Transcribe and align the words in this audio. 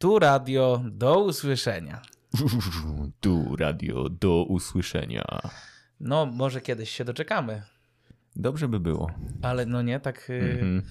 Tu 0.00 0.18
radio, 0.18 0.82
do 0.90 1.20
usłyszenia. 1.20 2.02
Tu 3.20 3.56
radio 3.56 4.08
do 4.08 4.44
usłyszenia. 4.44 5.24
No, 6.00 6.26
może 6.26 6.60
kiedyś 6.60 6.90
się 6.90 7.04
doczekamy, 7.04 7.62
Dobrze 8.36 8.68
by 8.68 8.80
było. 8.80 9.10
ale 9.42 9.66
no 9.66 9.82
nie, 9.82 10.00
tak... 10.00 10.30
Mhm. 10.30 10.82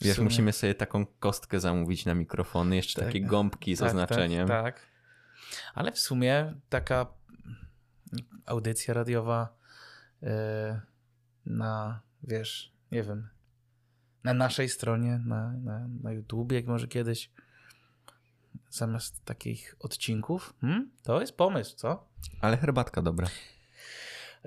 w 0.00 0.04
Wiesz, 0.04 0.16
sumie- 0.16 0.24
musimy 0.24 0.52
sobie 0.52 0.74
taką 0.74 1.06
kostkę 1.06 1.60
zamówić 1.60 2.04
na 2.06 2.14
mikrofony, 2.14 2.76
jeszcze 2.76 3.00
Tak. 3.00 3.08
takie 3.08 3.20
gąbki 3.20 3.76
z 3.76 3.78
tak, 3.78 3.88
oznaczeniem. 3.88 4.48
Tak, 4.48 4.64
tak. 4.64 4.86
Ale 5.74 5.92
w 5.92 5.98
sumie 5.98 6.54
taka 6.68 7.06
audycja 8.46 8.94
radiowa 8.94 9.56
y, 10.22 10.26
na, 11.46 12.00
wiesz, 12.22 12.72
nie 12.90 13.02
wiem, 13.02 13.28
na 14.24 14.34
naszej 14.34 14.68
stronie, 14.68 15.20
na, 15.26 15.52
na, 15.52 15.88
na 16.02 16.12
YouTubie, 16.12 16.56
jak 16.56 16.66
może 16.66 16.88
kiedyś, 16.88 17.30
zamiast 18.70 19.24
takich 19.24 19.76
odcinków, 19.80 20.54
hmm? 20.60 20.90
to 21.02 21.20
jest 21.20 21.36
pomysł, 21.36 21.76
co? 21.76 22.08
Ale 22.40 22.56
herbatka 22.56 23.02
dobra. 23.02 23.26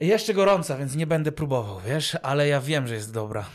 Jeszcze 0.02 0.34
gorąca, 0.34 0.78
więc 0.78 0.96
nie 0.96 1.08
będę 1.08 1.32
próbował, 1.32 1.80
wiesz, 1.80 2.18
ale 2.24 2.48
ja 2.48 2.62
wiem, 2.62 2.88
że 2.88 2.94
jest 2.94 3.14
dobra. 3.14 3.46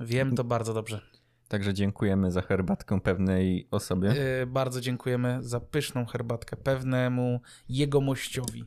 Wiem 0.00 0.36
to 0.36 0.44
bardzo 0.44 0.74
dobrze. 0.74 1.00
Także 1.48 1.74
dziękujemy 1.74 2.30
za 2.30 2.42
herbatkę 2.42 3.00
pewnej 3.00 3.68
osobie. 3.70 4.08
Yy, 4.08 4.46
bardzo 4.46 4.80
dziękujemy 4.80 5.38
za 5.40 5.60
pyszną 5.60 6.06
herbatkę 6.06 6.56
pewnemu 6.56 7.40
jegomościowi. 7.68 8.64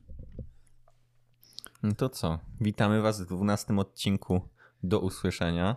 No 1.83 1.91
to 1.95 2.09
co? 2.09 2.39
Witamy 2.61 3.01
Was 3.01 3.21
w 3.21 3.25
12 3.25 3.77
odcinku 3.77 4.49
do 4.83 4.99
usłyszenia. 4.99 5.75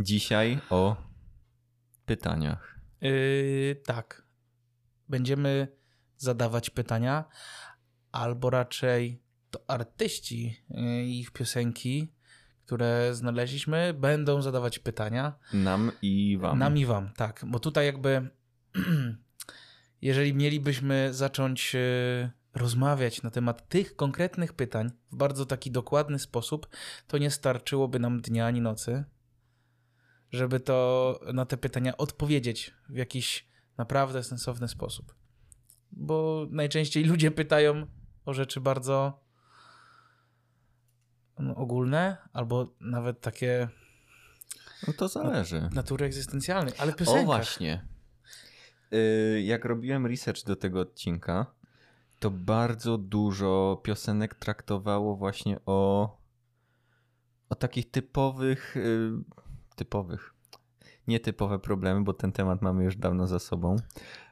Dzisiaj 0.00 0.58
o 0.70 0.96
pytaniach. 2.06 2.80
Yy, 3.00 3.76
tak. 3.84 4.26
Będziemy 5.08 5.68
zadawać 6.16 6.70
pytania, 6.70 7.24
albo 8.12 8.50
raczej 8.50 9.22
to 9.50 9.60
artyści 9.68 10.64
yy, 10.70 11.04
i 11.04 11.20
ich 11.20 11.30
piosenki, 11.30 12.12
które 12.66 13.14
znaleźliśmy, 13.14 13.94
będą 13.94 14.42
zadawać 14.42 14.78
pytania. 14.78 15.38
Nam 15.52 15.92
i 16.02 16.38
Wam. 16.38 16.58
Nam 16.58 16.78
i 16.78 16.86
wam, 16.86 17.12
tak. 17.16 17.44
Bo 17.46 17.58
tutaj 17.58 17.86
jakby, 17.86 18.30
jeżeli 20.02 20.34
mielibyśmy 20.34 21.14
zacząć 21.14 21.74
e, 21.74 22.30
rozmawiać 22.54 23.22
na 23.22 23.30
temat 23.30 23.68
tych 23.68 23.96
konkretnych 23.96 24.52
pytań 24.52 24.90
w 25.12 25.16
bardzo 25.16 25.46
taki 25.46 25.70
dokładny 25.70 26.18
sposób, 26.18 26.68
to 27.06 27.18
nie 27.18 27.30
starczyłoby 27.30 27.98
nam 27.98 28.20
dnia 28.20 28.46
ani 28.46 28.60
nocy, 28.60 29.04
żeby 30.32 30.60
to 30.60 31.20
na 31.34 31.46
te 31.46 31.56
pytania 31.56 31.96
odpowiedzieć 31.96 32.74
w 32.88 32.96
jakiś 32.96 33.48
naprawdę 33.78 34.22
sensowny 34.22 34.68
sposób. 34.68 35.14
Bo 35.92 36.46
najczęściej 36.50 37.04
ludzie 37.04 37.30
pytają 37.30 37.86
o 38.24 38.34
rzeczy 38.34 38.60
bardzo 38.60 39.20
no, 41.38 41.54
ogólne, 41.56 42.16
albo 42.32 42.74
nawet 42.80 43.20
takie 43.20 43.68
No 44.86 44.92
to 44.92 45.08
zależy. 45.08 45.68
natury 45.74 46.06
egzystencjalnej, 46.06 46.74
ale 46.78 46.92
O 47.06 47.22
właśnie. 47.24 47.86
Y, 48.92 49.42
Jak 49.44 49.64
robiłem 49.64 50.06
research 50.06 50.44
do 50.44 50.56
tego 50.56 50.80
odcinka, 50.80 51.46
to 52.20 52.30
bardzo 52.30 52.98
dużo 52.98 53.80
piosenek 53.84 54.34
traktowało 54.34 55.16
właśnie 55.16 55.58
o, 55.66 56.10
o 57.48 57.54
takich 57.54 57.90
typowych, 57.90 58.76
y, 58.76 59.10
typowych, 59.76 60.34
nietypowe 61.06 61.58
problemy, 61.58 62.04
bo 62.04 62.12
ten 62.12 62.32
temat 62.32 62.62
mamy 62.62 62.84
już 62.84 62.96
dawno 62.96 63.26
za 63.26 63.38
sobą, 63.38 63.76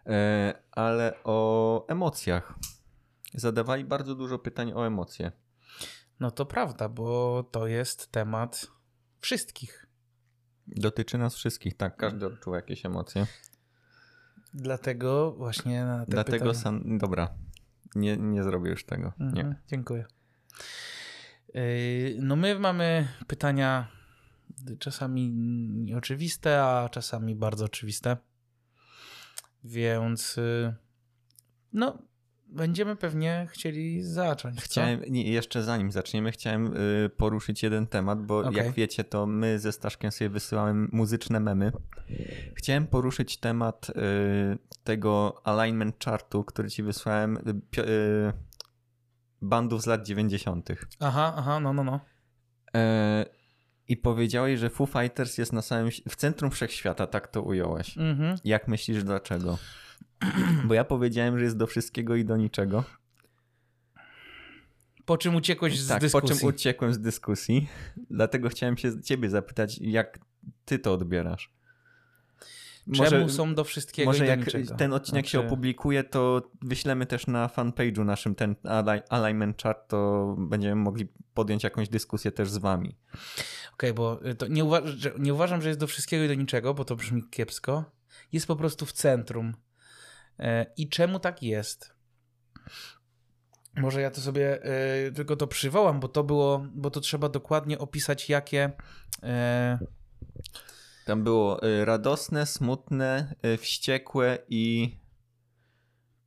e, 0.06 0.54
ale 0.72 1.14
o 1.24 1.86
emocjach. 1.88 2.54
Zadawali 3.34 3.84
bardzo 3.84 4.14
dużo 4.14 4.38
pytań 4.38 4.72
o 4.72 4.86
emocje. 4.86 5.32
No 6.20 6.30
to 6.30 6.46
prawda, 6.46 6.88
bo 6.88 7.42
to 7.50 7.66
jest 7.66 8.12
temat 8.12 8.66
wszystkich. 9.20 9.86
Dotyczy 10.66 11.18
nas 11.18 11.34
wszystkich, 11.34 11.76
tak, 11.76 11.96
każdy 11.96 12.26
odczuwa 12.26 12.56
jakieś 12.56 12.86
emocje. 12.86 13.26
Dlatego 14.54 15.32
właśnie 15.32 15.84
na 15.84 16.04
te 16.04 16.10
Dlatego 16.10 16.38
pytania... 16.38 16.54
sam, 16.54 16.98
dobra, 16.98 17.28
nie, 17.94 18.16
nie 18.16 18.42
zrobię 18.42 18.70
już 18.70 18.84
tego. 18.84 19.12
Nie. 19.18 19.26
Mhm, 19.26 19.54
dziękuję. 19.68 20.04
Yy, 21.54 22.16
No 22.20 22.36
my 22.36 22.58
mamy 22.58 23.08
pytania 23.26 23.88
czasami 24.78 25.30
nieoczywiste, 25.70 26.62
a 26.62 26.88
czasami 26.88 27.34
bardzo 27.34 27.64
oczywiste. 27.64 28.16
Więc 29.64 30.36
yy, 30.36 30.74
no 31.72 31.98
będziemy 32.46 32.96
pewnie 32.96 33.46
chcieli 33.50 34.02
zacząć. 34.02 34.60
Chciałem, 34.60 35.00
nie, 35.08 35.32
jeszcze 35.32 35.62
zanim 35.62 35.92
zaczniemy, 35.92 36.32
chciałem 36.32 36.76
y, 36.76 37.10
poruszyć 37.16 37.62
jeden 37.62 37.86
temat, 37.86 38.26
bo 38.26 38.38
Okej. 38.38 38.54
jak 38.54 38.72
wiecie, 38.74 39.04
to 39.04 39.26
my 39.26 39.58
ze 39.58 39.72
Staszkiem 39.72 40.12
sobie 40.12 40.30
wysyłamy 40.30 40.88
muzyczne 40.92 41.40
memy. 41.40 41.72
Chciałem 42.54 42.86
poruszyć 42.86 43.36
temat 43.36 43.90
y, 43.90 43.94
tego 44.84 45.40
alignment 45.44 46.04
chartu, 46.04 46.44
który 46.44 46.70
ci 46.70 46.82
wysłałem, 46.82 47.36
y, 47.36 47.80
y, 47.80 48.32
bandów 49.42 49.82
z 49.82 49.86
lat 49.86 50.06
90. 50.06 50.68
Aha, 51.00 51.34
aha, 51.36 51.60
no, 51.60 51.72
no, 51.72 51.84
no. 51.84 52.00
E, 52.74 53.26
I 53.88 53.96
powiedziałeś, 53.96 54.60
że 54.60 54.70
Foo 54.70 54.86
Fighters 54.86 55.38
jest 55.38 55.52
na 55.52 55.62
samym, 55.62 55.90
w 56.08 56.16
centrum 56.16 56.50
wszechświata, 56.50 57.06
tak 57.06 57.28
to 57.28 57.42
ująłeś. 57.42 57.98
Mhm. 57.98 58.38
Jak 58.44 58.68
myślisz, 58.68 59.04
dlaczego? 59.04 59.58
Bo 60.64 60.74
ja 60.74 60.84
powiedziałem, 60.84 61.38
że 61.38 61.44
jest 61.44 61.56
do 61.56 61.66
wszystkiego 61.66 62.16
i 62.16 62.24
do 62.24 62.36
niczego. 62.36 62.84
Po 65.04 65.18
czym 65.18 65.34
uciekłeś 65.34 65.80
z 65.80 65.88
tak, 65.88 66.00
dyskusji. 66.00 66.28
po 66.28 66.40
czym 66.40 66.48
uciekłem 66.48 66.94
z 66.94 66.98
dyskusji. 66.98 67.68
Dlatego 68.10 68.48
chciałem 68.48 68.76
się 68.76 69.02
ciebie 69.02 69.30
zapytać, 69.30 69.78
jak 69.78 70.18
ty 70.64 70.78
to 70.78 70.92
odbierasz. 70.92 71.54
Czemu 72.92 73.28
są 73.28 73.54
do 73.54 73.64
wszystkiego 73.64 74.10
może 74.10 74.24
i 74.24 74.26
do 74.26 74.30
jak 74.30 74.40
niczego? 74.40 74.74
ten 74.74 74.92
odcinek 74.92 75.26
się 75.26 75.30
Znaczy- 75.30 75.46
opublikuje, 75.46 76.04
to 76.04 76.50
wyślemy 76.62 77.06
też 77.06 77.26
na 77.26 77.48
fanpage'u 77.48 78.04
naszym 78.04 78.34
ten 78.34 78.56
ali- 78.64 79.02
alignment 79.10 79.62
chart, 79.62 79.88
to 79.88 80.34
będziemy 80.38 80.74
mogli 80.74 81.08
podjąć 81.34 81.64
jakąś 81.64 81.88
dyskusję 81.88 82.32
też 82.32 82.50
z 82.50 82.58
wami. 82.58 82.96
Okej, 83.74 83.92
bo 83.94 84.20
y, 84.26 84.36
nie, 84.48 84.64
uwa- 84.64 84.82
nie 85.18 85.34
uważam, 85.34 85.62
że 85.62 85.68
jest 85.68 85.80
do 85.80 85.86
wszystkiego 85.86 86.24
i 86.24 86.28
do 86.28 86.34
niczego, 86.34 86.74
bo 86.74 86.84
to 86.84 86.96
brzmi 86.96 87.22
kiepsko. 87.30 87.84
Jest 88.32 88.46
po 88.46 88.56
prostu 88.56 88.86
w 88.86 88.92
centrum. 88.92 89.54
E, 90.38 90.66
I 90.76 90.88
czemu 90.88 91.18
tak 91.18 91.42
jest? 91.42 91.94
Może 93.76 94.00
ja 94.00 94.10
to 94.10 94.20
sobie 94.20 94.62
e, 94.62 95.12
tylko 95.12 95.36
to 95.36 95.46
przywołam, 95.46 96.00
bo 96.00 96.08
to 96.08 96.24
było, 96.24 96.66
bo 96.74 96.90
to 96.90 97.00
trzeba 97.00 97.28
dokładnie 97.28 97.78
opisać, 97.78 98.28
jakie. 98.28 98.70
Tam 101.04 101.24
było 101.24 101.66
y, 101.66 101.84
radosne, 101.84 102.46
smutne, 102.46 103.34
y, 103.46 103.56
wściekłe 103.56 104.38
i 104.48 104.96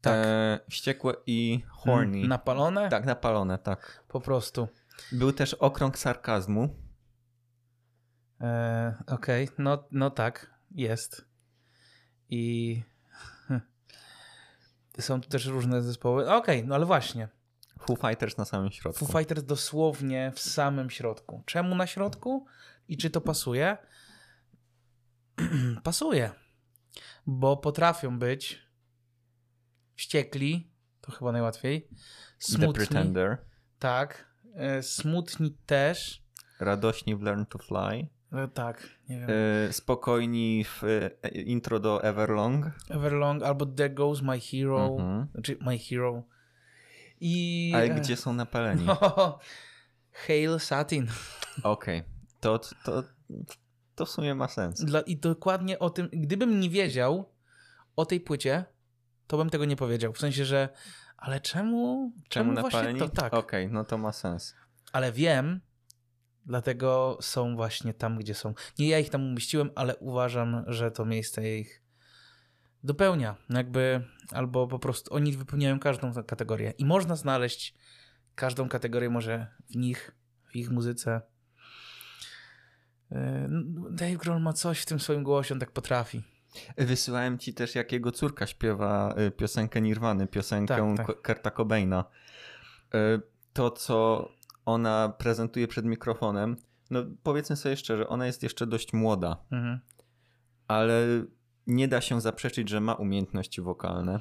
Tak. 0.02 0.14
e, 0.26 0.60
wściekłe 0.70 1.14
i 1.26 1.64
horny. 1.70 2.28
napalone? 2.28 2.90
Tak, 2.90 3.06
napalone, 3.06 3.58
tak. 3.58 4.04
Po 4.08 4.22
prostu. 4.22 4.68
Był 5.12 5.32
też 5.32 5.54
okrąg 5.54 5.98
sarkazmu. 5.98 6.70
E, 8.42 8.96
Okej, 9.08 9.50
no, 9.58 9.84
no 9.92 10.10
tak, 10.10 10.54
jest. 10.72 11.26
I. 12.30 12.84
Są 15.00 15.22
tu 15.22 15.30
też 15.30 15.46
różne 15.46 15.82
zespoły. 15.82 16.34
Okej, 16.34 16.66
no 16.68 16.76
ale 16.76 16.86
właśnie. 16.86 17.28
Foo 17.80 17.96
Fighters 17.96 18.38
na 18.38 18.46
samym 18.46 18.72
środku. 18.72 19.06
Foo 19.06 19.18
Fighters 19.20 19.44
dosłownie 19.44 20.32
w 20.36 20.40
samym 20.40 20.90
środku. 20.90 21.44
Czemu 21.46 21.76
na 21.76 21.88
środku? 21.88 22.46
I 22.88 22.98
czy 22.98 23.10
to 23.10 23.22
pasuje? 23.22 23.78
pasuje. 25.84 26.32
Bo 27.28 27.58
potrafią 27.58 28.20
być 28.20 28.62
wściekli, 29.96 30.72
to 31.02 31.12
chyba 31.12 31.32
najłatwiej. 31.32 31.82
The 31.82 31.96
Smutni. 32.40 32.74
Pretender. 32.74 33.38
Tak. 33.80 34.26
E, 34.56 34.84
Smutni 34.84 35.58
też. 35.66 36.24
Radośni 36.60 37.16
w 37.16 37.22
Learn 37.22 37.46
to 37.46 37.60
Fly. 37.60 38.08
E, 38.34 38.48
Tak, 38.48 38.90
nie 39.10 39.20
wiem. 39.20 39.30
E, 39.70 39.74
spokojni 39.74 40.64
w 40.64 40.84
e, 40.84 41.28
intro 41.30 41.80
do 41.80 42.04
Everlong. 42.04 42.66
Everlong 42.90 43.44
albo 43.44 43.66
There 43.66 43.90
Goes 43.90 44.22
My 44.22 44.40
Hero. 44.40 44.86
Mhm. 45.00 45.28
Znaczy 45.32 45.58
My 45.62 45.78
Hero. 45.80 46.24
I. 47.20 47.72
Ale 47.76 47.90
gdzie 47.90 48.16
są 48.18 48.34
napaleni? 48.34 48.86
No, 49.02 49.40
Hail 50.12 50.60
Satin. 50.60 51.08
Okej. 51.64 52.04
To, 52.40 52.60
to, 52.60 52.70
to 52.86 53.04
w 54.06 54.10
sumie 54.10 54.36
ma 54.36 54.48
sens. 54.48 54.84
Dla, 54.84 55.02
I 55.02 55.18
dokładnie 55.18 55.80
o 55.80 55.90
tym, 55.90 56.10
gdybym 56.14 56.60
nie 56.60 56.70
wiedział 56.70 57.34
o 57.96 58.06
tej 58.06 58.20
płycie, 58.20 58.66
to 59.28 59.38
bym 59.38 59.50
tego 59.50 59.66
nie 59.66 59.76
powiedział. 59.76 60.14
W 60.14 60.20
sensie, 60.20 60.46
że 60.46 60.70
ale 61.18 61.42
czemu? 61.42 62.12
Czemu 62.30 62.54
właśnie 62.54 62.80
napaleni? 62.80 63.00
to 63.00 63.10
tak? 63.10 63.34
Okej, 63.34 63.70
no 63.72 63.84
to 63.84 63.98
ma 63.98 64.12
sens. 64.12 64.56
Ale 64.94 65.12
wiem, 65.12 65.62
dlatego 66.46 67.18
są 67.22 67.56
właśnie 67.56 67.94
tam, 67.94 68.18
gdzie 68.18 68.34
są. 68.34 68.54
Nie 68.80 68.90
ja 68.90 69.00
ich 69.00 69.10
tam 69.10 69.24
umieściłem, 69.24 69.70
ale 69.76 69.96
uważam, 69.98 70.64
że 70.68 70.92
to 70.92 71.06
miejsce 71.06 71.58
ich 71.58 71.82
dopełnia, 72.84 73.36
jakby, 73.50 74.04
albo 74.32 74.68
po 74.68 74.80
prostu 74.80 75.14
oni 75.14 75.38
wypełniają 75.38 75.80
każdą 75.80 76.14
kategorię 76.24 76.74
i 76.78 76.86
można 76.86 77.16
znaleźć 77.16 77.74
każdą 78.36 78.70
kategorię 78.70 79.10
może 79.10 79.48
w 79.70 79.76
nich, 79.76 80.16
w 80.46 80.56
ich 80.56 80.70
muzyce. 80.70 81.22
E, 83.12 83.48
Dave 83.90 84.18
Grohl 84.18 84.42
ma 84.42 84.54
coś 84.54 84.80
w 84.82 84.86
tym 84.86 85.00
swoim 85.00 85.24
głosie, 85.24 85.54
on 85.54 85.60
tak 85.60 85.72
potrafi. 85.72 86.24
Wysyłałem 86.78 87.38
ci 87.38 87.54
też, 87.54 87.76
jak 87.76 87.92
jego 87.92 88.12
córka 88.12 88.48
śpiewa 88.48 89.16
y, 89.28 89.32
piosenkę 89.32 89.82
Nirwany, 89.82 90.28
piosenkę 90.28 90.96
tak, 90.98 91.08
tak. 91.08 91.22
Kurta 91.22 91.52
Cobaina. 91.52 92.06
Y, 92.96 93.22
to, 93.54 93.72
co 93.72 94.30
ona 94.66 95.14
prezentuje 95.18 95.68
przed 95.68 95.86
mikrofonem, 95.86 96.58
no 96.92 97.04
powiedzmy 97.24 97.56
sobie 97.56 97.78
szczerze, 97.78 98.08
ona 98.08 98.26
jest 98.26 98.44
jeszcze 98.44 98.68
dość 98.68 98.94
młoda, 98.94 99.38
mhm. 99.52 99.80
ale 100.68 101.06
nie 101.68 101.88
da 101.88 102.02
się 102.02 102.22
zaprzeczyć, 102.22 102.70
że 102.70 102.82
ma 102.82 102.94
umiejętności 102.94 103.62
wokalne. 103.62 104.20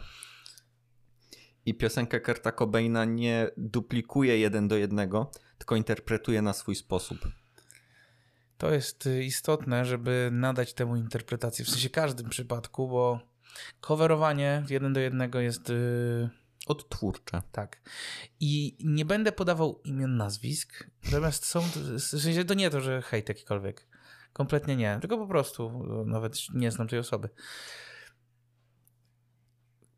I 1.66 1.74
piosenkę 1.74 2.20
Kurta 2.20 2.52
Cobaina 2.52 3.04
nie 3.04 3.50
duplikuje 3.56 4.38
jeden 4.38 4.68
do 4.68 4.76
jednego, 4.76 5.30
tylko 5.58 5.76
interpretuje 5.76 6.42
na 6.42 6.52
swój 6.52 6.74
sposób. 6.74 7.28
To 8.58 8.70
jest 8.70 9.06
y, 9.06 9.25
istotne, 9.25 9.85
żeby 9.85 10.29
nadać 10.32 10.75
temu 10.75 10.97
interpretację, 10.97 11.64
w 11.64 11.70
sensie 11.70 11.91
każdym 11.91 12.29
przypadku, 12.29 12.88
bo 12.88 13.20
coverowanie 13.81 14.62
w 14.67 14.70
jeden 14.70 14.93
do 14.93 15.00
jednego 15.00 15.41
jest... 15.41 15.69
Yy... 15.69 16.31
Odtwórcze. 16.67 17.43
Tak. 17.53 17.81
I 18.41 18.76
nie 18.85 19.05
będę 19.05 19.32
podawał 19.32 19.81
imion, 19.85 20.17
nazwisk, 20.17 20.91
natomiast 21.05 21.47
są, 21.47 21.61
w 21.61 22.00
sensie 22.00 22.44
to 22.44 22.55
nie 22.55 22.70
to, 22.70 22.81
że 22.81 23.03
hejt 23.03 23.29
jakikolwiek. 23.29 23.88
Kompletnie 24.32 24.76
nie, 24.76 24.99
tylko 25.00 25.19
po 25.19 25.26
prostu 25.26 25.85
nawet 26.06 26.37
nie 26.55 26.70
znam 26.70 26.88
tej 26.88 26.99
osoby. 26.99 27.29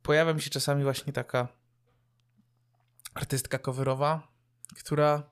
Pojawia 0.03 0.35
mi 0.35 0.43
się 0.43 0.51
czasami 0.51 0.83
właśnie 0.83 1.13
taka 1.13 1.49
artystka 3.15 3.59
coverowa, 3.59 4.29
która 4.79 5.31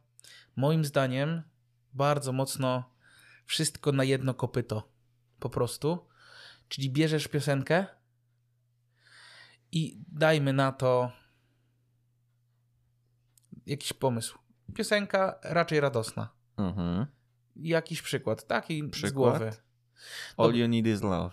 moim 0.56 0.84
zdaniem 0.84 1.42
bardzo 1.92 2.32
mocno 2.32 2.95
wszystko 3.46 3.92
na 3.92 4.04
jedno 4.04 4.34
kopyto. 4.34 4.92
Po 5.38 5.50
prostu. 5.50 6.08
Czyli 6.68 6.90
bierzesz 6.90 7.28
piosenkę 7.28 7.86
i 9.72 10.04
dajmy 10.08 10.52
na 10.52 10.72
to 10.72 11.12
jakiś 13.66 13.92
pomysł. 13.92 14.38
Piosenka 14.74 15.38
raczej 15.42 15.80
radosna. 15.80 16.28
Mhm. 16.56 17.06
Jakiś 17.56 18.02
przykład, 18.02 18.46
taki 18.46 18.88
przykład? 18.88 19.10
z 19.10 19.14
głowy. 19.14 19.52
All 20.36 20.54
you 20.54 20.68
need 20.68 20.86
is 20.86 21.02
love. 21.02 21.30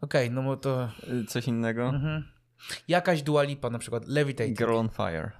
Okej, 0.00 0.26
okay, 0.26 0.30
no 0.30 0.42
bo 0.42 0.56
to... 0.56 0.88
Y, 1.22 1.24
coś 1.24 1.48
innego? 1.48 1.88
Mhm. 1.88 2.24
Jakaś 2.88 3.22
dualipa 3.22 3.70
na 3.70 3.78
przykład, 3.78 4.08
Levitating. 4.08 4.58
Girl 4.58 4.74
on 4.74 4.88
Fire. 4.88 5.30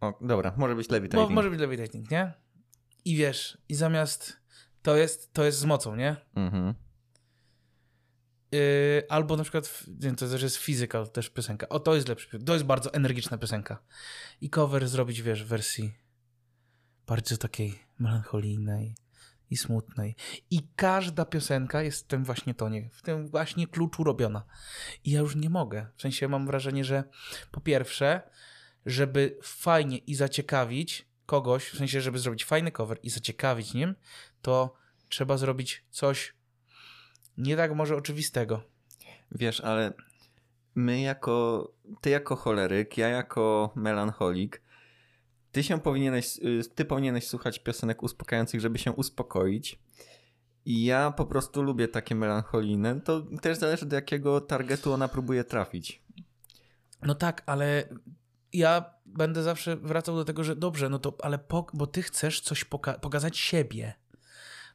O, 0.00 0.18
dobra, 0.20 0.52
może 0.56 0.76
być 0.76 0.90
Levitating. 0.90 1.28
Mo 1.28 1.34
może 1.34 1.50
być 1.50 1.60
Levitating, 1.60 2.10
nie? 2.10 2.32
I 3.04 3.16
wiesz, 3.16 3.58
i 3.68 3.74
zamiast 3.74 4.36
to 4.82 4.96
jest, 4.96 5.32
to 5.32 5.44
jest 5.44 5.58
z 5.58 5.64
mocą, 5.64 5.96
nie? 5.96 6.16
Mhm. 6.34 6.74
Yy, 8.52 9.02
albo 9.08 9.36
na 9.36 9.42
przykład, 9.42 9.84
nie, 10.00 10.14
to 10.14 10.28
też 10.28 10.42
jest 10.42 10.56
physical 10.56 11.10
też 11.10 11.30
piosenka. 11.30 11.68
O, 11.68 11.80
to 11.80 11.94
jest 11.94 12.08
lepszy, 12.08 12.38
to 12.38 12.52
jest 12.52 12.64
bardzo 12.64 12.94
energiczna 12.94 13.38
piosenka. 13.38 13.82
I 14.40 14.50
cover 14.50 14.88
zrobić, 14.88 15.22
wiesz, 15.22 15.44
w 15.44 15.46
wersji 15.46 15.94
bardzo 17.06 17.36
takiej 17.36 17.78
melancholijnej 17.98 18.94
i 19.50 19.56
smutnej. 19.56 20.16
I 20.50 20.68
każda 20.76 21.24
piosenka 21.24 21.82
jest 21.82 22.04
w 22.04 22.06
tym 22.06 22.24
właśnie 22.24 22.54
tonie, 22.54 22.90
w 22.92 23.02
tym 23.02 23.28
właśnie 23.28 23.66
kluczu 23.66 24.04
robiona. 24.04 24.44
I 25.04 25.10
ja 25.10 25.20
już 25.20 25.36
nie 25.36 25.50
mogę. 25.50 25.86
W 25.96 26.02
sensie 26.02 26.28
mam 26.28 26.46
wrażenie, 26.46 26.84
że 26.84 27.04
po 27.50 27.60
pierwsze, 27.60 28.22
żeby 28.86 29.38
fajnie 29.42 29.98
i 29.98 30.14
zaciekawić, 30.14 31.09
kogoś, 31.30 31.68
w 31.68 31.78
sensie, 31.78 32.00
żeby 32.00 32.18
zrobić 32.18 32.44
fajny 32.44 32.72
cover 32.72 32.98
i 33.02 33.10
zaciekawić 33.10 33.74
nim, 33.74 33.94
to 34.42 34.74
trzeba 35.08 35.36
zrobić 35.36 35.84
coś 35.90 36.34
nie 37.38 37.56
tak 37.56 37.74
może 37.74 37.96
oczywistego. 37.96 38.62
Wiesz, 39.32 39.60
ale 39.60 39.92
my 40.74 41.00
jako, 41.00 41.68
ty 42.00 42.10
jako 42.10 42.36
choleryk, 42.36 42.98
ja 42.98 43.08
jako 43.08 43.72
melancholik, 43.74 44.62
ty 45.52 45.62
się 45.62 45.80
powinieneś, 45.80 46.38
y, 46.38 46.62
ty 46.74 46.84
powinieneś 46.84 47.26
słuchać 47.26 47.58
piosenek 47.58 48.02
uspokajających, 48.02 48.60
żeby 48.60 48.78
się 48.78 48.92
uspokoić. 48.92 49.78
I 50.64 50.84
ja 50.84 51.10
po 51.10 51.26
prostu 51.26 51.62
lubię 51.62 51.88
takie 51.88 52.14
melancholijne. 52.14 53.00
To 53.00 53.22
też 53.42 53.58
zależy 53.58 53.86
do 53.86 53.96
jakiego 53.96 54.40
targetu 54.40 54.92
ona 54.92 55.08
próbuje 55.08 55.44
trafić. 55.44 56.02
No 57.02 57.14
tak, 57.14 57.42
ale 57.46 57.88
ja 58.52 58.94
będę 59.06 59.42
zawsze 59.42 59.76
wracał 59.76 60.16
do 60.16 60.24
tego, 60.24 60.44
że 60.44 60.56
dobrze, 60.56 60.88
no 60.88 60.98
to, 60.98 61.16
ale 61.22 61.38
po, 61.38 61.66
bo 61.72 61.86
ty 61.86 62.02
chcesz 62.02 62.40
coś 62.40 62.64
poka 62.64 62.92
pokazać 62.92 63.38
siebie. 63.38 63.94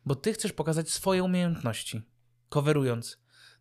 Bo 0.06 0.16
ty 0.16 0.34
chcesz 0.34 0.54
pokazać 0.54 0.92
swoje 0.92 1.24
umiejętności, 1.24 2.02
coverując 2.50 3.18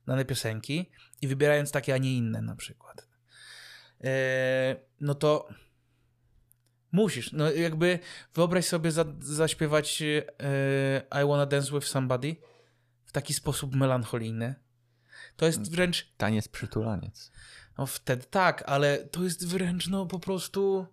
dane 0.07 0.25
piosenki 0.25 0.91
i 1.23 1.29
wybierając 1.29 1.71
takie, 1.71 1.95
a 1.95 1.99
nie 1.99 2.17
inne 2.17 2.43
na 2.43 2.57
przykład. 2.57 3.09
Eee, 4.01 4.77
no 5.01 5.15
to 5.15 5.49
musisz, 6.93 7.33
no 7.33 7.51
jakby 7.51 7.99
wyobraź 8.35 8.65
sobie 8.67 8.93
za, 8.93 9.05
zaśpiewać 9.21 10.03
e, 10.03 11.23
I 11.23 11.29
Wanna 11.29 11.47
Dance 11.47 11.73
With 11.73 11.87
Somebody 11.87 12.37
w 13.05 13.13
taki 13.13 13.35
sposób 13.35 13.75
melancholijny. 13.75 14.55
To 15.37 15.47
jest 15.47 15.71
wręcz... 15.71 16.15
Taniec 16.17 16.49
przytulaniec. 16.49 17.33
No 17.79 17.87
wtedy 17.87 18.25
tak, 18.31 18.65
ale 18.67 18.99
to 18.99 19.23
jest 19.23 19.49
wręcz 19.49 19.89
no 19.89 20.07
po 20.07 20.19
prostu 20.19 20.87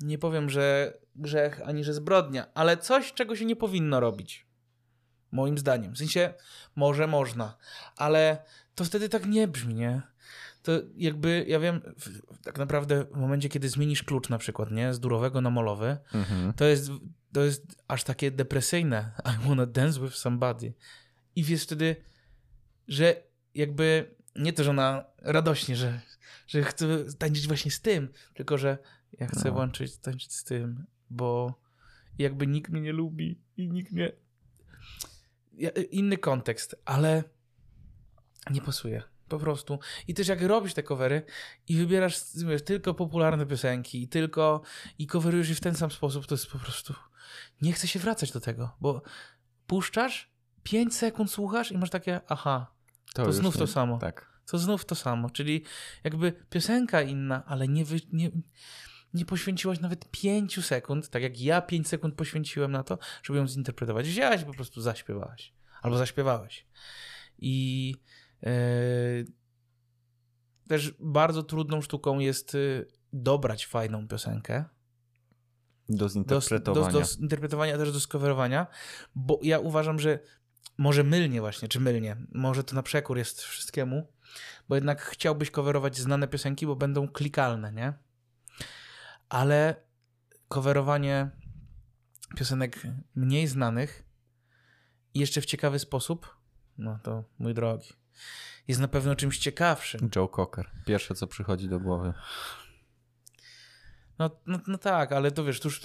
nie 0.00 0.18
powiem, 0.18 0.50
że 0.50 0.98
grzech 1.16 1.60
ani 1.64 1.84
że 1.84 1.94
zbrodnia, 1.94 2.46
ale 2.54 2.76
coś, 2.76 3.12
czego 3.12 3.36
się 3.36 3.44
nie 3.44 3.56
powinno 3.56 4.00
robić. 4.00 4.46
Moim 5.32 5.58
zdaniem. 5.58 5.92
W 5.92 5.98
sensie, 5.98 6.34
może 6.76 7.06
można, 7.06 7.56
ale 7.96 8.44
to 8.74 8.84
wtedy 8.84 9.08
tak 9.08 9.26
nie 9.26 9.48
brzmi, 9.48 9.74
nie? 9.74 10.02
To 10.62 10.72
jakby, 10.96 11.44
ja 11.48 11.60
wiem, 11.60 11.80
tak 12.42 12.58
naprawdę 12.58 13.04
w 13.04 13.16
momencie, 13.16 13.48
kiedy 13.48 13.68
zmienisz 13.68 14.02
klucz 14.02 14.28
na 14.28 14.38
przykład, 14.38 14.70
nie? 14.70 14.94
Z 14.94 15.00
durowego 15.00 15.40
na 15.40 15.50
molowy, 15.50 15.96
mhm. 16.14 16.52
to, 16.52 16.64
jest, 16.64 16.90
to 17.32 17.40
jest 17.40 17.82
aż 17.88 18.04
takie 18.04 18.30
depresyjne. 18.30 19.10
I 19.44 19.48
wanna 19.48 19.66
dance 19.66 20.00
with 20.00 20.14
somebody. 20.14 20.74
I 21.36 21.44
wiesz 21.44 21.62
wtedy, 21.62 21.96
że 22.88 23.16
jakby 23.54 24.14
nie 24.38 24.52
to, 24.52 24.64
że 24.64 24.70
ona 24.70 25.04
radośnie, 25.18 25.76
że, 25.76 26.00
że 26.46 26.62
chce 26.62 26.86
tańczyć 27.18 27.46
właśnie 27.46 27.70
z 27.70 27.80
tym, 27.80 28.08
tylko 28.34 28.58
że 28.58 28.78
ja 29.12 29.26
chcę 29.26 29.48
no. 29.48 29.54
włączyć, 29.54 29.96
tańczyć 29.96 30.34
z 30.34 30.44
tym, 30.44 30.86
bo 31.10 31.60
jakby 32.18 32.46
nikt 32.46 32.70
mnie 32.70 32.80
nie 32.80 32.92
lubi 32.92 33.40
i 33.56 33.68
nikt 33.68 33.92
mnie... 33.92 34.12
Ja, 35.52 35.70
inny 35.70 36.18
kontekst, 36.18 36.76
ale 36.84 37.24
nie 38.50 38.60
pasuje. 38.60 39.02
Po 39.28 39.38
prostu. 39.38 39.78
I 40.08 40.14
też 40.14 40.28
jak 40.28 40.42
robisz 40.42 40.74
te 40.74 40.82
covery 40.82 41.22
i 41.68 41.76
wybierasz 41.76 42.20
wiesz, 42.34 42.64
tylko 42.64 42.94
popularne 42.94 43.46
piosenki 43.46 44.02
i 44.02 44.08
tylko 44.08 44.62
i 44.98 45.06
coverujesz 45.06 45.48
je 45.48 45.54
w 45.54 45.60
ten 45.60 45.74
sam 45.74 45.90
sposób, 45.90 46.26
to 46.26 46.34
jest 46.34 46.46
po 46.46 46.58
prostu 46.58 46.94
nie 47.62 47.72
chcę 47.72 47.88
się 47.88 47.98
wracać 47.98 48.32
do 48.32 48.40
tego, 48.40 48.76
bo 48.80 49.02
puszczasz, 49.66 50.32
5 50.62 50.94
sekund 50.94 51.30
słuchasz 51.30 51.72
i 51.72 51.78
masz 51.78 51.90
takie 51.90 52.20
aha, 52.28 52.74
to, 53.14 53.24
to 53.24 53.32
znów 53.32 53.54
nie, 53.54 53.58
to 53.58 53.66
samo. 53.66 53.98
Tak. 53.98 54.38
To 54.46 54.58
znów 54.58 54.84
to 54.84 54.94
samo. 54.94 55.30
Czyli 55.30 55.64
jakby 56.04 56.32
piosenka 56.50 57.02
inna, 57.02 57.44
ale 57.46 57.68
nie, 57.68 57.84
wy, 57.84 58.00
nie, 58.12 58.30
nie 59.14 59.24
poświęciłaś 59.24 59.80
nawet 59.80 60.10
pięciu 60.10 60.62
sekund, 60.62 61.08
tak 61.08 61.22
jak 61.22 61.40
ja 61.40 61.62
pięć 61.62 61.88
sekund 61.88 62.14
poświęciłem 62.14 62.72
na 62.72 62.82
to, 62.82 62.98
żeby 63.22 63.38
ją 63.38 63.48
zinterpretować. 63.48 64.08
Wzięłaś 64.08 64.44
po 64.44 64.52
prostu 64.52 64.80
zaśpiewałaś. 64.80 65.52
Albo 65.82 65.98
zaśpiewałeś. 65.98 66.66
I 67.38 67.94
yy, 68.42 68.50
też 70.68 70.94
bardzo 71.00 71.42
trudną 71.42 71.82
sztuką 71.82 72.18
jest 72.18 72.54
yy, 72.54 72.86
dobrać 73.12 73.66
fajną 73.66 74.08
piosenkę. 74.08 74.64
Do 75.88 76.08
zinterpretowania. 76.08 76.86
Do, 76.86 76.92
do, 76.92 77.00
do 77.00 77.04
zinterpretowania, 77.04 77.78
też 77.78 77.92
do 77.92 78.00
skowerowania, 78.00 78.66
bo 79.14 79.38
ja 79.42 79.58
uważam, 79.58 79.98
że 79.98 80.18
może 80.78 81.04
mylnie 81.04 81.40
właśnie, 81.40 81.68
czy 81.68 81.80
mylnie, 81.80 82.16
może 82.32 82.64
to 82.64 82.74
na 82.74 82.82
przekór 82.82 83.18
jest 83.18 83.42
wszystkiemu, 83.42 84.12
bo 84.68 84.74
jednak 84.74 85.02
chciałbyś 85.02 85.50
coverować 85.50 85.96
znane 85.96 86.28
piosenki, 86.28 86.66
bo 86.66 86.76
będą 86.76 87.08
klikalne, 87.08 87.72
nie? 87.72 87.92
Ale 89.28 89.76
coverowanie 90.48 91.30
piosenek 92.36 92.82
mniej 93.14 93.46
znanych 93.46 94.04
i 95.14 95.20
jeszcze 95.20 95.40
w 95.40 95.46
ciekawy 95.46 95.78
sposób, 95.78 96.36
no 96.78 96.98
to 97.02 97.24
mój 97.38 97.54
drogi, 97.54 97.92
jest 98.68 98.80
na 98.80 98.88
pewno 98.88 99.14
czymś 99.14 99.38
ciekawszym. 99.38 100.10
Joe 100.16 100.28
Cocker, 100.28 100.70
pierwsze 100.86 101.14
co 101.14 101.26
przychodzi 101.26 101.68
do 101.68 101.80
głowy. 101.80 102.12
No, 104.18 104.30
no, 104.46 104.60
no 104.66 104.78
tak, 104.78 105.12
ale 105.12 105.30
to 105.30 105.44
wiesz, 105.44 105.60
tuż... 105.60 105.80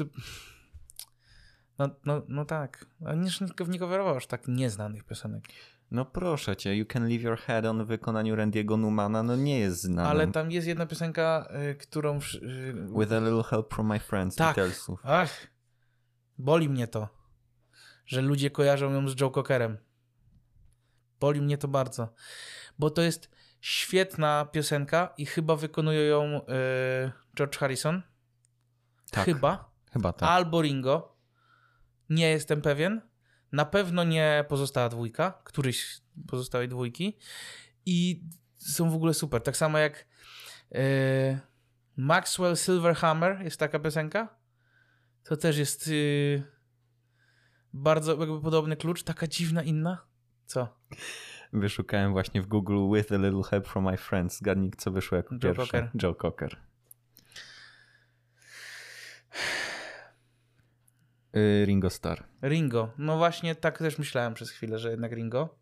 No, 1.79 1.89
no, 2.05 2.21
no 2.27 2.45
tak. 2.45 2.85
A 3.05 3.13
nie, 3.13 3.29
nie 3.67 3.79
coverował 3.79 4.15
aż 4.15 4.27
tak 4.27 4.47
nieznanych 4.47 5.03
piosenek. 5.03 5.43
No 5.91 6.05
proszę 6.05 6.55
cię, 6.55 6.75
You 6.75 6.85
Can 6.85 7.07
Leave 7.07 7.21
Your 7.21 7.37
Head 7.37 7.65
on 7.65 7.85
w 7.85 7.87
wykonaniu 7.87 8.35
Randy'ego 8.35 8.79
Numana, 8.79 9.23
no 9.23 9.35
nie 9.35 9.59
jest 9.59 9.81
znany. 9.81 10.09
Ale 10.09 10.27
tam 10.27 10.51
jest 10.51 10.67
jedna 10.67 10.85
piosenka, 10.85 11.47
y, 11.71 11.75
którą... 11.75 12.17
Y, 12.17 12.73
With 12.99 13.11
a 13.11 13.19
little 13.19 13.43
help 13.43 13.73
from 13.73 13.87
my 13.87 13.99
friends, 13.99 14.35
tak. 14.35 14.55
Beatlesów. 14.55 14.99
Ach, 15.03 15.47
boli 16.37 16.69
mnie 16.69 16.87
to, 16.87 17.07
że 18.05 18.21
ludzie 18.21 18.49
kojarzą 18.51 18.91
ją 18.91 19.09
z 19.09 19.21
Joe 19.21 19.31
Cockerem. 19.31 19.77
Boli 21.19 21.41
mnie 21.41 21.57
to 21.57 21.67
bardzo, 21.67 22.13
bo 22.79 22.89
to 22.89 23.01
jest 23.01 23.29
świetna 23.61 24.45
piosenka 24.51 25.13
i 25.17 25.25
chyba 25.25 25.55
wykonuje 25.55 26.05
ją 26.05 26.23
y, 26.25 26.41
George 27.37 27.57
Harrison. 27.57 28.01
Tak. 29.11 29.25
Chyba. 29.25 29.71
Chyba 29.91 30.13
tak. 30.13 30.29
Albo 30.29 30.61
Ringo. 30.61 31.12
Nie 32.09 32.29
jestem 32.29 32.61
pewien. 32.61 33.01
Na 33.51 33.65
pewno 33.65 34.03
nie 34.03 34.45
pozostała 34.49 34.89
dwójka, 34.89 35.41
któryś 35.43 36.01
pozostałej 36.27 36.67
dwójki. 36.67 37.17
I 37.85 38.23
są 38.57 38.89
w 38.89 38.95
ogóle 38.95 39.13
super. 39.13 39.41
Tak 39.41 39.57
samo 39.57 39.77
jak 39.77 40.05
yy, 40.71 40.79
Maxwell 41.97 42.55
Silverhammer 42.55 43.41
jest 43.41 43.59
taka 43.59 43.79
piosenka. 43.79 44.35
To 45.23 45.37
też 45.37 45.57
jest 45.57 45.87
yy, 45.87 46.43
bardzo 47.73 48.19
jakby 48.19 48.41
podobny 48.41 48.77
klucz, 48.77 49.03
taka 49.03 49.27
dziwna 49.27 49.63
inna. 49.63 50.05
Co? 50.45 50.67
Wyszukałem 51.53 52.11
właśnie 52.11 52.41
w 52.41 52.47
Google 52.47 52.95
With 52.95 53.11
a 53.11 53.17
Little 53.17 53.43
Help 53.49 53.67
from 53.67 53.85
My 53.85 53.97
Friends. 53.97 54.37
Zgadnij, 54.37 54.71
co 54.77 54.91
wyszło 54.91 55.15
jako 55.17 55.35
Joe 55.35 55.39
pierwsze. 55.39 55.65
Cocker. 55.65 55.89
Joe 56.03 56.15
Cocker. 56.15 56.57
Ringo 61.65 61.89
Starr. 61.89 62.23
Ringo. 62.43 62.93
No 62.97 63.17
właśnie 63.17 63.55
tak 63.55 63.77
też 63.77 63.97
myślałem 63.97 64.33
przez 64.33 64.49
chwilę, 64.49 64.79
że 64.79 64.91
jednak 64.91 65.11
Ringo. 65.11 65.59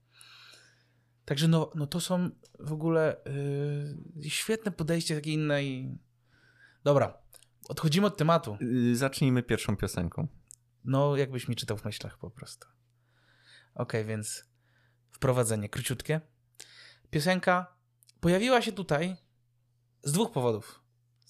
Także 1.25 1.47
no, 1.47 1.71
no 1.75 1.87
to 1.87 2.01
są 2.01 2.29
w 2.59 2.73
ogóle 2.73 3.21
yy, 4.15 4.29
świetne 4.29 4.71
podejście 4.71 5.15
takie 5.15 5.33
inne 5.33 5.63
i... 5.63 5.97
Dobra, 6.83 7.17
odchodzimy 7.69 8.07
od 8.07 8.17
tematu. 8.17 8.57
Y, 8.61 8.95
Zacznijmy 8.95 9.43
pierwszą 9.43 9.77
piosenką. 9.77 10.27
No 10.85 11.15
jakbyś 11.15 11.47
mi 11.47 11.55
czytał 11.55 11.77
w 11.77 11.85
myślach 11.85 12.17
po 12.17 12.31
prostu. 12.31 12.67
Okej, 13.75 14.05
więc 14.05 14.45
wprowadzenie 15.11 15.69
króciutkie. 15.69 16.21
Piosenka 17.09 17.75
pojawiła 18.19 18.61
się 18.61 18.71
tutaj 18.71 19.15
z 20.03 20.11
dwóch 20.11 20.31
powodów. 20.31 20.80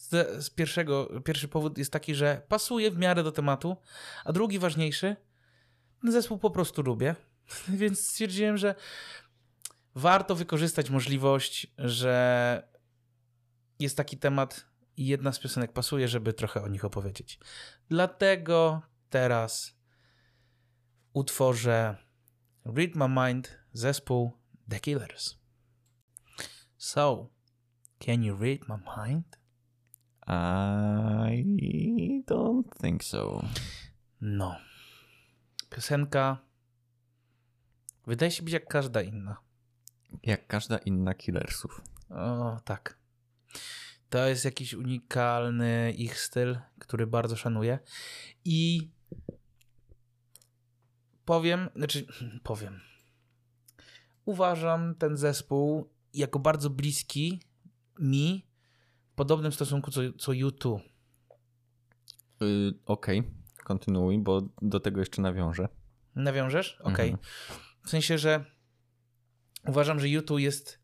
Z, 0.02 0.44
z 0.46 0.50
pierwszego, 0.50 1.22
pierwszy 1.22 1.48
powód 1.48 1.78
jest 1.78 1.94
taki, 1.94 2.16
że 2.16 2.42
pasuje 2.48 2.92
w 2.92 2.98
miarę 2.98 3.24
do 3.24 3.32
tematu, 3.32 3.78
a 4.26 4.34
drugi 4.34 4.60
ważniejszy, 4.60 5.16
zespół 6.04 6.38
po 6.38 6.52
prostu 6.52 6.82
lubię, 6.82 7.16
więc 7.82 8.08
stwierdziłem, 8.08 8.58
że 8.58 8.76
warto 9.96 10.36
wykorzystać 10.36 10.90
możliwość, 10.90 11.68
że 11.78 12.68
jest 13.80 13.98
taki 13.98 14.18
temat 14.18 14.66
i 14.98 15.08
jedna 15.08 15.32
z 15.32 15.40
piosenek 15.40 15.74
pasuje, 15.74 16.08
żeby 16.08 16.34
trochę 16.34 16.62
o 16.62 16.68
nich 16.68 16.86
opowiedzieć. 16.86 17.40
Dlatego 17.90 18.82
teraz 19.10 19.78
utworzę 21.14 21.98
Read 22.66 22.96
My 22.96 23.28
Mind 23.28 23.58
zespół 23.74 24.32
The 24.70 24.80
Killers. 24.80 25.36
So, 26.78 27.30
can 28.00 28.24
you 28.24 28.38
read 28.38 28.60
my 28.70 28.78
mind? 29.08 29.41
I 30.32 32.24
don't 32.28 32.70
think 32.82 33.04
so. 33.04 33.46
No. 34.22 34.56
Piosenka 35.70 36.38
wydaje 38.08 38.32
się 38.32 38.44
być 38.44 38.54
jak 38.54 38.68
każda 38.68 39.02
inna. 39.02 39.38
Jak 40.24 40.48
każda 40.48 40.78
inna 40.78 41.14
Killersów. 41.14 41.82
O, 42.10 42.60
tak. 42.66 42.98
To 44.10 44.28
jest 44.28 44.46
jakiś 44.46 44.74
unikalny 44.74 45.94
ich 45.98 46.20
styl, 46.20 46.58
który 46.80 47.08
bardzo 47.08 47.36
szanuję. 47.36 47.80
I 48.46 48.92
powiem, 51.26 51.70
znaczy 51.76 52.06
powiem. 52.44 52.80
Uważam 54.26 54.96
ten 54.96 55.18
zespół 55.18 55.90
jako 56.14 56.40
bardzo 56.40 56.70
bliski 56.70 57.42
mi, 58.00 58.51
podobnym 59.22 59.52
stosunku 59.52 59.92
co, 59.92 60.02
co 60.18 60.32
U2. 60.32 60.80
Y, 62.42 62.74
Okej, 62.86 63.24
kontynuuj, 63.64 64.20
bo 64.20 64.42
do 64.62 64.80
tego 64.80 65.00
jeszcze 65.00 65.22
nawiążę. 65.22 65.68
Nawiążesz? 66.16 66.78
Okej. 66.82 67.10
Mhm. 67.10 67.28
W 67.86 67.90
sensie, 67.90 68.18
że 68.18 68.46
uważam, 69.68 70.00
że 70.00 70.08
U2 70.08 70.38
jest 70.38 70.80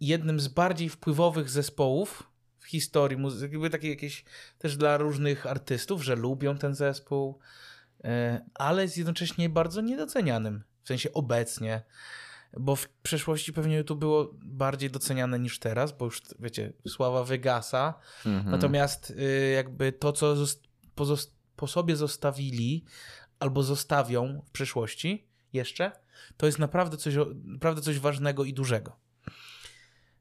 jednym 0.00 0.40
z 0.40 0.48
bardziej 0.48 0.88
wpływowych 0.88 1.50
zespołów 1.50 2.30
w 2.58 2.66
historii 2.66 3.18
muzyki, 3.18 3.52
jakby 3.52 3.70
takie 3.70 3.88
jakieś 3.88 4.24
też 4.58 4.76
dla 4.76 4.96
różnych 4.96 5.46
artystów, 5.46 6.04
że 6.04 6.16
lubią 6.16 6.58
ten 6.58 6.74
zespół, 6.74 7.38
e, 8.04 8.44
ale 8.54 8.82
jest 8.82 8.96
jednocześnie 8.96 9.48
bardzo 9.48 9.80
niedocenianym, 9.80 10.64
w 10.82 10.88
sensie 10.88 11.12
obecnie, 11.12 11.82
bo 12.60 12.76
w 12.76 12.88
przeszłości 12.88 13.52
pewnie 13.52 13.76
YouTube 13.76 13.98
było 13.98 14.30
bardziej 14.44 14.90
doceniane 14.90 15.38
niż 15.38 15.58
teraz, 15.58 15.92
bo 15.92 16.04
już, 16.04 16.22
wiecie, 16.38 16.72
sława 16.88 17.24
wygasa, 17.24 17.94
Mhm. 18.26 18.50
Natomiast 18.50 19.10
y, 19.10 19.52
jakby 19.54 19.92
to, 19.92 20.12
co 20.12 20.34
po 21.56 21.66
sobie 21.66 21.96
zostawili 21.96 22.84
albo 23.38 23.62
zostawią 23.62 24.42
w 24.46 24.50
przyszłości 24.50 25.28
jeszcze, 25.52 25.92
to 26.36 26.46
jest 26.46 26.58
naprawdę 26.58 26.96
coś, 26.96 27.14
naprawdę 27.44 27.82
coś 27.82 27.98
ważnego 27.98 28.44
i 28.44 28.54
dużego. 28.54 28.96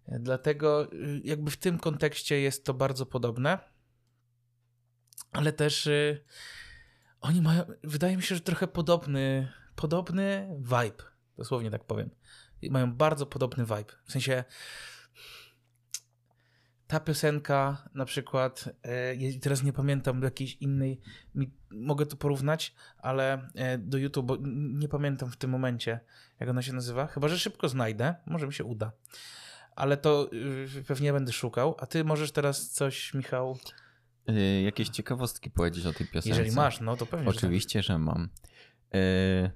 Dlatego 0.08 0.94
y, 0.94 1.22
jakby 1.24 1.52
w 1.52 1.58
tym 1.58 1.80
kontekście 1.80 2.40
jest 2.40 2.66
to 2.66 2.74
bardzo 2.74 3.06
podobne, 3.06 3.60
ale 5.32 5.54
też 5.54 5.88
y, 5.88 6.24
oni 7.22 7.42
mają, 7.42 7.64
wydaje 7.84 8.18
mi 8.18 8.24
się, 8.24 8.36
że 8.36 8.42
trochę 8.42 8.68
podobny, 8.68 9.52
podobny 9.76 10.56
vibe, 10.60 11.13
dosłownie 11.38 11.72
tak 11.72 11.84
powiem. 11.84 12.10
I 12.62 12.72
Mają 12.72 12.94
bardzo 12.94 13.26
podobny 13.26 13.66
vibe. 13.66 13.94
W 14.06 14.12
sensie 14.12 14.44
ta 16.88 17.00
piosenka 17.00 17.90
na 17.94 18.06
przykład, 18.06 18.70
e, 18.84 19.40
teraz 19.42 19.64
nie 19.64 19.74
pamiętam 19.74 20.20
do 20.20 20.26
jakiejś 20.28 20.56
innej, 20.56 21.02
mi, 21.36 21.52
mogę 21.72 22.06
to 22.06 22.16
porównać, 22.18 22.76
ale 22.98 23.50
e, 23.56 23.78
do 23.78 23.98
YouTube, 23.98 24.26
bo 24.26 24.38
nie 24.74 24.88
pamiętam 24.88 25.32
w 25.32 25.38
tym 25.38 25.50
momencie, 25.50 26.00
jak 26.40 26.50
ona 26.50 26.62
się 26.62 26.74
nazywa. 26.74 27.08
Chyba, 27.08 27.28
że 27.28 27.40
szybko 27.40 27.70
znajdę, 27.70 28.16
może 28.26 28.48
mi 28.48 28.54
się 28.54 28.64
uda. 28.64 28.92
Ale 29.76 29.98
to 29.98 30.30
y, 30.80 30.84
pewnie 30.88 31.14
będę 31.14 31.32
szukał. 31.32 31.76
A 31.80 31.86
ty 31.86 32.04
możesz 32.04 32.32
teraz 32.32 32.70
coś, 32.70 33.14
Michał, 33.14 33.58
Y, 34.30 34.62
Jakieś 34.62 34.90
ciekawostki 34.90 35.52
powiedzieć 35.52 35.86
o 35.86 35.94
tej 35.94 36.08
piosence? 36.08 36.30
jeżeli 36.30 36.52
masz, 36.52 36.80
no 36.80 36.98
to 36.98 37.06
pewnie. 37.06 37.26
że 37.26 37.32
tak. 37.32 37.38
Oczywiście, 37.38 37.84
że 37.84 38.00
mam. 38.00 38.30
Y, 38.96 39.52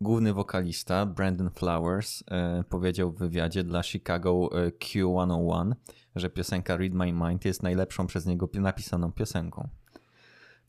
Główny 0.00 0.32
wokalista 0.32 1.06
Brandon 1.06 1.50
Flowers 1.50 2.20
y, 2.22 2.24
powiedział 2.68 3.12
w 3.12 3.18
wywiadzie 3.18 3.64
dla 3.64 3.82
Chicago 3.82 4.50
y, 4.66 4.70
Q101, 4.70 5.72
że 6.16 6.30
piosenka 6.30 6.76
Read 6.76 6.92
My 6.92 7.12
Mind 7.12 7.44
jest 7.44 7.62
najlepszą 7.62 8.06
przez 8.06 8.26
niego 8.26 8.48
pi- 8.48 8.60
napisaną 8.60 9.12
piosenką. 9.12 9.68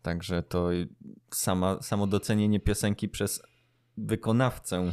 Także 0.02 0.44
to 0.44 0.70
sama, 1.32 1.82
samo 1.82 2.08
docenienie 2.08 2.60
piosenki 2.60 3.10
przez 3.10 3.42
wykonawcę 3.98 4.92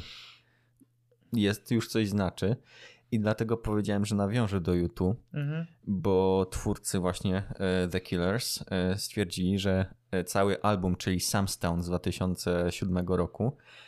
jest 1.33 1.71
już 1.71 1.89
coś 1.89 2.09
znaczy. 2.09 2.57
I 3.13 3.21
dlatego 3.21 3.57
powiedziałem, 3.57 4.05
że 4.05 4.15
nawiążę 4.15 4.61
do 4.61 4.75
YouTube, 4.75 5.21
Mhm. 5.35 5.67
bo 5.87 6.47
twórcy 6.51 6.99
właśnie 6.99 7.37
e, 7.37 7.89
The 7.89 8.01
Killers 8.01 8.65
e, 8.71 8.99
stwierdzili, 8.99 9.59
że 9.59 9.95
e, 10.11 10.25
cały 10.25 10.63
album, 10.63 10.97
czyli 10.97 11.21
Samstown 11.21 11.83
z 11.83 11.87
2007 11.87 13.07
roku, 13.09 13.57
e, 13.57 13.84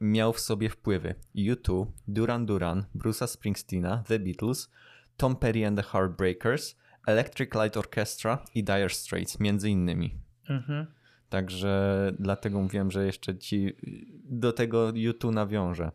miał 0.00 0.32
w 0.32 0.40
sobie 0.40 0.68
wpływy 0.68 1.14
U2, 1.36 1.86
Duran 2.08 2.46
Duran, 2.46 2.84
Bruce'a 2.96 3.26
Springsteena, 3.26 4.02
The 4.06 4.18
Beatles, 4.18 4.70
Tom 5.16 5.36
Petty 5.36 5.66
and 5.66 5.78
the 5.78 5.82
Heartbreakers, 5.82 6.76
Electric 7.06 7.54
Light 7.54 7.76
Orchestra 7.76 8.44
i 8.54 8.64
Dire 8.64 8.90
Straits, 8.90 9.40
między 9.40 9.70
innymi. 9.70 10.18
Mhm. 10.48 10.86
Także 11.28 12.12
dlatego 12.18 12.60
mówiłem, 12.60 12.90
że 12.90 13.06
jeszcze 13.06 13.38
ci 13.38 13.76
do 14.24 14.52
tego 14.52 14.92
YouTube 14.94 15.34
nawiążę. 15.34 15.90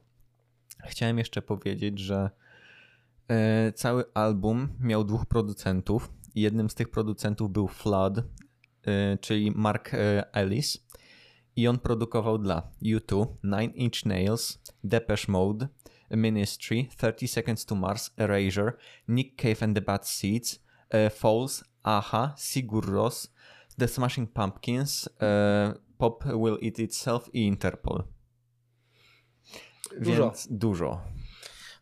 Chciałem 0.83 1.17
jeszcze 1.17 1.41
powiedzieć, 1.41 2.00
że 2.00 2.29
e, 3.27 3.71
cały 3.71 4.03
album 4.13 4.69
miał 4.79 5.03
dwóch 5.03 5.25
producentów. 5.25 6.13
Jednym 6.35 6.69
z 6.69 6.75
tych 6.75 6.89
producentów 6.89 7.51
był 7.51 7.67
Flood, 7.67 8.17
e, 8.17 9.17
czyli 9.17 9.51
Mark 9.51 9.91
Ellis. 10.31 10.84
I 11.55 11.67
on 11.67 11.79
produkował 11.79 12.38
dla 12.38 12.71
U2, 12.83 13.27
Nine 13.43 13.74
Inch 13.74 14.05
Nails, 14.05 14.59
Depeche 14.83 15.31
Mode, 15.31 15.67
Ministry, 16.12 16.88
30 16.97 17.27
Seconds 17.27 17.65
to 17.65 17.75
Mars, 17.75 18.12
Erasure, 18.17 18.74
Nick 19.07 19.41
Cave 19.41 19.63
and 19.63 19.75
the 19.75 19.81
Bad 19.81 20.09
Seeds, 20.09 20.59
e, 20.89 21.09
Falls, 21.09 21.63
Aha, 21.83 22.33
Sigur 22.38 22.85
Rós, 22.85 23.33
The 23.77 23.88
Smashing 23.88 24.33
Pumpkins, 24.33 25.09
e, 25.21 25.74
Pop 25.97 26.24
Will 26.24 26.57
Eat 26.62 26.79
Itself 26.79 27.29
i 27.33 27.47
Interpol. 27.47 28.03
Dużo. 30.01 30.24
Więc 30.24 30.47
dużo. 30.51 31.01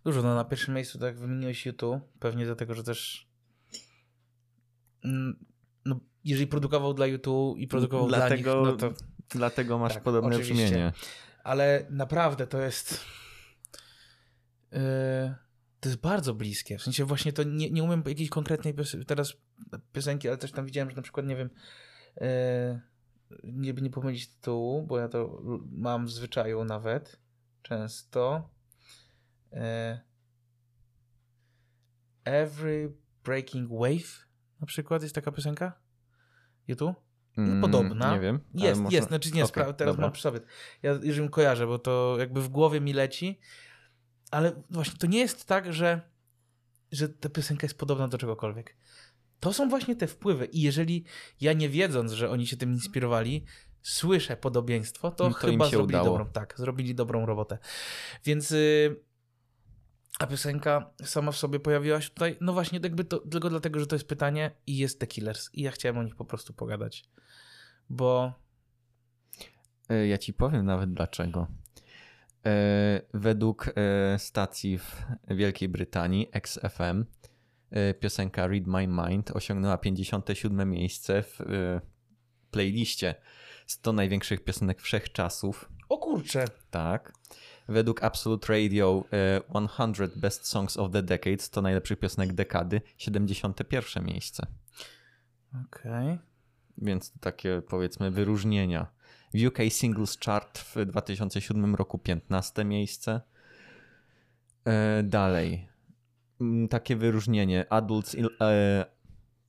Dużo, 0.04 0.22
no 0.22 0.36
na 0.36 0.46
pierwszym 0.46 0.74
miejscu, 0.74 1.00
tak 1.00 1.20
wymieniłeś 1.20 1.66
YouTube, 1.66 2.02
pewnie 2.20 2.46
dlatego, 2.46 2.74
że 2.74 2.84
też 2.84 3.28
mm, 5.04 5.46
no, 5.86 6.00
jeżeli 6.24 6.48
produkował 6.48 6.94
dla 6.94 7.08
YouTube 7.08 7.58
i 7.58 7.68
produkował 7.68 8.08
Dlatego- 8.08 8.64
dla 8.64 8.72
nich, 8.72 8.82
no 8.82 8.90
to... 8.90 9.13
Dlatego 9.36 9.78
masz 9.80 9.94
Tak, 9.94 10.04
podobne 10.04 10.36
oczywiście. 10.36 10.66
brzmienie. 10.66 10.94
Ale 11.44 11.86
naprawdę 11.90 12.48
to 12.48 12.62
jest... 12.62 13.02
Yy, 14.72 14.80
to 15.80 15.90
jest 15.90 16.02
bardzo 16.02 16.34
bliskie. 16.34 16.78
W 16.78 16.82
sensie 16.82 17.06
właśnie 17.06 17.34
to 17.34 17.44
nie, 17.44 17.72
nie 17.72 17.84
umiem 17.84 18.04
jakiejś 18.08 18.30
konkretnej 18.30 18.74
pios- 18.74 19.06
teraz 19.06 19.34
piosenki, 19.94 20.28
ale 20.28 20.38
też 20.38 20.52
tam 20.52 20.66
widziałem, 20.66 20.90
że 20.90 20.96
na 20.96 21.02
przykład, 21.02 21.26
nie 21.26 21.36
wiem, 21.36 21.50
yy, 22.22 22.82
nie, 23.44 23.74
nie 23.74 23.90
pomylić 23.90 24.28
tytułu, 24.28 24.84
bo 24.84 25.00
ja 25.00 25.08
to 25.10 25.42
mam 25.72 26.06
w 26.06 26.12
zwyczaju 26.12 26.64
nawet 26.66 27.20
często. 27.62 28.50
Yy, 29.52 29.60
Every 32.26 32.94
Breaking 33.24 33.70
Wave 33.70 34.28
na 34.60 34.68
przykład 34.68 35.04
jest 35.04 35.16
taka 35.16 35.32
piosenka? 35.32 35.80
YouTube? 36.68 36.96
Mm, 37.38 37.62
podobna. 37.62 38.14
Nie 38.16 38.20
wiem. 38.22 38.40
Jest, 38.54 38.82
można- 38.82 38.98
jest, 38.98 39.08
znaczy 39.08 39.32
nie, 39.32 39.44
spra- 39.46 39.74
teraz 39.74 39.94
dobra. 39.94 40.06
mam 40.08 40.12
przy 40.12 40.22
sobie. 40.22 40.40
Ja 40.84 40.92
już 41.04 41.18
ją 41.18 41.30
kojarzę, 41.30 41.68
bo 41.68 41.80
to 41.80 42.16
jakby 42.20 42.42
w 42.42 42.50
głowie 42.50 42.82
mi 42.82 42.94
leci, 42.94 43.40
ale 44.32 44.64
właśnie 44.70 44.98
to 45.00 45.08
nie 45.08 45.20
jest 45.20 45.46
tak, 45.46 45.74
że, 45.74 46.02
że 46.92 47.10
ta 47.10 47.30
piosenka 47.30 47.66
jest 47.66 47.78
podobna 47.78 48.08
do 48.08 48.18
czegokolwiek. 48.18 48.76
To 49.40 49.54
są 49.54 49.70
właśnie 49.70 49.96
te 49.96 50.08
wpływy 50.08 50.46
i 50.46 50.62
jeżeli 50.62 51.06
ja 51.42 51.54
nie 51.54 51.70
wiedząc, 51.70 52.12
że 52.12 52.30
oni 52.30 52.48
się 52.48 52.58
tym 52.58 52.72
inspirowali, 52.74 53.46
słyszę 53.82 54.38
podobieństwo, 54.38 55.12
to, 55.12 55.30
No 55.30 55.36
to 55.36 55.48
im 55.48 55.54
chyba 55.54 55.70
zrobili 55.70 56.00
udało. 56.00 56.18
dobrą, 56.18 56.32
tak, 56.34 56.54
zrobili 56.58 56.96
dobrą 56.96 57.26
robotę. 57.26 57.58
Więc 58.26 58.52
y, 58.52 58.96
a 60.20 60.28
piosenka 60.28 60.90
sama 61.04 61.32
w 61.32 61.38
sobie 61.38 61.60
pojawiła 61.60 62.02
się 62.02 62.10
tutaj, 62.10 62.38
no 62.42 62.54
właśnie 62.54 62.80
jakby 62.84 63.04
to, 63.04 63.20
tylko 63.20 63.50
dlatego, 63.50 63.80
że 63.80 63.88
to 63.88 63.96
jest 63.96 64.08
pytanie 64.08 64.52
i 64.68 64.78
jest 64.78 65.00
The 65.00 65.08
Killers 65.08 65.50
i 65.54 65.62
ja 65.62 65.72
chciałem 65.72 65.98
o 65.98 66.04
nich 66.04 66.16
po 66.16 66.26
prostu 66.26 66.54
pogadać, 66.54 67.06
bo 67.94 68.34
E, 69.90 70.08
Ja 70.08 70.18
ci 70.18 70.34
powiem 70.34 70.66
nawet 70.66 70.94
dlaczego. 70.94 71.48
E, 72.46 73.02
Według 73.14 73.74
e, 73.76 74.20
stacji 74.20 74.78
w 74.78 75.06
Wielkiej 75.28 75.70
Brytanii, 75.70 76.28
XFM, 76.32 77.06
piosenka 78.00 78.48
Read 78.48 78.68
My 78.68 78.88
Mind 78.88 79.32
osiągnęła 79.32 79.78
57 79.78 80.70
miejsce 80.70 81.24
w 81.24 81.40
playliście 82.52 83.16
100 83.68 83.94
największych 83.94 84.44
piosenek 84.44 84.82
wszechczasów. 84.82 85.70
O 85.90 85.98
kurczę. 85.98 86.46
Tak. 86.72 87.14
Według 87.68 88.04
Absolute 88.04 88.54
Radio 88.54 89.04
e, 89.14 89.42
100 89.94 90.08
Best 90.16 90.48
Songs 90.48 90.78
of 90.78 90.92
the 90.92 91.04
Decade, 91.04 91.38
100 91.40 91.62
najlepszych 91.62 92.00
piosenek 92.00 92.34
dekady, 92.34 92.82
71 92.98 94.06
miejsce. 94.06 94.48
Okej. 95.66 96.20
Więc 96.78 97.14
takie 97.20 97.62
powiedzmy 97.70 98.12
wyróżnienia. 98.12 98.88
W 99.34 99.46
UK 99.48 99.58
Singles 99.70 100.18
Chart 100.26 100.60
w 100.60 100.86
2007 100.86 101.76
roku 101.76 101.98
15 102.00 102.66
miejsce. 102.66 103.22
E, 104.66 105.04
dalej. 105.04 105.68
Mm, 106.42 106.68
Takie 106.68 106.96
wyróżnienie. 106.96 107.66
Adults, 107.70 108.16
il- 108.16 108.30
e, 108.42 108.86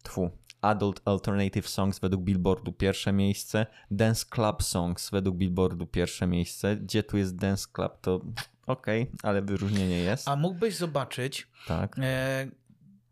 tfu, 0.02 0.30
Adult 0.60 1.00
Alternative 1.04 1.68
Songs 1.68 1.98
według 1.98 2.22
Billboardu 2.22 2.72
pierwsze 2.72 3.12
miejsce. 3.12 3.66
Dance 3.90 4.26
Club 4.30 4.62
Songs 4.62 5.10
według 5.10 5.36
Billboardu 5.36 5.86
pierwsze 5.86 6.26
miejsce. 6.26 6.76
Gdzie 6.76 7.02
tu 7.02 7.16
jest 7.18 7.36
Dance 7.36 7.66
Club 7.72 7.92
to 8.00 8.20
okej, 8.66 9.10
ale 9.22 9.42
wyróżnienie 9.42 9.98
jest. 9.98 10.28
A 10.28 10.36
mógłbyś 10.36 10.76
zobaczyć 10.76 11.48
Tak. 11.66 11.96
e, 12.02 12.46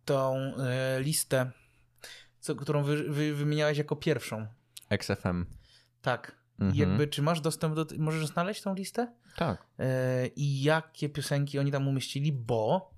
tą 0.05 0.37
e, 0.37 1.01
listę, 1.01 1.51
co, 2.43 2.55
którą 2.55 2.83
wy, 2.83 3.03
wy, 3.13 3.35
wymieniałeś 3.35 3.79
jako 3.79 3.97
pierwszą. 3.97 4.47
XFM. 4.91 5.47
Tak. 6.03 6.37
Mhm. 6.59 6.79
Jakby, 6.81 7.09
czy 7.09 7.23
masz 7.23 7.41
dostęp 7.41 7.75
do. 7.75 7.87
Możesz 7.99 8.27
znaleźć 8.27 8.63
tą 8.63 8.75
listę? 8.75 9.13
Tak. 9.37 9.67
E, 9.79 10.27
I 10.27 10.63
jakie 10.63 11.09
piosenki 11.09 11.59
oni 11.59 11.73
tam 11.73 11.89
umieścili, 11.89 12.33
bo 12.33 12.91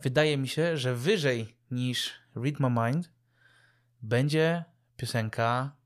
wydaje 0.00 0.36
mi 0.38 0.48
się, 0.48 0.76
że 0.76 0.94
wyżej 0.94 1.56
niż 1.70 2.12
Read 2.36 2.60
My 2.60 2.70
Mind 2.70 3.10
będzie 4.02 4.64
piosenka 4.96 5.76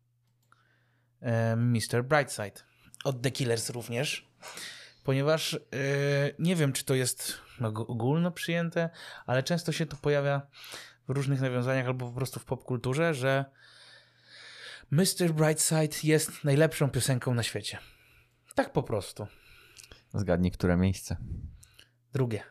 e, 1.20 1.56
Mr. 1.56 2.04
Brightside. 2.04 2.60
Od 3.04 3.22
The 3.22 3.30
Killers 3.30 3.70
również. 3.70 4.28
Ponieważ 5.04 5.54
e, 5.54 5.58
nie 6.38 6.56
wiem, 6.56 6.72
czy 6.72 6.84
to 6.84 6.94
jest 6.94 7.38
og- 7.60 7.84
ogólno 7.88 8.30
przyjęte, 8.30 8.90
ale 9.26 9.42
często 9.42 9.72
się 9.72 9.86
to 9.86 9.96
pojawia 9.96 10.42
różnych 11.10 11.40
nawiązaniach 11.40 11.86
albo 11.86 12.06
po 12.08 12.12
prostu 12.12 12.40
w 12.40 12.44
popkulturze, 12.44 13.14
że 13.14 13.44
Mr. 14.90 15.32
Brightside 15.34 15.96
jest 16.02 16.44
najlepszą 16.44 16.90
piosenką 16.90 17.34
na 17.34 17.42
świecie. 17.42 17.78
Tak 18.54 18.72
po 18.72 18.82
prostu. 18.82 19.26
Zgadnij, 20.14 20.50
które 20.50 20.76
miejsce. 20.76 21.16
Drugie. 22.12 22.42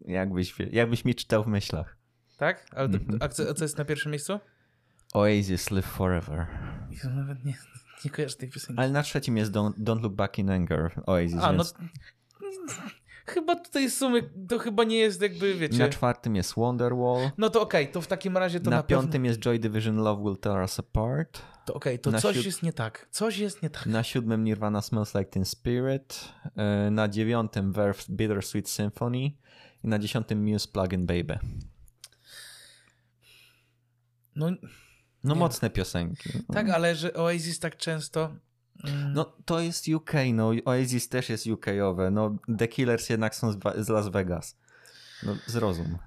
Jakbyś, 0.00 0.54
jakbyś 0.70 1.04
mi 1.04 1.14
czytał 1.14 1.44
w 1.44 1.46
myślach. 1.46 1.96
Tak? 2.36 2.66
Ale 2.72 2.88
to, 2.88 2.96
Mhm. 2.96 3.18
a, 3.22 3.28
co, 3.28 3.50
a 3.50 3.54
co 3.54 3.64
jest 3.64 3.78
na 3.78 3.84
pierwszym 3.84 4.10
miejscu? 4.12 4.40
Oasis 5.14 5.70
Live 5.70 5.86
Forever. 5.86 6.46
Ja 7.04 7.10
nawet 7.10 7.44
nie, 7.44 7.54
nie 8.04 8.10
kojarzę 8.10 8.36
tej 8.36 8.50
piosenki. 8.50 8.80
Ale 8.82 8.90
na 8.90 9.02
trzecim 9.02 9.36
jest 9.36 9.52
Don't, 9.52 9.72
Don't 9.78 10.02
Look 10.02 10.14
Back 10.14 10.38
in 10.38 10.50
Anger 10.50 11.02
Oasis, 11.06 11.36
A, 11.40 11.52
no 11.52 11.64
więc 11.64 11.74
chyba 13.34 13.56
tutaj 13.56 13.90
w 13.90 13.94
sumie 13.94 14.22
to 14.48 14.58
chyba 14.58 14.84
nie 14.84 14.96
jest 14.96 15.22
jakby, 15.22 15.54
wiecie... 15.54 15.78
na 15.78 15.88
czwartym 15.88 16.36
jest 16.36 16.54
Wonderwall. 16.54 17.30
No 17.38 17.50
to 17.50 17.60
okej, 17.62 17.88
to 17.92 18.00
w 18.00 18.06
takim 18.06 18.36
razie 18.36 18.60
to 18.60 18.70
na 18.70 18.76
na, 18.76 18.82
pewno... 18.82 19.02
piątym 19.02 19.24
jest 19.24 19.38
Joy 19.40 19.58
Division 19.58 19.96
Love 19.96 20.22
Will 20.22 20.36
Tear 20.36 20.60
Us 20.62 20.78
Apart. 20.78 21.42
To 21.66 21.74
okej, 21.74 21.98
to 21.98 22.10
na 22.10 22.20
coś 22.20 22.36
siód- 22.36 22.44
jest 22.46 22.62
nie 22.62 22.72
tak. 22.72 23.08
Coś 23.10 23.38
jest 23.38 23.62
nie 23.62 23.70
tak. 23.70 23.86
Na 23.86 24.02
siódmym 24.02 24.44
Nirvana 24.44 24.82
Smells 24.82 25.14
Like 25.14 25.30
Teen 25.30 25.44
Spirit. 25.44 26.28
E, 26.56 26.90
Na 26.90 27.08
dziewiątym 27.08 27.72
Verve 27.72 28.04
Bittersweet 28.10 28.68
Symphony. 28.68 29.18
I 29.84 29.88
na 29.88 29.98
dziesiątym 29.98 30.44
Muse 30.44 30.68
Plugin 30.72 31.06
Baby. 31.06 31.38
No 34.36 34.50
No 35.24 35.34
Nie. 35.34 35.40
mocne 35.40 35.70
piosenki. 35.70 36.30
tak, 36.52 36.70
ale 36.70 36.94
że 36.94 37.14
Oasis 37.14 37.58
tak 37.60 37.76
często... 37.76 38.30
mm, 38.84 39.12
No 39.12 39.24
to 39.24 39.60
jest 39.60 39.88
UK, 39.88 40.12
no 40.34 40.50
Oasis 40.64 41.08
też 41.08 41.28
jest 41.28 41.46
UK-owe. 41.46 42.10
No 42.10 42.36
The 42.58 42.68
Killers 42.68 43.08
jednak 43.08 43.34
są 43.34 43.52
z, 43.52 43.58
z 43.78 43.88
Las 43.88 44.08
Vegas. 44.08 44.56
No 45.22 45.36
zrozum. 45.46 45.98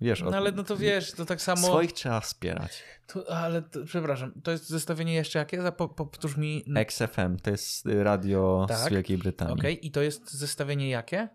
Wiesz 0.00 0.22
no 0.22 0.36
ale 0.36 0.52
no 0.52 0.64
to 0.64 0.76
wiesz, 0.76 1.12
to 1.12 1.24
tak 1.24 1.42
samo... 1.42 1.66
Swoich 1.66 1.92
trzeba 1.92 2.20
wspierać. 2.20 2.82
To, 3.06 3.36
ale 3.36 3.62
to, 3.62 3.84
przepraszam, 3.84 4.32
to 4.42 4.50
jest 4.50 4.68
zestawienie 4.68 5.14
jeszcze 5.14 5.38
jakie? 5.38 5.62
Za- 5.62 5.72
po- 5.72 5.88
Powtórz 5.88 6.36
mi... 6.36 6.64
XFM 6.76 7.36
to 7.36 7.50
jest 7.50 7.86
radio 7.86 8.66
z 8.70 8.82
Tak. 8.82 8.90
Wielkiej 8.92 9.18
Brytanii. 9.18 9.54
Okej, 9.54 9.86
i 9.86 9.90
to 9.90 10.02
jest 10.02 10.32
zestawienie 10.32 10.90
jakie? 10.90 11.28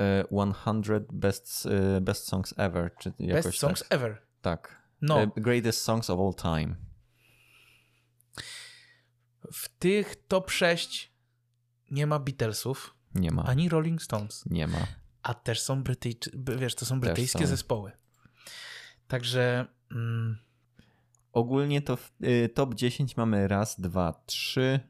E, 0.00 0.24
100 0.24 0.82
best, 1.12 1.66
e, 1.66 2.00
best 2.00 2.28
songs 2.28 2.54
ever, 2.56 2.90
czy 2.98 3.12
jakoś 3.18 3.44
Best 3.44 3.58
Songs 3.58 3.80
tak. 3.80 3.92
Ever. 3.92 4.22
Tak. 4.42 4.80
No, 5.02 5.26
Greatest 5.36 5.82
songs 5.82 6.10
of 6.10 6.20
all 6.20 6.34
time. 6.34 6.76
W 9.52 9.68
tych 9.68 10.26
top 10.28 10.50
6 10.50 11.12
nie 11.90 12.06
ma 12.06 12.18
Beatlesów, 12.18 12.94
Nie 13.14 13.30
ma. 13.30 13.44
ani 13.44 13.68
Rolling 13.68 14.02
Stones. 14.02 14.44
Nie 14.46 14.66
ma. 14.66 14.86
A 15.22 15.34
też 15.34 15.60
są 15.60 15.82
brytyjczy, 15.82 16.30
wiesz, 16.56 16.74
to 16.74 16.86
są 16.86 17.00
brytyjskie 17.00 17.38
są. 17.38 17.46
zespoły. 17.46 17.92
Także 19.08 19.66
mm, 19.92 20.38
Ogólnie 21.32 21.82
to 21.82 21.96
w 21.96 22.12
y, 22.24 22.48
top 22.54 22.74
10 22.74 23.16
mamy 23.16 23.48
raz, 23.48 23.80
dwa, 23.80 24.22
trzy 24.26 24.80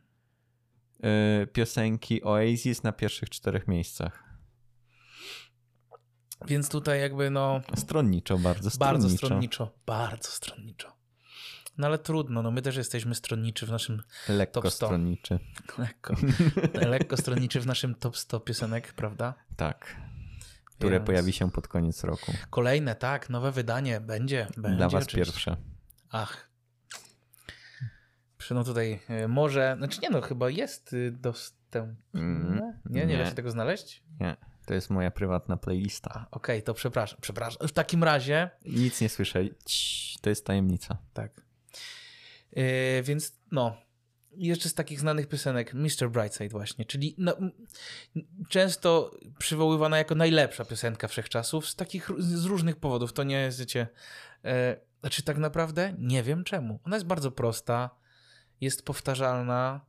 y, 1.43 1.47
piosenki 1.47 2.23
Oasis 2.25 2.83
na 2.83 2.93
pierwszych 2.93 3.31
czterech 3.31 3.69
miejscach. 3.69 4.25
więc 6.47 6.69
tutaj 6.69 7.01
jakby 7.01 7.31
no 7.31 7.61
Stronniczo, 7.77 8.39
bardzo 8.39 8.71
stronniczo. 8.71 9.03
bardzo 9.03 9.17
stronniczo, 9.17 9.73
bardzo 9.87 10.29
stronniczo. 10.31 10.93
No 11.79 11.87
ale 11.87 11.99
trudno, 11.99 12.43
no 12.43 12.51
my 12.51 12.63
też 12.63 12.77
jesteśmy 12.77 13.15
stronniczy 13.15 13.67
w 13.67 13.71
naszym 13.71 14.03
Lekko 14.29 14.63
Top 14.63 14.73
100. 14.73 14.87
stronniczy. 14.87 15.39
lekko, 15.79 16.15
lekko 16.75 17.17
stronniczy 17.17 17.61
w 17.61 17.67
naszym 17.67 17.95
top 17.95 18.17
100 18.17 18.41
piosenek, 18.41 18.93
prawda? 18.93 19.35
Tak. 19.57 19.97
Które 20.65 20.91
Więc- 20.97 21.07
pojawi 21.07 21.33
się 21.33 21.51
pod 21.51 21.69
koniec 21.69 22.05
roku. 22.05 22.33
Kolejne, 22.51 22.95
tak, 22.95 23.31
nowe 23.31 23.53
wydanie 23.53 24.01
będzie, 24.01 24.47
będzie. 24.57 24.77
Dla 24.77 24.89
was 24.89 25.05
oczywiście. 25.05 25.33
pierwsze. 25.33 25.57
Ach. 26.11 26.51
No 28.51 28.65
tutaj 28.65 29.01
y, 29.25 29.29
może, 29.29 29.75
znaczy 29.79 30.01
nie 30.03 30.11
no, 30.11 30.21
chyba 30.21 30.51
jest 30.51 30.93
y, 30.93 31.11
dostępne. 31.11 32.21
Mm, 32.21 32.73
nie, 32.85 33.07
nie, 33.07 33.17
da 33.17 33.23
nie. 33.23 33.29
się 33.29 33.35
tego 33.35 33.51
znaleźć? 33.51 34.03
Nie, 34.21 34.37
to 34.67 34.75
jest 34.75 34.91
moja 34.91 35.11
prywatna 35.11 35.57
playlista. 35.57 36.27
Okej, 36.31 36.63
to 36.63 36.75
przepraszam, 36.75 37.19
przepraszam. 37.23 37.69
W 37.69 37.73
takim 37.73 38.05
razie, 38.05 38.51
Nic 38.65 39.01
nie 39.01 39.09
słyszę. 39.09 39.41
Cii, 39.65 40.19
to 40.21 40.31
jest 40.31 40.47
tajemnica. 40.47 40.99
tak. 41.13 41.50
Yy, 42.53 43.03
więc 43.03 43.41
no, 43.53 43.77
jeszcze 44.37 44.69
z 44.69 44.75
takich 44.75 45.01
znanych 45.01 45.27
piosenek 45.27 45.75
Mr. 45.75 46.11
Brightside 46.11 46.49
właśnie, 46.49 46.85
czyli 46.85 47.15
no, 47.19 47.37
często 48.49 49.11
przywoływana 49.39 49.99
jako 49.99 50.15
najlepsza 50.15 50.65
piosenka 50.65 51.09
wszechczasów 51.09 51.69
z 51.69 51.77
takich 51.77 52.11
z 52.19 52.45
różnych 52.45 52.77
powodów. 52.77 53.13
To 53.13 53.23
nie 53.23 53.41
jest, 53.41 53.59
wiecie, 53.59 53.87
e, 54.45 54.77
znaczy 55.01 55.23
tak 55.23 55.39
naprawdę 55.39 55.95
nie 55.99 56.23
wiem 56.23 56.45
czemu. 56.45 56.81
Ona 56.85 56.97
jest 56.97 57.07
bardzo 57.07 57.31
prosta, 57.31 57.91
jest 58.61 58.85
powtarzalna, 58.85 59.87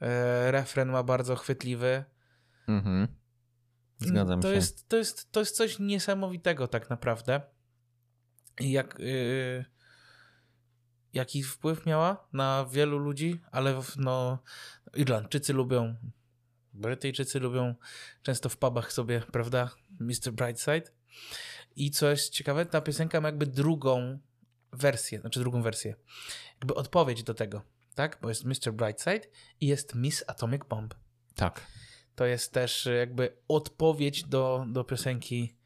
e, 0.00 0.50
refren 0.50 0.88
ma 0.88 1.02
bardzo 1.02 1.36
chwytliwy. 1.36 2.04
Mhm. 2.68 3.08
Zgadzam 3.98 4.40
to 4.40 4.48
się. 4.48 4.54
Jest, 4.54 4.88
to, 4.88 4.96
jest, 4.96 5.32
to 5.32 5.40
jest 5.40 5.56
coś 5.56 5.78
niesamowitego 5.78 6.68
tak 6.68 6.90
naprawdę. 6.90 7.40
Jak, 8.60 8.98
yy, 8.98 9.64
jaki 11.12 11.42
wpływ 11.42 11.86
miała 11.86 12.28
na 12.32 12.66
wielu 12.70 12.98
ludzi, 12.98 13.40
ale 13.52 13.80
no, 13.96 14.38
Irlandczycy 14.94 15.52
lubią, 15.52 15.94
Brytyjczycy 16.72 17.40
lubią 17.40 17.74
często 18.22 18.48
w 18.48 18.56
pubach 18.56 18.92
sobie, 18.92 19.22
prawda, 19.32 19.70
Mr. 20.00 20.32
Brightside. 20.32 20.90
I 21.76 21.90
co 21.90 22.10
jest 22.10 22.32
ciekawe, 22.32 22.66
ta 22.66 22.80
piosenka 22.80 23.20
ma 23.20 23.28
jakby 23.28 23.46
drugą 23.46 24.18
wersję, 24.72 25.20
znaczy 25.20 25.40
drugą 25.40 25.62
wersję, 25.62 25.94
jakby 26.58 26.74
odpowiedź 26.74 27.22
do 27.22 27.34
tego, 27.34 27.62
tak? 27.94 28.18
Bo 28.22 28.28
jest 28.28 28.44
Mr. 28.44 28.72
Brightside 28.72 29.20
i 29.60 29.66
jest 29.66 29.94
Miss 29.94 30.24
Atomic 30.26 30.62
Bomb. 30.68 30.94
Tak. 31.34 31.66
To 32.14 32.26
jest 32.26 32.52
też 32.52 32.88
jakby 32.98 33.36
odpowiedź 33.48 34.24
do, 34.24 34.64
do 34.68 34.84
piosenki 34.84 35.56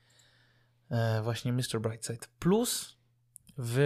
e, 0.91 1.23
właśnie 1.23 1.53
Mr. 1.53 1.81
Brightside. 1.81 2.27
Plus 2.39 2.97
w 3.59 3.79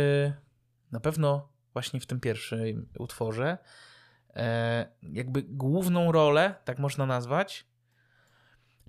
na 0.92 1.00
pewno 1.00 1.48
właśnie 1.72 2.00
w 2.00 2.06
tym 2.06 2.20
pierwszym 2.20 2.88
utworze 2.98 3.58
e, 4.34 4.88
jakby 5.02 5.42
główną 5.42 6.12
rolę, 6.12 6.54
tak 6.64 6.78
można 6.78 7.06
nazwać, 7.06 7.66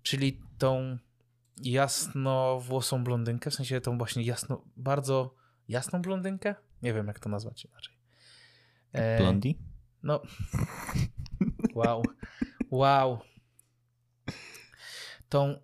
czyli 0.02 0.42
tą 0.58 0.98
jasnowłosą 1.64 3.04
blondynkę, 3.04 3.52
w 3.52 3.56
sensie 3.56 3.82
tą 3.82 3.98
właśnie 3.98 4.24
jasno, 4.24 4.66
bardzo 4.78 5.36
jasną 5.68 6.02
blondynkę? 6.02 6.56
Nie 6.82 6.94
wiem, 6.94 7.08
jak 7.08 7.20
to 7.20 7.30
nazwać 7.30 7.66
inaczej. 7.66 7.96
E, 8.92 9.18
Blondie? 9.18 9.54
no. 10.04 10.22
Wow. 11.76 12.04
Wow. 12.72 13.20
Tą 15.30 15.50
y, 15.52 15.56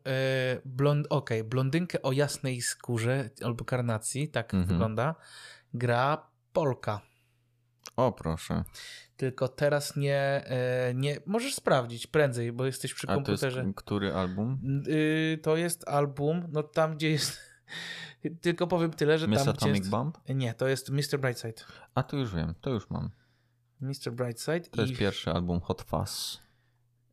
blond, 0.66 1.08
okej, 1.10 1.44
blondynkę 1.44 2.02
o 2.02 2.12
jasnej 2.12 2.62
skórze 2.62 3.30
albo 3.44 3.66
karnacji, 3.66 4.30
tak 4.30 4.54
Mhm. 4.54 4.68
wygląda, 4.68 5.16
gra 5.78 6.30
Polka. 6.54 7.02
O, 7.96 8.12
proszę. 8.12 8.64
Tylko 9.18 9.48
teraz 9.48 9.96
nie, 9.96 10.44
y, 10.92 10.96
nie. 10.96 11.18
Możesz 11.26 11.56
sprawdzić 11.56 12.08
prędzej, 12.08 12.52
bo 12.52 12.66
jesteś 12.66 12.94
przy 12.94 13.08
A 13.08 13.08
to 13.08 13.14
jest 13.14 13.26
komputerze. 13.26 13.66
który 13.76 14.14
album? 14.14 14.60
Y, 14.88 15.40
to 15.44 15.58
jest 15.58 15.90
album, 15.90 16.48
no 16.52 16.64
tam 16.64 16.96
gdzie 16.96 17.10
jest. 17.12 17.40
Tylko 18.42 18.68
powiem 18.68 18.92
tyle, 18.92 19.18
że 19.18 19.28
Miss 19.28 19.40
tam 19.40 19.50
Atomic 19.50 19.78
jest... 19.78 19.90
Bomb? 19.90 20.18
Nie, 20.30 20.54
to 20.54 20.68
jest 20.68 20.90
Mr. 20.90 21.20
Brightside. 21.20 21.64
A 21.96 22.04
to 22.04 22.18
już 22.18 22.36
wiem, 22.36 22.56
to 22.62 22.70
już 22.70 22.90
mam. 22.90 23.10
Mr. 23.82 24.12
Brightside 24.12 24.62
To 24.62 24.82
i... 24.82 24.88
jest 24.88 25.00
pierwszy 25.00 25.32
album 25.32 25.62
Hot 25.62 25.82
Fuzz. 25.82 26.40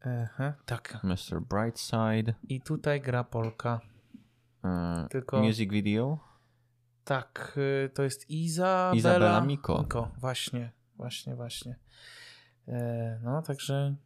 Aha, 0.00 0.52
tak. 0.66 0.98
Mr. 1.04 1.40
Brightside. 1.40 2.34
I 2.48 2.60
tutaj 2.60 3.00
gra 3.00 3.24
Polka. 3.24 3.80
e, 4.64 5.06
Tylko- 5.10 5.42
Music 5.42 5.70
video. 5.70 6.18
Tak, 7.04 7.54
y, 7.56 7.90
to 7.94 8.02
jest 8.02 8.30
Izabela, 8.30 8.94
Izabela 8.94 9.40
Miko. 9.40 9.84
Właśnie, 10.18 10.72
właśnie, 10.96 11.34
właśnie. 11.34 11.76
E, 12.68 13.20
no, 13.22 13.42
także 13.42 13.96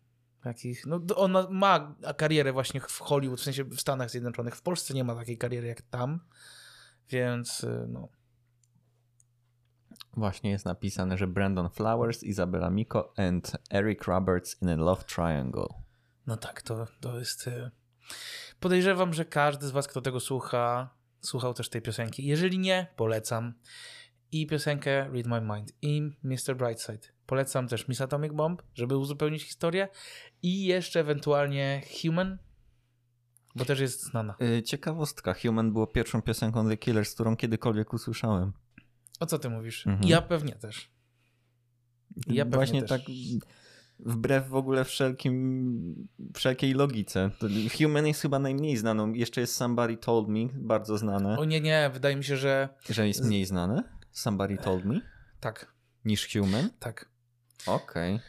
takich, 0.43 0.87
no 0.87 1.01
ona 1.17 1.47
ma 1.51 1.95
karierę 2.17 2.53
właśnie 2.53 2.81
w 2.81 2.99
Hollywood, 2.99 3.41
w 3.41 3.43
sensie 3.43 3.65
w 3.65 3.81
Stanach 3.81 4.11
Zjednoczonych. 4.11 4.57
W 4.57 4.63
Polsce 4.63 4.95
nie 4.95 5.05
ma 5.05 5.15
takiej 5.15 5.39
kariery 5.39 5.67
jak 5.67 5.83
tam, 5.83 6.21
więc 7.11 7.65
y, 7.65 7.87
no. 7.89 8.09
Właśnie 10.13 10.51
jest 10.51 10.65
napisane, 10.65 11.19
że 11.19 11.27
Brandon 11.27 11.71
Flowers, 11.71 12.23
Isabella 12.23 12.71
Miko 12.71 13.15
and 13.17 13.57
Eric 13.71 14.05
Roberts 14.05 14.63
in 14.63 14.69
a 14.69 14.77
Love 14.77 15.05
Triangle. 15.05 15.69
No 16.27 16.37
tak, 16.37 16.63
to, 16.63 16.87
to 17.01 17.19
jest. 17.19 17.47
y, 17.47 17.71
Podejrzewam, 18.61 19.13
że 19.15 19.25
każdy 19.25 19.67
z 19.67 19.71
Was, 19.71 19.89
kto 19.89 20.01
tego 20.01 20.21
słucha, 20.21 20.96
słuchał 21.27 21.55
też 21.55 21.69
tej 21.69 21.83
piosenki. 21.83 22.27
Jeżeli 22.27 22.59
nie, 22.59 22.87
polecam. 22.97 23.55
I 24.33 24.47
piosenkę 24.47 25.09
Read 25.13 25.27
My 25.27 25.41
Mind, 25.41 25.73
i 25.83 26.03
Mr. 26.23 26.57
Brightside. 26.57 27.09
Polecam 27.27 27.69
też 27.69 27.89
Miss 27.89 28.01
Atomic 28.01 28.33
Bomb, 28.33 28.63
żeby 28.75 28.97
uzupełnić 28.97 29.43
historię. 29.43 29.89
I 30.43 30.65
jeszcze 30.65 31.01
ewentualnie 31.01 31.83
Human, 32.03 32.39
bo 33.55 33.65
też 33.65 33.81
jest 33.81 34.03
znana. 34.03 34.35
Y, 34.43 34.63
Ciekawostka, 34.63 35.35
Human 35.35 35.73
było 35.73 35.87
pierwszą 35.87 36.23
piosenką 36.23 36.69
The 36.69 36.77
Killers, 36.77 37.15
którą 37.15 37.37
kiedykolwiek 37.37 37.93
usłyszałem. 37.93 38.53
O 39.21 39.27
co 39.27 39.39
ty 39.39 39.51
mówisz? 39.51 39.87
Mhm. 39.87 40.09
Ja 40.09 40.23
pewnie 40.23 40.53
też. 40.53 40.91
Ja 42.27 42.45
pewnie 42.45 42.57
Właśnie 42.57 42.81
też. 42.83 42.89
tak 42.89 43.01
wbrew 43.99 44.49
w 44.49 44.55
ogóle 44.55 44.85
wszelkim, 44.85 46.09
wszelkiej 46.35 46.75
logice. 46.75 47.31
Human 47.79 48.07
jest 48.07 48.23
chyba 48.23 48.39
najmniej 48.39 48.77
znaną. 48.77 49.13
Jeszcze 49.13 49.41
jest 49.41 49.55
Somebody 49.55 49.97
Told 49.97 50.29
Me, 50.29 50.49
bardzo 50.55 50.99
znane. 50.99 51.39
O 51.39 51.45
nie, 51.45 51.61
nie, 51.61 51.91
wydaje 51.95 52.17
mi 52.17 52.25
się, 52.25 52.37
że 52.37 52.69
Że 52.91 53.09
jest 53.09 53.25
mniej 53.25 53.45
znane? 53.45 53.83
Somebody 54.11 54.57
Told 54.59 54.85
Me? 54.85 55.01
tak, 55.41 55.73
Niż 56.05 56.29
Human? 56.33 56.71
tak. 56.79 57.09
Okej. 57.67 58.21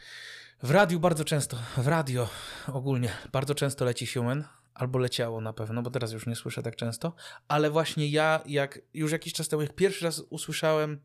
W 0.62 0.70
radiu 0.70 1.00
bardzo 1.00 1.24
często, 1.24 1.56
w 1.76 1.86
radio 1.86 2.28
ogólnie 2.72 3.10
bardzo 3.32 3.54
często 3.54 3.84
leci 3.84 4.06
Human, 4.06 4.44
albo 4.74 4.98
leciało 4.98 5.40
na 5.40 5.52
pewno, 5.52 5.82
bo 5.82 5.90
teraz 5.90 6.12
już 6.12 6.26
nie 6.26 6.36
słyszę 6.36 6.62
tak 6.62 6.76
często, 6.76 7.14
ale 7.48 7.70
właśnie 7.70 8.08
ja, 8.08 8.40
jak 8.46 8.80
już 8.94 9.12
jakiś 9.12 9.32
czas 9.32 9.48
temu, 9.48 9.62
jak 9.62 9.74
pierwszy 9.74 10.04
raz 10.04 10.20
usłyszałem, 10.30 11.00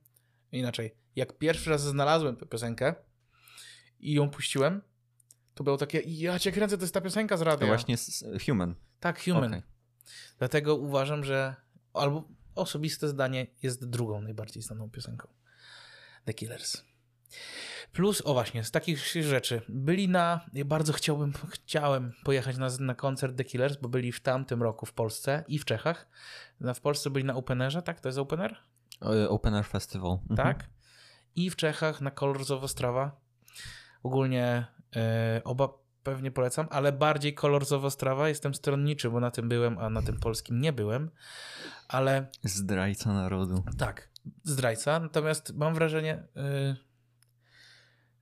inaczej, 0.51 0.95
jak 1.15 1.37
pierwszy 1.37 1.69
raz 1.69 1.81
znalazłem 1.81 2.35
tę 2.35 2.45
piosenkę 2.45 2.95
i 4.09 4.13
ją 4.13 4.29
puściłem, 4.29 4.81
to 5.55 5.63
było 5.63 5.77
takie, 5.77 5.99
ja 6.05 6.39
cię 6.39 6.51
kręcę, 6.51 6.77
to 6.77 6.83
jest 6.83 6.93
ta 6.93 7.01
piosenka 7.01 7.37
z 7.37 7.39
To 7.39 7.45
radia. 7.45 7.67
właśnie 7.67 7.93
s- 7.93 8.25
Human. 8.45 8.75
Tak, 8.99 9.23
Human. 9.23 9.43
Okej. 9.43 9.61
Dlatego 10.39 10.75
uważam, 10.75 11.23
że 11.23 11.55
albo 11.93 12.27
osobiste 12.55 13.07
zdanie 13.07 13.47
jest 13.63 13.89
drugą 13.89 14.21
najbardziej 14.21 14.63
znaną 14.63 14.89
piosenką. 14.89 15.27
The 16.25 16.33
Killers. 16.33 16.83
Plus, 17.91 18.21
o 18.25 18.33
właśnie, 18.33 18.63
z 18.63 18.71
takich 18.71 18.99
rzeczy. 19.23 19.61
Byli 19.69 20.09
na, 20.09 20.45
ja 20.53 20.65
bardzo 20.65 20.93
chciałbym, 20.93 21.33
chciałem 21.49 22.13
pojechać 22.23 22.57
na, 22.57 22.67
na 22.79 22.95
koncert 22.95 23.37
The 23.37 23.43
Killers, 23.43 23.77
bo 23.77 23.89
byli 23.89 24.11
w 24.11 24.19
tamtym 24.19 24.63
roku 24.63 24.85
w 24.85 24.93
Polsce 24.93 25.43
i 25.47 25.59
w 25.59 25.65
Czechach. 25.65 26.07
W 26.75 26.79
Polsce 26.79 27.09
byli 27.09 27.25
na 27.25 27.35
Openerze, 27.35 27.81
tak? 27.81 27.99
To 27.99 28.09
jest 28.09 28.19
Opener? 28.19 28.57
O, 29.01 29.29
Open 29.29 29.53
Air 29.55 29.65
Festival. 29.65 30.11
Mhm. 30.29 30.37
Tak. 30.37 30.69
I 31.35 31.49
w 31.49 31.55
Czechach 31.55 32.01
na 32.01 32.11
Colors 32.11 32.51
of 32.51 32.63
Ostrava. 32.63 33.22
Ogólnie 34.03 34.65
e, 34.95 35.41
oba 35.43 35.69
pewnie 36.03 36.31
polecam, 36.31 36.67
ale 36.71 36.91
bardziej 36.91 37.33
Colors 37.35 37.71
of 37.71 37.83
Ostrava 37.83 38.29
jestem 38.29 38.53
stronniczy, 38.53 39.09
bo 39.09 39.19
na 39.19 39.31
tym 39.31 39.49
byłem, 39.49 39.77
a 39.77 39.89
na 39.89 40.01
tym 40.01 40.19
polskim 40.19 40.61
nie 40.61 40.73
byłem. 40.73 41.11
Ale 41.87 42.27
Zdrajca 42.43 43.13
narodu. 43.13 43.63
tak, 43.77 44.09
zdrajca. 44.43 44.99
Natomiast 44.99 45.53
mam 45.55 45.73
wrażenie, 45.73 46.23
y, 46.37 46.75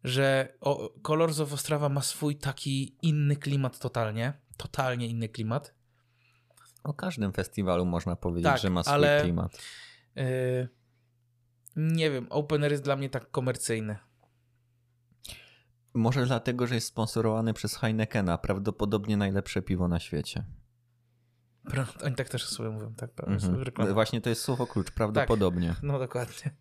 że 0.04 0.54
o, 0.62 0.94
Colors 1.02 1.40
of 1.40 1.54
Ostrava 1.54 1.90
ma 1.90 2.02
swój 2.02 2.36
taki 2.36 2.98
inny 3.02 3.36
klimat 3.36 3.80
totalnie. 3.80 4.34
Totalnie 4.58 5.08
inny 5.08 5.30
klimat. 5.30 5.74
O 6.84 6.94
każdym 6.94 7.34
festiwalu 7.34 7.86
można 7.86 8.16
powiedzieć, 8.16 8.52
Tak, 8.52 8.62
że 8.62 8.70
ma 8.70 8.84
swój 8.84 8.94
ale- 8.94 9.22
klimat. 9.22 9.62
Y, 10.18 10.70
nie 11.76 12.12
wiem, 12.12 12.28
Opener 12.30 12.72
jest 12.72 12.84
dla 12.84 12.96
mnie 12.96 13.10
tak 13.10 13.32
komercyjny. 13.32 13.98
Może 15.94 16.26
dlatego, 16.26 16.68
że 16.68 16.76
jest 16.76 16.88
sponsorowany 16.88 17.54
przez 17.54 17.76
Heinekena, 17.76 18.38
prawdopodobnie 18.38 19.18
najlepsze 19.18 19.62
piwo 19.62 19.88
na 19.88 20.00
świecie. 20.00 20.44
Oni 22.04 22.16
tak 22.16 22.30
też 22.30 22.46
sobie 22.46 22.70
mówią, 22.70 22.94
tak? 22.96 23.10
Mhm. 23.28 23.94
Właśnie 23.94 24.22
to 24.22 24.30
jest 24.30 24.42
słowo 24.42 24.68
klucz, 24.68 24.92
prawdopodobnie. 24.92 25.76
No 25.84 26.00
dokładnie. 26.00 26.52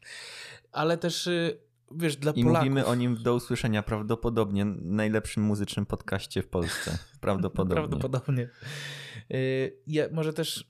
Ale 0.72 0.98
też, 0.98 1.26
y, 1.26 1.60
wiesz, 1.90 2.16
dla 2.16 2.32
I 2.32 2.44
Polaków... 2.44 2.58
mówimy 2.68 2.86
o 2.86 2.94
nim 2.94 3.22
do 3.22 3.34
usłyszenia 3.34 3.82
prawdopodobnie 3.82 4.64
najlepszym 4.64 5.42
muzycznym 5.42 5.86
podcaście 5.86 6.42
w 6.42 6.48
Polsce. 6.48 6.98
Prawdopodobnie. 7.20 7.74
Prawdopodobnie. 7.74 8.48
Y, 9.30 9.76
Ja, 9.86 10.04
może 10.12 10.32
też 10.32 10.69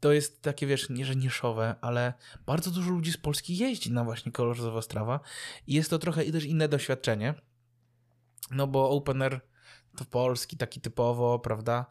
to 0.00 0.12
jest 0.12 0.42
takie, 0.42 0.66
wiesz, 0.66 0.90
nie 0.90 1.04
że 1.04 1.16
niszowe, 1.16 1.74
ale 1.80 2.14
bardzo 2.46 2.70
dużo 2.70 2.90
ludzi 2.90 3.12
z 3.12 3.16
Polski 3.16 3.56
jeździ 3.56 3.92
na 3.92 4.04
właśnie 4.04 4.32
kolorowa 4.32 4.82
strawa 4.82 5.20
i 5.66 5.74
jest 5.74 5.90
to 5.90 5.98
trochę 5.98 6.24
i 6.24 6.32
też 6.32 6.44
inne 6.44 6.68
doświadczenie, 6.68 7.34
no 8.50 8.66
bo 8.66 8.90
Open 8.90 9.22
Air 9.22 9.40
to 9.96 10.04
polski, 10.04 10.56
taki 10.56 10.80
typowo, 10.80 11.38
prawda, 11.38 11.86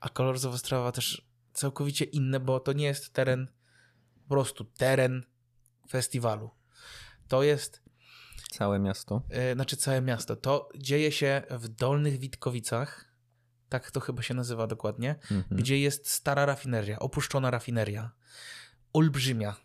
a 0.00 0.08
kolorowa 0.08 0.58
strawa 0.58 0.92
też 0.92 1.30
całkowicie 1.52 2.04
inne, 2.04 2.40
bo 2.40 2.60
to 2.60 2.72
nie 2.72 2.84
jest 2.84 3.12
teren, 3.12 3.48
po 4.22 4.28
prostu 4.28 4.64
teren 4.64 5.22
festiwalu. 5.90 6.50
To 7.28 7.42
jest 7.42 7.82
Całe 8.50 8.78
miasto. 8.78 9.22
e, 9.28 9.54
znaczy 9.54 9.76
całe 9.76 10.00
miasto. 10.00 10.36
To 10.36 10.68
dzieje 10.76 11.12
się 11.12 11.42
w 11.50 11.68
Dolnych 11.68 12.18
Witkowicach, 12.18 13.09
tak 13.70 13.90
to 13.90 14.00
chyba 14.00 14.22
się 14.22 14.34
nazywa 14.34 14.66
dokładnie, 14.66 15.10
Mhm. 15.30 15.44
gdzie 15.50 15.78
jest 15.80 16.10
stara 16.10 16.46
rafineria, 16.46 16.98
opuszczona 16.98 17.50
rafineria. 17.50 18.10
Olbrzymia. 18.92 19.56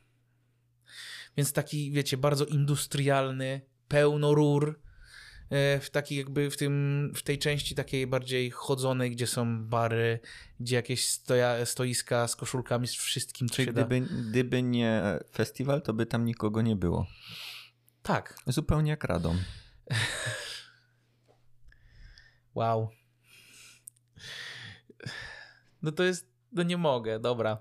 Więc 1.38 1.54
taki, 1.54 1.92
wiecie, 1.92 2.18
bardzo 2.18 2.46
industrialny, 2.46 3.62
pełno 3.88 4.34
rur, 4.34 4.80
e, 5.50 5.80
w 5.80 5.90
takiej 5.90 6.18
jakby 6.18 6.52
w, 6.52 6.58
tym, 6.58 7.12
w 7.16 7.22
tej 7.24 7.40
części 7.40 7.76
takiej 7.76 8.08
bardziej 8.08 8.52
chodzonej, 8.52 9.12
gdzie 9.12 9.28
są 9.28 9.64
bary, 9.68 10.20
gdzie 10.60 10.76
jakieś 10.76 11.08
stoja, 11.10 11.66
stoiska 11.66 12.28
z 12.28 12.36
koszulkami, 12.36 12.88
z 12.88 12.94
wszystkim, 12.94 13.50
co 13.50 13.56
Czyli 13.56 13.66
się 13.66 13.74
da. 13.74 13.84
gdyby, 13.86 14.08
gdyby 14.30 14.64
nie 14.64 15.20
festiwal, 15.34 15.82
to 15.82 15.94
by 15.94 16.06
tam 16.06 16.26
nikogo 16.26 16.62
nie 16.62 16.76
było. 16.76 17.08
Tak, 18.04 18.38
Zupełnie 18.48 18.92
jak 18.92 19.04
Radom. 19.04 19.38
Wow. 22.56 22.90
No 25.82 25.92
to 25.92 26.04
jest, 26.04 26.32
no 26.52 26.64
nie 26.64 26.78
mogę, 26.78 27.20
dobra. 27.20 27.58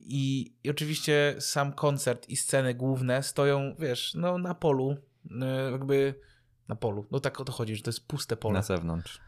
I, 0.00 0.54
I 0.64 0.70
oczywiście 0.70 1.36
sam 1.38 1.72
koncert 1.72 2.28
i 2.28 2.36
sceny 2.36 2.74
główne 2.74 3.22
stoją, 3.22 3.74
wiesz, 3.78 4.14
no 4.14 4.38
na 4.38 4.54
polu, 4.54 4.96
e, 5.42 5.70
jakby 5.70 6.14
na 6.68 6.76
polu. 6.76 7.06
No 7.10 7.20
tak 7.20 7.40
o 7.40 7.44
to 7.44 7.52
chodzi, 7.52 7.76
że 7.76 7.82
to 7.82 7.88
jest 7.88 8.06
puste 8.06 8.36
pole. 8.36 8.54
Na 8.54 8.62
zewnątrz. 8.62 9.20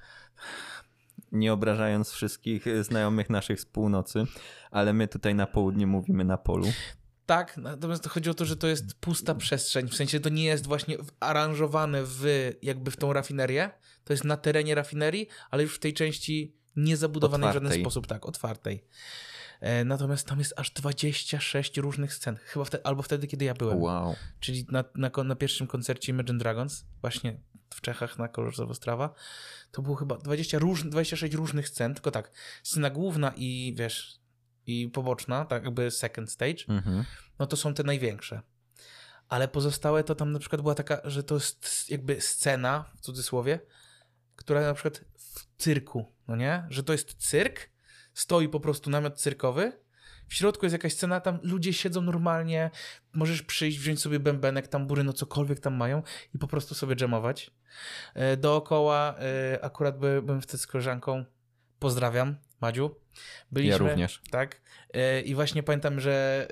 Nie 1.33 1.53
obrażając 1.53 2.11
wszystkich 2.11 2.65
znajomych 2.81 3.31
naszych 3.31 3.61
z 3.61 3.67
północy, 3.67 4.25
ale 4.71 4.93
my 4.93 5.09
tutaj 5.09 5.35
na 5.35 5.47
południe 5.47 5.87
mówimy 5.87 6.25
na 6.25 6.37
polu. 6.37 6.67
Tak, 7.27 7.57
natomiast 7.57 8.03
to 8.03 8.09
chodzi 8.09 8.31
o 8.31 8.35
to, 8.35 8.45
że 8.45 8.57
to 8.57 8.67
jest 8.67 8.95
pusta 9.01 9.35
przestrzeń, 9.35 9.89
w 9.89 9.95
sensie 9.95 10.21
to 10.21 10.29
nie 10.29 10.45
jest 10.45 10.67
właśnie 10.67 10.97
aranżowane 11.21 12.03
w, 12.05 12.53
jakby 12.63 12.91
w 12.91 12.97
tą 12.97 13.13
rafinerię, 13.13 13.71
to 14.05 14.13
jest 14.13 14.25
na 14.25 14.37
terenie 14.37 14.75
rafinerii, 14.75 15.29
ale 15.51 15.63
już 15.63 15.77
w 15.77 15.79
tej 15.79 15.95
części 15.95 16.57
nie 16.77 16.97
zabudowanej 16.97 17.51
w 17.51 17.53
żaden 17.53 17.67
Otwartej. 17.67 17.83
sposób, 17.85 18.07
tak, 18.07 18.27
otwartej. 18.27 18.85
E, 19.61 19.85
natomiast 19.85 20.27
tam 20.27 20.39
jest 20.39 20.55
aż 20.57 20.71
26 20.71 21.79
różnych 21.79 22.15
scen, 22.15 22.37
chyba 22.45 22.65
wtedy, 22.65 22.85
albo 22.85 23.03
wtedy, 23.03 23.27
kiedy 23.27 23.45
ja 23.45 23.55
byłem, 23.55 23.83
Wow. 23.83 24.15
czyli 24.41 24.67
na, 24.71 24.85
na, 24.95 25.11
na 25.25 25.37
pierwszym 25.37 25.67
koncercie 25.67 26.13
Imagine 26.13 26.39
Dragons, 26.39 26.85
właśnie 27.01 27.41
w 27.75 27.81
Czechach 27.81 28.19
na 28.19 28.29
Kolorzowa 28.29 28.75
Strawa, 28.75 29.15
to 29.71 29.83
było 29.83 29.97
chyba 29.97 30.17
20 30.19 30.59
róż, 30.59 30.85
26 30.85 31.35
różnych 31.35 31.69
scen, 31.69 31.95
tylko 31.95 32.11
tak, 32.11 32.31
scena 32.63 32.91
główna 32.91 33.33
i 33.37 33.75
wiesz, 33.77 34.19
i 34.67 34.89
poboczna, 34.89 35.45
tak 35.45 35.65
jakby 35.65 35.91
second 35.91 36.31
stage, 36.31 36.65
Mhm. 36.69 37.05
no 37.39 37.47
to 37.47 37.57
są 37.57 37.75
te 37.75 37.83
największe. 37.83 38.41
Ale 39.29 39.49
pozostałe 39.49 40.05
to 40.05 40.15
tam 40.15 40.33
na 40.33 40.39
przykład 40.39 40.61
była 40.63 40.75
taka, 40.75 41.01
że 41.05 41.23
to 41.23 41.35
jest 41.35 41.91
jakby 41.91 42.21
scena, 42.21 42.85
w 42.97 43.01
cudzysłowie, 43.01 43.61
która 44.37 44.61
na 44.61 44.75
przykład 44.75 45.01
cyrku, 45.59 46.13
no 46.29 46.37
nie? 46.37 46.67
Że 46.71 46.83
to 46.83 46.93
jest 46.93 47.15
cyrk, 47.15 47.71
stoi 48.15 48.49
po 48.49 48.61
prostu 48.61 48.91
namiot 48.91 49.21
cyrkowy, 49.21 49.73
w 50.29 50.35
środku 50.35 50.67
jest 50.67 50.73
jakaś 50.73 50.93
scena, 50.93 51.21
tam 51.21 51.39
ludzie 51.43 51.73
siedzą 51.73 52.01
normalnie, 52.01 52.71
możesz 53.13 53.43
przyjść, 53.43 53.79
wziąć 53.79 54.01
sobie 54.01 54.21
bębenek, 54.21 54.69
tambury, 54.69 55.05
no 55.05 55.13
cokolwiek 55.13 55.61
tam 55.61 55.75
mają 55.75 56.03
i 56.35 56.39
po 56.39 56.47
prostu 56.47 56.75
sobie 56.75 56.97
dżemować. 56.97 57.51
E, 58.15 58.37
Dookoła 58.37 59.15
e, 59.19 59.65
akurat 59.65 59.99
by, 59.99 60.23
byłem 60.23 60.43
wtedy 60.43 60.59
z 60.59 60.67
koleżanką, 60.67 61.25
pozdrawiam, 61.79 62.37
Madziu. 62.61 62.97
Byliśmy, 63.53 63.73
Ja 63.73 63.79
również. 63.79 64.23
Tak. 64.31 64.61
E, 64.95 65.21
I 65.21 65.35
właśnie 65.35 65.63
pamiętam, 65.63 66.01
że 66.01 66.47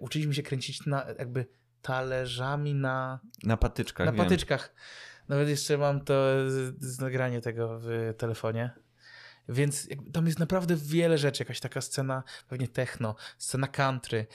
uczyliśmy 0.00 0.34
się 0.34 0.42
kręcić 0.42 0.86
na 0.86 1.06
jakby 1.18 1.46
talerzami 1.82 2.74
na, 2.74 3.20
Na 3.44 3.56
patyczkach, 3.56 4.06
na 4.06 4.12
wiem. 4.12 4.26
Nawet 5.30 5.48
jeszcze 5.48 5.78
mam 5.78 6.00
to 6.00 6.14
z, 6.78 7.00
nagranie 7.00 7.40
tego 7.40 7.80
w 7.82 8.14
telefonie. 8.18 8.70
Więc 9.48 9.88
tam 10.12 10.26
jest 10.26 10.38
naprawdę 10.38 10.76
wiele 10.76 11.18
rzeczy. 11.18 11.42
Jakaś 11.42 11.60
taka 11.60 11.80
scena, 11.80 12.22
pewnie 12.48 12.68
techno, 12.68 13.14
scena 13.38 13.68
country. 13.68 14.26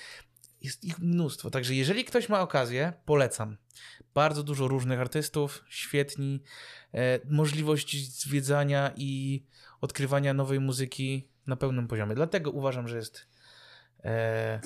Jest 0.62 0.84
ich 0.84 1.00
mnóstwo. 1.00 1.50
Także 1.50 1.76
jeżeli 1.76 2.06
ktoś 2.06 2.30
ma 2.30 2.42
okazję, 2.42 2.94
polecam. 3.06 3.58
Bardzo 4.14 4.44
dużo 4.44 4.68
różnych 4.68 5.00
artystów, 5.00 5.66
świetni. 5.70 6.44
E, 6.94 7.20
możliwość 7.30 8.20
zwiedzania 8.20 8.92
i 8.96 9.44
odkrywania 9.82 10.34
nowej 10.34 10.60
muzyki 10.60 11.30
na 11.48 11.56
pełnym 11.56 11.88
poziomie. 11.88 12.16
Dlatego 12.16 12.52
uważam, 12.52 12.88
że 12.88 12.98
jest. 12.98 13.28
E, 14.04 14.62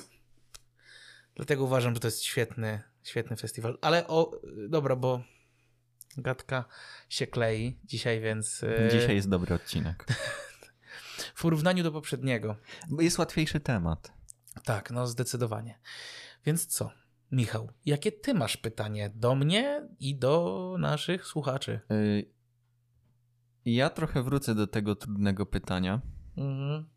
dlatego 1.34 1.64
uważam, 1.64 1.94
że 1.94 2.00
to 2.00 2.06
jest 2.06 2.22
świetny, 2.22 2.82
świetny 3.02 3.36
festiwal. 3.36 3.78
Ale 3.80 4.06
o, 4.06 4.40
dobra, 4.68 4.96
bo 4.96 5.22
gadka 6.16 6.64
się 7.08 7.26
klei 7.26 7.78
dzisiaj, 7.84 8.20
więc. 8.20 8.62
E, 8.62 8.88
Dzisiaj 8.92 9.14
jest 9.16 9.28
dobry 9.28 9.54
odcinek. 9.54 10.06
W 11.34 11.42
porównaniu 11.42 11.82
do 11.84 11.92
poprzedniego. 11.92 12.56
Bo 12.88 13.02
Jest 13.02 13.18
łatwiejszy 13.18 13.60
temat. 13.60 14.12
Tak, 14.64 14.90
no 14.90 15.06
zdecydowanie. 15.06 15.78
Więc 16.46 16.66
co? 16.66 16.90
Michał, 17.32 17.70
jakie 17.86 18.12
ty 18.12 18.34
masz 18.34 18.56
pytanie 18.56 19.10
do 19.14 19.34
mnie 19.34 19.88
i 20.00 20.16
do 20.18 20.76
naszych 20.78 21.26
słuchaczy? 21.26 21.80
Y, 21.92 22.30
Ja 23.64 23.90
trochę 23.90 24.22
wrócę 24.22 24.54
do 24.54 24.66
tego 24.66 24.96
trudnego 24.96 25.46
pytania, 25.46 26.00
Mhm. 26.36 26.88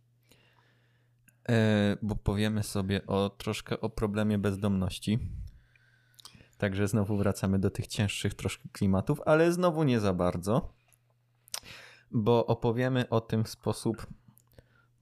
e, 1.49 1.97
bo 2.01 2.15
powiemy 2.15 2.63
sobie 2.63 3.05
o 3.07 3.29
troszkę 3.29 3.81
o 3.81 3.89
problemie 3.89 4.37
bezdomności. 4.37 5.19
Także 6.63 6.87
znowu 6.87 7.17
wracamy 7.17 7.59
do 7.59 7.69
tych 7.69 7.87
cięższych 7.87 8.33
troszkę 8.33 8.69
klimatów, 8.71 9.21
ale 9.25 9.51
znowu 9.51 9.83
nie 9.83 9.99
za 9.99 10.13
bardzo, 10.13 10.73
bo 12.11 12.45
opowiemy 12.45 13.09
o 13.09 13.21
tym 13.21 13.43
w 13.43 13.49
sposób 13.49 14.07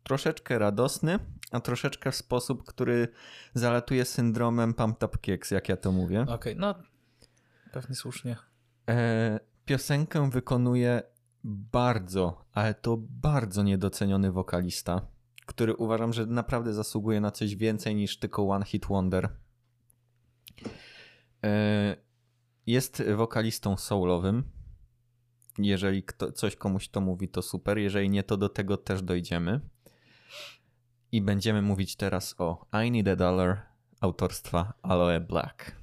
troszeczkę 0.03 0.59
radosny, 0.59 1.19
a 1.51 1.59
troszeczkę 1.59 2.11
w 2.11 2.15
sposób, 2.15 2.63
który 2.63 3.07
zalatuje 3.53 4.05
syndromem 4.05 4.73
Pumped 4.73 5.03
Up 5.03 5.17
Kicks, 5.17 5.51
jak 5.51 5.69
ja 5.69 5.77
to 5.77 5.91
mówię. 5.91 6.25
Okej, 6.27 6.55
no 6.55 6.75
pewnie 7.71 7.95
słusznie. 7.95 8.37
E, 8.89 9.39
piosenkę 9.65 10.29
wykonuje 10.29 11.03
bardzo, 11.43 12.45
ale 12.53 12.73
to 12.73 12.97
bardzo 12.99 13.63
niedoceniony 13.63 14.31
wokalista, 14.31 15.01
który 15.45 15.75
uważam, 15.75 16.13
że 16.13 16.25
naprawdę 16.25 16.73
zasługuje 16.73 17.21
na 17.21 17.31
coś 17.31 17.55
więcej 17.55 17.95
niż 17.95 18.19
tylko 18.19 18.49
One 18.49 18.65
Hit 18.65 18.85
Wonder. 18.85 19.29
E, 21.43 21.95
jest 22.67 23.03
wokalistą 23.15 23.77
soulowym. 23.77 24.43
Jeżeli 25.57 26.03
kto, 26.03 26.31
coś 26.31 26.55
komuś 26.55 26.87
to 26.89 27.01
mówi, 27.01 27.29
to 27.29 27.41
super. 27.41 27.77
Jeżeli 27.77 28.09
nie, 28.09 28.23
to 28.23 28.37
do 28.37 28.49
tego 28.49 28.77
też 28.77 29.01
dojdziemy. 29.01 29.61
I 31.11 31.21
będziemy 31.21 31.61
mówić 31.61 31.95
teraz 31.95 32.35
o 32.37 32.67
I 32.85 32.91
Need 32.91 33.07
a 33.07 33.15
Dollar 33.15 33.65
autorstwa 34.01 34.73
Aloe 34.81 35.19
Black. 35.19 35.75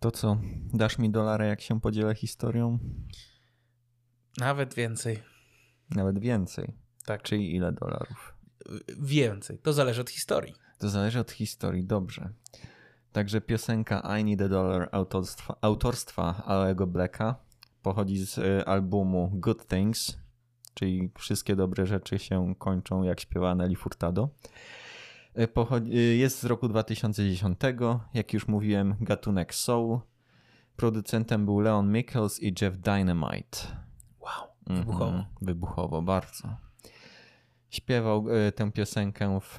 To 0.00 0.10
co, 0.10 0.40
dasz 0.72 0.98
mi 0.98 1.10
dolara, 1.10 1.46
jak 1.46 1.60
się 1.60 1.80
podzielę 1.80 2.14
historią? 2.14 2.78
Nawet 4.38 4.74
więcej. 4.74 5.22
Nawet 5.90 6.18
więcej. 6.18 6.72
Tak, 7.04 7.22
Czyli 7.22 7.54
ile 7.56 7.72
dolarów? 7.72 8.34
więcej. 9.00 9.58
To 9.58 9.72
zależy 9.72 10.00
od 10.00 10.10
historii. 10.10 10.54
To 10.78 10.88
zależy 10.88 11.20
od 11.20 11.30
historii, 11.30 11.84
dobrze. 11.84 12.32
Także 13.14 13.40
piosenka 13.40 14.18
I 14.18 14.24
Need 14.24 14.42
a 14.42 14.48
Dollar 14.48 14.88
autorstwa, 14.92 15.56
autorstwa 15.60 16.44
Aloego 16.46 16.86
Blacka 16.86 17.36
pochodzi 17.82 18.26
z 18.26 18.38
y, 18.38 18.64
albumu 18.66 19.30
Good 19.34 19.68
Things, 19.68 20.18
czyli 20.74 21.10
wszystkie 21.18 21.56
dobre 21.56 21.86
rzeczy 21.86 22.18
się 22.18 22.54
kończą 22.58 23.02
jak 23.02 23.20
śpiewa 23.20 23.54
Nelly 23.54 23.76
Furtado. 23.76 24.28
Y, 25.38 25.48
Pochodzi, 25.48 25.98
y, 25.98 26.16
jest 26.16 26.38
z 26.38 26.44
roku 26.44 26.68
2010, 26.68 27.58
jak 28.14 28.32
już 28.32 28.48
mówiłem, 28.48 28.94
gatunek 29.00 29.54
soul. 29.54 29.98
Producentem 30.76 31.44
był 31.44 31.60
Leon 31.60 31.92
Michaels 31.92 32.42
i 32.42 32.54
Jeff 32.60 32.78
Dynamite. 32.78 33.58
Wow, 34.20 34.48
Mhm, 34.66 34.86
wybuchowo. 34.86 35.24
Wybuchowo, 35.42 36.02
bardzo. 36.02 36.56
Śpiewał 37.70 38.26
tę 38.54 38.72
piosenkę 38.72 39.40
w 39.40 39.58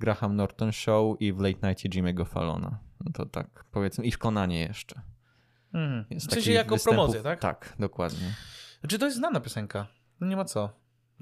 Graham 0.00 0.36
Norton 0.36 0.72
Show 0.72 1.20
i 1.20 1.32
w 1.32 1.40
Late 1.40 1.68
Night 1.68 1.84
Jimmy'ego 1.84 2.26
Fallona. 2.26 2.89
No 3.04 3.12
to 3.12 3.26
tak, 3.26 3.64
powiedzmy, 3.72 4.04
i 4.04 4.12
w 4.12 4.18
Konanie 4.18 4.60
jeszcze. 4.60 5.00
Mhm. 5.74 6.04
Jest 6.10 6.26
W 6.26 6.30
sensie 6.34 6.52
jako 6.52 6.74
występów- 6.74 6.82
promocja, 6.96 7.22
tak? 7.22 7.40
Tak, 7.40 7.74
dokładnie. 7.78 8.34
Czy 8.88 8.98
to 8.98 9.04
jest 9.04 9.16
znana 9.16 9.40
piosenka? 9.40 9.86
No 10.20 10.26
nie 10.26 10.36
ma 10.36 10.44
co. 10.44 10.70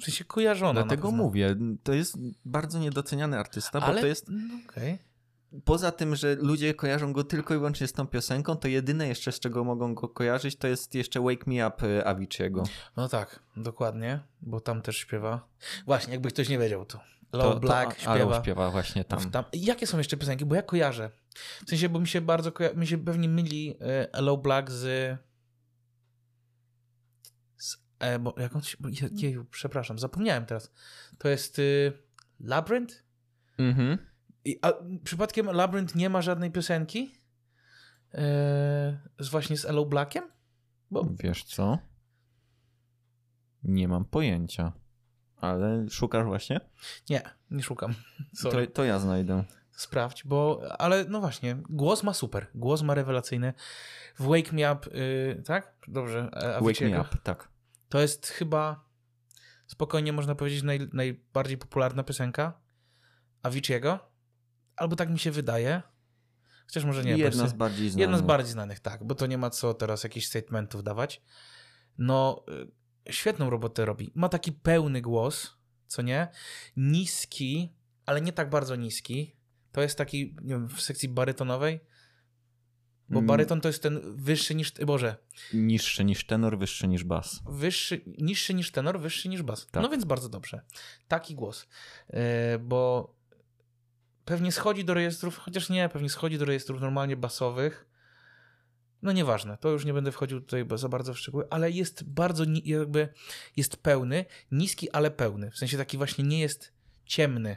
W 0.00 0.04
sensie 0.04 0.24
kojarzona. 0.24 0.72
na 0.72 0.86
Dlatego 0.86 1.10
mówię, 1.10 1.56
to 1.82 1.92
jest 1.92 2.18
bardzo 2.44 2.78
niedoceniany 2.78 3.38
artysta, 3.38 3.80
bo 3.80 3.86
Ale... 3.86 4.00
to 4.00 4.06
jest 4.06 4.26
No, 4.28 4.54
okej. 4.68 4.98
poza 5.64 5.92
tym, 5.92 6.16
że 6.16 6.34
ludzie 6.34 6.74
kojarzą 6.74 7.12
go 7.12 7.24
tylko 7.24 7.54
i 7.54 7.56
wyłącznie 7.56 7.86
z 7.86 7.92
tą 7.92 8.06
piosenką, 8.06 8.56
to 8.56 8.68
jedyne 8.68 9.08
jeszcze 9.08 9.32
z 9.32 9.40
czego 9.40 9.64
mogą 9.64 9.94
go 9.94 10.08
kojarzyć 10.08 10.56
to 10.56 10.68
jest 10.68 10.94
jeszcze 10.94 11.20
Wake 11.20 11.44
Me 11.46 11.68
Up 11.68 11.86
y, 11.86 12.02
Avicii'ego. 12.04 12.62
No 12.96 13.08
tak, 13.08 13.40
dokładnie, 13.56 14.20
bo 14.40 14.60
tam 14.60 14.82
też 14.82 14.96
śpiewa. 14.96 15.48
Właśnie, 15.86 16.12
jakby 16.12 16.28
ktoś 16.28 16.48
nie 16.48 16.58
wiedział, 16.58 16.84
to 16.84 17.00
Low 17.32 17.54
To, 17.54 17.60
Black 17.60 17.94
to 17.94 18.00
śpiewa. 18.14 18.42
śpiewa 18.42 18.70
właśnie 18.70 19.04
tam. 19.04 19.30
tam. 19.30 19.44
Jakie 19.52 19.86
są 19.86 19.98
jeszcze 19.98 20.16
piosenki? 20.16 20.44
Bo 20.44 20.54
ja 20.54 20.62
kojarzę. 20.62 21.10
W 21.66 21.70
sensie, 21.70 21.88
bo 21.88 22.00
mi 22.00 22.08
się 22.08 22.20
bardzo 22.20 22.50
koja- 22.52 22.76
mi 22.76 22.86
się 22.86 22.98
pewnie 22.98 23.28
myli 23.28 23.76
e, 23.80 24.22
Low 24.22 24.42
Black 24.42 24.70
z... 24.70 25.16
z 27.56 27.76
e, 27.98 28.18
bo 28.18 28.34
jak 28.38 28.56
on 28.56 28.62
się... 28.62 28.76
Jeju, 29.12 29.44
przepraszam, 29.44 29.98
zapomniałem 29.98 30.46
teraz. 30.46 30.72
To 31.18 31.28
jest 31.28 31.58
y, 31.58 31.92
Labyrinth? 32.40 32.94
Mhm. 33.58 33.98
I, 34.44 34.58
a 34.62 34.72
przypadkiem 35.04 35.46
Labyrinth 35.46 35.94
nie 35.94 36.10
ma 36.10 36.22
żadnej 36.22 36.50
piosenki? 36.50 37.14
E, 38.14 38.98
z 39.18 39.28
właśnie 39.28 39.56
z 39.56 39.64
Low 39.64 39.88
Blackiem? 39.88 40.24
Bo 40.90 41.04
Wiesz 41.10 41.44
co? 41.44 41.78
Nie 43.62 43.88
mam 43.88 44.04
pojęcia. 44.04 44.72
Ale 45.40 45.90
szukasz 45.90 46.24
właśnie? 46.26 46.60
nie, 47.10 47.22
nie 47.50 47.62
szukam. 47.62 47.94
Sorry. 48.34 48.66
To, 48.66 48.72
to 48.72 48.84
ja 48.84 48.98
znajdę. 48.98 49.44
Sprawdź, 49.70 50.24
bo, 50.24 50.62
ale 50.78 51.04
no 51.04 51.20
właśnie, 51.20 51.56
głos 51.68 52.02
ma 52.02 52.14
super, 52.14 52.46
głos 52.54 52.82
ma 52.82 52.94
rewelacyjny. 52.94 53.52
W 54.18 54.26
Wake 54.26 54.52
Me 54.52 54.72
Up, 54.72 54.90
y, 54.96 55.42
tak? 55.46 55.74
Dobrze, 55.88 56.28
e, 56.32 56.60
Wake. 56.60 56.88
Me 56.88 57.00
Up, 57.00 57.08
tak. 57.22 57.48
To 57.88 58.00
jest 58.00 58.26
chyba, 58.26 58.84
spokojnie 59.66 60.12
można 60.12 60.34
powiedzieć, 60.34 60.62
naj, 60.62 60.88
najbardziej 60.92 61.58
popularna 61.58 62.02
piosenka 62.02 62.60
Avicii'ego. 63.42 63.98
Albo 64.76 64.96
tak 64.96 65.10
mi 65.10 65.18
się 65.18 65.30
wydaje. 65.30 65.82
Chociaż 66.66 66.84
może 66.84 67.04
nie. 67.04 67.16
Jedna 67.16 67.48
z 67.48 67.52
bardziej 67.52 67.90
znanych. 67.90 68.00
Jedna 68.00 68.18
z 68.18 68.22
bardziej 68.22 68.52
znanych, 68.52 68.80
tak, 68.80 69.04
bo 69.04 69.14
to 69.14 69.26
nie 69.26 69.38
ma 69.38 69.50
co 69.50 69.74
teraz 69.74 70.04
jakichś 70.04 70.26
statementów 70.26 70.82
dawać. 70.82 71.22
No, 71.98 72.44
y, 72.48 72.77
świetną 73.10 73.50
robotę 73.50 73.84
robi. 73.84 74.12
Ma 74.14 74.28
taki 74.28 74.52
pełny 74.52 75.00
głos, 75.00 75.56
co 75.86 76.02
nie? 76.02 76.28
Niski, 76.76 77.72
ale 78.06 78.20
nie 78.20 78.32
tak 78.32 78.50
bardzo 78.50 78.76
niski. 78.76 79.36
To 79.72 79.82
jest 79.82 79.98
taki, 79.98 80.36
nie 80.42 80.54
wiem, 80.54 80.68
w 80.68 80.80
sekcji 80.82 81.08
barytonowej, 81.08 81.80
bo 83.08 83.18
Mm. 83.18 83.26
baryton 83.26 83.60
to 83.60 83.68
jest 83.68 83.82
ten 83.82 84.16
wyższy 84.16 84.54
niż, 84.54 84.72
Boże, 84.72 85.16
Niższy 85.52 86.04
niż 86.04 86.26
tenor, 86.26 86.58
wyższy 86.58 86.88
niż 86.88 87.04
bas. 87.04 87.40
wyższy, 87.50 88.00
niższy 88.18 88.54
niż 88.54 88.70
tenor, 88.72 89.00
wyższy 89.00 89.28
niż 89.28 89.42
bas. 89.42 89.66
Tak. 89.70 89.82
No 89.82 89.88
więc 89.88 90.04
bardzo 90.04 90.28
dobrze. 90.28 90.60
Taki 91.08 91.34
głos. 91.34 91.66
E, 92.10 92.58
bo 92.58 93.14
pewnie 94.24 94.52
schodzi 94.52 94.84
do 94.84 94.94
rejestrów, 94.94 95.38
chociaż 95.38 95.68
nie, 95.70 95.88
pewnie 95.88 96.08
schodzi 96.08 96.38
do 96.38 96.44
rejestrów 96.44 96.80
normalnie 96.80 97.16
basowych. 97.16 97.87
No 99.02 99.12
nieważne, 99.12 99.58
to 99.58 99.68
już 99.68 99.84
nie 99.84 99.92
będę 99.92 100.12
wchodził 100.12 100.40
tutaj 100.40 100.64
za 100.74 100.88
bardzo 100.88 101.14
w 101.14 101.18
szczegóły, 101.18 101.44
ale 101.50 101.70
jest 101.70 102.04
bardzo, 102.04 102.44
jakby, 102.64 103.08
jest 103.56 103.76
pełny, 103.76 104.24
niski, 104.52 104.90
ale 104.90 105.10
pełny. 105.10 105.50
W 105.50 105.56
sensie 105.58 105.76
taki 105.76 105.96
właśnie 105.96 106.24
nie 106.24 106.40
jest 106.40 106.72
ciemny. 107.04 107.56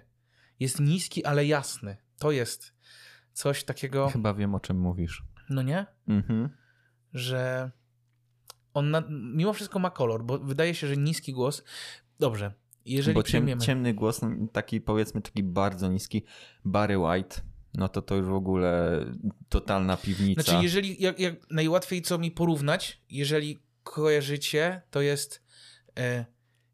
Jest 0.60 0.80
niski, 0.80 1.25
ale 1.25 1.45
jasny. 1.45 1.97
To 2.17 2.32
jest 2.32 2.73
coś 3.34 3.63
takiego, 3.63 4.10
Chyba 4.10 4.34
wiem 4.34 4.56
o 4.56 4.60
czym 4.60 4.80
mówisz. 4.80 5.23
no 5.49 5.62
nie? 5.62 5.86
Mhm. 6.08 6.49
że 7.13 7.71
on 8.73 8.91
na, 8.91 9.04
mimo 9.10 9.54
wszystko 9.54 9.80
ma 9.80 9.89
kolor, 9.89 10.23
bo 10.23 10.39
wydaje 10.39 10.75
się, 10.75 10.88
że 10.88 10.97
niski 10.97 11.34
głos. 11.34 11.63
Dobrze, 12.19 12.54
jeżeli 12.86 13.15
Bo 13.15 13.23
ciem, 13.23 13.27
przyjmiemy. 13.27 13.62
ciemny 13.62 13.93
głos, 13.93 14.21
taki 14.51 14.82
powiedzmy 14.82 15.21
taki 15.21 15.43
bardzo 15.43 15.88
niski, 15.88 16.23
Barry 16.65 16.97
White, 16.97 17.41
no 17.73 17.89
to 17.89 18.01
to 18.01 18.15
już 18.15 18.27
w 18.27 18.34
ogóle 18.34 18.99
totalna 19.49 19.97
piwnica. 19.97 20.41
Znaczy, 20.41 20.63
jeżeli 20.63 21.03
jak, 21.03 21.19
jak 21.19 21.36
najłatwiej 21.51 22.01
co 22.01 22.17
mi 22.17 22.31
porównać, 22.31 23.01
jeżeli 23.10 23.60
kojarzycie, 23.84 24.81
to 24.91 25.01
jest. 25.01 25.43
E, 25.99 26.25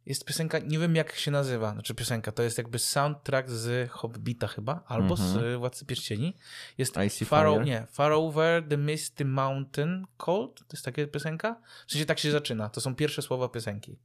jest 0.06 0.26
piosenka, 0.26 0.60
nie 0.60 0.80
wiem 0.80 0.96
jak 0.96 1.16
się 1.16 1.32
nazywa, 1.32 1.72
znaczy 1.72 1.96
piosenka, 1.96 2.32
to 2.32 2.44
jest 2.44 2.58
jakby 2.58 2.80
soundtrack 2.80 3.50
z 3.50 3.92
Hobbita 3.92 4.48
chyba, 4.48 4.84
albo 4.88 5.16
Mhm. 5.16 5.30
z 5.30 5.60
Władcy 5.60 5.86
Pierścieni. 5.86 6.34
Jest 6.78 6.96
Far, 7.26 7.48
Fire? 7.48 7.66
nie, 7.66 7.88
Far 7.92 8.12
Over 8.12 8.68
the 8.68 8.78
Misty 8.78 9.26
Mountain 9.26 10.08
Cold, 10.18 10.60
to 10.60 10.66
jest 10.74 10.86
taka 10.86 11.08
piosenka? 11.08 11.62
W 11.88 11.92
sensie 11.92 12.06
tak 12.06 12.20
się 12.20 12.32
zaczyna, 12.32 12.70
to 12.70 12.82
są 12.82 12.96
pierwsze 12.96 13.22
słowa 13.22 13.50
piosenki. 13.50 14.00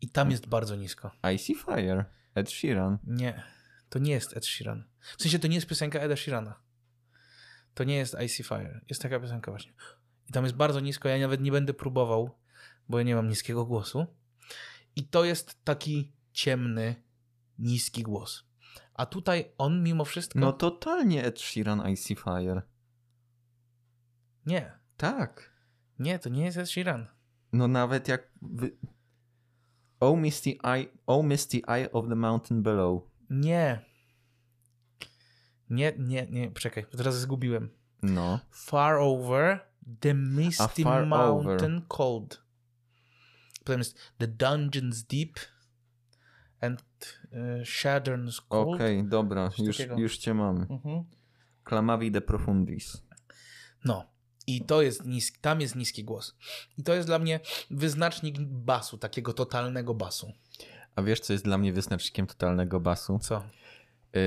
I 0.00 0.08
tam 0.08 0.30
jest 0.30 0.46
bardzo 0.46 0.76
nisko. 0.76 1.10
I 1.34 1.38
See 1.38 1.54
Fire, 1.54 2.04
Ed 2.34 2.50
Sheeran. 2.50 2.98
Nie, 3.06 3.42
to 3.92 3.98
nie 3.98 4.12
jest 4.12 4.36
Ed 4.36 4.46
Sheeran. 4.46 4.84
W 5.18 5.22
sensie 5.22 5.38
to 5.38 5.48
nie 5.48 5.54
jest 5.54 5.66
piosenka 5.66 5.98
Eda 6.00 6.16
Sheerana. 6.16 6.60
To 7.74 7.84
nie 7.84 7.96
jest 7.96 8.16
Icy 8.24 8.42
Fire. 8.42 8.80
Jest 8.88 9.02
taka 9.02 9.20
piosenka 9.20 9.50
właśnie. 9.50 9.72
I 10.28 10.32
tam 10.32 10.44
jest 10.44 10.56
bardzo 10.56 10.80
nisko, 10.80 11.08
ja 11.08 11.18
nawet 11.18 11.40
nie 11.40 11.52
będę 11.52 11.74
próbował, 11.74 12.38
bo 12.88 12.98
ja 12.98 13.04
nie 13.04 13.14
mam 13.14 13.28
niskiego 13.28 13.66
głosu. 13.66 14.06
I 14.96 15.08
to 15.08 15.24
jest 15.24 15.64
taki 15.64 16.12
ciemny, 16.32 16.94
niski 17.58 18.02
głos. 18.02 18.44
A 18.94 19.06
tutaj 19.06 19.52
on 19.58 19.82
mimo 19.82 20.04
wszystko... 20.04 20.38
No 20.38 20.52
totalnie 20.52 21.24
Ed 21.24 21.40
Sheeran, 21.40 21.88
I 21.90 21.96
See 21.96 22.16
Fire. 22.16 22.62
Nie, 24.46 24.78
Tak. 24.96 25.52
nie, 25.98 26.18
to 26.18 26.28
nie 26.28 26.44
jest 26.44 26.58
Ed 26.58 26.70
Sheeran. 26.70 27.06
No 27.52 27.68
nawet 27.68 28.08
jak... 28.08 28.32
Wy... 28.42 28.76
Oh 30.00 30.20
Misty 30.20 30.50
Eye, 30.50 30.86
oh 31.06 31.26
Misty 31.28 31.60
Eye 31.68 31.92
of 31.92 32.08
the 32.08 32.14
Mountain 32.14 32.62
Below. 32.62 33.11
Nie. 33.32 33.84
Nie, 35.70 35.92
nie, 35.98 36.26
nie, 36.30 36.50
czekaj, 36.50 36.86
teraz 36.96 37.20
zgubiłem. 37.20 37.70
No. 38.02 38.40
Far 38.50 38.94
over 38.94 39.60
the 40.00 40.14
misty 40.14 40.84
mountain 40.84 41.82
cold. 41.88 42.42
Potem 43.58 43.78
jest 43.78 43.98
The 44.18 44.26
Dungeons 44.26 45.02
Deep 45.02 45.32
and 46.60 46.82
uh, 47.32 47.38
Shadow's 47.62 48.40
Cold. 48.48 48.74
Okej, 48.74 49.04
dobra, 49.04 49.50
Coś 49.50 49.58
już, 49.58 49.76
takiego. 49.76 49.98
już 49.98 50.18
cię 50.18 50.34
mamy. 50.34 50.66
Mhm. 50.70 51.04
Clamavi 51.68 52.10
de 52.10 52.20
Profundis. 52.20 53.02
No. 53.84 54.12
I 54.46 54.64
to 54.64 54.82
jest 54.82 55.04
niski, 55.04 55.38
tam 55.40 55.60
jest 55.60 55.76
niski 55.76 56.04
głos. 56.04 56.36
I 56.78 56.82
to 56.82 56.94
jest 56.94 57.08
dla 57.08 57.18
mnie 57.18 57.40
wyznacznik 57.70 58.40
basu, 58.40 58.98
takiego 58.98 59.32
totalnego 59.32 59.94
basu. 59.94 60.32
A 60.96 61.02
wiesz, 61.02 61.20
co 61.20 61.32
jest 61.32 61.44
dla 61.44 61.58
mnie 61.58 61.72
wyznacznikiem 61.72 62.26
totalnego 62.26 62.80
basu? 62.80 63.18
Co? 63.18 63.42
Yy, 64.12 64.20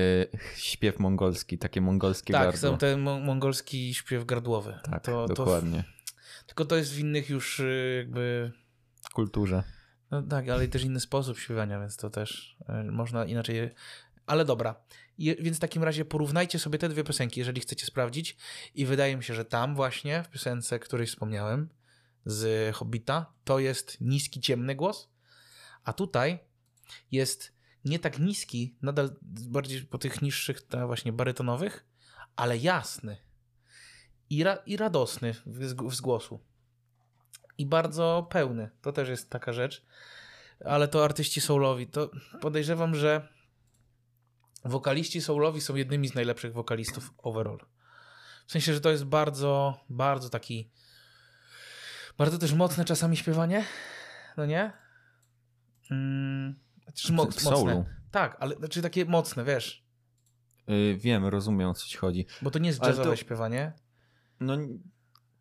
śpiew 0.56 0.98
mongolski, 0.98 1.58
takie 1.58 1.80
mongolskie 1.80 2.32
Tak, 2.32 2.42
gardło. 2.42 2.70
są 2.70 2.78
ten 2.78 3.00
mo- 3.00 3.20
mongolski 3.20 3.94
śpiew 3.94 4.24
gardłowy. 4.24 4.78
Tak, 4.90 5.04
to, 5.04 5.26
dokładnie. 5.28 5.82
To, 5.82 6.46
tylko 6.46 6.64
to 6.64 6.76
jest 6.76 6.92
w 6.94 6.98
innych 6.98 7.30
już 7.30 7.60
y, 7.60 7.94
jakby 7.98 8.52
kulturze. 9.12 9.62
No 10.10 10.22
tak, 10.22 10.48
ale 10.48 10.68
też 10.68 10.84
inny 10.84 11.00
sposób 11.00 11.38
śpiewania, 11.38 11.80
więc 11.80 11.96
to 11.96 12.10
też 12.10 12.56
e, 12.68 12.82
można 12.84 13.24
inaczej. 13.24 13.70
Ale 14.26 14.44
dobra. 14.44 14.74
Więc 15.18 15.56
w 15.56 15.60
takim 15.60 15.84
razie 15.84 16.04
porównajcie 16.04 16.58
sobie 16.58 16.78
te 16.78 16.88
dwie 16.88 17.04
piosenki, 17.04 17.40
jeżeli 17.40 17.60
chcecie 17.60 17.86
sprawdzić. 17.86 18.36
I 18.74 18.86
wydaje 18.86 19.16
mi 19.16 19.24
się, 19.24 19.34
że 19.34 19.44
tam 19.44 19.74
właśnie, 19.74 20.22
w 20.22 20.28
piosence, 20.28 20.78
której 20.78 21.06
wspomniałem, 21.06 21.68
z 22.24 22.74
Hobbita, 22.76 23.32
to 23.44 23.58
jest 23.58 24.00
niski, 24.00 24.40
ciemny 24.40 24.74
głos. 24.74 25.08
A 25.84 25.92
tutaj 25.92 26.38
jest 27.10 27.56
nie 27.84 27.98
tak 27.98 28.18
niski, 28.18 28.76
nadal 28.82 29.16
bardziej 29.22 29.82
po 29.82 29.98
tych 29.98 30.22
niższych, 30.22 30.62
ta 30.66 30.86
właśnie 30.86 31.12
barytonowych, 31.12 31.86
ale 32.36 32.56
jasny 32.56 33.16
i, 34.30 34.44
ra, 34.44 34.54
i 34.56 34.76
radosny 34.76 35.34
w, 35.46 35.64
z- 35.94 36.00
głosu. 36.00 36.40
I 37.58 37.66
bardzo 37.66 38.26
pełny. 38.30 38.70
To 38.82 38.92
też 38.92 39.08
jest 39.08 39.30
taka 39.30 39.52
rzecz. 39.52 39.86
Ale 40.64 40.88
to 40.88 41.04
artyści 41.04 41.40
soulowi. 41.40 41.86
To 41.86 42.10
podejrzewam, 42.40 42.94
że 42.94 43.28
wokaliści 44.64 45.20
soulowi 45.20 45.60
są 45.60 45.74
jednymi 45.74 46.08
z 46.08 46.14
najlepszych 46.14 46.52
wokalistów 46.52 47.14
overall. 47.18 47.58
W 48.46 48.52
sensie, 48.52 48.74
że 48.74 48.80
to 48.80 48.90
jest 48.90 49.04
bardzo, 49.04 49.80
bardzo 49.88 50.28
taki. 50.30 50.70
Bardzo 52.18 52.38
też 52.38 52.52
mocne 52.52 52.84
czasami 52.84 53.16
śpiewanie. 53.16 53.64
No 54.36 54.46
nie? 54.46 54.72
Mm, 55.90 56.60
czy 56.94 57.12
mo- 57.12 57.26
W 57.26 57.40
soulu. 57.40 57.56
mocne. 57.56 57.84
Tak, 58.10 58.36
ale 58.40 58.56
znaczy 58.56 58.82
takie 58.82 59.04
mocne, 59.04 59.44
wiesz. 59.44 59.86
Yy, 60.66 60.96
wiem, 60.96 61.24
rozumiem 61.26 61.68
o 61.68 61.74
co 61.74 61.86
ci 61.86 61.96
chodzi. 61.96 62.26
Bo 62.42 62.50
to 62.50 62.58
nie 62.58 62.68
jest 62.68 62.82
jazzowe 62.82 63.10
to- 63.10 63.16
śpiewanie. 63.16 63.72
No 64.40 64.56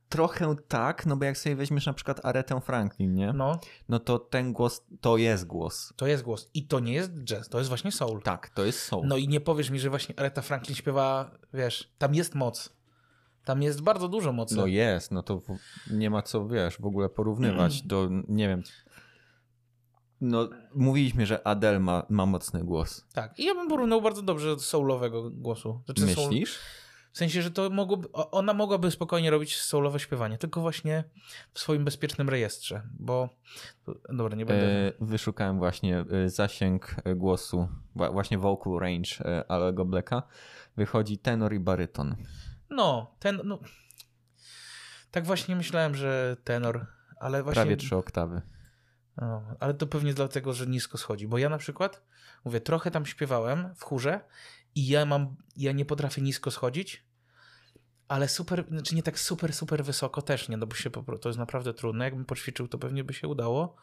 trochę 0.09 0.55
tak, 0.67 1.05
no 1.05 1.17
bo 1.17 1.25
jak 1.25 1.37
sobie 1.37 1.55
weźmiesz 1.55 1.85
na 1.85 1.93
przykład 1.93 2.25
Aretę 2.25 2.61
Franklin, 2.61 3.13
nie? 3.13 3.33
No, 3.33 3.59
No 3.89 3.99
to 3.99 4.19
ten 4.19 4.53
głos, 4.53 4.81
to 5.01 5.17
jest 5.17 5.45
głos. 5.45 5.93
to 5.95 6.07
jest 6.07 6.23
głos. 6.23 6.49
I 6.53 6.67
to 6.67 6.79
nie 6.79 6.93
jest 6.93 7.11
jazz, 7.23 7.49
to 7.49 7.57
jest 7.57 7.69
właśnie 7.69 7.91
soul. 7.91 8.21
Tak, 8.21 8.49
to 8.49 8.65
jest 8.65 8.79
soul. 8.79 9.07
No 9.07 9.17
i 9.17 9.27
nie 9.27 9.41
powiesz 9.41 9.69
mi, 9.69 9.79
że 9.79 9.89
właśnie 9.89 10.19
Aretha 10.19 10.41
Franklin 10.41 10.75
śpiewa, 10.75 11.31
wiesz, 11.53 11.93
tam 11.97 12.15
jest 12.15 12.35
moc. 12.35 12.75
Tam 13.45 13.61
jest 13.61 13.81
bardzo 13.81 14.07
dużo 14.07 14.33
mocy. 14.33 14.55
No 14.55 14.65
jest, 14.65 15.11
no 15.11 15.23
to 15.23 15.41
nie 15.91 16.09
ma 16.09 16.21
co, 16.21 16.47
wiesz, 16.47 16.77
w 16.81 16.85
ogóle 16.85 17.09
porównywać 17.09 17.81
do, 17.91 18.09
nie 18.27 18.47
wiem, 18.47 18.63
no, 20.21 20.49
mówiliśmy, 20.75 21.25
że 21.25 21.47
Adele 21.47 21.79
ma, 21.79 22.05
ma 22.09 22.25
mocny 22.25 22.63
głos. 22.63 23.05
Tak. 23.13 23.39
I 23.39 23.45
ja 23.45 23.55
bym 23.55 23.67
porównał 23.67 24.01
bardzo 24.01 24.21
dobrze 24.21 24.47
do 24.47 24.59
soulowego 24.59 25.31
głosu. 25.31 25.81
Znaczy 25.85 26.01
soul- 26.01 26.29
Myślisz? 26.29 26.59
W 27.11 27.17
sensie, 27.17 27.41
że 27.41 27.51
to 27.51 27.69
mogłoby, 27.69 28.11
ona 28.11 28.53
mogłaby 28.53 28.91
spokojnie 28.91 29.31
robić 29.31 29.57
soulowe 29.61 29.99
śpiewanie, 29.99 30.37
tylko 30.37 30.61
właśnie 30.61 31.03
w 31.53 31.59
swoim 31.59 31.85
bezpiecznym 31.85 32.29
rejestrze, 32.29 32.81
bo... 32.99 33.29
Dobra, 34.09 34.35
nie 34.35 34.45
będę... 34.45 34.87
E, 34.87 34.91
wyszukałem 35.01 35.57
właśnie 35.57 36.05
e, 36.25 36.29
zasięg 36.29 36.95
głosu, 37.15 37.67
właśnie 37.95 38.37
vocal 38.37 38.73
range 38.79 39.09
e, 39.19 39.51
Alego 39.51 39.85
Blacka. 39.85 40.23
Wychodzi 40.77 41.17
tenor 41.17 41.53
i 41.53 41.59
baryton. 41.59 42.15
No, 42.69 43.15
ten... 43.19 43.41
No, 43.43 43.59
tak 45.11 45.25
właśnie 45.25 45.55
myślałem, 45.55 45.95
że 45.95 46.37
tenor, 46.43 46.85
ale 47.19 47.43
właśnie... 47.43 47.61
Prawie 47.61 47.77
trzy 47.77 47.95
oktawy. 47.95 48.41
O, 49.17 49.41
ale 49.59 49.73
to 49.73 49.87
pewnie 49.87 50.13
dlatego, 50.13 50.53
że 50.53 50.67
nisko 50.67 50.97
schodzi. 50.97 51.27
Bo 51.27 51.37
ja 51.37 51.49
na 51.49 51.57
przykład, 51.57 52.01
mówię, 52.45 52.61
trochę 52.61 52.91
tam 52.91 53.05
śpiewałem 53.05 53.75
w 53.75 53.83
chórze 53.83 54.21
i 54.75 54.87
ja 54.87 55.05
mam, 55.05 55.35
ja 55.57 55.71
nie 55.71 55.85
potrafię 55.85 56.21
nisko 56.21 56.51
schodzić, 56.51 57.05
ale 58.07 58.29
super, 58.29 58.65
znaczy 58.69 58.95
nie 58.95 59.03
tak 59.03 59.19
super, 59.19 59.53
super 59.53 59.83
wysoko 59.83 60.21
też 60.21 60.49
nie, 60.49 60.57
no 60.57 60.67
bo 60.67 60.75
się 60.75 60.89
po 60.89 61.17
to 61.17 61.29
jest 61.29 61.39
naprawdę 61.39 61.73
trudne. 61.73 62.05
Jakbym 62.05 62.25
poćwiczył, 62.25 62.67
to 62.67 62.77
pewnie 62.77 63.03
by 63.03 63.13
się 63.13 63.27
udało. 63.27 63.75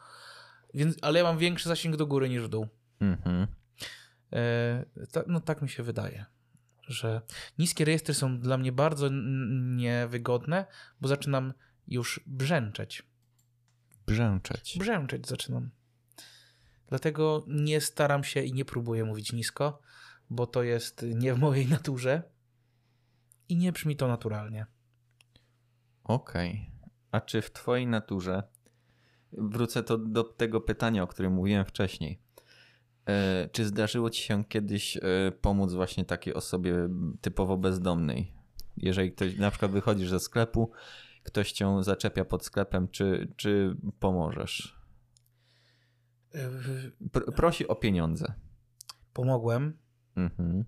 Więc, 0.73 0.97
ale 1.01 1.19
ja 1.19 1.25
mam 1.25 1.37
większy 1.37 1.69
zasięg 1.69 1.95
do 1.95 2.07
góry 2.07 2.29
niż 2.29 2.43
w 2.43 2.47
dół. 2.47 2.67
Mhm. 2.99 3.47
E, 4.33 4.85
ta, 5.11 5.23
no 5.27 5.39
tak 5.39 5.61
mi 5.61 5.69
się 5.69 5.83
wydaje, 5.83 6.25
że 6.87 7.21
niskie 7.59 7.85
rejestry 7.85 8.13
są 8.13 8.39
dla 8.39 8.57
mnie 8.57 8.71
bardzo 8.71 9.09
niewygodne, 9.75 10.65
bo 11.01 11.07
zaczynam 11.07 11.53
już 11.87 12.19
brzęczeć. 12.27 13.03
Brzęczeć. 14.05 14.77
brzęczeć 14.79 15.27
zaczynam. 15.27 15.69
Dlatego 16.87 17.45
nie 17.47 17.81
staram 17.81 18.23
się 18.23 18.43
i 18.43 18.53
nie 18.53 18.65
próbuję 18.65 19.05
mówić 19.05 19.33
nisko, 19.33 19.81
bo 20.29 20.47
to 20.47 20.63
jest 20.63 21.05
nie 21.15 21.33
w 21.33 21.39
mojej 21.39 21.67
naturze 21.67 22.23
i 23.49 23.57
nie 23.57 23.71
brzmi 23.71 23.95
to 23.95 24.07
naturalnie. 24.07 24.65
Okej. 26.03 26.69
A 27.11 27.21
czy 27.21 27.41
w 27.41 27.51
twojej 27.51 27.87
naturze, 27.87 28.43
wrócę 29.31 29.83
to 29.83 29.97
do 29.97 30.23
tego 30.23 30.61
pytania, 30.61 31.03
o 31.03 31.07
którym 31.07 31.33
mówiłem 31.33 31.65
wcześniej. 31.65 32.19
E, 33.05 33.49
czy 33.51 33.65
zdarzyło 33.65 34.09
ci 34.09 34.23
się 34.23 34.45
kiedyś 34.45 34.97
e, 34.97 35.01
pomóc 35.41 35.73
właśnie 35.73 36.05
takiej 36.05 36.33
osobie 36.33 36.89
typowo 37.21 37.57
bezdomnej? 37.57 38.33
Jeżeli 38.77 39.11
ktoś, 39.11 39.37
na 39.37 39.49
przykład 39.51 39.71
wychodzisz 39.71 40.09
ze 40.09 40.19
sklepu, 40.19 40.71
ktoś 41.23 41.51
cię 41.51 41.83
zaczepia 41.83 42.25
pod 42.25 42.45
sklepem, 42.45 42.87
czy, 42.87 43.33
czy 43.35 43.75
pomożesz? 43.99 44.79
Pr- 47.11 47.35
prosi 47.35 47.67
o 47.67 47.75
pieniądze. 47.75 48.33
Pomogłem, 49.13 49.77
Mhm. 50.15 50.65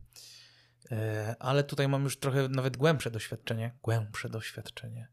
yy, 0.92 0.98
ale 1.40 1.64
tutaj 1.64 1.88
mam 1.88 2.04
już 2.04 2.20
trochę 2.20 2.50
nawet 2.50 2.78
głębsze 2.78 3.12
doświadczenie. 3.12 3.78
Głębsze 3.84 4.30
doświadczenie, 4.30 5.08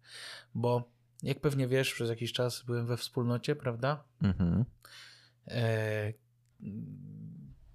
bo 0.55 0.93
jak 1.22 1.40
pewnie 1.40 1.68
wiesz, 1.68 1.95
przez 1.95 2.09
jakiś 2.11 2.32
czas 2.32 2.62
byłem 2.62 2.86
we 2.86 2.97
wspólnocie, 2.97 3.57
prawda? 3.57 4.05
Mhm. 4.22 4.64
e, 5.49 6.12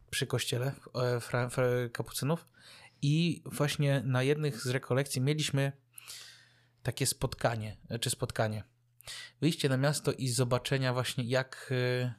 przy 0.09 0.27
kościele 0.27 0.71
e, 0.95 1.19
fra, 1.19 1.49
fra, 1.49 1.65
kapucynów 1.91 2.47
i 3.01 3.43
właśnie 3.45 4.01
na 4.05 4.23
jednych 4.23 4.61
z 4.61 4.67
rekolekcji 4.67 5.21
mieliśmy 5.21 5.71
takie 6.87 7.05
spotkanie, 7.05 7.77
czy 8.01 8.09
spotkanie. 8.09 8.63
Wyjście 9.41 9.69
na 9.69 9.77
miasto 9.77 10.11
i 10.11 10.27
zobaczenia 10.29 10.93
właśnie 10.93 11.23
jak 11.23 11.69
e, 11.71 12.13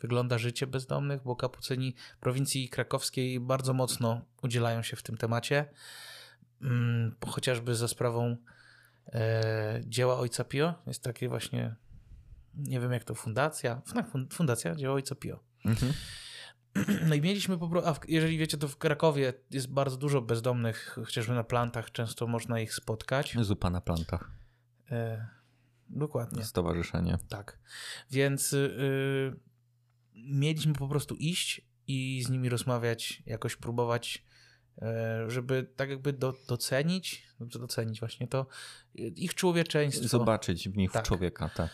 wygląda 0.00 0.38
życie 0.38 0.66
bezdomnych, 0.66 1.22
bo 1.22 1.36
kapucyni 1.36 1.94
prowincji 2.20 2.68
krakowskiej 2.68 3.40
bardzo 3.40 3.72
mocno 3.72 4.24
udzielają 4.42 4.82
się 4.82 4.96
w 4.96 5.02
tym 5.02 5.16
temacie, 5.16 5.64
mm, 6.62 7.16
chociażby 7.26 7.74
za 7.74 7.88
sprawą 7.88 8.36
e, 9.12 9.80
dzieła 9.86 10.18
Ojca 10.18 10.44
Pio. 10.44 10.74
Jest 10.86 11.02
takie 11.02 11.28
właśnie, 11.28 11.74
nie 12.54 12.80
wiem 12.80 12.92
jak 12.92 13.04
to, 13.04 13.14
fundacja, 13.14 13.82
fun- 13.86 14.34
fundacja 14.34 14.74
dzieła 14.74 14.94
Ojca 14.94 15.14
Pio. 15.14 15.40
Mhm. 15.64 15.92
No 17.08 17.14
i 17.14 17.20
mieliśmy 17.20 17.58
po 17.58 17.68
prostu, 17.68 17.88
a 17.90 17.94
w, 17.94 18.08
jeżeli 18.08 18.38
wiecie, 18.38 18.56
to 18.58 18.68
w 18.68 18.76
Krakowie 18.76 19.32
jest 19.50 19.72
bardzo 19.72 19.96
dużo 19.96 20.22
bezdomnych, 20.22 20.98
chociażby 21.04 21.34
na 21.34 21.44
plantach 21.44 21.92
często 21.92 22.26
można 22.26 22.60
ich 22.60 22.74
spotkać. 22.74 23.36
Zupa 23.40 23.70
na 23.70 23.80
plantach. 23.80 24.30
E, 24.90 25.26
dokładnie, 25.88 26.44
Stowarzyszenie. 26.44 27.18
tak. 27.28 27.58
Więc 28.10 28.52
y, 28.52 28.56
y, 28.56 29.36
mieliśmy 30.14 30.72
po 30.72 30.88
prostu 30.88 31.14
iść 31.14 31.60
i 31.86 32.22
z 32.26 32.30
nimi 32.30 32.48
rozmawiać, 32.48 33.22
jakoś 33.26 33.56
próbować, 33.56 34.24
e, 34.82 35.24
żeby 35.30 35.70
tak 35.76 35.90
jakby 35.90 36.12
do, 36.12 36.34
docenić, 36.48 37.26
dobrze 37.40 37.58
docenić 37.58 38.00
właśnie 38.00 38.28
to, 38.28 38.46
y, 38.98 39.02
ich 39.02 39.34
człowieczeństwo. 39.34 40.08
Zobaczyć 40.08 40.68
w 40.68 40.76
nich 40.76 40.92
Tak. 40.92 41.04
człowieka, 41.04 41.48
tak. 41.48 41.70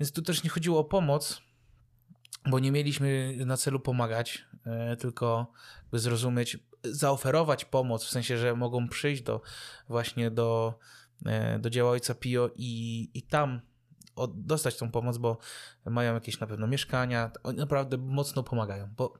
Więc 0.00 0.12
tu 0.12 0.22
też 0.22 0.44
nie 0.44 0.50
chodziło 0.50 0.78
o 0.80 0.84
pomoc, 0.84 1.42
bo 2.46 2.58
nie 2.58 2.72
mieliśmy 2.72 3.36
na 3.46 3.56
celu 3.56 3.80
pomagać, 3.80 4.44
e, 4.66 4.96
tylko 4.96 5.52
by 5.90 5.98
zrozumieć, 5.98 6.58
zaoferować 6.84 7.64
pomoc, 7.64 8.04
w 8.04 8.10
sensie, 8.10 8.38
że 8.38 8.56
mogą 8.56 8.88
przyjść 8.88 9.22
do 9.22 9.40
właśnie 9.88 10.30
do, 10.30 10.78
e, 11.26 11.58
do 11.58 11.70
dzieła 11.70 11.90
Ojca 11.90 12.14
Pio 12.14 12.50
i, 12.56 13.10
i 13.14 13.22
tam 13.22 13.60
od, 14.16 14.46
dostać 14.46 14.76
tą 14.76 14.90
pomoc, 14.90 15.18
bo 15.18 15.38
mają 15.84 16.14
jakieś 16.14 16.40
na 16.40 16.46
pewno 16.46 16.66
mieszkania, 16.66 17.30
oni 17.42 17.58
naprawdę 17.58 17.98
mocno 17.98 18.42
pomagają, 18.42 18.88
bo 18.96 19.14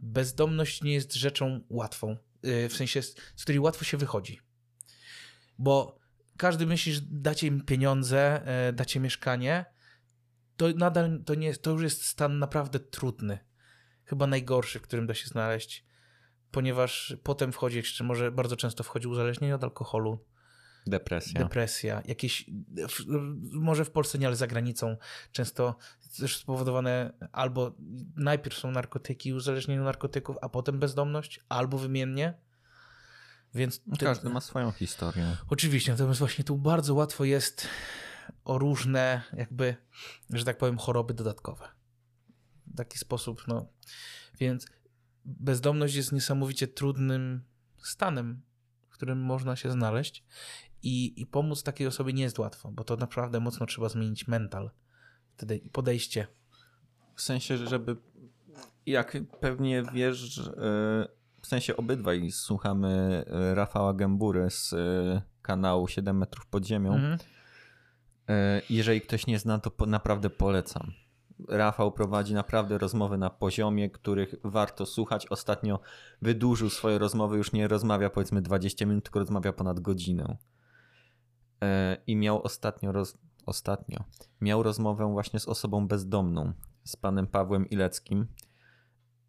bezdomność 0.00 0.82
nie 0.82 0.94
jest 0.94 1.14
rzeczą 1.14 1.60
łatwą, 1.70 2.16
e, 2.42 2.68
w 2.68 2.76
sensie 2.76 3.02
z, 3.02 3.14
której 3.42 3.60
łatwo 3.60 3.84
się 3.84 3.96
wychodzi, 3.96 4.40
bo 5.58 5.98
każdy 6.36 6.66
myśli, 6.66 6.92
że 6.92 7.00
dacie 7.10 7.46
im 7.46 7.64
pieniądze, 7.64 8.42
dacie 8.72 9.00
mieszkanie, 9.00 9.73
to 10.56 10.68
nadal 10.76 11.22
to, 11.26 11.34
nie, 11.34 11.54
to 11.54 11.70
już 11.70 11.82
jest 11.82 12.04
stan 12.06 12.38
naprawdę 12.38 12.80
trudny. 12.80 13.38
Chyba 14.04 14.26
najgorszy, 14.26 14.78
w 14.78 14.82
którym 14.82 15.06
da 15.06 15.14
się 15.14 15.26
znaleźć, 15.26 15.84
ponieważ 16.50 17.16
potem 17.22 17.52
wchodzi 17.52 17.76
jeszcze, 17.76 18.04
może 18.04 18.32
bardzo 18.32 18.56
często 18.56 18.84
wchodzi 18.84 19.08
uzależnienie 19.08 19.54
od 19.54 19.64
alkoholu, 19.64 20.24
Depresja. 20.86 21.40
depresja, 21.40 22.02
jakieś, 22.04 22.50
może 23.52 23.84
w 23.84 23.90
Polsce 23.90 24.18
nie, 24.18 24.26
ale 24.26 24.36
za 24.36 24.46
granicą, 24.46 24.96
często 25.32 25.76
też 26.18 26.36
spowodowane 26.36 27.12
albo 27.32 27.74
najpierw 28.16 28.58
są 28.58 28.70
narkotyki, 28.70 29.32
uzależnienie 29.34 29.80
od 29.80 29.84
narkotyków, 29.84 30.36
a 30.42 30.48
potem 30.48 30.78
bezdomność, 30.78 31.40
albo 31.48 31.78
wymiennie. 31.78 32.34
Więc 33.54 33.80
ty- 33.98 34.04
Każdy 34.04 34.28
ma 34.30 34.40
swoją 34.40 34.70
historię. 34.70 35.36
Oczywiście, 35.50 35.92
natomiast 35.92 36.18
właśnie 36.18 36.44
tu 36.44 36.56
bardzo 36.58 36.94
łatwo 36.94 37.24
jest 37.24 37.68
o 38.44 38.58
różne, 38.58 39.22
jakby, 39.32 39.76
że 40.30 40.44
tak 40.44 40.58
powiem, 40.58 40.78
choroby 40.78 41.14
dodatkowe. 41.14 41.68
W 42.66 42.76
taki 42.76 42.98
sposób, 42.98 43.44
no. 43.48 43.66
Więc 44.40 44.66
bezdomność 45.24 45.94
jest 45.94 46.12
niesamowicie 46.12 46.68
trudnym 46.68 47.42
stanem, 47.82 48.42
w 48.88 48.94
którym 48.94 49.18
można 49.18 49.56
się 49.56 49.70
znaleźć 49.70 50.24
i, 50.82 51.20
i 51.20 51.26
pomóc 51.26 51.62
takiej 51.62 51.86
osobie 51.86 52.12
nie 52.12 52.22
jest 52.22 52.38
łatwo, 52.38 52.70
bo 52.72 52.84
to 52.84 52.96
naprawdę 52.96 53.40
mocno 53.40 53.66
trzeba 53.66 53.88
zmienić 53.88 54.28
mental, 54.28 54.70
wtedy 55.36 55.60
podejście. 55.72 56.26
W 57.14 57.22
sensie, 57.22 57.56
żeby 57.56 57.96
jak 58.86 59.16
pewnie 59.40 59.82
wiesz, 59.94 60.38
e, 60.38 60.52
w 61.42 61.46
sensie 61.46 61.76
obydwaj 61.76 62.30
słuchamy 62.30 63.24
e, 63.26 63.54
Rafała 63.54 63.94
Gębury 63.94 64.50
z 64.50 64.72
e, 64.72 65.22
kanału 65.42 65.88
7 65.88 66.18
metrów 66.18 66.46
pod 66.46 66.66
ziemią. 66.66 66.94
Mhm. 66.94 67.18
E, 68.28 68.62
Jeżeli 68.70 69.00
ktoś 69.00 69.26
nie 69.26 69.38
zna, 69.38 69.58
to 69.58 69.70
po, 69.70 69.86
naprawdę 69.86 70.30
polecam. 70.30 70.92
Rafał 71.48 71.92
prowadzi 71.92 72.34
naprawdę 72.34 72.78
rozmowy 72.78 73.18
na 73.18 73.30
poziomie, 73.30 73.90
których 73.90 74.34
warto 74.44 74.86
słuchać. 74.86 75.26
Ostatnio 75.26 75.80
wydłużył 76.22 76.70
swoje 76.70 76.98
rozmowy, 76.98 77.36
już 77.36 77.52
nie 77.52 77.68
rozmawia 77.68 78.10
powiedzmy 78.10 78.42
20 78.42 78.86
minut, 78.86 79.04
tylko 79.04 79.18
rozmawia 79.18 79.52
ponad 79.52 79.80
godzinę. 79.80 80.36
E, 81.62 81.96
I 82.06 82.16
miał 82.16 82.42
ostatnio, 82.42 82.92
roz... 82.92 83.18
ostatnio 83.46 84.04
miał 84.40 84.62
rozmowę 84.62 85.12
właśnie 85.12 85.40
z 85.40 85.48
osobą 85.48 85.88
bezdomną, 85.88 86.52
z 86.84 86.96
panem 86.96 87.26
Pawłem 87.26 87.68
Ileckim, 87.68 88.26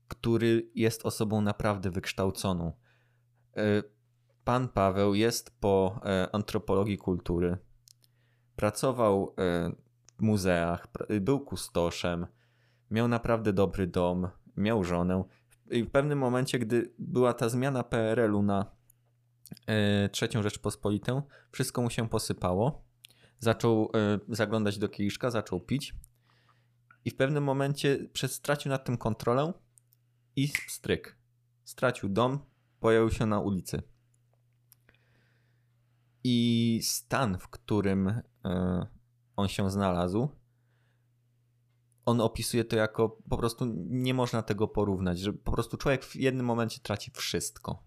który 0.08 0.72
jest 0.76 1.06
osobą 1.06 1.42
naprawdę 1.42 1.90
wykształconą. 1.92 2.74
E, 3.58 3.84
Pan 4.44 4.68
Paweł 4.68 5.14
jest 5.14 5.60
po 5.60 6.02
antropologii 6.32 6.98
kultury. 6.98 7.58
Pracował 8.56 9.34
e, 9.38 9.72
w 10.18 10.22
muzeach, 10.22 10.88
był 11.22 11.40
kustoszem, 11.40 12.28
miał 12.92 13.08
naprawdę 13.08 13.54
dobry 13.54 13.88
dom, 13.88 14.28
miał 14.58 14.84
żonę. 14.84 15.24
I 15.72 15.84
w 15.84 15.92
pewnym 15.92 16.20
momencie, 16.20 16.60
gdy 16.60 16.94
była 17.00 17.34
ta 17.34 17.50
zmiana 17.50 17.84
PRL-u 17.84 18.42
na 18.44 18.66
e, 19.68 20.10
trzecią 20.10 20.44
Rzeczpospolitą, 20.44 21.22
wszystko 21.52 21.82
mu 21.82 21.90
się 21.90 22.10
posypało. 22.10 22.86
Zaczął 23.40 23.92
e, 23.96 24.36
zaglądać 24.36 24.78
do 24.78 24.90
kieliszka, 24.90 25.32
zaczął 25.32 25.60
pić 25.60 25.96
I 27.06 27.12
w 27.12 27.16
pewnym 27.16 27.44
momencie 27.44 27.98
stracił 28.28 28.70
nad 28.70 28.86
tym 28.86 28.98
kontrolę 28.98 29.54
i 30.36 30.48
stryk. 30.68 31.18
Stracił 31.64 32.10
dom, 32.10 32.40
pojawił 32.80 33.10
się 33.10 33.26
na 33.26 33.40
ulicy. 33.40 33.82
I 36.24 36.80
stan, 36.84 37.38
w 37.38 37.48
którym 37.48 38.22
on 39.36 39.48
się 39.48 39.72
znalazł, 39.72 40.30
on 42.06 42.22
opisuje 42.22 42.66
to 42.66 42.76
jako 42.76 43.10
po 43.30 43.38
prostu 43.38 43.66
nie 43.90 44.14
można 44.14 44.44
tego 44.44 44.68
porównać, 44.68 45.20
że 45.20 45.34
po 45.34 45.52
prostu 45.52 45.78
człowiek 45.78 46.06
w 46.06 46.16
jednym 46.16 46.46
momencie 46.46 46.80
traci 46.80 47.12
wszystko. 47.12 47.84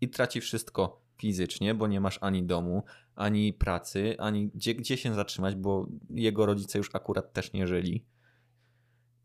I 0.00 0.08
traci 0.08 0.40
wszystko 0.40 1.02
fizycznie, 1.18 1.74
bo 1.74 1.86
nie 1.86 2.00
masz 2.00 2.18
ani 2.20 2.42
domu, 2.42 2.84
ani 3.14 3.52
pracy, 3.52 4.16
ani 4.18 4.48
gdzie, 4.48 4.74
gdzie 4.74 4.96
się 4.96 5.14
zatrzymać, 5.14 5.54
bo 5.54 5.86
jego 6.10 6.46
rodzice 6.46 6.78
już 6.78 6.94
akurat 6.94 7.32
też 7.32 7.52
nie 7.52 7.66
żyli. 7.66 8.06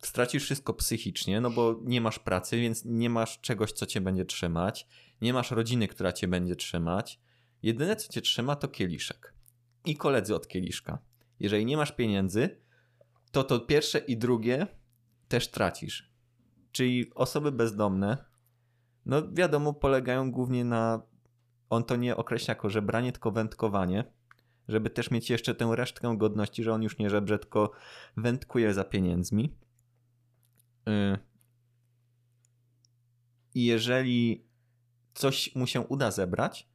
Stracisz 0.03 0.43
wszystko 0.43 0.73
psychicznie, 0.73 1.41
no 1.41 1.49
bo 1.49 1.79
nie 1.83 2.01
masz 2.01 2.19
pracy, 2.19 2.57
więc 2.57 2.85
nie 2.85 3.09
masz 3.09 3.41
czegoś, 3.41 3.71
co 3.71 3.85
cię 3.85 4.01
będzie 4.01 4.25
trzymać. 4.25 4.87
Nie 5.21 5.33
masz 5.33 5.51
rodziny, 5.51 5.87
która 5.87 6.11
cię 6.11 6.27
będzie 6.27 6.55
trzymać. 6.55 7.19
Jedyne, 7.63 7.95
co 7.95 8.13
cię 8.13 8.21
trzyma, 8.21 8.55
to 8.55 8.67
kieliszek. 8.67 9.34
I 9.85 9.95
koledzy 9.95 10.35
od 10.35 10.47
kieliszka. 10.47 10.99
Jeżeli 11.39 11.65
nie 11.65 11.77
masz 11.77 11.91
pieniędzy, 11.91 12.61
to 13.31 13.43
to 13.43 13.59
pierwsze 13.59 13.99
i 13.99 14.17
drugie 14.17 14.67
też 15.27 15.47
tracisz. 15.47 16.11
Czyli 16.71 17.13
osoby 17.13 17.51
bezdomne, 17.51 18.17
no 19.05 19.31
wiadomo, 19.33 19.73
polegają 19.73 20.31
głównie 20.31 20.65
na. 20.65 21.01
On 21.69 21.83
to 21.83 21.95
nie 21.95 22.17
określa 22.17 22.51
jako 22.51 22.69
żebranie, 22.69 23.11
tylko 23.11 23.31
wędkowanie. 23.31 24.03
Żeby 24.67 24.89
też 24.89 25.11
mieć 25.11 25.29
jeszcze 25.29 25.55
tę 25.55 25.75
resztkę 25.75 26.17
godności, 26.17 26.63
że 26.63 26.73
on 26.73 26.83
już 26.83 26.97
nie 26.97 27.09
żebrze, 27.09 27.39
tylko 27.39 27.71
wędkuje 28.17 28.73
za 28.73 28.83
pieniędzmi. 28.83 29.55
Y. 30.89 31.17
I 33.55 33.65
jeżeli 33.65 34.45
coś 35.13 35.55
mu 35.55 35.67
się 35.67 35.81
uda 35.81 36.11
zebrać, 36.11 36.69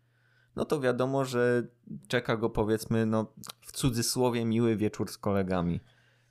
no 0.57 0.64
to 0.64 0.80
wiadomo, 0.80 1.24
że 1.24 1.68
czeka 2.09 2.36
go 2.36 2.51
powiedzmy, 2.51 3.07
no 3.07 3.32
w 3.61 3.72
cudzysłowie 3.72 4.44
miły 4.44 4.76
wieczór 4.76 5.11
z 5.11 5.18
kolegami 5.18 5.80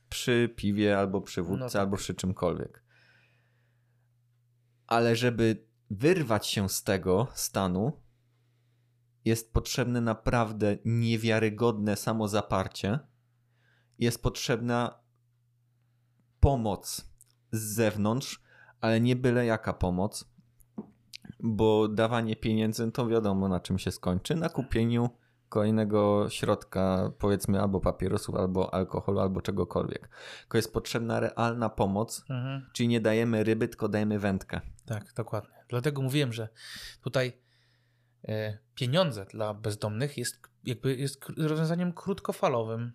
przy 0.10 0.54
piwie, 0.56 1.00
albo 1.00 1.22
przy 1.22 1.42
wódce, 1.42 1.64
no 1.64 1.70
tak. 1.70 1.82
albo 1.82 1.98
przy 1.98 2.14
czymkolwiek. 2.14 2.84
Ale 4.88 5.16
żeby 5.16 5.66
wyrwać 5.90 6.48
się 6.48 6.70
z 6.70 6.84
tego 6.84 7.28
stanu, 7.34 7.92
jest 9.26 9.54
potrzebne 9.54 10.02
naprawdę 10.02 10.78
niewiarygodne 10.86 11.96
samozaparcie. 11.96 13.00
Jest 14.00 14.24
potrzebna 14.24 15.00
pomoc 16.40 17.12
z 17.52 17.60
zewnątrz, 17.60 18.44
ale 18.82 19.02
nie 19.02 19.16
byle 19.16 19.46
jaka 19.46 19.74
pomoc, 19.74 20.29
bo 21.40 21.88
dawanie 21.88 22.36
pieniędzy 22.36 22.92
to 22.92 23.08
wiadomo 23.08 23.48
na 23.48 23.60
czym 23.60 23.80
się 23.80 23.92
skończy 23.92 24.36
na 24.36 24.50
kupieniu 24.50 25.10
kolejnego 25.50 26.30
środka, 26.30 27.12
powiedzmy 27.20 27.62
albo 27.62 27.80
papierosów, 27.80 28.36
albo 28.36 28.74
alkoholu, 28.74 29.20
albo 29.20 29.42
czegokolwiek. 29.42 30.10
Tylko 30.40 30.58
jest 30.58 30.74
potrzebna 30.74 31.20
realna 31.20 31.70
pomoc, 31.70 32.26
mhm. 32.30 32.70
czyli 32.74 32.90
nie 32.90 33.02
dajemy 33.02 33.44
ryby, 33.44 33.68
tylko 33.68 33.88
dajemy 33.88 34.20
wędkę. 34.20 34.62
Tak, 34.86 35.14
dokładnie. 35.14 35.56
Dlatego 35.70 36.02
mówiłem, 36.02 36.34
że 36.34 36.50
tutaj 37.02 37.34
e, 38.28 38.58
pieniądze 38.76 39.26
dla 39.26 39.54
bezdomnych 39.54 40.18
jest 40.18 40.50
jakby 40.64 40.96
jest 40.96 41.26
rozwiązaniem 41.38 41.94
krótkofalowym. 41.94 42.92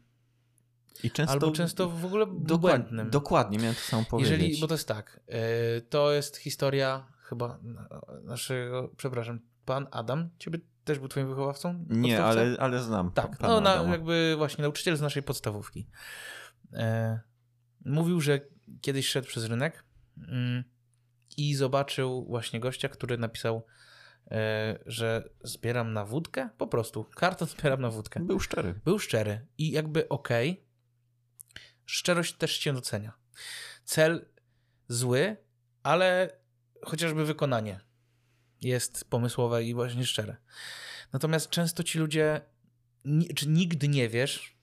I 1.02 1.10
często, 1.10 1.32
Albo 1.32 1.50
często 1.50 1.88
w 1.88 2.04
ogóle 2.04 2.26
błędnym. 2.26 3.10
Dokładnie, 3.10 3.58
miałem 3.58 3.74
to 3.74 3.80
samo 3.80 4.04
powiedzieć. 4.04 4.32
Jeżeli, 4.32 4.60
bo 4.60 4.66
to 4.66 4.74
jest 4.74 4.88
tak, 4.88 5.20
e, 5.28 5.80
to 5.80 6.12
jest 6.12 6.36
historia 6.36 7.13
chyba 7.24 7.58
naszego, 8.22 8.90
przepraszam, 8.96 9.40
pan 9.64 9.86
Adam, 9.90 10.30
ciebie 10.38 10.58
też 10.84 10.98
był 10.98 11.08
twoim 11.08 11.28
wychowawcą? 11.28 11.84
Nie, 11.88 12.24
ale, 12.24 12.56
ale 12.58 12.82
znam. 12.82 13.12
Tak, 13.12 13.40
no 13.40 13.60
na, 13.60 13.74
jakby 13.74 14.34
właśnie 14.36 14.62
nauczyciel 14.62 14.96
z 14.96 15.00
naszej 15.00 15.22
podstawówki. 15.22 15.88
E, 16.72 17.20
mówił, 17.84 18.20
że 18.20 18.40
kiedyś 18.80 19.08
szedł 19.08 19.28
przez 19.28 19.44
rynek 19.44 19.84
mm, 20.18 20.64
i 21.36 21.54
zobaczył 21.54 22.24
właśnie 22.24 22.60
gościa, 22.60 22.88
który 22.88 23.18
napisał, 23.18 23.66
e, 24.30 24.78
że 24.86 25.28
zbieram 25.44 25.92
na 25.92 26.04
wódkę, 26.04 26.48
po 26.58 26.66
prostu, 26.66 27.04
karton 27.04 27.48
zbieram 27.48 27.80
na 27.80 27.90
wódkę. 27.90 28.20
Był 28.20 28.40
szczery. 28.40 28.80
Był 28.84 28.98
szczery 28.98 29.46
i 29.58 29.70
jakby 29.70 30.08
okej, 30.08 30.50
okay, 30.50 30.64
szczerość 31.86 32.36
też 32.36 32.52
się 32.52 32.72
docenia. 32.72 33.12
Cel 33.84 34.26
zły, 34.88 35.36
ale 35.82 36.30
chociażby 36.86 37.24
wykonanie 37.24 37.80
jest 38.60 39.04
pomysłowe 39.10 39.64
i 39.64 39.74
właśnie 39.74 40.06
szczere. 40.06 40.36
Natomiast 41.12 41.50
często 41.50 41.82
ci 41.82 41.98
ludzie, 41.98 42.40
czy 43.34 43.48
nigdy 43.48 43.88
nie 43.88 44.08
wiesz, 44.08 44.56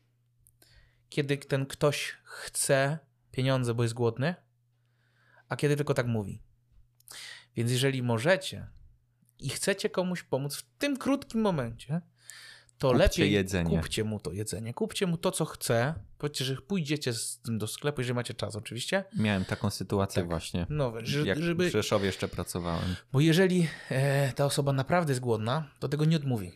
kiedy 1.09 1.37
ten 1.37 1.65
ktoś 1.65 2.17
chce 2.23 2.99
pieniądze, 3.31 3.73
bo 3.73 3.83
jest 3.83 3.95
głodny, 3.95 4.35
a 5.49 5.55
kiedy 5.55 5.75
tylko 5.75 5.93
tak 5.93 6.07
mówi. 6.07 6.41
Więc 7.55 7.71
jeżeli 7.71 8.03
możecie 8.03 8.67
i 9.39 9.49
chcecie 9.49 9.89
komuś 9.89 10.23
pomóc 10.23 10.55
w 10.55 10.63
tym 10.77 10.97
krótkim 10.97 11.41
momencie, 11.41 12.01
to 12.81 12.87
kupcie 12.87 13.03
lepiej 13.03 13.31
jedzenie. 13.31 13.77
kupcie 13.77 14.03
mu 14.03 14.19
to 14.19 14.31
jedzenie, 14.31 14.73
kupcie 14.73 15.07
mu 15.07 15.17
to, 15.17 15.31
co 15.31 15.45
chce. 15.45 15.93
Powiedzcie, 16.17 16.45
że 16.45 16.55
pójdziecie 16.55 17.13
z 17.13 17.39
tym 17.39 17.57
do 17.57 17.67
sklepu, 17.67 18.01
jeżeli 18.01 18.15
macie 18.15 18.33
czas 18.33 18.55
oczywiście. 18.55 19.03
Miałem 19.17 19.45
taką 19.45 19.69
sytuację 19.69 20.21
tak. 20.21 20.29
właśnie, 20.29 20.65
no, 20.69 20.93
że, 21.03 21.27
jak 21.27 21.41
żeby... 21.41 21.69
w 21.69 21.71
Rzeszowie 21.71 22.05
jeszcze 22.05 22.27
pracowałem. 22.27 22.95
Bo 23.13 23.19
jeżeli 23.19 23.67
e, 23.89 24.33
ta 24.33 24.45
osoba 24.45 24.73
naprawdę 24.73 25.11
jest 25.11 25.21
głodna, 25.21 25.67
to 25.79 25.89
tego 25.89 26.05
nie 26.05 26.15
odmówi. 26.15 26.51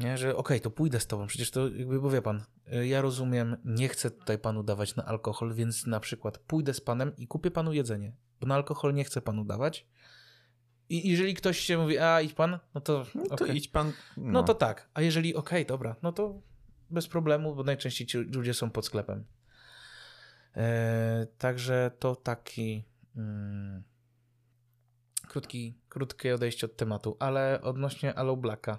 Nie? 0.00 0.18
Że 0.18 0.28
okej, 0.28 0.40
okay, 0.40 0.60
to 0.60 0.70
pójdę 0.70 1.00
z 1.00 1.06
tobą, 1.06 1.26
przecież 1.26 1.50
to 1.50 1.68
jakby, 1.68 2.00
bo 2.00 2.10
wie 2.10 2.22
pan, 2.22 2.42
e, 2.72 2.86
ja 2.86 3.00
rozumiem, 3.00 3.56
nie 3.64 3.88
chcę 3.88 4.10
tutaj 4.10 4.38
panu 4.38 4.62
dawać 4.62 4.96
na 4.96 5.04
alkohol, 5.04 5.54
więc 5.54 5.86
na 5.86 6.00
przykład 6.00 6.38
pójdę 6.38 6.74
z 6.74 6.80
panem 6.80 7.16
i 7.16 7.26
kupię 7.26 7.50
panu 7.50 7.72
jedzenie, 7.72 8.12
bo 8.40 8.46
na 8.46 8.54
alkohol 8.54 8.94
nie 8.94 9.04
chcę 9.04 9.20
panu 9.20 9.44
dawać, 9.44 9.86
i 10.88 11.10
jeżeli 11.10 11.34
ktoś 11.34 11.58
się 11.58 11.78
mówi, 11.78 11.98
a 11.98 12.20
idź 12.20 12.32
pan, 12.32 12.58
no 12.74 12.80
to. 12.80 13.06
No 13.14 13.24
to 13.36 13.44
okay. 13.44 13.56
idź 13.56 13.68
pan. 13.68 13.92
No. 14.16 14.32
no. 14.32 14.42
to 14.42 14.54
tak. 14.54 14.88
A 14.94 15.00
jeżeli 15.02 15.34
okej, 15.34 15.62
okay, 15.62 15.68
dobra, 15.68 15.96
no 16.02 16.12
to 16.12 16.42
bez 16.90 17.08
problemu, 17.08 17.54
bo 17.54 17.62
najczęściej 17.62 18.06
ci 18.06 18.18
ludzie 18.18 18.54
są 18.54 18.70
pod 18.70 18.86
sklepem. 18.86 19.24
E, 20.56 21.26
także 21.38 21.90
to 21.98 22.16
taki 22.16 22.84
mm, 23.16 23.82
krótki, 25.28 25.78
krótkie 25.88 26.34
odejście 26.34 26.66
od 26.66 26.76
tematu, 26.76 27.16
ale 27.20 27.60
odnośnie 27.62 28.14
Allo 28.14 28.36
Blacka. 28.36 28.78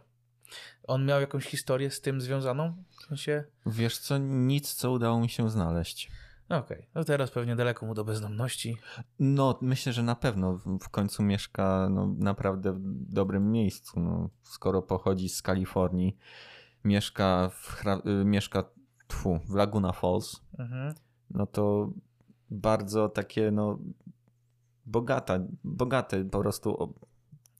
On 0.83 1.05
miał 1.05 1.21
jakąś 1.21 1.45
historię 1.45 1.91
z 1.91 2.01
tym 2.01 2.21
związaną? 2.21 2.83
W 2.99 3.03
sensie... 3.03 3.43
Wiesz 3.65 3.97
co, 3.97 4.17
nic 4.17 4.73
co 4.73 4.91
udało 4.91 5.19
mi 5.19 5.29
się 5.29 5.49
znaleźć. 5.49 6.11
Okej, 6.49 6.77
okay. 6.77 6.87
no 6.95 7.03
teraz 7.03 7.31
pewnie 7.31 7.55
daleko 7.55 7.85
mu 7.85 7.93
do 7.93 8.03
bezdomności. 8.03 8.77
No, 9.19 9.59
myślę, 9.61 9.93
że 9.93 10.03
na 10.03 10.15
pewno 10.15 10.61
w 10.81 10.89
końcu 10.89 11.23
mieszka 11.23 11.89
no, 11.91 12.15
naprawdę 12.17 12.73
w 12.73 12.79
dobrym 13.13 13.51
miejscu. 13.51 13.99
No, 13.99 14.29
skoro 14.43 14.81
pochodzi 14.81 15.29
z 15.29 15.41
Kalifornii, 15.41 16.17
mieszka 16.83 17.49
w, 17.53 17.83
y, 18.05 18.25
mieszka 18.25 18.63
tfu, 19.07 19.39
w 19.49 19.55
Laguna 19.55 19.91
Falls, 19.91 20.41
mhm. 20.59 20.95
no 21.29 21.45
to 21.45 21.91
bardzo 22.49 23.09
takie 23.09 23.51
no 23.51 23.79
bogata, 24.85 25.39
bogate 25.63 26.25
po 26.25 26.39
prostu 26.39 26.95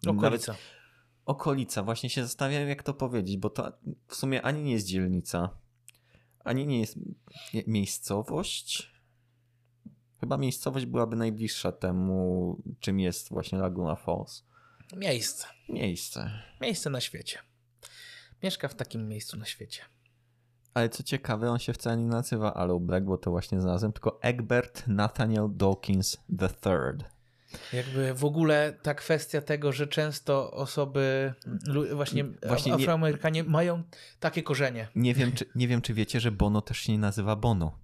okolica. 0.07 0.55
okolica. 1.25 1.83
Właśnie 1.83 2.09
się 2.09 2.23
zastanawiam, 2.23 2.67
jak 2.67 2.83
to 2.83 2.93
powiedzieć, 2.93 3.37
bo 3.37 3.49
to 3.49 3.71
w 4.07 4.15
sumie 4.15 4.41
ani 4.41 4.63
nie 4.63 4.71
jest 4.71 4.87
dzielnica, 4.87 5.49
ani 6.47 6.67
nie 6.67 6.79
jest 6.79 6.99
miejscowość. 7.67 8.91
Chyba 10.19 10.37
miejscowość 10.37 10.85
byłaby 10.85 11.15
najbliższa 11.15 11.71
temu, 11.71 12.61
czym 12.79 12.99
jest 12.99 13.29
właśnie 13.29 13.57
Laguna 13.57 13.95
Falls. 13.95 14.43
Miejsce. 14.95 15.47
Miejsce. 15.69 16.31
Miejsce 16.61 16.89
na 16.89 17.01
świecie. 17.01 17.39
Mieszka 18.43 18.67
w 18.67 18.75
takim 18.75 19.07
miejscu 19.07 19.37
na 19.37 19.45
świecie. 19.45 19.81
Ale 20.73 20.89
co 20.89 21.03
ciekawe, 21.03 21.51
on 21.51 21.59
się 21.59 21.73
wcale 21.73 21.97
nie 21.97 22.07
nazywa 22.07 22.53
Aloe 22.53 22.79
Black, 22.79 23.05
bo 23.05 23.17
to 23.17 23.31
właśnie 23.31 23.61
znalazłem, 23.61 23.93
tylko 23.93 24.21
Egbert 24.21 24.87
Nathaniel 24.87 25.47
Dawkins 25.51 26.17
III. 26.41 27.16
Jakby 27.73 28.13
w 28.13 28.25
ogóle 28.25 28.73
ta 28.81 28.93
kwestia 28.93 29.41
tego, 29.41 29.71
że 29.71 29.87
często 29.87 30.51
osoby, 30.51 31.33
właśnie, 31.93 32.25
właśnie 32.47 32.73
Afroamerykanie 32.73 33.43
nie, 33.43 33.49
mają 33.49 33.83
takie 34.19 34.43
korzenie. 34.43 34.87
Nie 34.95 35.13
wiem, 35.13 35.31
czy, 35.31 35.45
nie 35.55 35.67
wiem, 35.67 35.81
czy 35.81 35.93
wiecie, 35.93 36.19
że 36.19 36.31
Bono 36.31 36.61
też 36.61 36.79
się 36.79 36.91
nie 36.91 36.99
nazywa 36.99 37.35
Bono. 37.35 37.79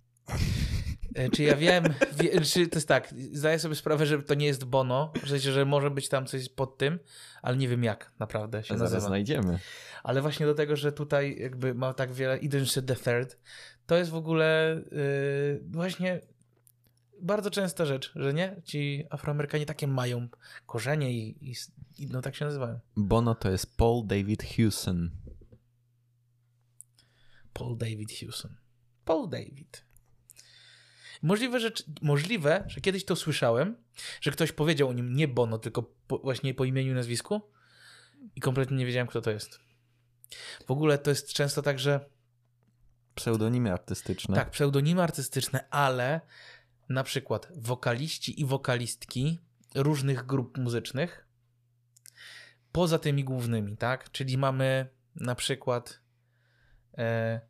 E, 1.16 1.30
czy 1.30 1.44
ja 1.44 1.56
wiem, 1.56 1.84
wie, 2.20 2.42
czy 2.42 2.68
to 2.68 2.78
jest 2.78 2.88
tak, 2.88 3.14
zdaję 3.32 3.60
sobie 3.60 3.76
sprawę, 3.76 4.06
że 4.06 4.24
to 4.24 4.34
nie 4.34 4.46
jest 4.46 4.66
Bono, 4.66 5.14
w 5.24 5.30
sensie, 5.30 5.52
że 5.52 5.66
może 5.66 5.92
być 5.92 6.10
tam 6.10 6.26
coś 6.26 6.50
pod 6.50 6.78
tym, 6.78 7.00
ale 7.42 7.58
nie 7.58 7.68
wiem 7.68 7.84
jak 7.84 8.12
naprawdę 8.20 8.64
się 8.64 8.78
Zaraz 8.78 8.82
nazywa. 8.82 9.08
znajdziemy. 9.08 9.60
Ale 10.04 10.22
właśnie 10.22 10.46
do 10.46 10.54
tego, 10.54 10.76
że 10.76 10.92
tutaj 10.92 11.38
jakby 11.40 11.74
ma 11.74 11.94
tak 11.94 12.12
wiele, 12.12 12.38
idąc 12.38 12.74
the 12.74 12.96
third, 12.96 13.38
to 13.86 13.98
jest 13.98 14.12
w 14.12 14.16
ogóle 14.16 14.82
yy, 14.92 15.62
właśnie 15.72 16.22
bardzo 17.24 17.52
częsta 17.52 17.86
rzecz, 17.86 18.12
że 18.16 18.34
nie? 18.34 18.62
Ci 18.64 19.04
Afroamerykanie 19.10 19.66
takie 19.66 19.88
mają 19.88 20.28
korzenie 20.66 21.12
i, 21.14 21.52
i, 21.52 21.56
i 21.98 22.08
no 22.08 22.22
tak 22.22 22.36
się 22.36 22.46
nazywają. 22.46 22.80
Bono 22.96 23.36
to 23.36 23.52
jest 23.52 23.78
Paul 23.78 24.08
David 24.08 24.44
Hewson. 24.44 25.12
Paul 27.54 27.78
David 27.78 28.12
Hewson. 28.12 28.56
Paul 29.06 29.30
David. 29.30 29.86
Możliwe 31.22 31.60
że, 31.60 31.72
możliwe, 32.02 32.64
że 32.68 32.82
kiedyś 32.82 33.06
to 33.06 33.16
słyszałem, 33.16 33.76
że 34.22 34.32
ktoś 34.32 34.52
powiedział 34.52 34.90
o 34.90 34.94
nim 34.94 35.16
nie 35.16 35.28
Bono, 35.28 35.58
tylko 35.58 35.84
po, 36.08 36.18
właśnie 36.18 36.54
po 36.54 36.66
imieniu 36.66 36.92
i 36.92 36.96
nazwisku 36.96 37.42
i 38.36 38.42
kompletnie 38.42 38.78
nie 38.78 38.86
wiedziałem, 38.86 39.08
kto 39.08 39.22
to 39.22 39.32
jest. 39.32 39.60
W 40.68 40.72
ogóle 40.72 40.98
to 40.98 41.10
jest 41.10 41.34
często 41.34 41.62
tak, 41.62 41.80
że 41.80 42.14
Pseudonimy 43.16 43.74
artystyczne. 43.74 44.36
tak, 44.36 44.52
pseudonimy 44.52 45.04
artystyczne, 45.04 45.70
ale 45.70 46.22
na 46.90 47.04
przykład 47.04 47.48
wokaliści 47.56 48.42
i 48.42 48.46
wokalistki 48.46 49.40
różnych 49.76 50.26
grup 50.26 50.58
muzycznych 50.58 51.28
poza 52.72 53.00
tymi 53.00 53.24
głównymi, 53.24 53.78
tak? 53.78 54.12
Czyli 54.12 54.38
mamy 54.38 54.88
na 55.16 55.36
przykład 55.36 56.00
e, 56.98 57.42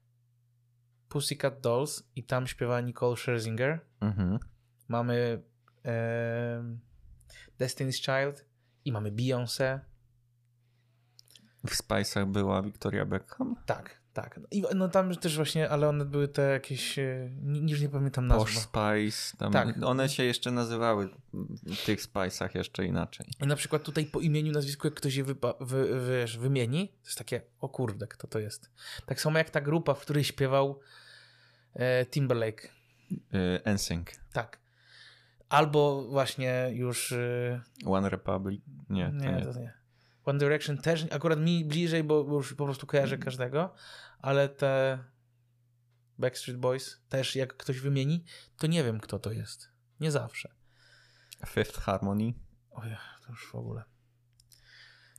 Pussycat 1.10 1.62
Dolls 1.62 2.04
i 2.16 2.24
tam 2.24 2.48
śpiewa 2.48 2.82
Nicole 2.82 3.18
Scherzinger. 3.18 3.80
Mhm. 4.02 4.40
Mamy 4.88 5.44
e, 5.86 6.78
Destiny's 7.60 7.94
Child 7.94 8.46
i 8.86 8.92
mamy 8.92 9.12
Beyoncé. 9.12 9.80
W 11.68 11.72
Spice'ach 11.72 12.26
była 12.26 12.62
Victoria 12.62 13.06
Beckham. 13.06 13.56
Tak, 13.66 14.02
tak. 14.14 14.40
I 14.52 14.64
no 14.76 14.90
tam 14.90 15.16
też 15.16 15.36
właśnie, 15.36 15.70
ale 15.70 15.90
one 15.90 16.06
były 16.06 16.28
te 16.28 16.42
jakieś, 16.42 17.00
e, 17.00 17.30
już 17.68 17.82
nie 17.82 17.90
pamiętam 17.90 18.28
nazwy. 18.28 18.46
Posh 18.46 18.58
Spice. 18.58 19.38
Tam 19.38 19.54
Tak. 19.54 19.84
One 19.84 20.10
się 20.10 20.24
jeszcze 20.24 20.52
nazywały 20.52 21.10
w 21.64 21.86
tych 21.86 22.02
Spice'ach 22.02 22.56
jeszcze 22.56 22.86
inaczej. 22.86 23.26
I 23.42 23.48
na 23.48 23.56
przykład 23.56 23.84
tutaj 23.84 24.06
po 24.06 24.20
imieniu, 24.20 24.52
nazwisku, 24.52 24.88
jak 24.88 24.94
ktoś 24.94 25.16
je 25.16 25.24
wy, 25.24 25.36
wiesz, 26.10 26.38
wymieni, 26.38 26.88
to 26.88 27.08
jest 27.08 27.18
takie, 27.18 27.42
o 27.60 27.70
kurde, 27.70 28.08
kto 28.08 28.28
to 28.28 28.40
jest. 28.40 28.72
Tak 29.06 29.22
samo 29.22 29.38
jak 29.38 29.50
ta 29.50 29.62
grupa, 29.62 29.94
w 29.94 30.02
której 30.02 30.24
śpiewał 30.24 30.80
e, 31.74 32.06
Timberlake. 32.06 32.70
Y, 33.12 33.74
NSYNC. 33.74 34.10
Tak. 34.34 34.60
Albo 35.50 36.04
właśnie 36.04 36.70
już... 36.74 37.12
E, 37.12 37.62
One 37.86 38.10
Republic. 38.10 38.62
Nie, 38.90 39.06
to 39.06 39.14
nie, 39.14 39.32
nie. 39.32 39.46
to 39.46 39.60
nie. 39.60 39.83
One 40.26 40.40
Direction 40.40 40.78
też, 40.78 41.06
akurat 41.12 41.40
mi 41.40 41.66
bliżej, 41.66 42.04
bo 42.04 42.26
już 42.32 42.54
po 42.54 42.66
prostu 42.66 42.88
kojarzę 42.88 43.18
każdego, 43.18 43.74
ale 44.20 44.50
te 44.50 45.04
Backstreet 46.18 46.58
Boys 46.60 47.02
też, 47.10 47.36
jak 47.36 47.58
ktoś 47.58 47.80
wymieni, 47.80 48.24
to 48.58 48.68
nie 48.68 48.84
wiem, 48.84 49.00
kto 49.00 49.20
to 49.20 49.32
jest. 49.32 49.70
Nie 50.00 50.12
zawsze. 50.12 50.50
Fifth 51.48 51.80
Harmony. 51.80 52.34
Oj, 52.72 52.96
to 53.26 53.32
już 53.32 53.48
w 53.52 53.56
ogóle. 53.56 53.84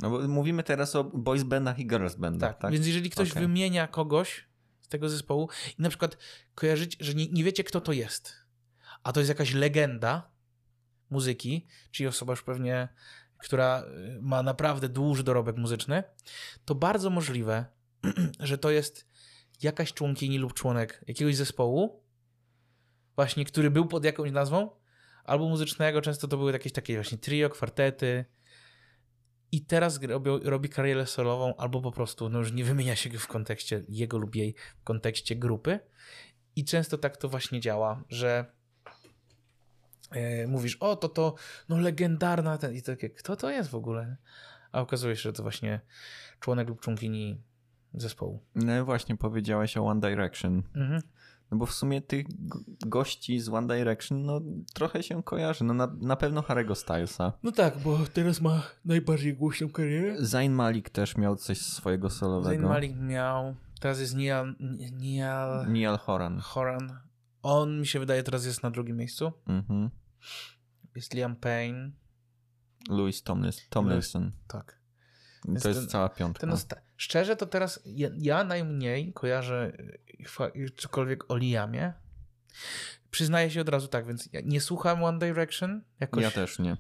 No 0.01 0.11
bo 0.11 0.29
mówimy 0.29 0.63
teraz 0.63 0.97
o 0.97 1.05
boys 1.05 1.43
bandach 1.43 1.79
i 1.79 1.87
girls 1.87 2.15
bandach, 2.15 2.53
Tak, 2.53 2.61
tak? 2.61 2.73
więc 2.73 2.87
jeżeli 2.87 3.11
ktoś 3.11 3.31
Okej. 3.31 3.43
wymienia 3.43 3.89
kogoś 3.89 4.45
z 4.81 4.89
tego 4.89 5.09
zespołu 5.09 5.49
i 5.79 5.83
na 5.83 5.89
przykład 5.89 6.19
kojarzycie, 6.55 7.05
że 7.05 7.15
nie, 7.15 7.29
nie 7.29 7.45
wiecie, 7.45 7.65
kto 7.65 7.81
to 7.81 7.93
jest, 7.93 8.35
a 9.03 9.13
to 9.13 9.21
jest 9.21 9.29
jakaś 9.29 9.53
legenda 9.53 10.31
muzyki, 11.11 11.67
czyli 11.91 12.07
osoba 12.07 12.33
już 12.33 12.43
pewnie, 12.43 12.89
która 13.45 13.85
y, 14.17 14.23
ma 14.23 14.43
naprawdę 14.43 14.89
duży 14.89 15.25
dorobek 15.25 15.57
muzyczny, 15.57 16.03
to 16.65 16.75
bardzo 16.75 17.11
możliwe, 17.11 17.65
że 18.41 18.59
to 18.59 18.71
jest 18.71 19.07
jakaś 19.63 19.93
członkini 19.93 20.39
lub 20.39 20.55
członek 20.55 21.05
jakiegoś 21.07 21.37
zespołu, 21.37 22.03
właśnie, 23.17 23.45
który 23.45 23.71
był 23.71 23.87
pod 23.87 24.05
jakąś 24.05 24.31
nazwą, 24.31 24.71
albo 25.25 25.49
muzycznego, 25.49 26.03
często 26.03 26.29
to 26.29 26.37
były 26.37 26.53
jakieś 26.53 26.73
takie 26.73 26.95
właśnie 26.95 27.19
trio, 27.19 27.51
kwartety, 27.51 28.25
i 29.55 29.61
teraz 29.61 30.03
robi, 30.03 30.31
robi 30.43 30.69
karierę 30.69 31.07
solową, 31.07 31.57
albo 31.57 31.81
po 31.81 31.93
prostu 31.93 32.29
no 32.29 32.39
już 32.39 32.53
nie 32.53 32.65
wymienia 32.65 32.97
się 32.97 33.11
w 33.11 33.27
kontekście 33.27 33.85
jego 33.89 34.19
lub 34.19 34.35
jej, 34.35 34.55
w 34.81 34.85
kontekście 34.85 35.37
grupy. 35.37 35.81
I 36.57 36.65
często 36.65 36.99
tak 36.99 37.17
to 37.17 37.29
właśnie 37.29 37.61
działa, 37.61 38.05
że 38.09 38.45
mówisz, 40.49 40.77
o 40.77 40.97
to 40.97 41.09
to, 41.09 41.35
no 41.69 41.79
legendarna, 41.79 42.59
ten, 42.59 42.75
i 42.75 42.83
takie, 42.83 43.11
kto 43.11 43.37
to 43.37 43.51
jest 43.51 43.71
w 43.71 43.75
ogóle? 43.75 44.17
A 44.73 44.81
okazuje 44.81 45.17
się, 45.17 45.23
że 45.23 45.33
to 45.33 45.43
właśnie 45.43 45.81
członek 46.41 46.69
lub 46.69 46.81
członkini 46.81 47.41
zespołu. 47.95 48.43
No 48.55 48.85
właśnie 48.85 49.17
powiedziałeś 49.17 49.77
o 49.77 49.87
One 49.87 50.01
Direction. 50.01 50.63
Mhm. 50.75 51.03
No 51.51 51.59
bo 51.59 51.67
w 51.67 51.73
sumie 51.75 52.03
tych 52.03 52.27
go- 52.49 52.59
gości 52.87 53.41
z 53.41 53.49
One 53.49 53.77
Direction 53.77 54.25
no 54.25 54.41
trochę 54.75 55.03
się 55.03 55.23
kojarzy. 55.23 55.65
No 55.65 55.75
na, 55.75 55.97
na 56.01 56.17
pewno 56.17 56.41
Harry'ego 56.43 56.75
Stylesa. 56.75 57.33
No 57.43 57.53
tak, 57.53 57.79
bo 57.79 57.99
teraz 58.13 58.41
ma 58.41 58.63
najbardziej 58.85 59.35
głośną 59.35 59.69
karierę. 59.71 60.17
Zayn 60.19 60.53
Malik 60.53 60.91
też 60.91 61.17
miał 61.17 61.37
coś 61.37 61.61
swojego 61.61 62.11
solowego. 62.11 62.49
Zayn 62.49 62.63
Malik 62.63 62.97
miał, 63.01 63.55
teraz 63.81 64.01
jest 64.01 64.17
Niall, 64.17 64.55
Niall 64.93 65.73
Niall 65.73 65.99
Horan. 65.99 66.39
Horan. 66.39 66.99
On 67.43 67.81
mi 67.81 67.87
się 67.87 67.99
wydaje 67.99 68.23
teraz 68.23 68.47
jest 68.47 68.63
na 68.63 68.71
drugim 68.71 68.97
miejscu. 68.97 69.33
Mhm. 69.47 69.91
Jest 70.97 71.15
Liam 71.15 71.37
Payne. 71.37 71.91
Louis 72.89 73.23
Tomlis, 73.23 73.69
Tomlinson. 73.69 74.33
Tak. 74.49 74.79
To 75.47 75.53
Jest 75.53 75.65
jest 75.67 75.81
ten- 75.81 75.89
cała 75.89 76.09
piątka. 76.09 76.47
Szczerze 76.97 77.37
to 77.37 77.47
teraz 77.47 77.81
ja, 77.85 78.09
ja 78.19 78.45
najmniej 78.45 79.13
kojarzę 79.13 79.73
y, 79.79 80.57
y, 80.57 80.71
cokolwiek 80.77 81.31
o 81.31 81.37
Liamie. 81.37 81.93
Przyznaję 83.11 83.51
się 83.51 83.61
od 83.61 83.69
razu 83.69 83.89
tak, 83.89 84.07
więc 84.07 84.29
ja 84.33 84.41
nie 84.45 84.61
słucham 84.61 85.05
One 85.05 85.19
Direction. 85.19 85.83
Jakoś, 86.01 86.23
Ja 86.23 86.31
też 86.31 86.59
nie. 86.59 86.77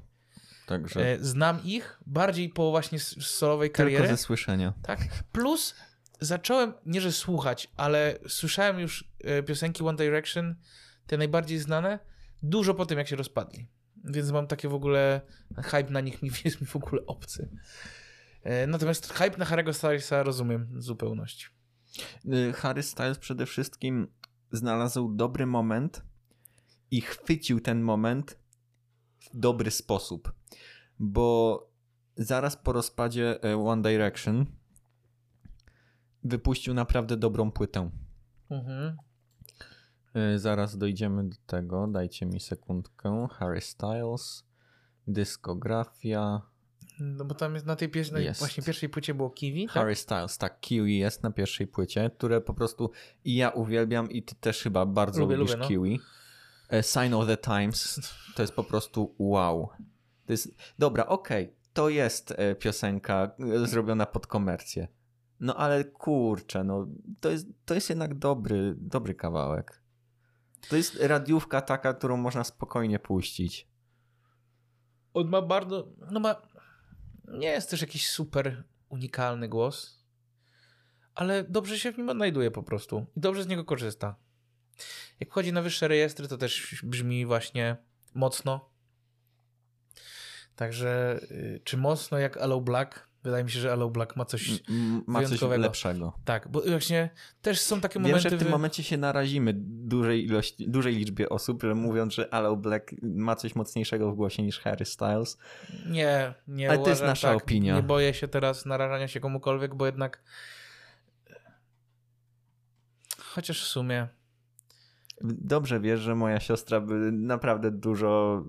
Także 0.66 1.12
e, 1.12 1.18
znam 1.24 1.64
ich 1.64 1.98
bardziej 2.06 2.48
po 2.48 2.70
właśnie 2.70 2.98
solowej 3.00 3.68
tylko 3.70 3.76
karierze. 3.76 4.06
ze 4.08 4.16
słyszenia. 4.16 4.72
Tak. 4.82 5.00
Plus 5.32 5.74
zacząłem, 6.20 6.74
nie 6.86 7.00
że 7.00 7.12
słuchać, 7.12 7.72
ale 7.76 8.18
słyszałem 8.28 8.80
już 8.80 9.10
e, 9.24 9.42
piosenki 9.42 9.82
One 9.82 9.98
Direction, 9.98 10.54
te 11.06 11.16
najbardziej 11.16 11.58
znane, 11.58 11.98
dużo 12.44 12.74
po 12.74 12.86
tym, 12.86 12.98
jak 12.98 13.08
się 13.08 13.16
rozpadli. 13.16 13.68
Więc 14.04 14.30
mam 14.30 14.46
takie 14.46 14.68
w 14.68 14.74
ogóle, 14.74 15.20
hype 15.56 15.90
na 15.90 16.00
nich 16.00 16.22
mi 16.22 16.30
jest 16.44 16.60
mi 16.60 16.66
w 16.66 16.76
ogóle 16.76 17.06
obcy. 17.06 17.48
E, 18.42 18.66
Natomiast 18.66 19.12
hype 19.12 19.36
na 19.38 19.44
Harry'ego 19.44 19.72
Stylesa 19.72 20.22
rozumiem 20.22 20.78
w 20.78 20.82
zupełności. 20.82 21.46
Y, 22.24 22.52
Harry 22.52 22.82
Styles 22.82 23.18
przede 23.18 23.46
wszystkim 23.46 24.08
znalazł 24.52 25.14
dobry 25.14 25.46
moment 25.46 26.02
i 26.90 27.00
chwycił 27.00 27.60
ten 27.60 27.82
moment 27.82 28.38
w 29.20 29.36
dobry 29.38 29.70
sposób. 29.70 30.32
Bo 30.98 31.58
zaraz 32.16 32.56
po 32.56 32.72
rozpadzie 32.72 33.44
e, 33.44 33.56
One 33.56 33.82
Direction 33.82 34.46
wypuścił 36.24 36.74
naprawdę 36.74 37.16
dobrą 37.16 37.50
płytę. 37.50 37.90
Mhm. 38.50 38.96
Y, 40.16 40.38
Zaraz 40.38 40.78
dojdziemy 40.78 41.28
do 41.28 41.36
tego. 41.46 41.86
Dajcie 41.86 42.26
mi 42.26 42.40
sekundkę. 42.40 43.26
Harry 43.30 43.60
Styles, 43.60 44.44
dyskografia. 45.06 46.42
No 47.00 47.24
bo 47.24 47.34
tam 47.34 47.54
jest 47.54 47.66
na 47.66 47.76
tej 47.76 47.88
pier- 47.90 48.12
na 48.12 48.18
Jest. 48.18 48.40
właśnie 48.40 48.62
pierwszej 48.62 48.88
płycie 48.88 49.14
było 49.14 49.30
Kiwi. 49.30 49.66
Tak? 49.66 49.74
Harry 49.74 49.94
Styles, 49.94 50.38
tak, 50.38 50.60
Kiwi 50.60 50.98
jest 50.98 51.22
na 51.22 51.30
pierwszej 51.30 51.66
płycie, 51.66 52.10
które 52.16 52.40
po 52.40 52.54
prostu 52.54 52.90
i 53.24 53.34
ja 53.36 53.50
uwielbiam 53.50 54.10
i 54.10 54.22
ty 54.22 54.34
też 54.34 54.62
chyba 54.62 54.86
bardzo 54.86 55.20
Lubię, 55.20 55.36
lubisz 55.36 55.52
lubię, 55.52 55.62
no. 55.62 55.68
Kiwi. 55.68 56.00
E, 56.70 56.82
Sign 56.82 57.14
of 57.14 57.26
the 57.26 57.36
Times 57.36 58.00
to 58.36 58.42
jest 58.42 58.54
po 58.54 58.64
prostu 58.64 59.14
wow. 59.18 59.68
To 60.26 60.32
jest, 60.32 60.54
dobra, 60.78 61.06
okej, 61.06 61.54
to 61.72 61.88
jest 61.88 62.34
e, 62.36 62.54
piosenka 62.54 63.30
e, 63.62 63.66
zrobiona 63.66 64.06
pod 64.06 64.26
komercję. 64.26 64.88
No 65.40 65.56
ale 65.56 65.84
kurczę, 65.84 66.64
no 66.64 66.86
to 67.20 67.30
jest, 67.30 67.46
to 67.64 67.74
jest 67.74 67.88
jednak 67.88 68.18
dobry, 68.18 68.74
dobry 68.78 69.14
kawałek. 69.14 69.83
To 70.68 70.76
jest 70.76 70.96
radiówka 71.00 71.60
taka, 71.60 71.94
którą 71.94 72.16
można 72.16 72.44
spokojnie 72.44 72.98
puścić. 72.98 73.68
On 75.14 75.28
ma 75.28 75.42
bardzo, 75.42 75.88
no 76.10 76.20
ma, 76.20 76.42
nie 77.28 77.48
jest 77.48 77.70
też 77.70 77.80
jakiś 77.80 78.08
super 78.08 78.64
unikalny 78.88 79.48
głos, 79.48 80.04
ale 81.14 81.44
dobrze 81.44 81.78
się 81.78 81.92
w 81.92 81.98
nim 81.98 82.08
odnajduje 82.08 82.50
po 82.50 82.62
prostu 82.62 83.06
i 83.16 83.20
dobrze 83.20 83.42
z 83.42 83.46
niego 83.46 83.64
korzysta. 83.64 84.16
Jak 85.20 85.30
wchodzi 85.30 85.52
na 85.52 85.62
wyższe 85.62 85.88
rejestry, 85.88 86.28
to 86.28 86.38
też 86.38 86.80
brzmi 86.84 87.26
właśnie 87.26 87.76
mocno. 88.14 88.70
Także, 90.56 91.20
y, 91.30 91.60
czy 91.64 91.76
mocno 91.76 92.18
jak 92.18 92.36
Allo 92.36 92.60
Black? 92.60 93.08
Wydaje 93.24 93.44
mi 93.44 93.50
się, 93.50 93.60
że 93.60 93.72
Allo 93.72 93.90
Black 93.90 94.16
ma 94.16 94.24
coś, 94.24 94.50
Ma 95.06 95.18
coś 95.20 95.28
wyjątkowego. 95.28 95.62
lepszego. 95.62 96.12
tak, 96.24 96.48
bo 96.48 96.60
właśnie 96.60 97.10
też 97.42 97.60
są 97.60 97.80
takie 97.80 97.94
Wiem, 97.94 98.02
momenty... 98.02 98.30
że 98.30 98.36
w 98.36 98.38
tym 98.38 98.50
momencie 98.50 98.82
się 98.82 98.96
narazimy 98.96 99.52
dużej 99.56 100.24
ilości, 100.24 100.70
dużej 100.70 100.96
liczbie 100.96 101.28
osób, 101.28 101.62
że 101.62 101.74
mówiąc, 101.74 102.14
że 102.14 102.34
Allo 102.34 102.56
Black 102.56 102.90
ma 103.02 103.36
coś 103.36 103.54
mocniejszego 103.54 104.12
w 104.12 104.14
głosie 104.14 104.42
niż 104.42 104.60
Harry 104.60 104.84
Styles. 104.84 105.38
Nie, 105.86 106.34
nie 106.48 106.68
Ale 106.70 106.78
to 106.78 106.88
jest 106.88 107.00
uważam 107.00 107.08
nasza 107.12 107.28
tak. 107.28 107.42
opinia. 107.42 107.74
Nie 107.76 107.82
boję 107.82 108.14
się 108.14 108.28
teraz 108.28 108.66
narażania 108.66 109.08
się 109.08 109.20
komukolwiek, 109.20 109.74
bo 109.74 109.86
jednak 109.86 110.22
chociaż 113.18 113.64
w 113.64 113.68
sumie 113.68 114.08
Dobrze 115.20 115.80
wiesz, 115.80 116.00
że 116.00 116.14
moja 116.14 116.40
siostra 116.40 116.80
by 116.80 116.94
naprawdę 117.12 117.70
dużo, 117.70 118.42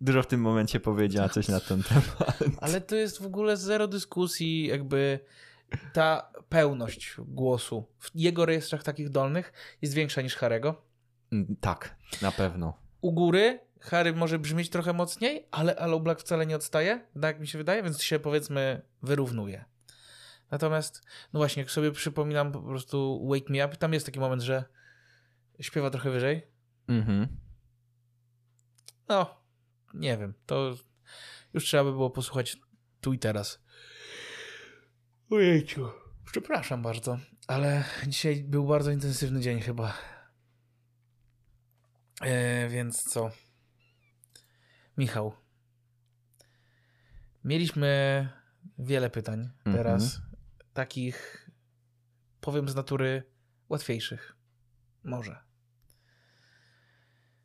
dużo 0.00 0.22
w 0.22 0.26
tym 0.26 0.40
momencie 0.40 0.80
powiedziała 0.80 1.28
coś 1.28 1.48
na 1.48 1.60
ten 1.60 1.82
temat. 1.82 2.38
Ale 2.60 2.80
to 2.80 2.96
jest 2.96 3.22
w 3.22 3.26
ogóle 3.26 3.56
zero 3.56 3.88
dyskusji, 3.88 4.66
jakby 4.66 5.20
ta 5.92 6.32
pełność 6.48 7.16
głosu 7.18 7.86
w 7.98 8.10
jego 8.14 8.46
rejestrach 8.46 8.82
takich 8.82 9.08
dolnych 9.08 9.52
jest 9.82 9.94
większa 9.94 10.22
niż 10.22 10.36
Harego. 10.36 10.82
Mm, 11.32 11.56
Tak, 11.60 11.96
na 12.22 12.32
pewno. 12.32 12.78
U 13.00 13.12
góry 13.12 13.60
Harry 13.80 14.12
może 14.12 14.38
brzmieć 14.38 14.70
trochę 14.70 14.92
mocniej, 14.92 15.48
ale 15.50 15.76
Aloe 15.76 16.00
Black 16.00 16.20
wcale 16.20 16.46
nie 16.46 16.56
odstaje, 16.56 17.06
tak 17.20 17.40
mi 17.40 17.46
się 17.46 17.58
wydaje, 17.58 17.82
więc 17.82 18.02
się 18.02 18.18
powiedzmy 18.18 18.82
wyrównuje. 19.02 19.64
Natomiast, 20.50 21.02
no 21.32 21.40
właśnie, 21.40 21.62
jak 21.62 21.70
sobie 21.70 21.92
przypominam 21.92 22.52
po 22.52 22.62
prostu 22.62 23.28
Wake 23.28 23.48
Me 23.50 23.66
Up, 23.66 23.76
tam 23.76 23.92
jest 23.92 24.06
taki 24.06 24.20
moment, 24.20 24.42
że 24.42 24.64
śpiewa 25.60 25.90
trochę 25.90 26.10
wyżej. 26.10 26.46
Mhm. 26.88 27.28
No, 29.08 29.43
nie 29.94 30.18
wiem, 30.18 30.34
to 30.46 30.76
już 31.54 31.64
trzeba 31.64 31.84
by 31.84 31.92
było 31.92 32.10
posłuchać 32.10 32.56
tu 33.00 33.12
i 33.12 33.18
teraz. 33.18 33.64
Ojejciu, 35.30 35.88
przepraszam 36.24 36.82
bardzo, 36.82 37.18
ale 37.46 37.84
dzisiaj 38.06 38.44
był 38.44 38.66
bardzo 38.66 38.90
intensywny 38.90 39.40
dzień 39.40 39.60
chyba. 39.60 39.98
E, 42.20 42.68
więc 42.68 43.02
co? 43.02 43.30
Michał. 44.96 45.32
Mieliśmy 47.44 48.28
wiele 48.78 49.10
pytań 49.10 49.50
teraz, 49.64 50.20
takich 50.72 51.50
powiem 52.40 52.68
z 52.68 52.74
natury 52.74 53.22
łatwiejszych. 53.68 54.36
Może. 55.04 55.44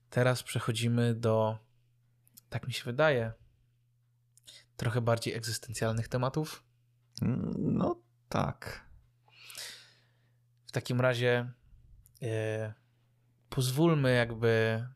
Teraz 0.10 0.44
przechodzimy 0.44 1.16
do, 1.16 1.60
tak 2.50 2.68
mi 2.68 2.74
się 2.74 2.84
wydaje, 2.84 3.34
trochę 4.78 5.02
bardziej 5.02 5.34
egzystencjalnych 5.34 6.08
tematów. 6.08 6.64
Mm, 7.22 7.54
No 7.56 8.02
tak. 8.30 8.90
W 10.66 10.72
takim 10.72 11.02
razie 11.02 11.54
e, 12.22 12.74
pozwólmy 13.50 14.16
jakby 14.16 14.88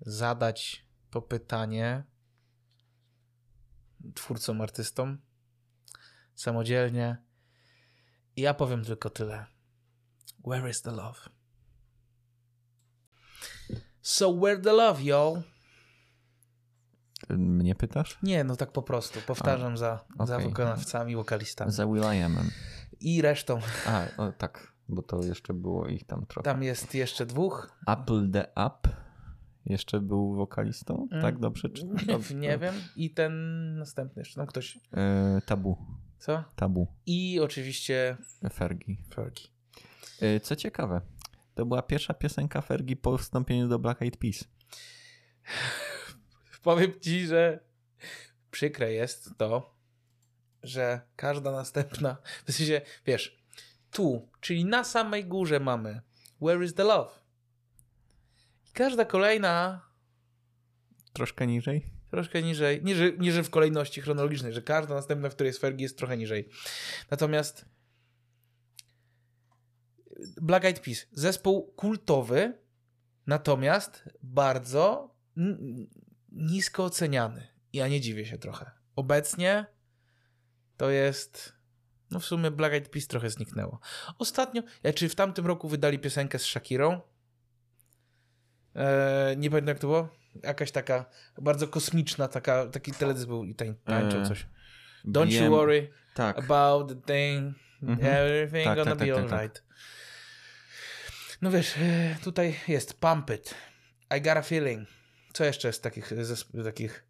zadać 0.00 0.86
to 1.10 1.22
pytanie 1.22 2.04
twórcom, 4.14 4.60
artystom 4.60 5.18
samodzielnie. 6.34 7.16
I 8.36 8.40
ja 8.42 8.54
powiem 8.54 8.84
tylko 8.84 9.10
tyle. 9.10 9.46
Where 10.44 10.70
is 10.70 10.82
the 10.82 10.90
love? 10.90 11.28
So 14.02 14.32
where 14.40 14.58
the 14.58 14.72
love, 14.72 15.02
y'all? 15.02 15.42
Mnie 17.38 17.74
pytasz? 17.74 18.18
Nie, 18.22 18.44
no 18.44 18.56
tak 18.56 18.72
po 18.72 18.82
prostu. 18.82 19.20
Powtarzam 19.26 19.76
za, 19.76 20.04
za 20.24 20.36
okej. 20.36 20.48
wykonawcami, 20.48 21.16
wokalistami. 21.16 21.72
Za 21.72 21.86
Will.i.amem. 21.86 22.50
I 23.00 23.22
resztą. 23.22 23.60
A, 23.86 24.22
o, 24.22 24.32
tak, 24.32 24.72
bo 24.88 25.02
to 25.02 25.24
jeszcze 25.24 25.54
było 25.54 25.88
ich 25.88 26.04
tam 26.06 26.26
trochę. 26.26 26.44
Tam 26.44 26.62
jest 26.62 26.94
jeszcze 26.94 27.26
dwóch. 27.26 27.70
Apple 27.86 28.30
the 28.30 28.46
Up 28.66 29.02
jeszcze 29.66 30.00
był 30.00 30.34
wokalistą? 30.34 31.08
Mm. 31.10 31.22
Tak, 31.22 31.38
dobrze? 31.38 31.68
Czy... 31.68 31.86
Nie, 32.34 32.36
nie 32.36 32.58
wiem. 32.58 32.74
I 32.96 33.10
ten 33.10 33.32
następny 33.78 34.20
jeszcze. 34.20 34.36
Tam 34.36 34.46
ktoś. 34.46 34.78
E, 34.92 35.40
tabu, 35.46 35.76
Co? 36.18 36.44
tabu, 36.56 36.86
I 37.06 37.40
oczywiście 37.40 38.16
Fergie. 38.52 38.96
Fergie. 39.14 39.46
E, 40.20 40.40
co 40.40 40.56
ciekawe, 40.56 41.00
to 41.54 41.66
była 41.66 41.82
pierwsza 41.82 42.14
piosenka 42.14 42.60
Fergie 42.60 42.96
po 42.96 43.18
wstąpieniu 43.18 43.68
do 43.68 43.78
Black 43.78 44.02
Eyed 44.02 44.16
Peas. 44.16 44.44
Powiem 46.62 47.00
ci, 47.00 47.26
że 47.26 47.60
przykre 48.50 48.92
jest 48.92 49.30
to, 49.38 49.76
że 50.62 51.00
każda 51.16 51.52
następna, 51.52 52.16
w 52.46 52.52
sensie, 52.52 52.80
wiesz, 53.06 53.42
tu, 53.90 54.28
czyli 54.40 54.64
na 54.64 54.84
samej 54.84 55.24
górze 55.24 55.60
mamy 55.60 56.00
Where 56.40 56.64
is 56.64 56.74
the 56.74 56.84
love? 56.84 57.10
I 58.68 58.72
każda 58.72 59.04
kolejna 59.04 59.86
Troszkę 61.12 61.46
niżej? 61.46 61.92
troszkę 62.12 62.42
niżej, 62.42 62.84
nie 62.84 62.94
że, 62.94 63.12
nie 63.12 63.32
że 63.32 63.42
w 63.42 63.50
kolejności 63.50 64.00
chronologicznej, 64.00 64.52
że 64.52 64.62
każda 64.62 64.94
następna, 64.94 65.30
w 65.30 65.34
której 65.34 65.48
jest 65.48 65.60
Fergie 65.60 65.82
jest 65.82 65.98
trochę 65.98 66.16
niżej. 66.16 66.48
Natomiast 67.10 67.64
Black 70.42 70.64
Eyed 70.64 70.80
Peas, 70.80 71.06
zespół 71.12 71.72
kultowy, 71.72 72.58
natomiast 73.26 74.08
bardzo 74.22 75.14
nisko 76.32 76.84
oceniany. 76.84 77.48
Ja 77.72 77.88
nie 77.88 78.00
dziwię 78.00 78.26
się 78.26 78.38
trochę. 78.38 78.70
Obecnie 78.96 79.66
to 80.76 80.90
jest 80.90 81.52
no 82.10 82.20
w 82.20 82.24
sumie 82.24 82.50
Black 82.50 82.74
Eyed 82.74 82.88
Peas 82.88 83.06
trochę 83.06 83.30
zniknęło. 83.30 83.80
Ostatnio, 84.18 84.62
czy 84.94 85.08
w 85.08 85.14
tamtym 85.14 85.46
roku 85.46 85.68
wydali 85.68 85.98
piosenkę 85.98 86.38
z 86.38 86.42
Shakirą? 86.44 87.00
Eee, 88.74 89.36
nie 89.36 89.50
pamiętam 89.50 89.68
jak 89.68 89.78
to 89.78 89.86
było. 89.86 90.08
Jakaś 90.42 90.70
taka 90.72 91.04
bardzo 91.42 91.68
kosmiczna, 91.68 92.28
taka, 92.28 92.66
taki 92.66 92.92
teledysk 92.92 93.26
był 93.28 93.44
i 93.44 93.54
tań, 93.54 93.74
tańczył 93.84 94.20
Eee, 94.20 94.26
coś. 94.28 94.46
Don't 95.04 95.28
Wiem- 95.30 95.44
you 95.44 95.50
worry 95.50 95.88
Tak. 96.14 96.38
about 96.38 96.88
the 96.88 96.94
thing, 97.14 97.54
Mhm. 97.82 98.14
everything 98.16 98.64
Tak, 98.64 98.78
gonna 98.78 98.90
tak, 98.96 98.98
be 99.08 99.14
tak, 99.14 99.24
tak, 99.24 99.32
alright. 99.32 99.62
No 101.42 101.50
wiesz, 101.50 101.74
e, 101.78 102.16
tutaj 102.24 102.54
jest 102.68 103.00
Pump 103.00 103.30
It, 103.30 103.54
I 104.16 104.20
Got 104.20 104.36
a 104.36 104.42
Feeling. 104.42 104.88
Co 105.32 105.44
jeszcze 105.44 105.68
jest 105.68 105.82
takich, 105.82 106.12
takich... 106.64 107.04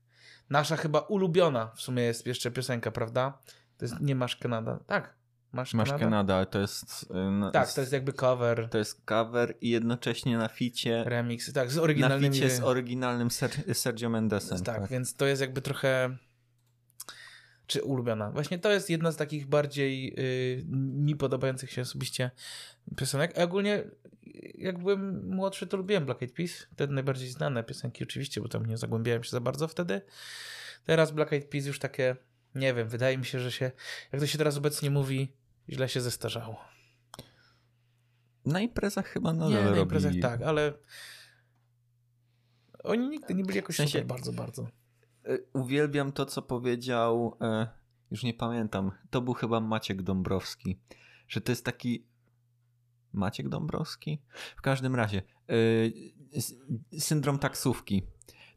Nasza 0.50 0.76
chyba 0.76 0.98
ulubiona 1.00 1.66
w 1.76 1.80
sumie 1.80 2.02
jest 2.02 2.26
jeszcze 2.26 2.50
piosenka, 2.50 2.90
prawda? 2.90 3.38
To 3.78 3.84
jest 3.84 4.00
Nie 4.00 4.14
Masz 4.14 4.36
Kanada. 4.36 4.78
Tak, 4.86 5.14
Masz, 5.52 5.74
Masz 5.74 5.88
Kanada. 5.88 6.04
Kanada, 6.04 6.34
ale 6.36 6.46
to 6.46 6.58
jest... 6.60 7.10
na- 7.40 7.50
Tak, 7.50 7.72
to 7.72 7.80
jest 7.80 7.92
jakby 7.92 8.12
cover, 8.12 8.68
To 8.68 8.78
jest 8.78 9.02
cover 9.04 9.54
i 9.60 9.70
jednocześnie 9.70 10.38
na 10.38 10.48
ficie, 10.48 11.04
remix, 11.06 11.52
tak, 11.52 11.70
z 11.70 11.76
na 11.76 11.82
oryginalnymi... 11.82 12.34
ficie 12.34 12.50
z 12.50 12.60
oryginalnym 12.60 13.28
Ser- 13.28 13.74
Sergio 13.74 14.08
Mendesem. 14.10 14.62
tak, 14.62 14.80
Tak, 14.80 14.90
więc 14.90 15.14
to 15.14 15.26
jest 15.26 15.40
jakby 15.40 15.62
trochę... 15.62 16.16
Czy 17.72 17.82
ulubiona? 17.82 18.30
Właśnie 18.30 18.58
to 18.58 18.70
jest 18.72 18.90
jedna 18.90 19.12
z 19.12 19.16
takich 19.16 19.46
bardziej 19.46 20.14
y, 20.18 20.64
mi 20.76 21.16
podobających 21.16 21.70
się 21.70 21.82
osobiście 21.82 22.30
piosenek. 22.96 23.38
A 23.38 23.42
ogólnie, 23.42 23.84
jak 24.54 24.78
byłem 24.78 25.28
młodszy, 25.28 25.66
to 25.66 25.76
lubiłem 25.76 26.04
Black 26.04 26.22
Eyed 26.22 26.34
Peas. 26.34 26.50
Wtedy 26.72 26.94
najbardziej 26.94 27.28
znane 27.28 27.64
piosenki 27.64 28.04
oczywiście, 28.04 28.40
bo 28.40 28.48
tam 28.48 28.66
nie 28.66 28.76
zagłębiałem 28.76 29.24
się 29.24 29.30
za 29.30 29.40
bardzo 29.40 29.68
wtedy. 29.68 30.00
Teraz 30.84 31.10
Black 31.10 31.32
Eyed 31.32 31.50
Peas 31.50 31.66
już 31.66 31.78
takie, 31.78 32.16
nie 32.54 32.74
wiem, 32.74 32.88
wydaje 32.88 33.18
mi 33.18 33.24
się, 33.24 33.40
że 33.40 33.52
się, 33.52 33.70
jak 34.12 34.20
to 34.20 34.26
się 34.26 34.38
teraz 34.38 34.56
obecnie 34.56 34.90
mówi, 34.90 35.32
źle 35.68 35.88
się 35.88 36.00
zestarzało. 36.00 36.64
Na 38.44 38.60
imprezach 38.60 39.06
chyba 39.06 39.32
nadal 39.32 39.50
nie, 39.50 39.64
na 39.64 39.70
robi... 39.70 39.82
imprezach 39.82 40.12
tak, 40.22 40.42
ale 40.42 40.72
oni 42.84 43.08
nigdy 43.08 43.34
nie 43.34 43.44
byli 43.44 43.56
jakoś 43.56 43.76
W 43.76 43.78
sensie- 43.78 43.92
super 43.92 44.06
bardzo, 44.06 44.32
bardzo. 44.32 44.68
Y, 45.28 45.46
Uwielbiam 45.52 46.12
to, 46.12 46.26
co 46.26 46.42
powiedział, 46.42 47.36
e, 47.40 47.68
już 48.10 48.22
nie 48.22 48.34
pamiętam, 48.34 48.90
to 49.10 49.20
był 49.20 49.34
chyba 49.34 49.60
Maciek 49.60 50.02
Dąbrowski, 50.02 50.78
że 51.28 51.40
to 51.40 51.52
jest 51.52 51.64
taki... 51.64 52.06
Maciek 53.12 53.48
Dąbrowski? 53.48 54.22
W 54.56 54.62
każdym 54.62 54.94
razie, 54.94 55.22
s- 56.32 56.54
syndrom 56.98 57.38
taksówki. 57.38 58.02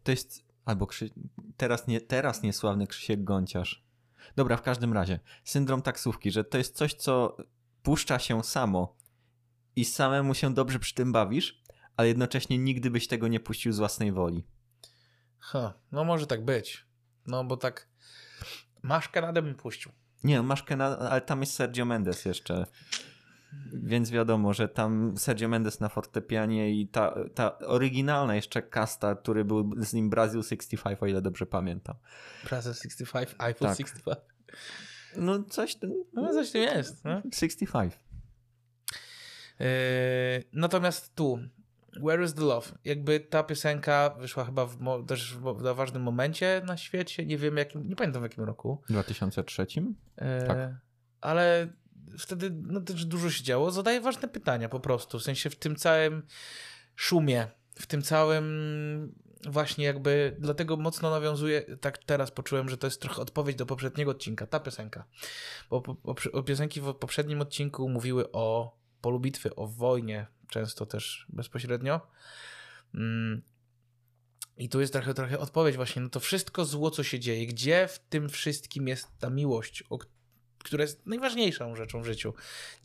To 0.04 0.12
jest, 0.12 0.46
albo 0.66 0.88
Krzy... 0.88 1.10
teraz, 1.58 1.88
nie, 1.88 2.02
teraz 2.02 2.44
niesławny 2.44 2.88
Krzysiek 2.88 3.24
Gąciarz. 3.24 3.86
Dobra, 4.36 4.58
w 4.58 4.62
każdym 4.62 4.94
razie, 4.94 5.20
syndrom 5.44 5.82
taksówki, 5.82 6.32
że 6.32 6.44
to 6.44 6.58
jest 6.58 6.76
coś, 6.76 6.94
co 6.94 7.38
puszcza 7.84 8.20
się 8.20 8.44
samo 8.44 8.96
i 9.76 9.86
samemu 9.86 10.34
się 10.34 10.54
dobrze 10.54 10.80
przy 10.80 10.94
tym 10.96 11.12
bawisz, 11.12 11.62
ale 11.98 12.08
jednocześnie 12.08 12.58
nigdy 12.58 12.90
byś 12.92 13.08
tego 13.08 13.28
nie 13.28 13.40
puścił 13.40 13.72
z 13.74 13.78
własnej 13.80 14.12
woli. 14.12 14.44
Ha, 15.46 15.74
no 15.92 16.04
może 16.04 16.28
tak 16.28 16.46
być. 16.46 16.86
No 17.28 17.44
bo 17.44 17.58
tak 17.58 17.88
masz 18.82 19.10
Kanadę 19.10 19.42
bym 19.42 19.56
puścił. 19.56 19.92
Nie, 20.24 20.42
masz 20.42 20.64
Kena, 20.64 20.98
ale 21.00 21.22
tam 21.22 21.40
jest 21.42 21.54
Sergio 21.54 21.86
Mendes 21.86 22.26
jeszcze. 22.26 22.66
Więc 23.74 24.12
wiadomo, 24.12 24.54
że 24.54 24.68
tam 24.68 25.18
Sergio 25.18 25.48
Mendes 25.48 25.80
na 25.80 25.90
fortepianie 25.90 26.72
i 26.72 26.88
ta, 26.88 27.16
ta 27.36 27.60
oryginalna 27.60 28.36
jeszcze 28.36 28.62
kasta, 28.62 29.16
który 29.16 29.46
był 29.46 29.84
z 29.84 29.94
nim 29.94 30.10
Brazil 30.10 30.44
65, 30.44 30.98
o 31.02 31.06
ile 31.06 31.22
dobrze 31.22 31.46
pamiętam. 31.46 31.96
Prasa 32.44 32.74
65, 32.74 33.30
iPhone 33.38 33.70
Tak. 33.70 33.78
65. 33.78 34.18
No 35.18 35.44
coś, 35.44 35.78
No 36.14 36.34
coś 36.34 36.52
tym 36.52 36.62
jest. 36.62 37.04
No. 37.06 37.22
65. 37.34 38.00
Yy, 39.60 39.66
natomiast 40.54 41.16
tu, 41.16 41.40
Where 42.04 42.24
is 42.24 42.34
the 42.34 42.42
Love? 42.42 42.68
Jakby 42.86 43.20
ta 43.20 43.44
piosenka 43.44 44.16
wyszła 44.20 44.46
chyba 44.46 44.66
w, 44.66 45.06
też 45.08 45.36
w, 45.36 45.74
ważnym 45.76 46.04
momencie 46.04 46.62
na 46.66 46.78
świecie. 46.78 47.26
Nie 47.26 47.38
wiem 47.38 47.58
jakim, 47.58 47.90
nie 47.90 47.96
pamiętam 47.96 48.22
w 48.22 48.26
jakim 48.26 48.44
roku. 48.44 48.82
W 48.86 48.92
2003? 48.92 49.62
Yy, 49.62 50.48
Tak. 50.48 50.70
Ale 51.22 51.68
wtedy 52.20 52.52
no, 52.52 52.82
też 52.82 53.06
dużo 53.06 53.30
się 53.30 53.44
działo, 53.44 53.72
zadaję 53.72 54.02
ważne 54.02 54.28
pytania 54.28 54.70
po 54.70 54.80
prostu, 54.80 55.20
w 55.20 55.24
sensie 55.24 55.50
w 55.50 55.56
tym 55.56 55.76
całym 55.76 56.24
szumie, 56.96 57.48
w 57.76 57.88
tym 57.88 58.02
całym 58.02 59.14
właśnie 59.50 59.86
jakby, 59.86 60.36
dlatego 60.40 60.78
mocno 60.78 61.10
nawiązuję, 61.10 61.62
tak 61.82 61.98
teraz 61.98 62.32
poczułem, 62.32 62.70
że 62.70 62.78
to 62.78 62.88
jest 62.88 63.02
trochę 63.02 63.22
odpowiedź 63.22 63.56
do 63.56 63.66
poprzedniego 63.66 64.12
odcinka, 64.12 64.48
ta 64.48 64.60
piosenka, 64.60 65.06
bo 65.70 65.82
po, 65.82 65.96
po, 65.96 66.16
o 66.32 66.44
piosenki 66.44 66.82
w 66.82 66.94
poprzednim 66.94 67.42
odcinku 67.42 67.90
mówiły 67.90 68.32
o 68.32 68.78
polu 69.02 69.20
bitwy, 69.20 69.56
o 69.56 69.68
wojnie, 69.68 70.28
często 70.50 70.86
też 70.86 71.26
bezpośrednio, 71.30 72.02
mm. 72.94 73.42
I 74.58 74.70
tu 74.70 74.82
jest 74.82 74.94
trochę, 74.94 75.14
trochę 75.14 75.40
odpowiedź 75.40 75.76
właśnie 75.76 76.02
na 76.02 76.10
to 76.10 76.20
wszystko 76.20 76.66
zło, 76.66 76.92
co 76.92 77.04
się 77.04 77.20
dzieje. 77.20 77.48
Gdzie 77.48 77.88
w 77.88 78.00
tym 78.00 78.30
wszystkim 78.30 78.88
jest 78.88 79.08
ta 79.20 79.30
miłość, 79.30 79.84
która 80.58 80.84
jest 80.84 81.06
najważniejszą 81.06 81.76
rzeczą 81.76 82.02
w 82.02 82.06
życiu. 82.06 82.34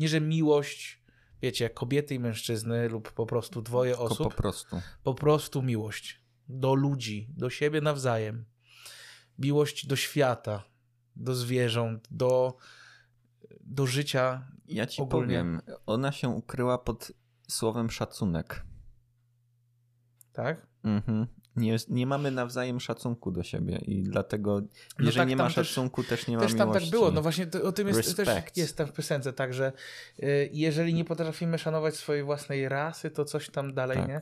Nie, 0.01 0.09
że 0.09 0.21
miłość, 0.21 1.03
wiecie, 1.43 1.71
kobiety 1.71 2.15
i 2.15 2.19
mężczyzny 2.19 2.89
lub 2.89 3.13
po 3.13 3.27
prostu 3.27 3.63
dwoje 3.63 3.93
Tylko 3.93 4.05
osób. 4.05 4.31
po 4.31 4.43
prostu. 4.43 4.83
Po 5.03 5.15
prostu 5.15 5.63
miłość 5.63 6.21
do 6.49 6.75
ludzi, 6.75 7.29
do 7.37 7.51
siebie 7.51 7.81
nawzajem. 7.81 8.45
Miłość 9.39 9.87
do 9.87 9.97
świata, 9.97 10.65
do 11.17 11.35
zwierząt, 11.35 12.09
do, 12.11 12.57
do 13.61 13.87
życia. 13.87 14.49
Ja 14.67 14.87
ci 14.87 15.03
ogólnie. 15.03 15.27
powiem, 15.27 15.61
ona 15.87 16.13
się 16.13 16.29
ukryła 16.29 16.79
pod 16.79 17.13
słowem 17.51 17.91
szacunek. 17.91 18.63
Tak? 20.33 20.67
Mhm. 20.85 21.27
Nie, 21.57 21.77
nie 21.89 22.07
mamy 22.07 22.31
nawzajem 22.31 22.81
szacunku 22.81 23.31
do 23.31 23.43
siebie 23.43 23.79
i 23.79 24.03
dlatego, 24.03 24.63
jeżeli 24.99 25.17
tak, 25.17 25.29
nie 25.29 25.37
ma 25.37 25.45
tam 25.45 25.53
też- 25.53 25.69
szacunku, 25.69 26.05
też, 26.05 26.27
nie 26.27 26.37
ma 26.37 26.43
Też 26.43 26.55
tam 26.55 26.69
miłości. 26.69 26.91
tak 26.91 26.99
było, 26.99 27.11
no 27.11 27.23
właśnie 27.23 27.47
to, 27.47 27.63
o 27.63 27.73
tym 27.73 27.89
jest, 27.89 28.17
też 28.17 28.29
jest 28.57 28.77
tam 28.77 28.87
w 28.87 28.93
piosence, 28.93 29.33
tak, 29.33 29.55
że 29.55 29.73
y, 30.23 30.51
jeżeli 30.53 30.95
nie 30.95 31.05
potrafimy 31.05 31.59
szanować 31.59 31.97
swojej 31.97 32.23
własnej 32.25 32.69
rasy, 32.69 33.11
to 33.11 33.25
coś 33.25 33.51
tam 33.51 33.75
dalej, 33.75 33.97
Tak. 33.99 34.09
nie? 34.09 34.21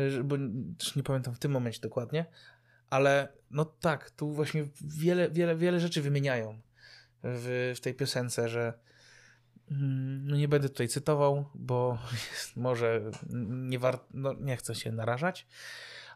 Y, 0.00 0.24
bo 0.24 0.36
też 0.78 0.96
nie 0.96 1.02
pamiętam 1.02 1.34
w 1.34 1.38
tym 1.38 1.52
momencie 1.52 1.80
dokładnie, 1.80 2.26
ale 2.90 3.28
no 3.50 3.64
tak, 3.64 4.10
tu 4.10 4.32
właśnie 4.32 4.68
wiele, 4.80 5.30
wiele, 5.30 5.56
wiele 5.56 5.80
rzeczy 5.80 6.02
wymieniają 6.02 6.60
w, 7.22 7.72
w 7.76 7.80
tej 7.80 7.94
piosence, 7.94 8.48
że 8.48 8.72
no 9.70 10.36
nie 10.36 10.48
będę 10.48 10.68
tutaj 10.68 10.88
cytował, 10.88 11.50
bo 11.54 11.98
może 12.56 13.10
nie 13.48 13.78
warto, 13.78 14.06
no 14.14 14.34
nie 14.40 14.56
chcę 14.56 14.74
się 14.74 14.92
narażać, 14.92 15.46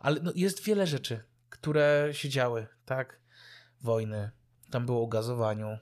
ale 0.01 0.21
no 0.21 0.33
jest 0.35 0.65
wiele 0.65 0.87
rzeczy, 0.87 1.23
które 1.51 2.09
się 2.13 2.29
działy, 2.29 2.67
tak? 2.85 3.21
Wojny, 3.81 4.31
tam 4.71 4.87
było 4.87 5.05
o 5.05 5.07
gazowaniu 5.07 5.79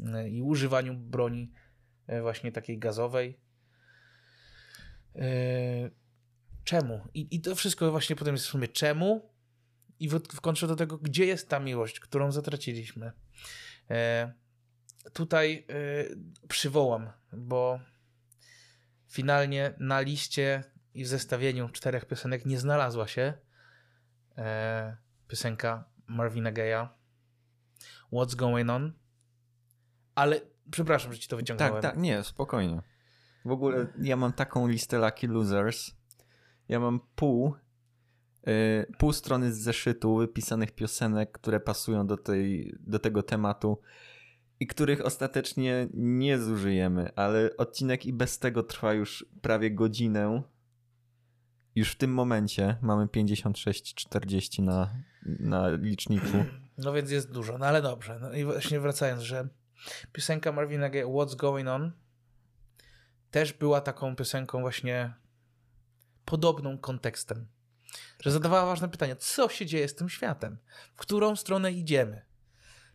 y, 0.00 0.28
i 0.30 0.42
używaniu 0.42 0.94
broni 0.94 1.52
y, 2.08 2.22
właśnie 2.22 2.52
takiej 2.52 2.78
gazowej. 2.78 3.40
Y, 5.16 5.90
Czemu? 6.66 7.08
I, 7.14 7.28
I 7.30 7.40
to 7.40 7.54
wszystko 7.54 7.90
właśnie 7.90 8.16
potem 8.16 8.34
jest 8.34 8.46
w 8.46 8.50
sumie 8.50 8.68
czemu 8.68 9.30
i 10.00 10.08
w, 10.08 10.14
w 10.14 10.66
do 10.66 10.76
tego, 10.76 10.98
gdzie 10.98 11.26
jest 11.26 11.48
ta 11.48 11.60
miłość, 11.60 12.00
którą 12.00 12.32
zatraciliśmy. 12.32 13.12
Tutaj 15.12 15.66
y, 15.70 16.48
przywołam, 16.48 17.10
bo 17.32 17.80
finalnie 19.08 19.74
na 19.78 20.00
liście 20.00 20.64
i 20.94 21.04
w 21.04 21.08
zestawieniu 21.08 21.68
czterech 21.68 22.04
piosenek 22.04 22.46
nie 22.46 22.58
znalazła 22.58 23.06
się 23.06 23.32
e, 24.38 24.96
piosenka 25.28 25.84
Marvina 26.06 26.52
Gaye'a 26.52 26.88
What's 28.12 28.36
Going 28.36 28.70
On, 28.70 28.92
ale 30.14 30.40
przepraszam, 30.70 31.12
że 31.12 31.18
ci 31.18 31.28
to 31.28 31.36
wyciągnąłem. 31.36 31.82
Tak, 31.82 31.92
tak, 31.92 32.00
nie, 32.00 32.24
spokojnie. 32.24 32.82
W 33.44 33.50
ogóle 33.50 33.86
ja 33.98 34.16
mam 34.16 34.32
taką 34.32 34.68
listę 34.68 34.98
Lucky 34.98 35.28
Losers. 35.28 35.90
Ja 36.68 36.80
mam 36.80 37.00
pół, 37.16 37.54
y, 38.48 38.86
pół 38.98 39.12
strony 39.12 39.52
z 39.52 39.58
zeszytu 39.58 40.16
wypisanych 40.16 40.72
piosenek, 40.72 41.32
które 41.32 41.60
pasują 41.60 42.06
do, 42.06 42.16
tej, 42.16 42.74
do 42.80 42.98
tego 42.98 43.22
tematu 43.22 43.80
i 44.60 44.66
których 44.66 45.06
ostatecznie 45.06 45.88
nie 45.94 46.38
zużyjemy, 46.38 47.10
ale 47.16 47.56
odcinek 47.56 48.06
i 48.06 48.12
bez 48.12 48.38
tego 48.38 48.62
trwa 48.62 48.92
już 48.92 49.26
prawie 49.42 49.70
godzinę. 49.70 50.42
Już 51.74 51.92
w 51.92 51.96
tym 51.96 52.14
momencie 52.14 52.76
mamy 52.82 53.06
56-40 53.06 54.62
na, 54.62 54.94
na 55.26 55.68
liczniku. 55.70 56.44
No 56.78 56.92
więc 56.92 57.10
jest 57.10 57.32
dużo, 57.32 57.58
no 57.58 57.66
ale 57.66 57.82
dobrze. 57.82 58.18
No 58.20 58.32
i 58.32 58.44
właśnie 58.44 58.80
wracając, 58.80 59.22
że 59.22 59.48
piosenka 60.12 60.52
Marvina 60.52 60.88
Gaye 60.88 61.04
What's 61.06 61.36
Going 61.36 61.68
On 61.68 61.92
też 63.30 63.52
była 63.52 63.80
taką 63.80 64.16
piosenką 64.16 64.60
właśnie 64.60 65.14
podobną 66.24 66.78
kontekstem. 66.78 67.46
Że 68.22 68.30
zadawała 68.30 68.66
ważne 68.66 68.88
pytania, 68.88 69.16
co 69.16 69.48
się 69.48 69.66
dzieje 69.66 69.88
z 69.88 69.94
tym 69.94 70.08
światem? 70.08 70.58
W 70.94 70.96
którą 70.96 71.36
stronę 71.36 71.72
idziemy? 71.72 72.24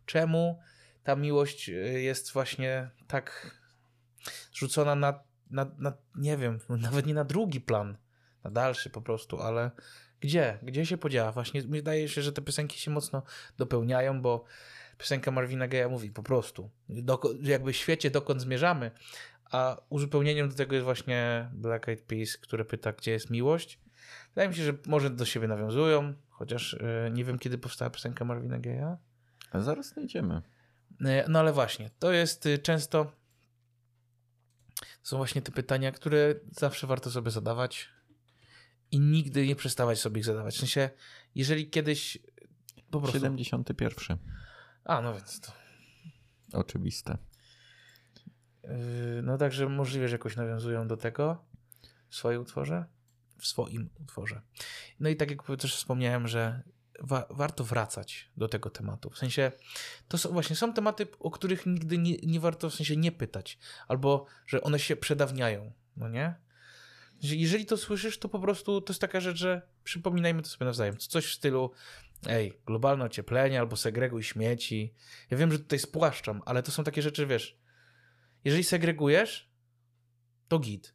Czemu 0.06 0.60
ta 1.04 1.16
miłość 1.16 1.70
y, 1.70 2.02
jest 2.02 2.32
właśnie 2.32 2.90
tak 3.08 3.58
rzucona 4.54 4.96
na, 4.96 5.20
na, 5.50 5.72
na 5.78 5.94
nie 6.16 6.38
wiem, 6.38 6.60
nawet 6.70 7.06
nie 7.06 7.14
na 7.14 7.24
drugi 7.24 7.62
plan, 7.62 7.98
na 8.44 8.52
dalszy 8.52 8.90
po 8.90 9.02
prostu, 9.02 9.42
ale 9.42 9.72
gdzie? 10.20 10.60
Gdzie 10.64 10.86
się 10.86 10.98
podziała? 10.98 11.32
Właśnie 11.32 11.62
wydaje 11.62 12.10
się, 12.10 12.22
że 12.22 12.34
te 12.34 12.42
piosenki 12.42 12.80
się 12.80 12.92
mocno 12.92 13.24
dopełniają, 13.58 14.22
bo 14.22 14.46
piosenka 14.98 15.32
Marvina 15.32 15.68
Gaye'a 15.68 15.90
mówi 15.90 16.12
po 16.12 16.24
prostu, 16.24 16.70
doko- 16.90 17.48
jakby 17.48 17.74
świecie 17.74 18.12
dokąd 18.12 18.42
zmierzamy, 18.42 18.92
a 19.52 19.78
uzupełnieniem 19.90 20.50
do 20.50 20.56
tego 20.56 20.76
jest 20.76 20.84
właśnie 20.86 21.50
Black 21.54 21.90
Eyed 21.90 22.02
Peas, 22.02 22.38
które 22.38 22.66
pyta, 22.66 22.92
gdzie 22.92 23.12
jest 23.12 23.30
miłość. 23.30 23.80
Wydaje 24.30 24.50
mi 24.50 24.56
się, 24.56 24.64
że 24.64 24.74
może 24.86 25.10
do 25.10 25.26
siebie 25.26 25.48
nawiązują, 25.48 26.14
chociaż 26.30 26.74
yy, 26.74 27.12
nie 27.12 27.26
wiem, 27.26 27.40
kiedy 27.40 27.58
powstała 27.58 27.90
piosenka 27.92 28.26
Marvina 28.26 28.60
Gaye'a. 28.60 28.96
A 29.52 29.60
zaraz 29.60 29.88
znajdziemy. 29.88 30.42
Yy, 31.02 31.26
No 31.28 31.40
ale 31.40 31.54
właśnie, 31.54 31.90
to 32.00 32.12
jest 32.12 32.46
yy, 32.46 32.58
często 32.58 33.12
to 35.02 35.10
są 35.10 35.18
właśnie 35.18 35.42
te 35.42 35.52
pytania, 35.52 35.92
które 35.92 36.36
zawsze 36.52 36.88
warto 36.88 37.12
sobie 37.12 37.32
zadawać 37.32 37.90
i 38.92 39.00
nigdy 39.00 39.48
nie 39.48 39.56
przestawać 39.56 40.00
sobie 40.00 40.20
ich 40.20 40.26
zadawać. 40.26 40.56
W 40.56 40.60
sensie, 40.60 40.90
jeżeli 41.36 41.70
kiedyś 41.70 42.18
po 42.92 43.00
prostu... 43.00 43.20
71. 43.20 44.18
A, 44.86 45.02
no 45.02 45.14
więc 45.14 45.42
to... 45.42 45.52
Oczywiste. 46.54 47.18
Yy, 48.64 48.70
No 49.24 49.38
także 49.38 49.70
możliwe, 49.70 50.08
że 50.08 50.16
jakoś 50.16 50.36
nawiązują 50.36 50.88
do 50.88 50.98
tego 50.98 51.46
w 52.10 52.16
swoim 52.16 52.42
utworze. 52.42 52.86
W 53.38 53.48
swoim 53.48 53.90
utworze. 54.00 54.42
No 55.00 55.10
i 55.10 55.16
tak 55.16 55.32
jak 55.32 55.44
też 55.60 55.76
wspomniałem, 55.76 56.28
że 56.28 56.64
wa- 57.00 57.26
warto 57.30 57.64
wracać 57.64 58.32
do 58.38 58.48
tego 58.48 58.70
tematu. 58.70 59.10
W 59.10 59.18
sensie, 59.18 59.52
to 60.08 60.18
są 60.18 60.30
właśnie 60.30 60.56
są 60.56 60.74
tematy, 60.74 61.08
o 61.20 61.32
których 61.32 61.66
nigdy 61.66 61.98
nie, 61.98 62.18
nie 62.18 62.40
warto 62.40 62.70
w 62.70 62.76
sensie 62.76 62.98
nie 62.98 63.12
pytać, 63.12 63.58
albo 63.88 64.26
że 64.48 64.62
one 64.62 64.80
się 64.80 64.96
przedawniają, 64.96 65.72
no 65.98 66.10
nie? 66.10 66.36
Że 67.24 67.36
Jeżeli 67.36 67.66
to 67.66 67.78
słyszysz, 67.78 68.20
to 68.20 68.30
po 68.30 68.40
prostu 68.40 68.82
to 68.82 68.94
jest 68.94 69.02
taka 69.02 69.20
rzecz, 69.20 69.38
że 69.38 69.62
przypominajmy 69.84 70.42
to 70.42 70.50
sobie 70.50 70.66
nawzajem. 70.66 70.98
Coś 70.98 71.26
w 71.26 71.34
stylu, 71.34 71.72
ej, 72.28 72.60
globalne 72.66 73.06
ocieplenie 73.06 73.60
albo 73.60 73.76
segreguj 73.76 74.24
śmieci. 74.24 74.94
Ja 75.30 75.38
wiem, 75.38 75.52
że 75.52 75.60
tutaj 75.60 75.80
spłaszczam, 75.80 76.42
ale 76.46 76.64
to 76.64 76.72
są 76.72 76.84
takie 76.84 77.02
rzeczy, 77.02 77.28
wiesz, 77.28 77.58
jeżeli 78.44 78.64
segregujesz, 78.64 79.50
to 80.48 80.60
git. 80.60 80.94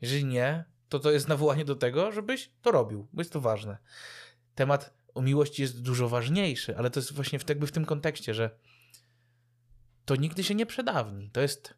Jeżeli 0.00 0.24
nie, 0.24 0.64
to 0.88 0.98
to 0.98 1.10
jest 1.10 1.28
nawołanie 1.28 1.64
do 1.64 1.76
tego, 1.76 2.12
żebyś 2.12 2.50
to 2.62 2.70
robił, 2.70 3.08
bo 3.12 3.20
jest 3.20 3.32
to 3.32 3.40
ważne. 3.40 3.78
Temat 4.56 4.94
o 5.14 5.22
miłości 5.22 5.62
jest 5.62 5.82
dużo 5.82 6.08
ważniejszy, 6.08 6.76
ale 6.76 6.90
to 6.90 7.00
jest 7.00 7.12
właśnie 7.12 7.38
w, 7.38 7.48
jakby 7.48 7.66
w 7.66 7.72
tym 7.72 7.84
kontekście, 7.84 8.34
że 8.34 8.50
to 10.04 10.16
nigdy 10.16 10.44
się 10.44 10.54
nie 10.54 10.66
przedawni. 10.66 11.30
To 11.30 11.40
jest 11.40 11.74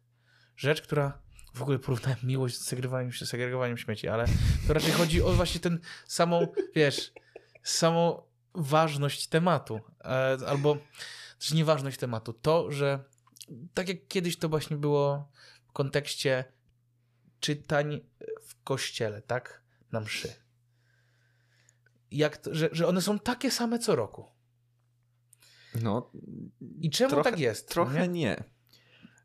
rzecz, 0.57 0.81
która 0.81 1.21
w 1.53 1.61
ogóle 1.61 1.79
porównałem 1.79 2.19
miłość 2.23 2.57
z 2.57 2.65
segregowaniem, 2.65 3.11
segregowaniem 3.11 3.77
śmieci, 3.77 4.07
ale 4.07 4.25
to 4.67 4.73
raczej 4.73 4.91
chodzi 4.91 5.21
o 5.21 5.31
właśnie 5.31 5.59
ten 5.59 5.79
samą, 6.07 6.47
wiesz, 6.75 7.11
samą 7.63 8.21
ważność 8.55 9.27
tematu, 9.27 9.79
e, 10.01 10.37
albo 10.47 10.77
też 11.39 11.51
nieważność 11.51 11.97
tematu. 11.97 12.33
To, 12.33 12.71
że 12.71 13.03
tak 13.73 13.87
jak 13.87 14.07
kiedyś 14.07 14.37
to 14.37 14.49
właśnie 14.49 14.77
było 14.77 15.31
w 15.67 15.71
kontekście 15.71 16.43
czytań 17.39 18.01
w 18.41 18.63
kościele, 18.63 19.21
tak? 19.21 19.63
Na 19.91 19.99
mszy. 19.99 20.48
Jak 22.11 22.37
to, 22.37 22.55
że, 22.55 22.69
że 22.71 22.87
one 22.87 23.01
są 23.01 23.19
takie 23.19 23.51
same 23.51 23.79
co 23.79 23.95
roku. 23.95 24.25
No, 25.81 26.11
I 26.81 26.89
czemu 26.89 27.09
Trochę- 27.09 27.31
tak 27.31 27.39
jest? 27.39 27.69
trochę 27.69 28.07
nie? 28.07 28.19
nie. 28.19 28.43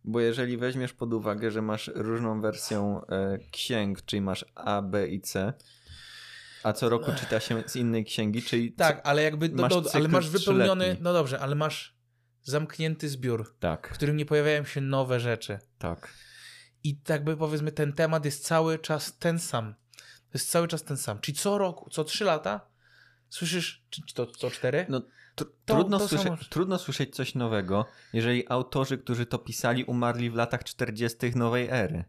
Bo 0.05 0.21
jeżeli 0.21 0.57
weźmiesz 0.57 0.93
pod 0.93 1.15
uwagę, 1.15 1.51
że 1.51 1.63
masz 1.63 1.91
różną 1.95 2.41
wersję 2.41 3.01
e, 3.09 3.39
księg, 3.53 4.03
czyli 4.03 4.23
masz 4.23 4.45
A, 4.55 4.83
B 4.83 5.09
i 5.09 5.21
C, 5.21 5.53
a 6.63 6.73
co 6.73 6.89
roku 6.89 7.13
czyta 7.21 7.41
się 7.41 7.63
z 7.67 7.77
innej 7.77 8.05
księgi, 8.05 8.43
czyli 8.43 8.73
Tak, 8.73 9.01
ale 9.05 9.23
jakby, 9.23 9.49
no, 9.49 9.63
masz 9.63 9.73
no, 9.75 9.83
ale 9.93 10.09
masz 10.09 10.29
wypełniony, 10.31 10.97
no 11.01 11.13
dobrze, 11.13 11.41
ale 11.41 11.55
masz 11.55 11.97
zamknięty 12.43 13.09
zbiór, 13.09 13.57
Tak, 13.61 13.89
w 13.89 13.93
którym 13.93 14.17
nie 14.17 14.27
pojawiają 14.27 14.65
się 14.65 14.81
nowe 14.81 15.21
rzeczy. 15.21 15.59
tak. 15.79 16.09
I 16.87 16.97
tak 16.97 17.25
by 17.25 17.37
powiedzmy, 17.37 17.73
ten 17.73 17.93
temat 17.93 18.25
jest 18.25 18.45
cały 18.45 18.79
czas 18.79 19.19
ten 19.19 19.39
sam. 19.39 19.75
To 20.01 20.31
jest 20.35 20.51
cały 20.51 20.69
czas 20.69 20.83
ten 20.83 20.97
sam. 20.97 21.19
Czyli 21.21 21.39
co 21.39 21.59
roku, 21.59 21.91
co 21.91 22.05
trzy 22.05 22.25
lata 22.25 22.61
słyszysz, 23.35 23.85
czy, 23.91 24.15
to 24.15 24.27
co 24.27 24.51
cztery? 24.51 24.87
No, 24.89 25.01
tr- 25.01 25.05
To- 25.35 25.45
trudno, 25.65 25.99
to 25.99 26.09
słysze- 26.09 26.25
samo. 26.25 26.37
trudno 26.51 26.79
słyszeć 26.79 27.15
coś 27.15 27.35
nowego, 27.35 27.87
jeżeli 28.13 28.49
autorzy, 28.49 28.99
którzy 28.99 29.27
to 29.27 29.39
pisali, 29.39 29.85
umarli 29.85 30.31
w 30.31 30.35
latach 30.35 30.65
40. 30.65 31.37
nowej 31.37 31.69
ery. 31.71 32.05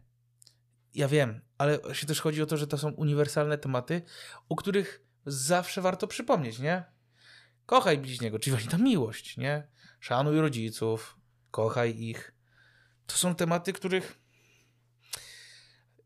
Ja 0.94 1.08
wiem, 1.08 1.40
ale 1.58 1.78
się 1.92 2.06
też 2.06 2.20
chodzi 2.20 2.42
o 2.42 2.46
to, 2.46 2.56
że 2.56 2.66
to 2.66 2.78
są 2.78 2.90
uniwersalne 2.90 3.58
tematy, 3.58 4.02
o 4.48 4.56
których 4.56 5.02
zawsze 5.26 5.80
warto 5.80 6.06
przypomnieć, 6.06 6.58
nie? 6.58 6.84
Kochaj 7.66 7.98
bliźniego, 7.98 8.38
czyli 8.38 8.52
właśnie 8.56 8.70
ta 8.70 8.78
miłość, 8.78 9.36
nie? 9.36 9.68
Szanuj 10.00 10.40
rodziców, 10.40 11.16
kochaj 11.50 11.98
ich. 11.98 12.34
To 13.06 13.16
są 13.16 13.34
tematy, 13.34 13.72
których 13.72 14.18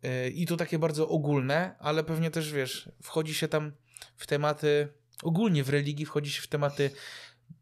yy, 0.03 0.31
i 0.31 0.47
to 0.47 0.57
takie 0.57 0.79
bardzo 0.79 1.09
ogólne, 1.09 1.77
ale 1.79 2.05
pewnie 2.05 2.31
też, 2.31 2.53
wiesz, 2.53 2.89
wchodzi 3.03 3.35
się 3.35 3.49
tam 3.49 3.73
w 4.17 4.27
tematy, 4.27 4.89
ogólnie 5.23 5.65
w 5.65 5.69
religii 5.69 6.07
wchodzi 6.07 6.31
się 6.31 6.43
w 6.43 6.49
tematy 6.49 6.91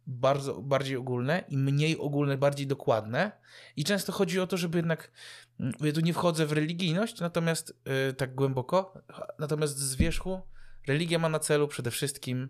bardzo, 0.07 0.63
bardziej 0.63 0.97
ogólne 0.97 1.45
i 1.49 1.59
mniej 1.59 1.99
ogólne, 1.99 2.39
bardziej 2.39 2.67
dokładne. 2.67 3.33
I 3.77 3.85
często 3.85 4.13
chodzi 4.13 4.41
o 4.41 4.47
to, 4.47 4.57
żeby 4.57 4.79
jednak, 4.79 5.13
mm, 5.61 5.73
ja 5.81 5.93
tu 5.93 6.01
nie 6.01 6.13
wchodzę 6.13 6.47
w 6.47 6.53
religijność, 6.53 7.21
natomiast 7.21 7.75
yy, 8.07 8.13
tak 8.13 8.35
głęboko, 8.35 9.03
natomiast 9.39 9.79
z 9.79 9.97
wierzchu 9.97 10.41
religia 10.87 11.19
ma 11.19 11.29
na 11.29 11.39
celu 11.39 11.69
przede 11.69 11.91
wszystkim 11.91 12.49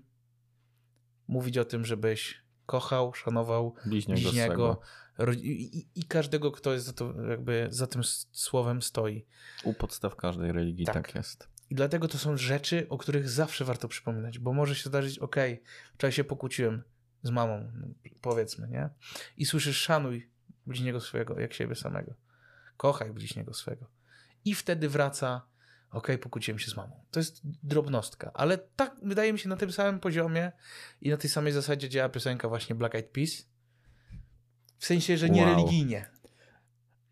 mówić 1.28 1.58
o 1.58 1.64
tym, 1.64 1.84
żebyś 1.84 2.42
kochał, 2.66 3.14
szanował 3.14 3.74
Bliźniego, 3.86 4.20
bliźniego 4.20 4.80
i, 5.42 5.86
i, 5.94 6.04
każdego, 6.04 6.52
kto 6.52 6.72
jest 6.72 6.86
za, 6.86 6.92
to, 6.92 7.22
jakby 7.30 7.66
za 7.70 7.86
tym 7.86 8.02
słowem 8.32 8.82
stoi. 8.82 9.26
U 9.64 9.74
podstaw 9.74 10.16
każdej 10.16 10.52
religii 10.52 10.86
Tak. 10.86 10.94
tak, 10.94 11.14
jest. 11.14 11.48
I 11.70 11.74
dlatego 11.74 12.08
to 12.08 12.18
są 12.18 12.36
rzeczy, 12.36 12.86
o 12.88 12.98
których 12.98 13.28
zawsze 13.28 13.64
warto 13.64 13.88
przypominać, 13.88 14.38
bo 14.38 14.52
może 14.52 14.74
się 14.74 14.88
zdarzyć, 14.88 15.18
okej, 15.18 15.62
wczoraj 15.94 16.12
się 16.12 16.24
pokłóciłem 16.24 16.82
z 17.22 17.30
mamą, 17.30 17.72
powiedzmy, 18.20 18.68
nie? 18.68 18.88
I 19.36 19.46
słyszysz, 19.46 19.76
szanuj 19.76 20.30
bliźniego 20.66 21.00
swojego, 21.00 21.40
jak 21.40 21.54
siebie 21.54 21.74
samego. 21.74 22.14
Kochaj 22.76 23.10
bliźniego 23.12 23.54
swego. 23.54 23.86
I 24.44 24.54
wtedy 24.54 24.88
wraca, 24.88 25.46
okej, 25.90 26.18
pokłóciłem 26.18 26.58
się 26.58 26.70
z 26.70 26.76
mamą. 26.76 27.04
To 27.10 27.20
jest 27.20 27.40
drobnostka, 27.62 28.30
ale 28.34 28.58
tak, 28.58 28.96
wydaje 29.02 29.32
mi 29.32 29.38
się, 29.38 29.48
na 29.48 29.56
tym 29.56 29.72
samym 29.72 30.00
poziomie 30.00 30.52
i 31.00 31.10
na 31.10 31.16
tej 31.16 31.30
samej 31.30 31.52
zasadzie 31.52 31.88
działa 31.88 32.08
piosenka 32.08 32.48
właśnie 32.48 32.74
Black 32.74 32.94
Eyed 32.94 33.10
Peas. 33.10 33.48
W 34.78 34.86
sensie, 34.86 35.16
że 35.18 35.30
nie 35.30 35.42
Wow. 35.46 35.56
religijnie. 35.56 36.06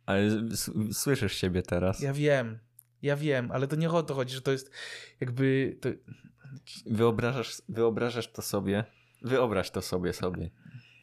Ale 0.06 0.22
słyszysz 0.92 1.32
siebie 1.32 1.62
teraz. 1.62 2.00
Ja 2.00 2.12
wiem, 2.12 2.58
ja 3.02 3.16
wiem, 3.16 3.50
ale 3.52 3.68
to 3.68 3.76
nie 3.76 3.90
o 3.90 4.02
to 4.02 4.14
chodzi, 4.14 4.34
że 4.34 4.42
to 4.42 4.52
jest 4.52 4.70
jakby... 5.20 5.76
To... 5.80 5.88
Wyobrażasz, 6.86 7.62
wyobrażasz 7.68 8.32
to 8.32 8.42
sobie, 8.42 8.84
wyobraź 9.22 9.70
to 9.70 9.82
sobie 9.82 10.12
sobie. 10.12 10.50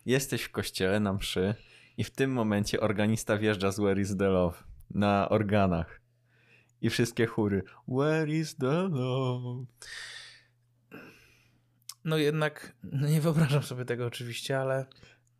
Jesteś 0.05 0.41
w 0.41 0.51
kościele 0.51 0.99
na 0.99 1.13
mszy 1.13 1.55
i 1.97 2.03
w 2.03 2.11
tym 2.11 2.31
momencie 2.31 2.79
organista 2.79 3.37
wjeżdża 3.37 3.71
z 3.71 3.79
Where 3.79 4.01
is 4.01 4.17
the 4.17 4.27
Love 4.27 4.57
na 4.91 5.29
organach. 5.29 6.01
I 6.81 6.89
wszystkie 6.89 7.25
chóry 7.25 7.63
Where 7.87 8.31
is 8.31 8.55
the 8.55 8.89
love? 8.91 9.65
No 12.03 12.17
jednak 12.17 12.75
no 12.83 13.07
nie 13.07 13.21
wyobrażam 13.21 13.63
sobie 13.63 13.85
tego 13.85 14.05
oczywiście, 14.05 14.59
ale... 14.59 14.85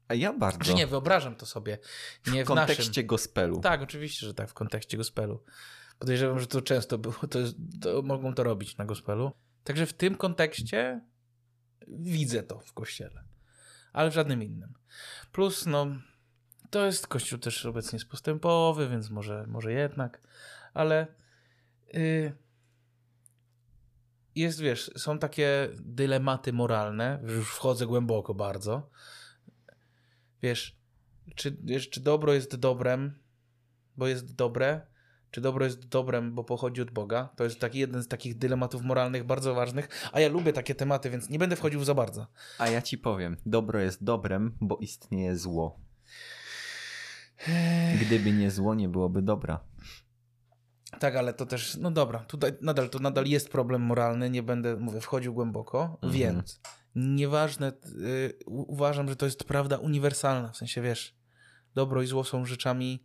A 0.08 0.14
ja 0.14 0.34
bardzo. 0.34 0.60
Czy 0.60 0.74
nie, 0.74 0.88
wyobrażam 0.88 1.36
to 1.36 1.46
sobie. 1.46 1.78
Nie 2.28 2.44
w 2.44 2.46
w, 2.46 2.48
kontekście 2.48 2.90
naszym. 2.90 3.08
gospelu. 3.08 3.60
Tak, 3.60 3.82
oczywiście, 3.82 4.26
że 4.26 4.34
tak, 4.34 4.50
w 4.50 4.54
kontekście 4.54 4.98
gospelu. 4.98 5.44
Podejrzewam, 6.04 6.40
że 6.40 6.48
to 6.48 6.62
często 6.62 6.98
było, 6.98 7.16
to, 7.30 7.40
jest, 7.40 7.56
to 7.82 8.02
mogą 8.02 8.34
to 8.34 8.44
robić 8.44 8.78
na 8.78 8.86
gospelu. 8.86 9.32
Także 9.64 9.86
w 9.86 9.94
tym 9.94 10.16
kontekście 10.16 11.02
widzę 11.88 12.44
to 12.44 12.60
w 12.60 12.74
kościele, 12.74 13.24
ale 13.94 14.12
w 14.12 14.14
żadnym 14.14 14.44
innym. 14.44 14.74
Plus, 15.32 15.66
no, 15.66 15.88
to 16.70 16.86
jest 16.86 17.08
kościół 17.08 17.40
też 17.40 17.66
obecnie 17.66 17.96
jest 17.98 18.10
postępowy, 18.10 18.90
więc 18.90 19.10
może, 19.10 19.46
może 19.48 19.74
jednak, 19.74 20.22
ale 20.74 21.08
y, 21.96 22.34
jest, 24.36 24.60
wiesz, 24.60 24.92
są 24.98 25.20
takie 25.20 25.70
dylematy 25.80 26.54
moralne, 26.54 27.20
już 27.24 27.56
wchodzę 27.56 27.86
głęboko 27.86 28.34
bardzo. 28.34 28.90
Wiesz, 30.42 30.78
czy, 31.36 31.58
wiesz, 31.64 31.90
czy 31.90 32.02
dobro 32.02 32.34
jest 32.34 32.56
dobrem, 32.56 33.20
bo 33.98 34.08
jest 34.08 34.36
dobre, 34.36 34.93
czy 35.34 35.42
dobro 35.42 35.66
jest 35.66 35.88
dobrem, 35.88 36.36
bo 36.36 36.44
pochodzi 36.44 36.82
od 36.82 36.92
Boga. 36.92 37.30
To 37.36 37.44
jest 37.44 37.60
taki 37.60 37.80
jeden 37.80 38.04
z 38.04 38.08
takich 38.08 38.38
dylematów 38.38 38.82
moralnych 38.82 39.24
bardzo 39.24 39.54
ważnych, 39.56 40.10
a 40.12 40.20
ja 40.20 40.30
lubię 40.30 40.54
takie 40.54 40.76
tematy, 40.76 41.10
więc 41.10 41.30
nie 41.30 41.40
będę 41.40 41.56
wchodził 41.56 41.84
za 41.84 41.94
bardzo. 41.94 42.28
A 42.58 42.68
ja 42.70 42.82
ci 42.82 42.98
powiem, 42.98 43.38
dobro 43.46 43.80
jest 43.80 44.04
dobrem, 44.04 44.58
bo 44.62 44.78
istnieje 44.78 45.38
zło. 45.38 45.80
Gdyby 48.02 48.32
nie 48.32 48.52
zło, 48.52 48.76
nie 48.76 48.90
byłoby 48.90 49.22
dobra. 49.22 49.60
Tak, 51.00 51.16
ale 51.16 51.34
to 51.34 51.46
też, 51.46 51.78
no 51.78 51.92
dobra, 51.92 52.20
tutaj 52.20 52.52
nadal 52.62 52.90
to 52.90 53.00
nadal 53.00 53.26
jest 53.26 53.50
problem 53.50 53.82
moralny, 53.82 54.30
nie 54.30 54.44
będę, 54.44 54.76
mówię, 54.78 55.02
wchodził 55.02 55.34
głęboko, 55.34 55.98
Mhm. 56.02 56.14
więc 56.14 56.62
nieważne, 56.96 57.72
y, 58.00 58.34
u- 58.46 58.72
uważam, 58.74 59.10
że 59.10 59.16
to 59.16 59.26
jest 59.26 59.44
prawda 59.44 59.78
uniwersalna, 59.78 60.52
w 60.52 60.58
sensie, 60.58 60.82
wiesz, 60.82 61.16
dobro 61.76 62.02
i 62.02 62.08
zło 62.08 62.24
są 62.24 62.46
rzeczami 62.46 63.04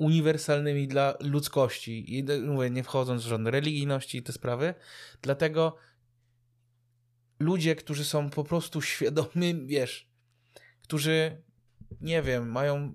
uniwersalnymi 0.00 0.88
dla 0.88 1.14
ludzkości. 1.20 2.18
I 2.18 2.24
mówię, 2.42 2.70
nie 2.70 2.82
wchodząc 2.84 3.24
w 3.24 3.28
żadne 3.28 3.50
religijności 3.50 4.18
i 4.18 4.22
te 4.22 4.32
sprawy, 4.32 4.74
dlatego 5.22 5.76
ludzie, 7.38 7.76
którzy 7.76 8.04
są 8.04 8.30
po 8.30 8.44
prostu 8.44 8.82
świadomi, 8.82 9.66
wiesz, 9.66 10.10
którzy, 10.82 11.42
nie 12.00 12.22
wiem, 12.22 12.50
mają 12.50 12.92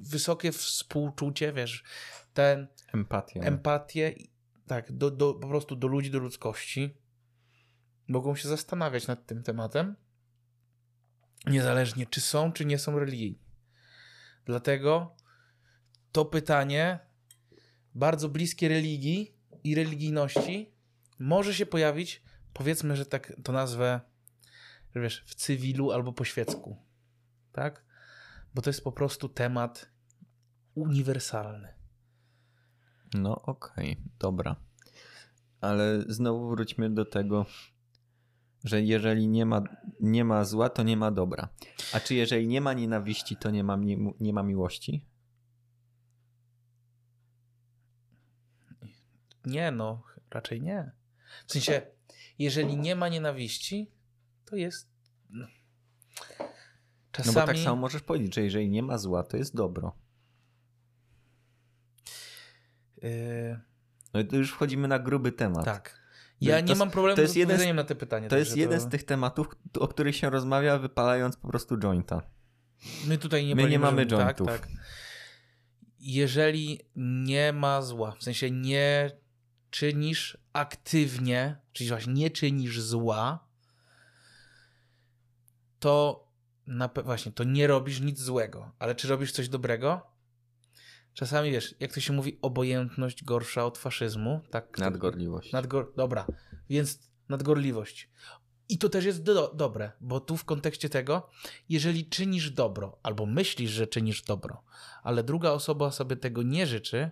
wysokie 0.00 0.52
współczucie, 0.52 1.52
wiesz, 1.52 1.84
ten 2.34 2.66
empatię, 3.46 4.10
i- 4.10 4.30
tak, 4.66 4.92
do, 4.92 5.10
do, 5.10 5.34
po 5.34 5.48
prostu 5.48 5.76
do 5.76 5.88
ludzi, 5.88 6.10
do 6.10 6.18
ludzkości, 6.18 6.94
mogą 8.08 8.36
się 8.36 8.48
zastanawiać 8.48 9.06
nad 9.06 9.26
tym 9.26 9.42
tematem, 9.42 9.96
niezależnie 11.46 12.06
czy 12.06 12.20
są, 12.20 12.52
czy 12.52 12.64
nie 12.64 12.78
są 12.78 12.98
religijni. 12.98 13.38
Dlatego 14.44 15.16
to 16.12 16.24
pytanie, 16.24 16.98
bardzo 17.94 18.28
bliskie 18.28 18.68
religii 18.68 19.34
i 19.64 19.74
religijności, 19.74 20.72
może 21.18 21.54
się 21.54 21.66
pojawić, 21.66 22.22
powiedzmy, 22.52 22.96
że 22.96 23.06
tak 23.06 23.32
to 23.44 23.52
nazwę, 23.52 24.00
że 24.94 25.00
wiesz, 25.00 25.22
w 25.26 25.34
cywilu 25.34 25.92
albo 25.92 26.12
po 26.12 26.24
świecku. 26.24 26.76
Tak? 27.52 27.84
Bo 28.54 28.62
to 28.62 28.70
jest 28.70 28.84
po 28.84 28.92
prostu 28.92 29.28
temat 29.28 29.90
uniwersalny. 30.74 31.68
No 33.14 33.42
okej, 33.42 33.96
dobra. 34.18 34.56
Ale 35.60 36.04
znowu 36.08 36.48
wróćmy 36.50 36.90
do 36.90 37.04
tego, 37.04 37.46
że 38.64 38.82
jeżeli 38.82 39.28
nie 39.28 39.46
ma, 39.46 39.62
nie 40.00 40.24
ma 40.24 40.44
zła, 40.44 40.68
to 40.68 40.82
nie 40.82 40.96
ma 40.96 41.10
dobra. 41.10 41.48
A 41.92 42.00
czy 42.00 42.14
jeżeli 42.14 42.48
nie 42.48 42.60
ma 42.60 42.72
nienawiści, 42.72 43.36
to 43.36 43.50
nie 43.50 43.64
ma, 43.64 43.76
mi- 43.76 44.14
nie 44.20 44.32
ma 44.32 44.42
miłości? 44.42 45.04
Nie, 49.48 49.70
no, 49.70 50.02
raczej 50.30 50.60
nie. 50.62 50.90
W 51.46 51.52
sensie, 51.52 51.82
jeżeli 52.38 52.76
nie 52.76 52.96
ma 52.96 53.08
nienawiści, 53.08 53.90
to 54.44 54.56
jest. 54.56 54.90
no, 55.30 55.46
No 56.38 56.46
Czasami. 57.12 57.34
bo 57.34 57.46
tak 57.46 57.58
samo 57.58 57.76
możesz 57.76 58.02
powiedzieć, 58.02 58.34
że 58.34 58.42
jeżeli 58.42 58.68
nie 58.68 58.82
ma 58.82 58.98
zła, 58.98 59.22
to 59.22 59.36
jest 59.36 59.56
dobro. 59.56 59.96
yy, 63.02 63.60
No 64.14 64.20
i 64.20 64.24
tu 64.24 64.36
już 64.36 64.50
wchodzimy 64.52 64.88
na 64.88 64.98
gruby 64.98 65.32
temat. 65.32 65.64
tak. 65.64 65.98
Ja 66.40 66.60
To 66.60 66.66
nie 66.66 66.74
mam 66.74 66.90
problemu 66.90 67.16
to 67.16 67.22
jest 67.22 67.34
z 67.34 67.36
odpowiedzeniem 67.36 67.76
na 67.76 67.84
te 67.84 67.94
pytanie. 67.94 68.28
To 68.28 68.38
jest 68.38 68.56
jeden 68.56 68.80
z 68.80 68.88
tych 68.88 69.04
tematów, 69.04 69.48
o 69.78 69.88
których 69.88 70.16
się 70.16 70.30
rozmawia, 70.30 70.78
wypalając 70.78 71.36
po 71.36 71.48
prostu 71.48 71.78
jointa. 71.78 72.22
My 73.06 73.18
tutaj 73.18 73.46
nie, 73.46 73.54
My 73.54 73.68
nie 73.70 73.78
mamy 73.78 74.06
tak, 74.06 74.10
jointów. 74.18 74.46
tak. 74.46 74.68
Jeżeli 76.00 76.80
nie 76.96 77.52
ma 77.52 77.82
zła, 77.82 78.12
w 78.12 78.22
sensie 78.22 78.50
nie 78.50 79.10
czynisz 79.70 80.38
aktywnie, 80.52 81.56
czyli 81.72 81.90
właśnie 81.90 82.12
nie 82.12 82.30
czynisz 82.30 82.80
zła, 82.80 83.48
to 85.78 86.24
na, 86.66 86.90
właśnie 87.04 87.32
to 87.32 87.44
nie 87.44 87.66
robisz 87.66 88.00
nic 88.00 88.20
złego. 88.20 88.72
Ale 88.78 88.94
czy 88.94 89.08
robisz 89.08 89.32
coś 89.32 89.48
dobrego? 89.48 90.06
Czasami 91.14 91.50
wiesz, 91.50 91.74
jak 91.80 91.92
to 91.92 92.00
się 92.00 92.12
mówi, 92.12 92.38
obojętność 92.42 93.24
gorsza 93.24 93.64
od 93.64 93.78
faszyzmu. 93.78 94.40
Tak, 94.50 94.78
Nadgorliwość. 94.78 95.52
Nadgor... 95.52 95.92
Dobra, 95.96 96.26
więc 96.70 97.10
nadgorliwość. 97.28 98.10
I 98.68 98.78
to 98.78 98.88
też 98.88 99.04
jest 99.04 99.22
do, 99.22 99.54
dobre, 99.54 99.92
bo 100.00 100.20
tu 100.20 100.36
w 100.36 100.44
kontekście 100.44 100.88
tego, 100.88 101.30
jeżeli 101.68 102.06
czynisz 102.06 102.50
dobro, 102.50 102.98
albo 103.02 103.26
myślisz, 103.26 103.70
że 103.70 103.86
czynisz 103.86 104.22
dobro, 104.22 104.62
ale 105.02 105.24
druga 105.24 105.50
osoba 105.50 105.90
sobie 105.90 106.16
tego 106.16 106.42
nie 106.42 106.66
życzy, 106.66 107.10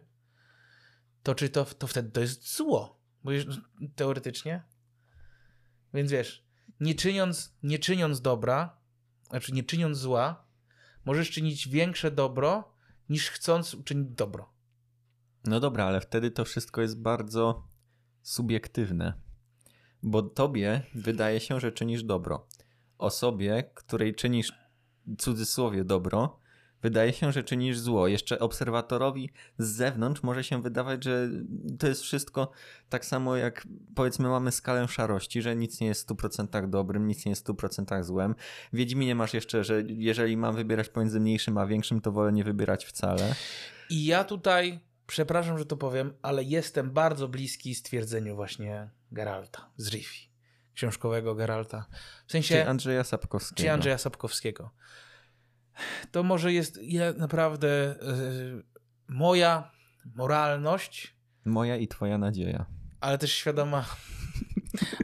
to 1.26 1.34
czy 1.34 1.48
to, 1.48 1.64
to 1.64 1.86
wtedy 1.86 2.10
to 2.10 2.20
jest 2.20 2.56
zło? 2.56 3.00
Bo 3.24 3.30
teoretycznie. 3.96 4.62
Więc 5.94 6.10
wiesz, 6.10 6.46
nie 6.80 6.94
czyniąc, 6.94 7.56
nie 7.62 7.78
czyniąc 7.78 8.20
dobra, 8.20 8.80
znaczy 9.30 9.52
nie 9.52 9.64
czyniąc 9.64 9.98
zła, 9.98 10.46
możesz 11.04 11.30
czynić 11.30 11.68
większe 11.68 12.10
dobro, 12.10 12.74
niż 13.08 13.30
chcąc 13.30 13.74
uczynić 13.74 14.08
dobro. 14.08 14.52
No 15.44 15.60
dobra, 15.60 15.84
ale 15.84 16.00
wtedy 16.00 16.30
to 16.30 16.44
wszystko 16.44 16.82
jest 16.82 17.00
bardzo 17.00 17.68
subiektywne. 18.22 19.20
Bo 20.02 20.22
tobie 20.22 20.82
wydaje 20.94 21.40
się, 21.40 21.60
że 21.60 21.72
czynisz 21.72 22.02
dobro. 22.02 22.46
Osobie, 22.98 23.70
której 23.74 24.14
czynisz 24.14 24.52
w 25.06 25.16
cudzysłowie 25.16 25.84
dobro, 25.84 26.40
wydaje 26.86 27.12
się, 27.12 27.32
że 27.32 27.44
czynisz 27.44 27.78
zło. 27.78 28.08
Jeszcze 28.08 28.38
obserwatorowi 28.38 29.30
z 29.58 29.68
zewnątrz 29.68 30.22
może 30.22 30.44
się 30.44 30.62
wydawać, 30.62 31.04
że 31.04 31.28
to 31.78 31.88
jest 31.88 32.02
wszystko 32.02 32.50
tak 32.88 33.04
samo 33.04 33.36
jak 33.36 33.66
powiedzmy 33.94 34.28
mamy 34.28 34.52
skalę 34.52 34.88
szarości, 34.88 35.42
że 35.42 35.56
nic 35.56 35.80
nie 35.80 35.86
jest 35.86 36.08
w 36.08 36.14
100% 36.14 36.70
dobrym, 36.70 37.06
nic 37.06 37.26
nie 37.26 37.30
jest 37.30 37.46
w 37.46 37.50
100% 37.50 38.04
złem. 38.04 38.34
W 38.72 38.76
Wiedźminie 38.76 39.14
masz 39.14 39.34
jeszcze, 39.34 39.64
że 39.64 39.82
jeżeli 39.86 40.36
mam 40.36 40.56
wybierać 40.56 40.88
pomiędzy 40.88 41.20
mniejszym 41.20 41.58
a 41.58 41.66
większym, 41.66 42.00
to 42.00 42.12
wolę 42.12 42.32
nie 42.32 42.44
wybierać 42.44 42.84
wcale. 42.84 43.34
I 43.90 44.04
ja 44.04 44.24
tutaj, 44.24 44.80
przepraszam, 45.06 45.58
że 45.58 45.66
to 45.66 45.76
powiem, 45.76 46.12
ale 46.22 46.44
jestem 46.44 46.90
bardzo 46.90 47.28
bliski 47.28 47.74
stwierdzeniu 47.74 48.36
właśnie 48.36 48.90
Geralta 49.12 49.70
z 49.76 49.88
Riffi, 49.92 50.28
książkowego 50.74 51.34
Geralta. 51.34 51.86
W 52.26 52.32
sensie... 52.32 52.54
Czy 52.54 52.68
Andrzeja 52.68 53.04
Sapkowskiego. 53.04 53.62
Czy 53.62 53.72
Andrzeja 53.72 53.98
Sapkowskiego 53.98 54.70
to 56.10 56.22
może 56.22 56.52
jest 56.52 56.80
naprawdę 57.16 57.96
yy, 58.02 58.62
moja 59.08 59.70
moralność. 60.14 61.16
Moja 61.44 61.76
i 61.76 61.88
twoja 61.88 62.18
nadzieja. 62.18 62.66
Ale 63.00 63.18
też 63.18 63.32
świadoma, 63.32 63.86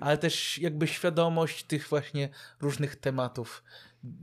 ale 0.01 0.19
też 0.19 0.59
jakby 0.59 0.87
świadomość 0.87 1.65
tych 1.65 1.89
właśnie 1.89 2.29
różnych 2.61 2.97
tematów, 2.97 3.63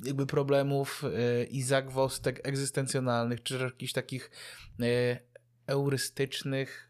jakby 0.04 0.26
problemów 0.26 1.04
yy, 1.04 1.45
i 1.45 1.64
zagwostek 1.64 2.47
egzystencjonalnych, 2.47 3.43
czy 3.43 3.58
jakichś 3.58 3.93
takich 3.93 4.32
yy, 4.80 4.88
eurystycznych, 5.68 6.89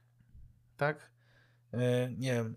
tak? 0.77 1.09
nie 2.17 2.33
wiem, 2.33 2.55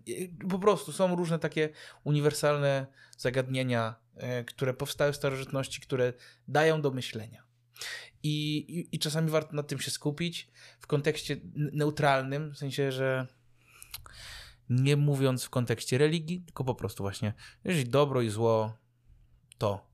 po 0.49 0.59
prostu 0.59 0.91
są 0.91 1.15
różne 1.15 1.39
takie 1.39 1.69
uniwersalne 2.03 2.87
zagadnienia 3.17 3.95
E, 3.95 4.02
które 4.45 4.73
powstały 4.73 5.13
w 5.13 5.15
starożytności, 5.15 5.81
które 5.81 6.13
dają 6.47 6.81
do 6.81 6.91
myślenia. 6.91 7.43
I, 8.23 8.57
i, 8.57 8.95
I, 8.95 8.99
czasami 8.99 9.29
warto 9.29 9.55
nad 9.55 9.67
tym 9.67 9.79
się 9.79 9.91
skupić 9.91 10.51
w 10.79 10.87
kontekście 10.87 11.37
neutralnym, 11.55 12.53
w 12.53 12.57
sensie, 12.57 12.91
że 12.91 13.27
nie 14.69 14.97
mówiąc 14.97 15.43
w 15.43 15.49
kontekście 15.49 15.97
religii, 15.97 16.41
tylko 16.41 16.63
po 16.63 16.75
prostu 16.75 17.03
właśnie, 17.03 17.33
jeżeli 17.63 17.89
dobro 17.89 18.21
i 18.21 18.29
zło, 18.29 18.77
to. 19.57 19.93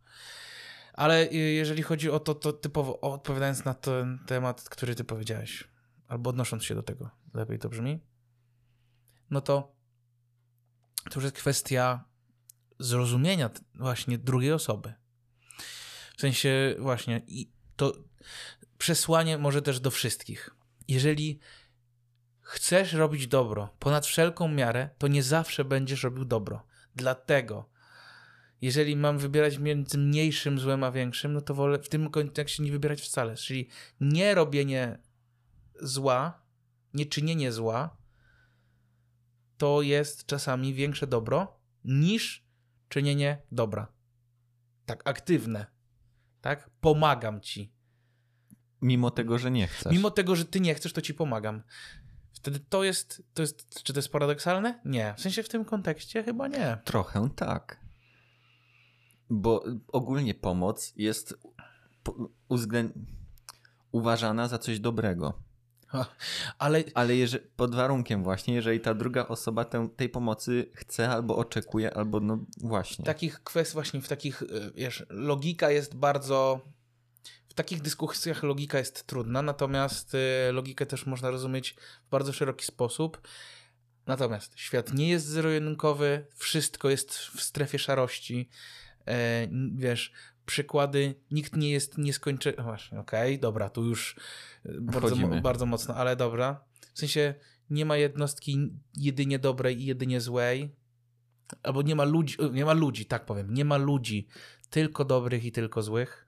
Ale 0.93 1.26
jeżeli 1.28 1.84
chodzi 1.84 2.09
o 2.09 2.20
to, 2.20 2.36
to 2.36 2.53
typowo 2.53 3.01
odpowiadając 3.01 3.65
na 3.65 3.74
ten 3.74 4.20
temat, 4.28 4.70
który 4.70 4.95
ty 4.95 5.03
powiedziałeś, 5.03 5.67
albo 6.07 6.30
odnosząc 6.30 6.63
się 6.63 6.76
do 6.76 6.84
tego, 6.84 7.09
lepiej 7.34 7.59
to 7.59 7.70
brzmi, 7.70 7.99
no 9.30 9.41
to 9.41 9.76
to 11.09 11.15
już 11.15 11.24
jest 11.24 11.36
kwestia 11.36 12.09
zrozumienia 12.80 13.49
właśnie 13.75 14.17
drugiej 14.17 14.51
osoby. 14.51 14.93
W 16.17 16.21
sensie 16.21 16.75
właśnie 16.80 17.21
i 17.27 17.51
to 17.75 17.93
przesłanie 18.77 19.38
może 19.38 19.61
też 19.61 19.80
do 19.80 19.91
wszystkich. 19.91 20.49
Jeżeli 20.88 21.39
chcesz 22.41 22.93
robić 22.93 23.27
dobro 23.27 23.75
ponad 23.80 24.05
wszelką 24.05 24.47
miarę, 24.47 24.89
to 24.97 25.07
nie 25.07 25.23
zawsze 25.23 25.65
będziesz 25.65 26.03
robił 26.03 26.25
dobro. 26.25 26.65
Dlatego, 26.95 27.69
jeżeli 28.61 28.95
mam 28.95 29.17
wybierać 29.17 29.57
między 29.57 29.97
mniejszym 29.97 30.59
złem 30.59 30.84
a 30.84 30.91
większym, 30.91 31.34
no 31.34 31.41
to 31.41 31.53
wolę 31.53 31.80
w 31.80 31.89
tym 31.89 32.09
kontekście 32.09 32.63
nie 32.63 32.71
wybierać 32.71 33.01
wcale. 33.01 33.36
Czyli 33.36 33.67
nie 34.01 34.36
robienie 34.36 34.99
zła, 35.82 36.41
nie 36.93 37.05
czynienie 37.05 37.51
zła, 37.51 37.97
to 39.57 39.82
jest 39.82 40.25
czasami 40.25 40.73
większe 40.73 41.07
dobro 41.07 41.59
niż 41.86 42.49
czynienie 42.90 43.42
dobra. 43.52 43.88
Tak, 44.86 45.02
aktywne. 45.06 45.66
Tak? 46.42 46.70
Pomagam 46.82 47.42
ci. 47.42 47.74
Mimo 48.82 49.12
tego, 49.12 49.38
że 49.38 49.52
nie 49.52 49.68
chcesz. 49.68 49.94
Mimo 49.94 50.12
tego, 50.12 50.36
że 50.36 50.46
ty 50.46 50.60
nie 50.60 50.76
chcesz, 50.76 50.94
to 50.94 51.02
ci 51.02 51.14
pomagam. 51.14 51.64
Wtedy 52.34 52.60
to 52.60 52.84
jest, 52.84 53.24
to 53.34 53.42
jest, 53.42 53.84
czy 53.84 53.94
to 53.94 54.00
jest 54.00 54.12
paradoksalne? 54.12 54.82
Nie. 54.86 55.14
W 55.18 55.22
sensie 55.22 55.44
w 55.44 55.50
tym 55.50 55.66
kontekście 55.66 56.24
chyba 56.24 56.48
nie. 56.48 56.78
Trochę 56.84 57.30
tak. 57.36 57.80
Bo 59.30 59.64
ogólnie 59.88 60.34
pomoc 60.34 60.94
jest 60.96 61.40
uważana 63.92 64.48
za 64.48 64.58
coś 64.58 64.80
dobrego. 64.80 65.49
Ale, 66.60 66.84
Ale 66.94 67.16
jeżeli, 67.16 67.46
pod 67.56 67.76
warunkiem 67.76 68.24
właśnie, 68.24 68.54
jeżeli 68.54 68.80
ta 68.80 68.94
druga 68.94 69.28
osoba 69.28 69.66
tę, 69.66 69.90
tej 69.96 70.10
pomocy 70.10 70.72
chce 70.74 71.10
albo 71.10 71.38
oczekuje, 71.38 71.94
albo 71.94 72.20
no 72.20 72.46
właśnie. 72.62 73.04
W 73.04 73.06
takich 73.06 73.44
kwestii 73.44 73.74
właśnie, 73.74 74.02
w 74.02 74.08
takich, 74.08 74.42
y, 74.42 74.72
wiesz, 74.76 75.06
logika 75.10 75.72
jest 75.72 75.96
bardzo... 75.96 76.62
W 77.50 77.54
takich 77.54 77.82
dyskusjach 77.82 78.44
logika 78.44 78.78
jest 78.78 79.08
trudna, 79.08 79.42
natomiast 79.42 80.16
y, 80.16 80.52
logikę 80.52 80.86
też 80.86 81.06
można 81.06 81.30
rozumieć 81.32 81.76
w 82.08 82.10
bardzo 82.10 82.34
szeroki 82.34 82.66
sposób. 82.66 83.22
Natomiast 84.06 84.60
świat 84.60 84.94
nie 84.94 85.10
jest 85.10 85.26
zero-jedynkowy, 85.26 86.26
wszystko 86.36 86.90
jest 86.90 87.18
w 87.18 87.42
strefie 87.42 87.80
szarości. 87.80 88.50
E, 89.08 89.48
wiesz, 89.76 90.12
przykłady, 90.50 91.16
nikt 91.32 91.56
nie 91.56 91.72
jest 91.72 91.97
nieskończony. 91.97 92.56
Właśnie, 92.64 93.00
okej, 93.00 93.34
okay, 93.34 93.41
dobra, 93.41 93.70
tu 93.70 93.86
już 93.86 94.16
bardzo, 94.82 95.16
bardzo 95.41 95.66
mocno, 95.66 95.95
ale 95.95 96.16
dobra. 96.16 96.64
W 96.93 97.00
sensie 97.00 97.36
nie 97.70 97.86
ma 97.86 97.97
jednostki 97.97 98.74
jedynie 98.93 99.39
dobrej 99.39 99.82
i 99.82 99.86
jedynie 99.86 100.22
złej. 100.22 100.76
Albo 101.64 101.82
nie 101.82 101.95
ma 101.95 102.04
ludzi, 102.04 102.38
nie 102.52 102.66
ma 102.66 102.74
ludzi, 102.74 103.06
tak 103.06 103.26
powiem, 103.26 103.54
nie 103.54 103.66
ma 103.66 103.78
ludzi 103.78 104.28
tylko 104.70 105.06
dobrych 105.06 105.45
i 105.45 105.52
tylko 105.52 105.82
złych. 105.82 106.28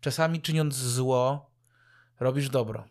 Czasami 0.00 0.40
czyniąc 0.40 0.74
zło, 0.74 1.50
robisz 2.20 2.48
dobro. 2.48 2.84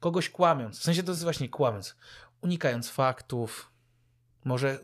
Kogoś 0.00 0.30
kłamiąc, 0.30 0.78
w 0.78 0.82
sensie 0.82 1.02
to 1.02 1.12
jest 1.12 1.22
właśnie 1.22 1.48
kłamiąc, 1.48 1.96
unikając 2.40 2.90
faktów. 2.90 3.72
Może 4.44 4.78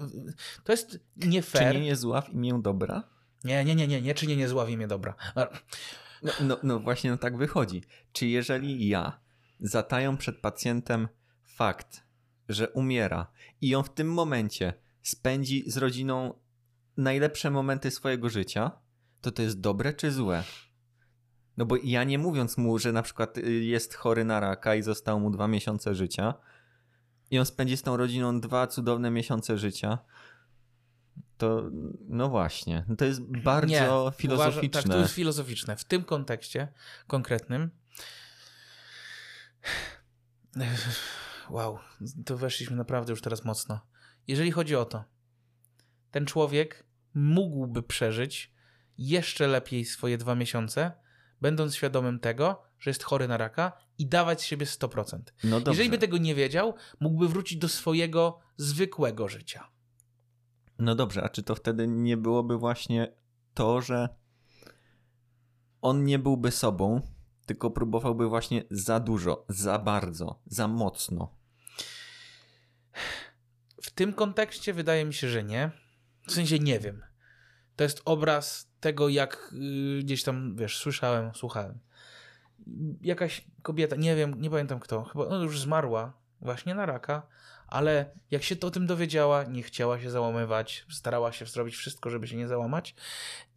to 0.64 0.72
jest 0.72 0.98
nie 1.16 1.42
fair. 1.42 1.72
Czynienie 1.72 1.96
zła 1.96 2.20
w 2.20 2.28
imię 2.32 2.58
dobra? 2.62 3.15
Nie, 3.46 3.64
nie, 3.64 3.74
nie, 3.74 3.88
nie, 3.88 4.02
nie 4.02 4.14
czynienie 4.14 4.48
zła 4.48 4.64
w 4.64 4.70
imię 4.70 4.86
dobra. 4.86 5.14
No, 6.22 6.32
no, 6.40 6.58
no 6.62 6.80
właśnie 6.80 7.10
no 7.10 7.16
tak 7.16 7.36
wychodzi. 7.36 7.82
Czy 8.12 8.26
jeżeli 8.26 8.88
ja 8.88 9.20
zataję 9.60 10.16
przed 10.16 10.38
pacjentem 10.38 11.08
fakt, 11.44 12.02
że 12.48 12.70
umiera 12.70 13.26
i 13.60 13.74
on 13.74 13.84
w 13.84 13.94
tym 13.94 14.12
momencie 14.12 14.74
spędzi 15.02 15.64
z 15.66 15.76
rodziną 15.76 16.34
najlepsze 16.96 17.50
momenty 17.50 17.90
swojego 17.90 18.28
życia, 18.28 18.70
to 19.20 19.32
to 19.32 19.42
jest 19.42 19.60
dobre 19.60 19.92
czy 19.92 20.12
złe? 20.12 20.44
No 21.56 21.66
bo 21.66 21.76
ja 21.84 22.04
nie 22.04 22.18
mówiąc 22.18 22.58
mu, 22.58 22.78
że 22.78 22.92
na 22.92 23.02
przykład 23.02 23.38
y, 23.38 23.52
jest 23.52 23.94
chory 23.94 24.24
na 24.24 24.40
raka 24.40 24.74
i 24.74 24.82
zostało 24.82 25.20
mu 25.20 25.30
dwa 25.30 25.48
miesiące 25.48 25.94
życia 25.94 26.34
i 27.30 27.38
on 27.38 27.46
spędzi 27.46 27.76
z 27.76 27.82
tą 27.82 27.96
rodziną 27.96 28.40
dwa 28.40 28.66
cudowne 28.66 29.10
miesiące 29.10 29.58
życia, 29.58 29.98
to 31.38 31.70
no 32.08 32.28
właśnie, 32.28 32.84
to 32.98 33.04
jest 33.04 33.22
bardzo 33.22 33.66
Nie, 33.66 33.88
filozoficzne. 34.12 34.34
Uważam, 34.34 34.70
tak, 34.70 34.84
to 34.84 34.98
jest 34.98 35.14
filozoficzne. 35.14 35.76
W 35.76 35.84
tym 35.84 36.04
kontekście 36.04 36.68
konkretnym 37.06 37.70
wow, 41.50 41.78
to 42.24 42.36
weszliśmy 42.36 42.76
naprawdę 42.76 43.12
już 43.12 43.22
teraz 43.22 43.44
mocno. 43.44 43.80
Jeżeli 44.28 44.50
chodzi 44.50 44.76
o 44.76 44.84
to, 44.84 45.04
ten 46.10 46.26
człowiek 46.26 46.86
mógłby 47.14 47.82
przeżyć 47.82 48.52
jeszcze 48.98 49.46
lepiej 49.46 49.84
swoje 49.84 50.18
dwa 50.18 50.34
miesiące, 50.34 50.92
będąc 51.40 51.74
świadomym 51.74 52.20
tego, 52.20 52.62
że 52.78 52.90
jest 52.90 53.02
chory 53.02 53.28
na 53.28 53.36
raka 53.36 53.72
i 53.98 54.06
dawać 54.06 54.40
z 54.40 54.44
siebie 54.44 54.66
100%. 54.66 55.18
No 55.44 55.60
Jeżeli 55.66 55.90
by 55.90 55.98
tego 55.98 56.18
nie 56.18 56.34
wiedział, 56.34 56.74
mógłby 57.00 57.28
wrócić 57.28 57.58
do 57.58 57.68
swojego 57.68 58.38
zwykłego 58.56 59.28
życia. 59.28 59.68
No 60.78 60.94
dobrze, 60.94 61.22
a 61.22 61.28
czy 61.28 61.42
to 61.42 61.54
wtedy 61.54 61.86
nie 61.86 62.16
byłoby 62.16 62.58
właśnie 62.58 63.12
to, 63.54 63.80
że 63.80 64.08
on 65.82 66.04
nie 66.04 66.18
byłby 66.18 66.50
sobą, 66.50 67.00
tylko 67.46 67.70
próbowałby 67.70 68.28
właśnie 68.28 68.62
za 68.70 69.00
dużo, 69.00 69.44
za 69.48 69.78
bardzo, 69.78 70.40
za 70.46 70.68
mocno? 70.68 71.34
W 73.82 73.90
tym 73.90 74.12
kontekście 74.12 74.72
wydaje 74.72 75.04
mi 75.04 75.14
się, 75.14 75.28
że 75.28 75.44
nie. 75.44 75.70
W 76.26 76.32
sensie 76.32 76.58
nie 76.58 76.80
wiem. 76.80 77.04
To 77.76 77.84
jest 77.84 78.02
obraz 78.04 78.70
tego, 78.80 79.08
jak 79.08 79.52
yy, 79.52 80.02
gdzieś 80.02 80.22
tam, 80.22 80.56
wiesz, 80.56 80.78
słyszałem, 80.78 81.34
słuchałem. 81.34 81.78
Jakaś 83.00 83.44
kobieta, 83.62 83.96
nie 83.96 84.16
wiem, 84.16 84.40
nie 84.40 84.50
pamiętam 84.50 84.80
kto, 84.80 85.04
chyba 85.04 85.26
ona 85.26 85.44
już 85.44 85.60
zmarła 85.60 86.12
właśnie 86.40 86.74
na 86.74 86.86
raka, 86.86 87.26
ale 87.66 88.10
jak 88.30 88.42
się 88.42 88.56
to 88.56 88.66
o 88.66 88.70
tym 88.70 88.86
dowiedziała, 88.86 89.44
nie 89.44 89.62
chciała 89.62 90.00
się 90.00 90.10
załamywać, 90.10 90.86
starała 90.90 91.32
się 91.32 91.46
zrobić 91.46 91.76
wszystko, 91.76 92.10
żeby 92.10 92.28
się 92.28 92.36
nie 92.36 92.48
załamać 92.48 92.94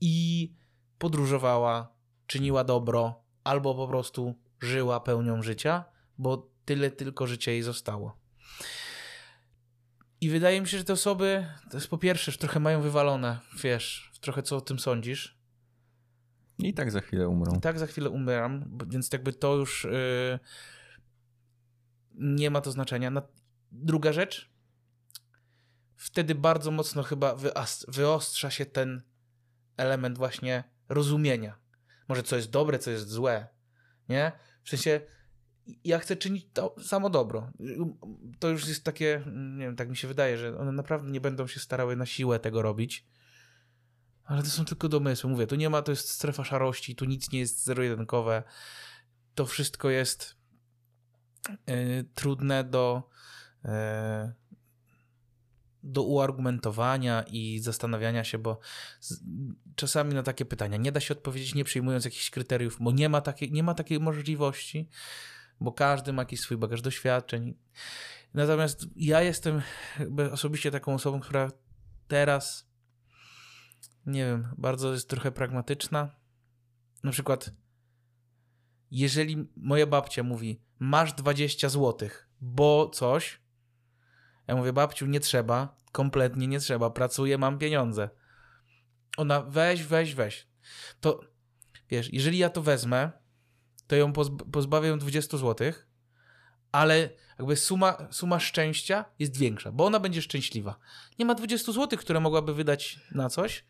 i 0.01 0.53
podróżowała, 0.97 1.93
czyniła 2.27 2.63
dobro, 2.63 3.23
albo 3.43 3.75
po 3.75 3.87
prostu 3.87 4.35
żyła 4.61 4.99
pełnią 4.99 5.41
życia, 5.41 5.85
bo 6.17 6.49
tyle 6.65 6.91
tylko 6.91 7.27
życia 7.27 7.51
jej 7.51 7.61
zostało. 7.61 8.17
I 10.21 10.29
wydaje 10.29 10.61
mi 10.61 10.67
się, 10.67 10.77
że 10.77 10.83
te 10.83 10.93
osoby, 10.93 11.45
to 11.71 11.77
jest 11.77 11.87
po 11.87 11.97
pierwsze, 11.97 12.31
że 12.31 12.37
trochę 12.37 12.59
mają 12.59 12.81
wywalone, 12.81 13.39
wiesz, 13.63 14.11
trochę 14.21 14.43
co 14.43 14.57
o 14.57 14.61
tym 14.61 14.79
sądzisz. 14.79 15.39
I 16.59 16.73
tak 16.73 16.91
za 16.91 17.01
chwilę 17.01 17.27
umrą. 17.27 17.55
I 17.55 17.61
tak 17.61 17.79
za 17.79 17.87
chwilę 17.87 18.09
umieram, 18.09 18.77
więc 18.87 19.13
jakby 19.13 19.33
to 19.33 19.55
już 19.55 19.83
yy, 19.83 20.39
nie 22.15 22.49
ma 22.49 22.61
to 22.61 22.71
znaczenia. 22.71 23.11
Druga 23.71 24.13
rzecz, 24.13 24.51
wtedy 25.95 26.35
bardzo 26.35 26.71
mocno 26.71 27.03
chyba 27.03 27.35
wyostrza 27.87 28.51
się 28.51 28.65
ten 28.65 29.03
element 29.77 30.17
właśnie 30.17 30.63
rozumienia. 30.89 31.59
Może 32.07 32.23
co 32.23 32.35
jest 32.35 32.49
dobre, 32.49 32.79
co 32.79 32.91
jest 32.91 33.09
złe, 33.09 33.47
nie? 34.09 34.31
W 34.63 34.69
sensie 34.69 35.01
ja 35.83 35.99
chcę 35.99 36.15
czynić 36.15 36.47
to 36.53 36.75
samo 36.83 37.09
dobro. 37.09 37.51
To 38.39 38.49
już 38.49 38.67
jest 38.67 38.83
takie, 38.83 39.23
nie 39.57 39.65
wiem, 39.65 39.75
tak 39.75 39.89
mi 39.89 39.97
się 39.97 40.07
wydaje, 40.07 40.37
że 40.37 40.57
one 40.57 40.71
naprawdę 40.71 41.11
nie 41.11 41.21
będą 41.21 41.47
się 41.47 41.59
starały 41.59 41.95
na 41.95 42.05
siłę 42.05 42.39
tego 42.39 42.61
robić. 42.61 43.07
Ale 44.23 44.43
to 44.43 44.49
są 44.49 44.65
tylko 44.65 44.89
domysły. 44.89 45.29
Mówię, 45.29 45.47
tu 45.47 45.55
nie 45.55 45.69
ma, 45.69 45.81
to 45.81 45.91
jest 45.91 46.09
strefa 46.09 46.43
szarości, 46.43 46.95
tu 46.95 47.05
nic 47.05 47.31
nie 47.31 47.39
jest 47.39 47.63
zero-jedynkowe. 47.63 48.43
To 49.35 49.45
wszystko 49.45 49.89
jest 49.89 50.35
yy, 51.67 52.05
trudne 52.13 52.63
do, 52.63 53.09
do 55.83 56.03
uargumentowania 56.03 57.23
i 57.27 57.59
zastanawiania 57.59 58.23
się, 58.23 58.37
bo 58.37 58.59
czasami 59.75 60.13
na 60.13 60.23
takie 60.23 60.45
pytania 60.45 60.77
nie 60.77 60.91
da 60.91 60.99
się 60.99 61.13
odpowiedzieć, 61.13 61.55
nie 61.55 61.63
przyjmując 61.63 62.05
jakichś 62.05 62.29
kryteriów, 62.29 62.77
bo 62.79 62.91
nie 62.91 63.09
ma, 63.09 63.21
takiej, 63.21 63.51
nie 63.51 63.63
ma 63.63 63.73
takiej 63.73 63.99
możliwości 63.99 64.89
bo 65.61 65.71
każdy 65.71 66.13
ma 66.13 66.21
jakiś 66.21 66.39
swój 66.39 66.57
bagaż 66.57 66.81
doświadczeń. 66.81 67.53
Natomiast 68.33 68.85
ja 68.95 69.21
jestem 69.21 69.61
osobiście 70.31 70.71
taką 70.71 70.93
osobą, 70.93 71.19
która 71.19 71.51
teraz, 72.07 72.69
nie 74.05 74.25
wiem, 74.25 74.47
bardzo 74.57 74.93
jest 74.93 75.09
trochę 75.09 75.31
pragmatyczna. 75.31 76.15
Na 77.03 77.11
przykład, 77.11 77.51
jeżeli 78.91 79.47
moja 79.55 79.87
babcia 79.87 80.23
mówi, 80.23 80.61
masz 80.79 81.13
20 81.13 81.69
zł, 81.69 82.09
bo 82.41 82.89
coś, 82.89 83.41
ja 84.49 84.55
mówię, 84.55 84.73
babciu, 84.73 85.05
nie 85.05 85.19
trzeba, 85.19 85.75
kompletnie 85.91 86.47
nie 86.47 86.59
trzeba, 86.59 86.89
pracuję, 86.89 87.37
mam 87.37 87.57
pieniądze. 87.57 88.09
Ona, 89.17 89.41
weź, 89.41 89.83
weź, 89.83 90.15
weź. 90.15 90.47
To, 90.99 91.19
wiesz, 91.89 92.13
jeżeli 92.13 92.37
ja 92.37 92.49
to 92.49 92.61
wezmę, 92.61 93.11
to 93.87 93.95
ją 93.95 94.13
pozbawię 94.51 94.97
20 94.97 95.37
zł, 95.37 95.71
ale 96.71 97.09
jakby 97.39 97.55
suma, 97.55 98.07
suma 98.11 98.39
szczęścia 98.39 99.05
jest 99.19 99.37
większa, 99.37 99.71
bo 99.71 99.85
ona 99.85 99.99
będzie 99.99 100.21
szczęśliwa. 100.21 100.79
Nie 101.19 101.25
ma 101.25 101.35
20 101.35 101.71
zł, 101.71 101.99
które 101.99 102.19
mogłaby 102.19 102.53
wydać 102.53 102.99
na 103.11 103.29
coś. 103.29 103.65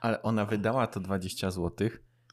Ale 0.00 0.22
ona 0.22 0.46
wydała 0.46 0.86
to 0.86 1.00
20 1.00 1.50
zł 1.50 1.88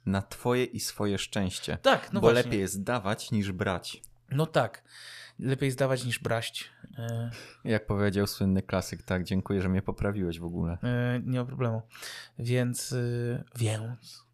na 0.05 0.21
twoje 0.21 0.63
i 0.65 0.79
swoje 0.79 1.17
szczęście. 1.17 1.77
Tak, 1.81 2.13
no 2.13 2.21
Bo 2.21 2.27
właśnie. 2.27 2.43
lepiej 2.43 2.59
jest 2.59 2.83
dawać 2.83 3.31
niż 3.31 3.51
brać. 3.51 4.01
No 4.31 4.45
tak. 4.45 4.83
Lepiej 5.39 5.71
zdawać 5.71 6.05
niż 6.05 6.19
braść. 6.19 6.69
E... 6.97 7.31
Jak 7.63 7.85
powiedział 7.85 8.27
słynny 8.27 8.61
klasyk, 8.61 9.03
tak, 9.03 9.23
dziękuję, 9.23 9.61
że 9.61 9.69
mnie 9.69 9.81
poprawiłeś 9.81 10.39
w 10.39 10.45
ogóle. 10.45 10.77
E, 10.83 11.21
nie 11.25 11.39
ma 11.39 11.45
problemu. 11.45 11.81
Więc, 12.39 12.93
e, 12.93 13.43
więc 13.55 14.25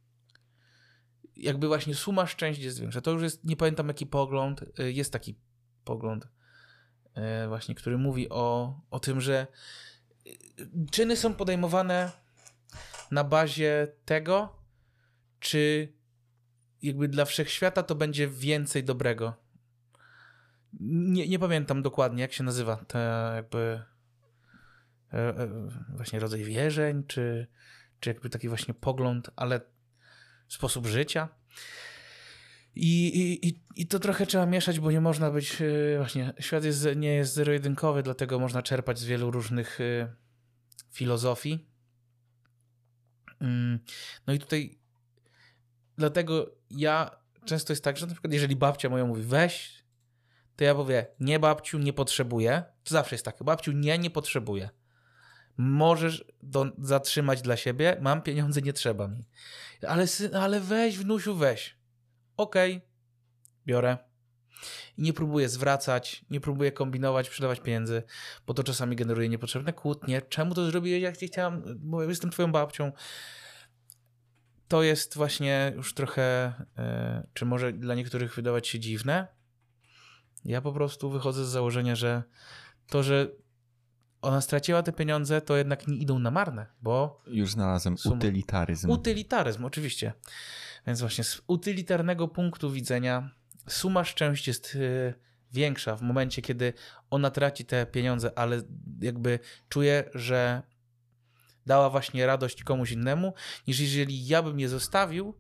jakby 1.36 1.68
właśnie 1.68 1.96
suma 1.96 2.28
szczęść 2.28 2.60
jest 2.60 2.80
większa. 2.80 3.02
To 3.02 3.12
już 3.12 3.24
jest, 3.24 3.46
nie 3.46 3.56
pamiętam 3.56 3.88
jaki 3.88 4.06
pogląd, 4.06 4.66
jest 4.78 5.14
taki 5.14 5.40
pogląd 5.84 6.28
właśnie, 7.48 7.76
który 7.76 7.98
mówi 7.98 8.30
o, 8.30 8.80
o 8.92 9.00
tym, 9.00 9.22
że 9.22 9.48
czyny 10.92 11.16
są 11.16 11.34
podejmowane 11.34 12.12
na 13.12 13.24
bazie 13.24 13.88
tego, 14.06 14.56
czy 15.40 15.94
jakby 16.82 17.08
dla 17.08 17.26
wszechświata 17.26 17.84
to 17.84 17.96
będzie 17.96 18.28
więcej 18.28 18.84
dobrego. 18.84 19.43
Nie, 20.80 21.28
nie 21.28 21.40
pamiętam 21.40 21.82
dokładnie, 21.82 22.22
jak 22.22 22.34
się 22.34 22.44
nazywa 22.44 22.76
ta 22.76 23.00
jakby 23.36 23.84
e, 25.14 25.18
e, 25.18 25.70
właśnie 25.90 26.20
rodzaj 26.20 26.44
wierzeń, 26.44 27.04
czy, 27.08 27.48
czy 28.00 28.10
jakby 28.10 28.30
taki 28.30 28.50
właśnie 28.50 28.74
pogląd, 28.74 29.30
ale 29.36 29.62
sposób 30.48 30.88
życia. 30.88 31.30
I, 32.76 33.08
i, 33.48 33.64
I 33.82 33.88
to 33.88 34.00
trochę 34.00 34.26
trzeba 34.26 34.46
mieszać, 34.46 34.80
bo 34.80 34.92
nie 34.92 35.02
można 35.02 35.32
być. 35.32 35.62
E, 35.62 35.98
właśnie, 35.98 36.34
świat 36.40 36.64
jest, 36.64 36.88
nie 36.96 37.14
jest 37.16 37.34
zero-jedynkowy, 37.34 38.04
dlatego 38.04 38.40
można 38.40 38.62
czerpać 38.62 39.00
z 39.00 39.06
wielu 39.06 39.32
różnych 39.32 39.80
filozofii. 40.92 41.68
Mm, 43.42 43.80
no 44.28 44.34
i 44.34 44.40
tutaj, 44.40 44.80
dlatego 45.98 46.56
ja 46.70 47.24
często 47.46 47.74
jest 47.74 47.84
tak, 47.84 47.98
że 47.98 48.08
na 48.08 48.14
przykład, 48.14 48.34
jeżeli 48.34 48.56
babcia 48.56 48.90
moja 48.90 49.06
mówi, 49.06 49.22
weź, 49.24 49.83
to 50.56 50.64
ja 50.64 50.74
mówię, 50.74 51.08
nie 51.20 51.40
babciu, 51.40 51.80
nie 51.80 51.94
potrzebuję. 51.94 52.64
To 52.84 52.94
zawsze 52.94 53.16
jest 53.16 53.26
tak, 53.26 53.44
babciu, 53.44 53.72
nie, 53.72 53.98
nie 53.98 54.10
potrzebuję 54.10 54.70
możesz 55.58 56.26
do, 56.44 56.66
zatrzymać 56.78 57.42
dla 57.42 57.58
siebie, 57.58 57.98
mam 58.02 58.22
pieniądze, 58.22 58.62
nie 58.62 58.74
trzeba 58.74 59.08
mi. 59.08 59.26
Ale, 59.88 60.06
ale 60.34 60.60
weź, 60.60 60.98
wnusiu, 60.98 61.36
weź. 61.36 61.78
Okej, 62.38 62.76
okay. 62.76 62.88
biorę. 63.66 63.98
I 64.98 65.02
nie 65.02 65.14
próbuję 65.14 65.50
zwracać, 65.50 66.26
nie 66.30 66.42
próbuję 66.42 66.72
kombinować, 66.72 67.30
przydawać 67.30 67.60
pieniędzy, 67.60 68.04
bo 68.48 68.54
to 68.54 68.64
czasami 68.64 68.96
generuje 68.96 69.30
niepotrzebne 69.30 69.74
kłótnie. 69.74 70.22
Czemu 70.22 70.56
to 70.56 70.66
zrobiłeś, 70.66 71.02
jak 71.02 71.22
nie 71.22 71.28
chciałam, 71.28 71.64
bo 71.76 72.04
jestem 72.04 72.30
twoją 72.30 72.52
babcią. 72.52 72.92
To 74.68 74.84
jest 74.84 75.16
właśnie 75.16 75.74
już 75.76 75.94
trochę, 75.94 76.54
yy, 76.78 76.84
czy 77.34 77.46
może 77.46 77.74
dla 77.74 77.96
niektórych 77.96 78.36
wydawać 78.36 78.68
się 78.68 78.80
dziwne. 78.80 79.28
Ja 80.46 80.62
po 80.62 80.74
prostu 80.74 81.10
wychodzę 81.10 81.46
z 81.46 81.50
założenia, 81.50 81.96
że 81.96 82.24
to, 82.88 83.04
że 83.04 83.28
ona 84.22 84.42
straciła 84.42 84.84
te 84.84 84.94
pieniądze, 84.94 85.42
to 85.42 85.58
jednak 85.58 85.88
nie 85.88 85.98
idą 85.98 86.20
na 86.20 86.32
marne, 86.32 86.66
bo... 86.82 87.22
Już 87.28 87.52
znalazłem 87.52 87.96
utylitaryzm. 88.06 88.90
Utylitaryzm, 88.90 89.66
oczywiście. 89.66 90.14
Więc 90.88 91.00
właśnie 91.00 91.24
z 91.24 91.42
utylitarnego 91.48 92.28
punktu 92.28 92.72
widzenia 92.72 93.30
suma 93.68 94.04
szczęść 94.04 94.48
jest 94.48 94.76
y, 94.76 95.14
większa 95.54 95.96
w 95.96 96.02
momencie, 96.02 96.42
kiedy 96.42 96.74
ona 97.10 97.32
traci 97.32 97.66
te 97.66 97.86
pieniądze, 97.86 98.38
ale 98.40 98.62
jakby 99.02 99.40
czuje, 99.70 100.04
że 100.14 100.62
dała 101.66 101.90
właśnie 101.90 102.26
radość 102.26 102.64
komuś 102.64 102.92
innemu, 102.92 103.34
niż 103.68 103.80
jeżeli 103.80 104.28
ja 104.28 104.44
bym 104.44 104.60
je 104.60 104.70
zostawił, 104.70 105.38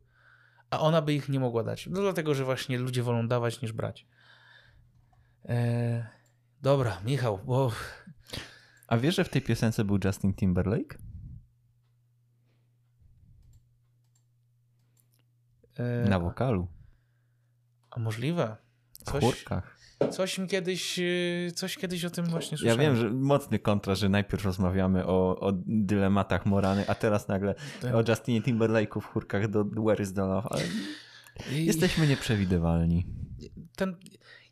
a 0.70 0.80
ona 0.80 1.02
by 1.02 1.14
ich 1.14 1.30
nie 1.30 1.40
mogła 1.40 1.64
dać. 1.64 1.88
No 1.88 2.02
dlatego, 2.02 2.34
że 2.34 2.46
właśnie 2.46 2.78
ludzie 2.78 3.04
wolą 3.04 3.28
dawać 3.28 3.62
niż 3.62 3.72
brać. 3.72 4.06
Eee, 5.46 6.06
dobra, 6.62 7.02
Michał, 7.06 7.40
bo 7.46 7.72
a 8.94 8.98
wiesz, 8.98 9.16
że 9.16 9.24
w 9.24 9.30
tej 9.30 9.42
piosence 9.42 9.84
był 9.84 10.00
Justin 10.06 10.34
Timberlake? 10.34 10.98
E... 15.78 16.10
Na 16.10 16.20
wokalu. 16.20 16.68
A 17.92 18.00
możliwe. 18.00 18.58
Coś, 18.92 19.24
w 19.24 19.26
chórkach. 19.26 19.78
Coś 20.12 20.38
mi 20.38 20.48
kiedyś, 20.48 21.00
y, 21.00 21.52
coś 21.56 21.78
kiedyś 21.78 22.06
o 22.06 22.10
tym 22.10 22.26
właśnie 22.26 22.58
słyszałem. 22.58 22.82
Ja 22.82 22.88
wiem, 22.88 22.96
że 22.96 23.10
mocny 23.10 23.60
kontrast, 23.60 24.02
że 24.02 24.10
najpierw 24.10 24.46
rozmawiamy 24.46 25.06
o, 25.06 25.40
o 25.40 25.52
dylematach 25.66 26.46
moralnych, 26.46 26.90
a 26.90 26.96
teraz 26.96 27.28
nagle 27.28 27.56
tak. 27.82 27.96
o 27.96 28.04
Justinie 28.08 28.42
Timberlake'u 28.42 29.02
w 29.02 29.06
chórkach 29.06 29.48
do 29.48 29.64
Where 29.64 30.04
is 30.04 30.14
the 30.14 30.22
Love, 30.22 30.48
ale 30.52 30.62
I... 31.52 31.66
jesteśmy 31.66 32.08
nieprzewidywalni. 32.08 33.06
Ten, 33.76 33.96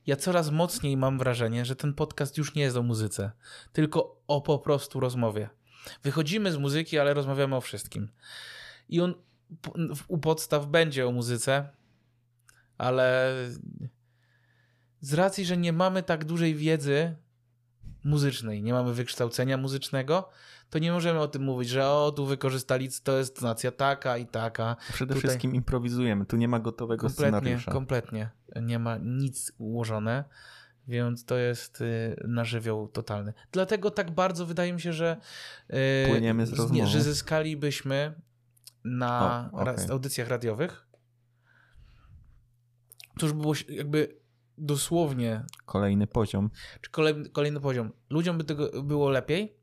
ja 0.07 0.15
coraz 0.15 0.51
mocniej 0.51 0.97
mam 0.97 1.17
wrażenie, 1.17 1.65
że 1.65 1.75
ten 1.75 1.93
podcast 1.93 2.37
już 2.37 2.55
nie 2.55 2.61
jest 2.61 2.77
o 2.77 2.83
muzyce, 2.83 3.31
tylko 3.73 4.21
o 4.27 4.41
po 4.41 4.59
prostu 4.59 4.99
rozmowie. 4.99 5.49
Wychodzimy 6.03 6.51
z 6.51 6.57
muzyki, 6.57 6.99
ale 6.99 7.13
rozmawiamy 7.13 7.55
o 7.55 7.61
wszystkim. 7.61 8.09
I 8.89 9.01
on 9.01 9.13
u 10.07 10.17
podstaw 10.17 10.67
będzie 10.67 11.07
o 11.07 11.11
muzyce, 11.11 11.69
ale 12.77 13.35
z 15.01 15.13
racji, 15.13 15.45
że 15.45 15.57
nie 15.57 15.73
mamy 15.73 16.03
tak 16.03 16.25
dużej 16.25 16.55
wiedzy 16.55 17.15
muzycznej, 18.03 18.63
nie 18.63 18.73
mamy 18.73 18.93
wykształcenia 18.93 19.57
muzycznego, 19.57 20.29
to 20.71 20.79
nie 20.79 20.91
możemy 20.91 21.19
o 21.19 21.27
tym 21.27 21.43
mówić, 21.43 21.69
że 21.69 21.87
o, 21.87 22.11
tu 22.15 22.25
wykorzystali, 22.25 22.89
to 23.03 23.17
jest 23.17 23.41
nacja 23.41 23.71
taka 23.71 24.17
i 24.17 24.25
taka. 24.27 24.75
Przede 24.93 25.13
Tutaj- 25.13 25.29
wszystkim 25.29 25.55
improwizujemy, 25.55 26.25
tu 26.25 26.37
nie 26.37 26.47
ma 26.47 26.59
gotowego 26.59 27.01
Kompletnie, 27.07 27.39
scenariusza. 27.39 27.71
kompletnie. 27.71 28.29
Nie 28.61 28.79
ma 28.79 28.97
nic 28.97 29.51
ułożone, 29.57 30.23
więc 30.87 31.25
to 31.25 31.37
jest 31.37 31.81
y, 31.81 32.15
na 32.27 32.45
żywioł 32.45 32.87
totalny. 32.87 33.33
Dlatego 33.51 33.91
tak 33.91 34.11
bardzo 34.11 34.45
wydaje 34.45 34.73
mi 34.73 34.81
się, 34.81 34.93
że, 34.93 35.17
y, 36.05 36.09
Płyniemy 36.09 36.45
z 36.45 36.53
rozmowy. 36.53 36.87
że 36.87 37.01
zyskalibyśmy 37.01 38.13
na 38.83 39.49
O, 39.53 39.63
ra- 39.63 39.75
audycjach 39.89 40.27
radiowych. 40.27 40.87
To 43.19 43.25
już 43.25 43.33
było 43.33 43.53
jakby 43.69 44.15
dosłownie, 44.57 45.43
Kolejny 45.65 46.07
poziom. 46.07 46.49
czy 46.81 46.89
kolejny, 46.91 47.29
kolejny 47.29 47.59
poziom. 47.59 47.91
Ludziom 48.09 48.37
by 48.37 48.43
tego 48.43 48.83
było 48.83 49.09
lepiej. 49.09 49.60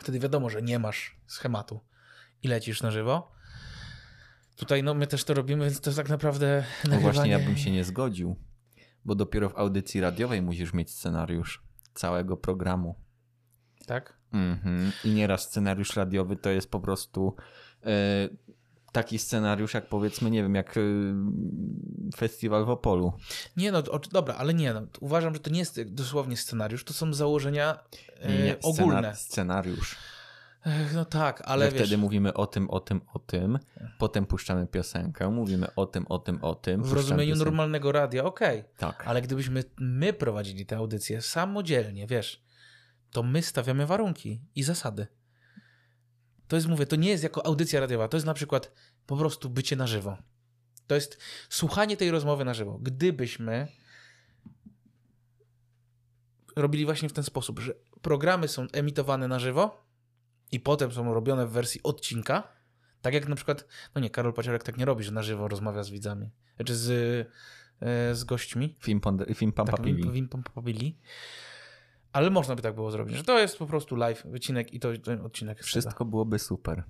Wtedy 0.00 0.20
wiadomo, 0.20 0.50
że 0.50 0.62
nie 0.62 0.78
masz 0.78 1.16
schematu 1.26 1.80
i 2.42 2.48
lecisz 2.48 2.82
na 2.82 2.90
żywo. 2.90 3.32
Tutaj 4.56 4.82
no 4.82 4.94
my 4.94 5.06
też 5.06 5.24
to 5.24 5.34
robimy, 5.34 5.64
więc 5.64 5.80
to 5.80 5.92
tak 5.92 6.08
naprawdę 6.08 6.64
No 6.90 7.00
właśnie, 7.00 7.30
ja 7.30 7.38
bym 7.38 7.56
się 7.56 7.70
nie 7.70 7.84
zgodził, 7.84 8.36
bo 9.04 9.14
dopiero 9.14 9.48
w 9.48 9.56
audycji 9.56 10.00
radiowej 10.00 10.42
musisz 10.42 10.72
mieć 10.72 10.90
scenariusz 10.90 11.62
całego 11.94 12.36
programu. 12.36 12.94
Tak? 13.86 14.18
Mhm. 14.32 14.92
I 15.04 15.10
nieraz 15.10 15.42
scenariusz 15.42 15.96
radiowy 15.96 16.36
to 16.36 16.50
jest 16.50 16.70
po 16.70 16.80
prostu 16.80 17.36
e, 17.82 18.28
taki 18.94 19.18
scenariusz, 19.18 19.74
jak 19.74 19.88
powiedzmy, 19.88 20.30
nie 20.30 20.42
wiem, 20.42 20.54
jak 20.54 20.76
e, 20.76 20.80
festiwal 22.16 22.64
w 22.64 22.70
Opolu. 22.70 23.12
Nie 23.56 23.72
no, 23.72 23.78
o, 23.78 23.98
dobra, 23.98 24.34
ale 24.34 24.54
nie 24.54 24.74
no. 24.74 24.82
Uważam, 25.00 25.34
że 25.34 25.40
to 25.40 25.50
nie 25.50 25.58
jest 25.58 25.82
dosłownie 25.82 26.36
scenariusz, 26.36 26.84
to 26.84 26.92
są 26.92 27.14
założenia 27.14 27.78
e, 28.20 28.32
Nie, 28.32 28.44
nie, 28.44 28.56
ogólne. 28.62 29.00
scenar- 29.00 29.14
scenariusz. 29.16 29.96
Ech, 30.66 30.94
no 30.94 31.04
tak, 31.04 31.42
ale 31.44 31.64
wiesz, 31.70 31.74
wtedy 31.74 31.98
mówimy 31.98 32.34
o 32.34 32.46
tym, 32.46 32.70
o 32.70 32.80
tym, 32.80 33.00
o 33.14 33.18
tym, 33.18 33.58
potem 33.98 34.26
puszczamy 34.26 34.66
piosenkę, 34.66 35.30
mówimy 35.30 35.74
o 35.76 35.86
tym, 35.86 36.06
o 36.08 36.18
tym, 36.18 36.38
o 36.44 36.54
tym. 36.54 36.82
w 36.82 36.92
rozumieniu 36.92 37.32
piosenkę. 37.32 37.44
normalnego 37.44 37.92
radia, 37.92 38.24
okej. 38.24 38.64
Tak. 38.78 39.04
Ale 39.06 39.22
gdybyśmy 39.22 39.64
my 39.78 40.12
prowadzili 40.12 40.66
te 40.66 40.76
audycje 40.76 41.22
samodzielnie, 41.22 42.06
wiesz, 42.06 42.42
to 43.10 43.22
my 43.22 43.42
stawiamy 43.42 43.86
warunki 43.86 44.40
i 44.54 44.62
zasady. 44.62 45.06
To 46.54 46.56
jest, 46.56 46.68
mówię, 46.68 46.86
to 46.86 46.96
nie 46.96 47.08
jest 47.08 47.22
jako 47.22 47.46
audycja 47.46 47.80
radiowa, 47.80 48.08
to 48.08 48.16
jest 48.16 48.26
na 48.26 48.34
przykład 48.34 48.72
po 49.06 49.16
prostu 49.16 49.50
bycie 49.50 49.76
na 49.76 49.86
żywo. 49.86 50.16
To 50.86 50.94
jest 50.94 51.18
słuchanie 51.48 51.96
tej 51.96 52.10
rozmowy 52.10 52.44
na 52.44 52.54
żywo. 52.54 52.78
Gdybyśmy 52.82 53.68
robili 56.56 56.84
właśnie 56.84 57.08
w 57.08 57.12
ten 57.12 57.24
sposób, 57.24 57.58
że 57.60 57.74
programy 58.02 58.48
są 58.48 58.66
emitowane 58.72 59.28
na 59.28 59.38
żywo 59.38 59.86
i 60.52 60.60
potem 60.60 60.92
są 60.92 61.14
robione 61.14 61.46
w 61.46 61.50
wersji 61.50 61.80
odcinka, 61.82 62.48
tak 63.02 63.14
jak 63.14 63.28
na 63.28 63.36
przykład, 63.36 63.66
no 63.94 64.00
nie, 64.00 64.10
Karol 64.10 64.32
Paciorek 64.32 64.62
tak 64.62 64.76
nie 64.76 64.84
robi, 64.84 65.04
że 65.04 65.12
na 65.12 65.22
żywo 65.22 65.48
rozmawia 65.48 65.82
z 65.82 65.90
widzami, 65.90 66.30
czy 66.64 66.76
z, 66.76 66.90
e, 67.80 68.14
z 68.14 68.24
gośćmi. 68.24 68.76
Film, 68.80 69.00
pond- 69.00 69.34
film 69.34 69.52
Pampa 69.52 69.72
Tak, 69.72 69.84
Pili. 69.86 70.02
Wim, 70.02 70.12
Wim 70.12 70.28
Pompili. 70.28 70.98
Ale 72.14 72.30
można 72.30 72.56
by 72.56 72.62
tak 72.62 72.74
było 72.74 72.90
zrobić, 72.90 73.16
że 73.16 73.24
to 73.24 73.38
jest 73.38 73.58
po 73.58 73.66
prostu 73.66 73.96
live, 73.96 74.22
wycinek 74.24 74.74
i 74.74 74.80
to 74.80 74.98
ten 74.98 75.20
odcinek. 75.20 75.58
z 75.58 75.60
tego. 75.60 75.68
Wszystko 75.68 76.04
byłoby 76.04 76.38
super. 76.38 76.84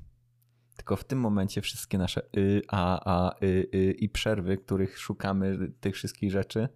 Tylko 0.76 0.96
w 0.96 1.04
tym 1.04 1.20
momencie 1.20 1.62
wszystkie 1.62 1.98
nasze 1.98 2.22
y, 2.36 2.62
a, 2.68 3.00
a, 3.04 3.34
y, 3.42 3.46
y 3.74 3.92
i 3.92 4.08
przerwy, 4.08 4.56
których 4.56 4.98
szukamy 4.98 5.72
tych 5.80 5.94
wszystkich 5.94 6.30
rzeczy, 6.30 6.68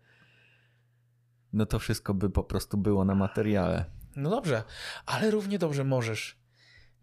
no 1.52 1.66
to 1.66 1.78
wszystko 1.78 2.14
by 2.14 2.30
po 2.30 2.44
prostu 2.44 2.78
było 2.78 3.04
na 3.04 3.14
materiale. 3.14 3.84
No 4.16 4.30
dobrze, 4.30 4.62
ale 5.06 5.30
równie 5.30 5.58
dobrze 5.58 5.84
możesz 5.84 6.40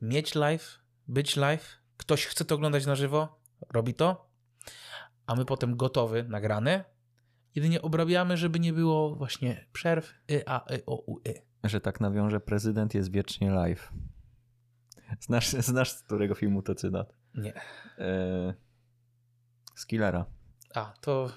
mieć 0.02 0.36
live, 0.36 0.80
być 1.08 1.36
live, 1.36 1.78
ktoś 1.98 2.26
chce 2.26 2.46
to 2.46 2.56
oglądać 2.56 2.86
na 2.86 2.96
żywo, 2.96 3.40
robi 3.74 3.94
to, 3.94 4.30
a 5.28 5.36
my 5.36 5.46
potem 5.46 5.78
gotowy, 5.78 6.24
nagrany, 6.24 6.84
jedynie 7.56 7.82
obrabiamy, 7.82 8.38
żeby 8.38 8.60
nie 8.60 8.74
było 8.74 9.16
właśnie 9.16 9.66
przerw, 9.74 10.14
y, 10.32 10.44
a, 10.46 10.74
y, 10.74 10.86
o, 10.86 10.96
u, 10.96 11.20
y. 11.28 11.42
Że 11.64 11.82
tak 11.82 12.02
nawiążę, 12.02 12.40
prezydent 12.40 12.94
jest 12.94 13.12
wiecznie 13.12 13.52
live. 13.52 13.92
Znasz, 15.20 15.50
znasz 15.72 15.92
z 15.92 16.02
którego 16.02 16.36
filmu 16.36 16.62
to 16.62 16.76
cytat? 16.76 17.14
Nie. 17.36 17.54
E, 17.98 18.54
z 19.76 19.86
Killera. 19.86 20.26
A, 20.76 20.94
to... 21.02 21.30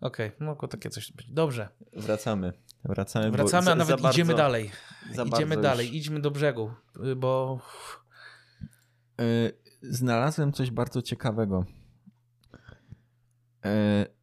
Okej, 0.00 0.32
mogło 0.40 0.68
takie 0.68 0.90
coś 0.90 1.12
być. 1.12 1.30
Dobrze, 1.30 1.68
Wracamy. 1.92 2.52
Wracamy, 2.84 3.30
wracamy, 3.30 3.72
a 3.72 3.74
nawet 3.74 4.00
idziemy 4.04 4.34
dalej. 4.34 4.70
Idziemy 5.26 5.56
dalej, 5.56 5.86
już- 5.86 5.96
idźmy 5.96 6.20
do 6.20 6.30
brzegu, 6.30 6.70
y, 7.06 7.16
bo... 7.16 7.60
Y, 9.20 9.66
Znalazłem 9.82 10.52
coś 10.52 10.70
bardzo 10.70 11.02
ciekawego. 11.02 11.64
Y, 13.66 14.15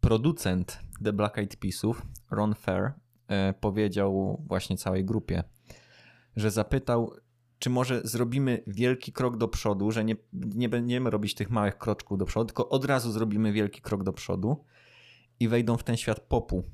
Producent 0.00 0.80
The 1.04 1.12
Black 1.12 1.38
Eyed 1.38 1.56
Peasów, 1.56 2.06
Ron 2.30 2.54
Fair, 2.54 2.84
y, 2.86 2.92
powiedział 3.60 4.42
właśnie 4.46 4.76
całej 4.76 5.04
grupie, 5.04 5.44
że 6.36 6.50
zapytał, 6.50 7.14
czy 7.58 7.70
może 7.70 8.00
zrobimy 8.04 8.62
wielki 8.66 9.12
krok 9.12 9.36
do 9.36 9.48
przodu, 9.48 9.90
że 9.90 10.04
nie, 10.04 10.16
nie 10.32 10.68
będziemy 10.68 11.10
robić 11.10 11.34
tych 11.34 11.50
małych 11.50 11.78
kroczków 11.78 12.18
do 12.18 12.24
przodu, 12.24 12.46
tylko 12.46 12.68
od 12.68 12.84
razu 12.84 13.12
zrobimy 13.12 13.52
wielki 13.52 13.80
krok 13.80 14.04
do 14.04 14.12
przodu 14.12 14.64
i 15.40 15.48
wejdą 15.48 15.76
w 15.76 15.84
ten 15.84 15.96
świat 15.96 16.20
popu. 16.20 16.64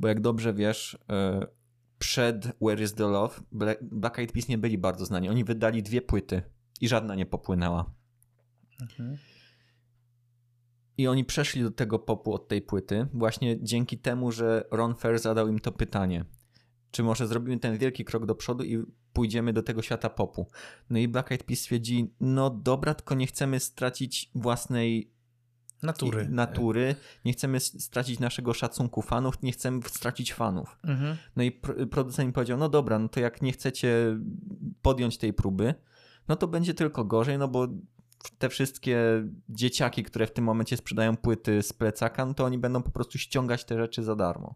Bo 0.00 0.08
jak 0.08 0.20
dobrze 0.20 0.54
wiesz, 0.54 0.94
y, 0.94 1.46
przed 1.98 2.46
Where 2.62 2.82
is 2.82 2.94
the 2.94 3.06
Love 3.06 3.40
Black 3.82 4.18
Eyed 4.18 4.32
Peas 4.32 4.48
nie 4.48 4.58
byli 4.58 4.78
bardzo 4.78 5.06
znani. 5.06 5.28
Oni 5.28 5.44
wydali 5.44 5.82
dwie 5.82 6.02
płyty 6.02 6.42
i 6.80 6.88
żadna 6.88 7.14
nie 7.14 7.26
popłynęła. 7.26 7.90
Mhm. 8.80 9.18
I 10.98 11.08
oni 11.08 11.24
przeszli 11.24 11.62
do 11.62 11.70
tego 11.70 11.98
popu 11.98 12.34
od 12.34 12.48
tej 12.48 12.62
płyty 12.62 13.06
właśnie 13.12 13.62
dzięki 13.62 13.98
temu, 13.98 14.32
że 14.32 14.64
Ron 14.70 14.94
Fair 14.94 15.18
zadał 15.18 15.48
im 15.48 15.58
to 15.58 15.72
pytanie. 15.72 16.24
Czy 16.90 17.02
może 17.02 17.26
zrobimy 17.26 17.58
ten 17.58 17.78
wielki 17.78 18.04
krok 18.04 18.26
do 18.26 18.34
przodu 18.34 18.64
i 18.64 18.82
pójdziemy 19.12 19.52
do 19.52 19.62
tego 19.62 19.82
świata 19.82 20.10
popu? 20.10 20.46
No 20.90 20.98
i 20.98 21.08
Black 21.08 21.32
Eyed 21.32 21.44
Peas 21.44 21.58
stwierdzi, 21.58 22.14
no 22.20 22.50
dobra, 22.50 22.94
tylko 22.94 23.14
nie 23.14 23.26
chcemy 23.26 23.60
stracić 23.60 24.30
własnej 24.34 25.12
Natury. 25.82 26.28
natury, 26.28 26.94
nie 27.24 27.32
chcemy 27.32 27.60
stracić 27.60 28.18
naszego 28.20 28.54
szacunku 28.54 29.02
fanów, 29.02 29.42
nie 29.42 29.52
chcemy 29.52 29.82
stracić 29.82 30.34
fanów. 30.34 30.78
Mhm. 30.84 31.16
No 31.36 31.42
i 31.42 31.60
pr- 31.60 31.88
producent 31.88 32.26
mi 32.26 32.32
powiedział, 32.32 32.58
no 32.58 32.68
dobra, 32.68 32.98
no 32.98 33.08
to 33.08 33.20
jak 33.20 33.42
nie 33.42 33.52
chcecie 33.52 34.18
podjąć 34.82 35.18
tej 35.18 35.32
próby, 35.32 35.74
no 36.28 36.36
to 36.36 36.48
będzie 36.48 36.74
tylko 36.74 37.04
gorzej, 37.04 37.38
no 37.38 37.48
bo 37.48 37.68
te 38.38 38.48
wszystkie 38.48 39.24
dzieciaki, 39.48 40.02
które 40.02 40.26
w 40.26 40.32
tym 40.32 40.44
momencie 40.44 40.76
sprzedają 40.76 41.16
płyty 41.16 41.62
z 41.62 41.72
plecaka, 41.72 42.26
no 42.26 42.34
to 42.34 42.44
oni 42.44 42.58
będą 42.58 42.82
po 42.82 42.90
prostu 42.90 43.18
ściągać 43.18 43.64
te 43.64 43.78
rzeczy 43.78 44.02
za 44.02 44.16
darmo. 44.16 44.54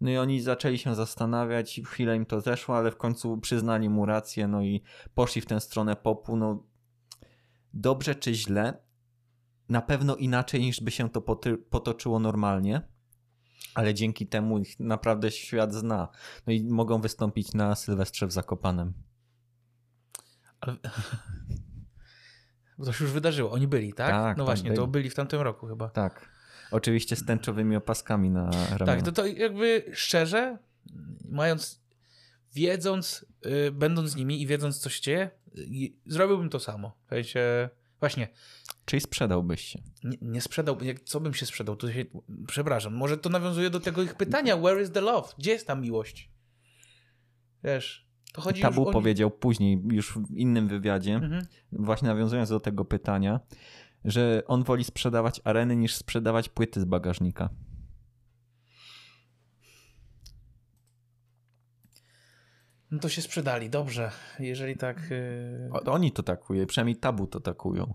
No 0.00 0.10
i 0.10 0.16
oni 0.16 0.40
zaczęli 0.40 0.78
się 0.78 0.94
zastanawiać, 0.94 1.80
chwilę 1.84 2.16
im 2.16 2.26
to 2.26 2.40
zeszło, 2.40 2.76
ale 2.76 2.90
w 2.90 2.96
końcu 2.96 3.38
przyznali 3.38 3.88
mu 3.88 4.06
rację, 4.06 4.48
no 4.48 4.62
i 4.62 4.82
poszli 5.14 5.40
w 5.40 5.46
tę 5.46 5.60
stronę 5.60 5.96
popu, 5.96 6.36
no 6.36 6.66
dobrze 7.74 8.14
czy 8.14 8.34
źle, 8.34 8.82
na 9.68 9.82
pewno 9.82 10.16
inaczej 10.16 10.60
niż 10.60 10.80
by 10.80 10.90
się 10.90 11.10
to 11.10 11.22
potoczyło 11.70 12.18
normalnie, 12.18 12.82
ale 13.74 13.94
dzięki 13.94 14.26
temu 14.26 14.58
ich 14.58 14.80
naprawdę 14.80 15.30
świat 15.30 15.74
zna. 15.74 16.08
No 16.46 16.52
i 16.52 16.64
mogą 16.64 17.00
wystąpić 17.00 17.54
na 17.54 17.74
Sylwestrze 17.74 18.26
w 18.26 18.32
Zakopanem. 18.32 18.92
Bo 22.78 22.84
to 22.84 22.92
się 22.92 23.04
już 23.04 23.12
wydarzyło. 23.12 23.50
Oni 23.50 23.68
byli, 23.68 23.92
tak? 23.92 24.10
Tak, 24.10 24.36
no 24.36 24.44
właśnie, 24.44 24.72
to 24.72 24.86
byli. 24.86 24.92
byli 24.92 25.10
w 25.10 25.14
tamtym 25.14 25.40
roku 25.40 25.66
chyba. 25.66 25.88
Tak. 25.88 26.28
Oczywiście 26.70 27.16
z 27.16 27.24
tęczowymi 27.24 27.76
opaskami 27.76 28.30
na 28.30 28.50
ramionach. 28.50 28.86
Tak, 28.86 29.02
to, 29.02 29.12
to 29.12 29.26
jakby 29.26 29.84
szczerze, 29.92 30.58
mając, 31.28 31.82
wiedząc, 32.54 33.26
y, 33.46 33.72
będąc 33.72 34.10
z 34.10 34.16
nimi 34.16 34.42
i 34.42 34.46
wiedząc, 34.46 34.78
co 34.78 34.90
się 34.90 35.02
dzieje, 35.02 35.30
y, 35.58 35.92
zrobiłbym 36.06 36.48
to 36.48 36.60
samo. 36.60 36.96
W 37.06 37.08
sensie, 37.08 37.68
właśnie, 38.00 38.28
Czyli 38.84 39.00
sprzedałbyś 39.00 39.60
się. 39.60 39.78
nie, 40.04 40.18
nie 40.22 40.40
sprzedał, 40.40 40.78
co 41.04 41.20
bym 41.20 41.34
się 41.34 41.46
sprzedał? 41.46 41.76
To 41.76 41.92
się, 41.92 42.04
przepraszam, 42.46 42.94
może 42.94 43.18
to 43.18 43.30
nawiązuje 43.30 43.70
do 43.70 43.80
tego 43.80 44.02
ich 44.02 44.14
pytania, 44.14 44.56
where 44.56 44.82
is 44.82 44.90
the 44.90 45.00
love? 45.00 45.28
Gdzie 45.38 45.50
jest 45.50 45.66
ta 45.66 45.74
miłość? 45.74 46.30
Wiesz, 47.64 48.06
Tabu 48.62 48.88
o... 48.88 48.92
powiedział 48.92 49.30
później, 49.30 49.82
już 49.90 50.12
w 50.18 50.30
innym 50.36 50.68
wywiadzie, 50.68 51.14
Mhm. 51.14 51.46
właśnie 51.72 52.08
nawiązując 52.08 52.48
do 52.48 52.60
tego 52.60 52.84
pytania, 52.84 53.40
że 54.04 54.42
on 54.46 54.62
woli 54.64 54.84
sprzedawać 54.84 55.40
areny 55.44 55.76
niż 55.76 55.94
sprzedawać 55.94 56.48
płyty 56.48 56.80
z 56.80 56.84
bagażnika. 56.84 57.48
No 62.90 62.98
to 62.98 63.08
się 63.08 63.22
sprzedali, 63.22 63.70
dobrze. 63.70 64.10
Jeżeli 64.38 64.76
tak... 64.76 64.98
y, 65.12 65.68
O- 65.72 65.92
Oni 65.92 66.12
to 66.12 66.22
takują, 66.22 66.66
przynajmniej 66.66 66.96
tabu 66.96 67.26
to 67.26 67.40
takują. 67.40 67.94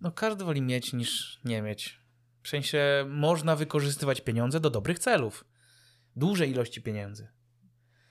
No 0.00 0.12
każdy 0.12 0.44
woli 0.44 0.62
mieć 0.62 0.92
niż 0.92 1.40
nie 1.44 1.62
mieć. 1.62 2.00
W 2.42 2.48
sensie 2.48 3.04
można 3.08 3.56
wykorzystywać 3.56 4.20
pieniądze 4.20 4.60
do 4.60 4.70
dobrych 4.70 4.98
celów. 4.98 5.44
Duże 6.16 6.46
ilości 6.46 6.82
pieniędzy. 6.82 7.28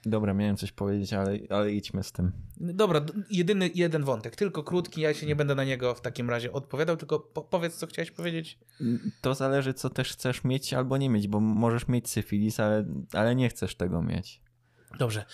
Dobra, 0.05 0.33
miałem 0.33 0.57
coś 0.57 0.71
powiedzieć, 0.71 1.13
ale, 1.13 1.37
ale 1.49 1.71
idźmy 1.73 2.03
z 2.03 2.11
tym. 2.11 2.31
Dobra, 2.57 3.01
jedyny 3.31 3.69
jeden 3.75 4.03
wątek, 4.03 4.35
tylko 4.35 4.63
krótki, 4.63 5.01
ja 5.01 5.13
się 5.13 5.27
nie 5.27 5.35
będę 5.35 5.55
na 5.55 5.63
niego 5.63 5.95
w 5.95 6.01
takim 6.01 6.29
razie 6.29 6.51
odpowiadał, 6.53 6.97
tylko 6.97 7.19
po 7.19 7.41
powiedz, 7.41 7.75
co 7.75 7.87
chciałeś 7.87 8.11
powiedzieć. 8.11 8.59
To 9.21 9.35
zależy, 9.35 9.73
co 9.73 9.89
też 9.89 10.13
chcesz 10.13 10.43
mieć 10.43 10.73
albo 10.73 10.97
nie 10.97 11.09
mieć, 11.09 11.27
bo 11.27 11.39
możesz 11.39 11.87
mieć 11.87 12.09
syfilis, 12.09 12.59
ale, 12.59 12.85
ale 13.13 13.35
nie 13.35 13.49
chcesz 13.49 13.75
tego 13.75 14.01
mieć. 14.01 14.41
Dobrze. 14.99 15.25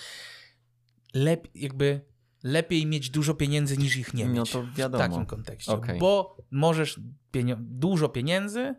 Lep, 1.14 1.48
jakby 1.56 2.02
lepiej 2.44 2.86
mieć 2.86 3.10
dużo 3.10 3.34
pieniędzy 3.34 3.78
niż 3.78 3.96
ich 3.98 4.14
nie 4.14 4.26
No 4.26 4.34
mieć. 4.34 4.52
to 4.52 4.62
W 4.64 4.76
wiadomo. 4.76 5.04
takim 5.08 5.26
kontekście. 5.26 5.72
Okej. 5.72 6.00
Bo 6.00 6.38
możesz 6.52 7.00
pienio- 7.34 7.58
dużo 7.60 8.10
pieniędzy, 8.10 8.76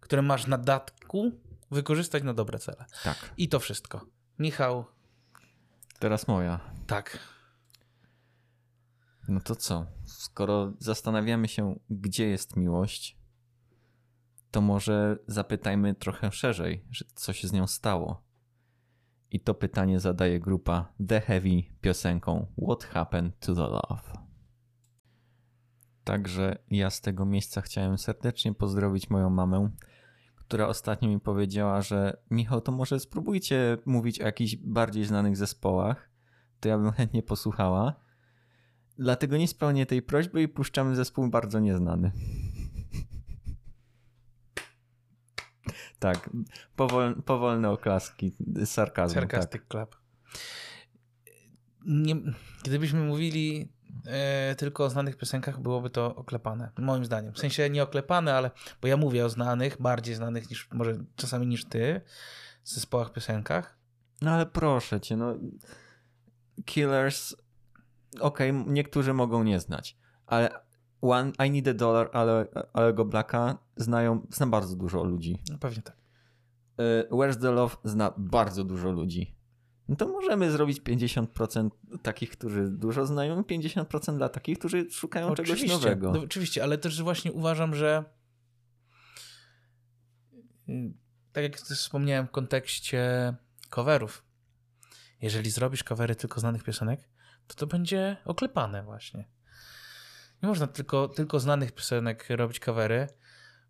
które 0.00 0.22
masz 0.22 0.46
na 0.46 0.58
datku, 0.58 1.32
wykorzystać 1.70 2.22
na 2.22 2.34
dobre 2.34 2.58
cele. 2.58 2.84
Tak. 3.04 3.32
I 3.36 3.48
to 3.48 3.60
wszystko. 3.60 4.06
Michał, 4.38 4.84
Teraz 5.98 6.28
moja. 6.28 6.60
tak. 6.86 7.18
No 9.28 9.40
to 9.40 9.56
co? 9.56 9.86
Skoro 10.04 10.72
zastanawiamy 10.78 11.48
się, 11.48 11.78
gdzie 11.90 12.28
jest 12.28 12.56
miłość, 12.56 13.18
to 14.50 14.60
może 14.60 15.18
zapytajmy 15.26 15.94
trochę 15.94 16.32
szerzej, 16.32 16.84
że 16.90 17.04
co 17.14 17.32
się 17.32 17.48
z 17.48 17.52
nią 17.52 17.66
stało. 17.66 18.22
I 19.30 19.40
to 19.40 19.54
pytanie 19.54 20.00
zadaje 20.00 20.40
grupa 20.40 20.92
The 21.08 21.20
Heavy 21.20 21.62
piosenką 21.80 22.46
What 22.68 22.84
Happened 22.84 23.38
to 23.40 23.54
the 23.54 23.60
Love. 23.60 24.28
Także 26.04 26.58
ja 26.70 26.90
z 26.90 27.00
tego 27.00 27.24
miejsca 27.24 27.60
chciałem 27.60 27.98
serdecznie 27.98 28.54
pozdrowić 28.54 29.10
moją 29.10 29.30
mamę, 29.30 29.70
która 30.48 30.66
ostatnio 30.66 31.08
mi 31.08 31.20
powiedziała, 31.20 31.82
że 31.82 32.16
Michał, 32.30 32.60
to 32.60 32.72
może 32.72 33.00
spróbujcie 33.00 33.78
mówić 33.86 34.20
o 34.20 34.24
jakichś 34.24 34.56
bardziej 34.56 35.04
znanych 35.04 35.36
zespołach, 35.36 36.10
to 36.60 36.68
ja 36.68 36.78
bym 36.78 36.92
chętnie 36.92 37.22
posłuchała. 37.22 37.94
Dlatego 38.98 39.36
nie 39.36 39.48
spełnię 39.48 39.86
tej 39.86 40.02
prośby 40.02 40.42
i 40.42 40.48
puszczamy 40.48 40.96
zespół 40.96 41.28
bardzo 41.28 41.60
nieznany. 41.60 42.12
Tak, 45.98 46.30
powol, 46.76 47.22
powolne 47.22 47.70
oklaski, 47.70 48.32
sarkazm. 48.64 49.14
Tak. 49.26 49.68
Club. 49.68 49.96
Nie, 51.86 52.14
gdybyśmy 52.64 53.00
mówili 53.00 53.72
e, 54.06 54.54
tylko 54.54 54.84
o 54.84 54.90
znanych 54.90 55.16
piosenkach, 55.16 55.60
byłoby 55.60 55.90
to 55.90 56.16
oklepane. 56.16 56.70
Moim 56.78 57.04
zdaniem. 57.04 57.32
W 57.32 57.38
sensie 57.38 57.70
nie 57.70 57.82
oklepane, 57.82 58.34
ale 58.34 58.50
bo 58.82 58.88
ja 58.88 58.96
mówię 58.96 59.24
o 59.24 59.28
znanych, 59.28 59.82
bardziej 59.82 60.14
znanych 60.14 60.50
niż 60.50 60.68
może 60.72 60.96
czasami 61.16 61.46
niż 61.46 61.64
ty, 61.64 62.00
zespołach 62.64 63.12
piosenkach. 63.12 63.78
No 64.22 64.30
ale 64.30 64.46
proszę 64.46 65.00
cię, 65.00 65.16
no. 65.16 65.34
Killers. 66.64 67.36
Okej, 68.20 68.52
niektórzy 68.52 69.14
mogą 69.14 69.42
nie 69.42 69.60
znać, 69.60 69.96
ale 70.26 70.50
One, 71.00 71.32
I 71.46 71.50
Need 71.50 71.68
a 71.68 71.74
Dollar, 71.74 72.10
ale, 72.12 72.46
ale 72.72 72.94
go 72.94 73.04
Blacka 73.04 73.58
znają, 73.76 74.26
zna 74.30 74.46
bardzo 74.46 74.76
dużo 74.76 75.04
ludzi. 75.04 75.42
No 75.50 75.58
pewnie 75.58 75.82
tak. 75.82 75.96
Y, 76.80 77.08
Where's 77.10 77.40
the 77.40 77.50
Love 77.50 77.76
zna 77.84 78.12
bardzo 78.16 78.64
dużo 78.64 78.90
ludzi. 78.90 79.37
No 79.88 79.96
to 79.96 80.08
możemy 80.08 80.50
zrobić 80.50 80.80
50% 80.80 81.70
takich, 82.02 82.30
którzy 82.30 82.68
dużo 82.70 83.06
znają, 83.06 83.40
i 83.42 83.44
50% 83.44 84.16
dla 84.16 84.28
takich, 84.28 84.58
którzy 84.58 84.90
szukają 84.90 85.34
czegoś 85.34 85.68
nowego. 85.68 86.12
No, 86.12 86.20
oczywiście, 86.20 86.62
ale 86.62 86.78
też 86.78 87.02
właśnie 87.02 87.32
uważam, 87.32 87.74
że 87.74 88.04
y, 90.68 90.92
tak 91.32 91.44
jak 91.44 91.60
też 91.60 91.78
wspomniałem 91.78 92.26
w 92.26 92.30
kontekście 92.30 93.34
coverów, 93.70 94.24
jeżeli 95.20 95.50
zrobisz 95.50 95.84
covery 95.84 96.16
tylko 96.16 96.40
znanych 96.40 96.64
piosenek, 96.64 97.08
to 97.46 97.54
to 97.54 97.66
będzie 97.66 98.16
oklepane 98.24 98.82
właśnie. 98.82 99.28
Nie 100.42 100.48
można 100.48 100.66
tylko, 100.66 101.08
tylko 101.08 101.40
znanych 101.40 101.72
piosenek 101.72 102.26
robić 102.28 102.60
covery, 102.60 103.08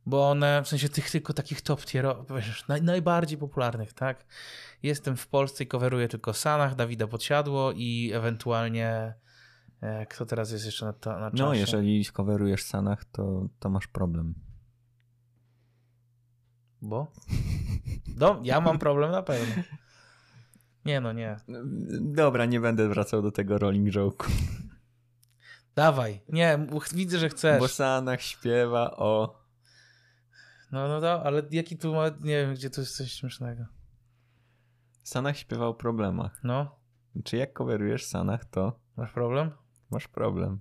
bo 0.09 0.31
one, 0.31 0.63
w 0.65 0.69
sensie 0.69 0.89
tych 0.89 1.11
tylko 1.11 1.33
takich 1.33 1.63
top 1.63 1.85
tier, 1.85 2.17
wiesz, 2.37 2.69
naj, 2.69 2.83
najbardziej 2.83 3.39
popularnych, 3.39 3.93
tak? 3.93 4.27
Jestem 4.83 5.17
w 5.17 5.27
Polsce 5.27 5.65
i 5.65 5.67
coveruję 5.67 6.09
tylko 6.09 6.35
Sanach, 6.35 6.75
Dawida 6.75 7.07
Podsiadło 7.07 7.73
i 7.73 8.13
ewentualnie 8.15 9.15
e, 9.81 10.07
kto 10.07 10.27
teraz 10.27 10.53
jest 10.53 10.65
jeszcze 10.65 10.87
na, 10.87 10.93
to, 10.93 11.19
na 11.19 11.31
czasie? 11.31 11.43
No, 11.43 11.55
jeżeli 11.55 12.05
coverujesz 12.05 12.63
Sanach, 12.63 13.05
to, 13.05 13.49
to 13.59 13.71
masz 13.71 13.87
problem. 13.87 14.35
Bo? 16.83 17.13
No, 18.17 18.41
ja 18.43 18.61
mam 18.61 18.79
problem 18.79 19.11
na 19.11 19.23
pewno. 19.23 19.63
Nie 20.85 21.01
no, 21.01 21.13
nie. 21.13 21.37
Dobra, 22.01 22.45
nie 22.45 22.61
będę 22.61 22.89
wracał 22.89 23.23
do 23.23 23.31
tego 23.31 23.59
rolling 23.59 23.91
joke. 23.91 24.27
Dawaj. 25.75 26.21
Nie, 26.29 26.67
widzę, 26.95 27.19
że 27.19 27.29
chcesz. 27.29 27.61
Bo 27.61 27.69
Sanach 27.69 28.23
śpiewa 28.23 28.97
o... 28.97 29.38
No, 30.73 30.89
no, 30.89 31.01
no, 31.01 31.23
ale 31.23 31.43
jaki 31.51 31.79
tu 31.79 31.95
ma, 31.95 32.09
nie 32.09 32.43
wiem, 32.43 32.55
gdzie 32.55 32.71
tu 32.71 32.81
jest 32.81 32.97
coś 32.97 33.13
śmiesznego. 33.13 33.65
Sanach 35.05 35.37
śpiewa 35.37 35.67
o 35.67 35.75
problemach. 35.75 36.41
No, 36.45 36.79
Czy 37.25 37.37
jak 37.37 37.53
coverujesz 37.53 38.05
Sanach, 38.05 38.45
to 38.45 38.79
masz 38.97 39.13
problem? 39.13 39.51
masz 39.91 40.09
problem. 40.09 40.61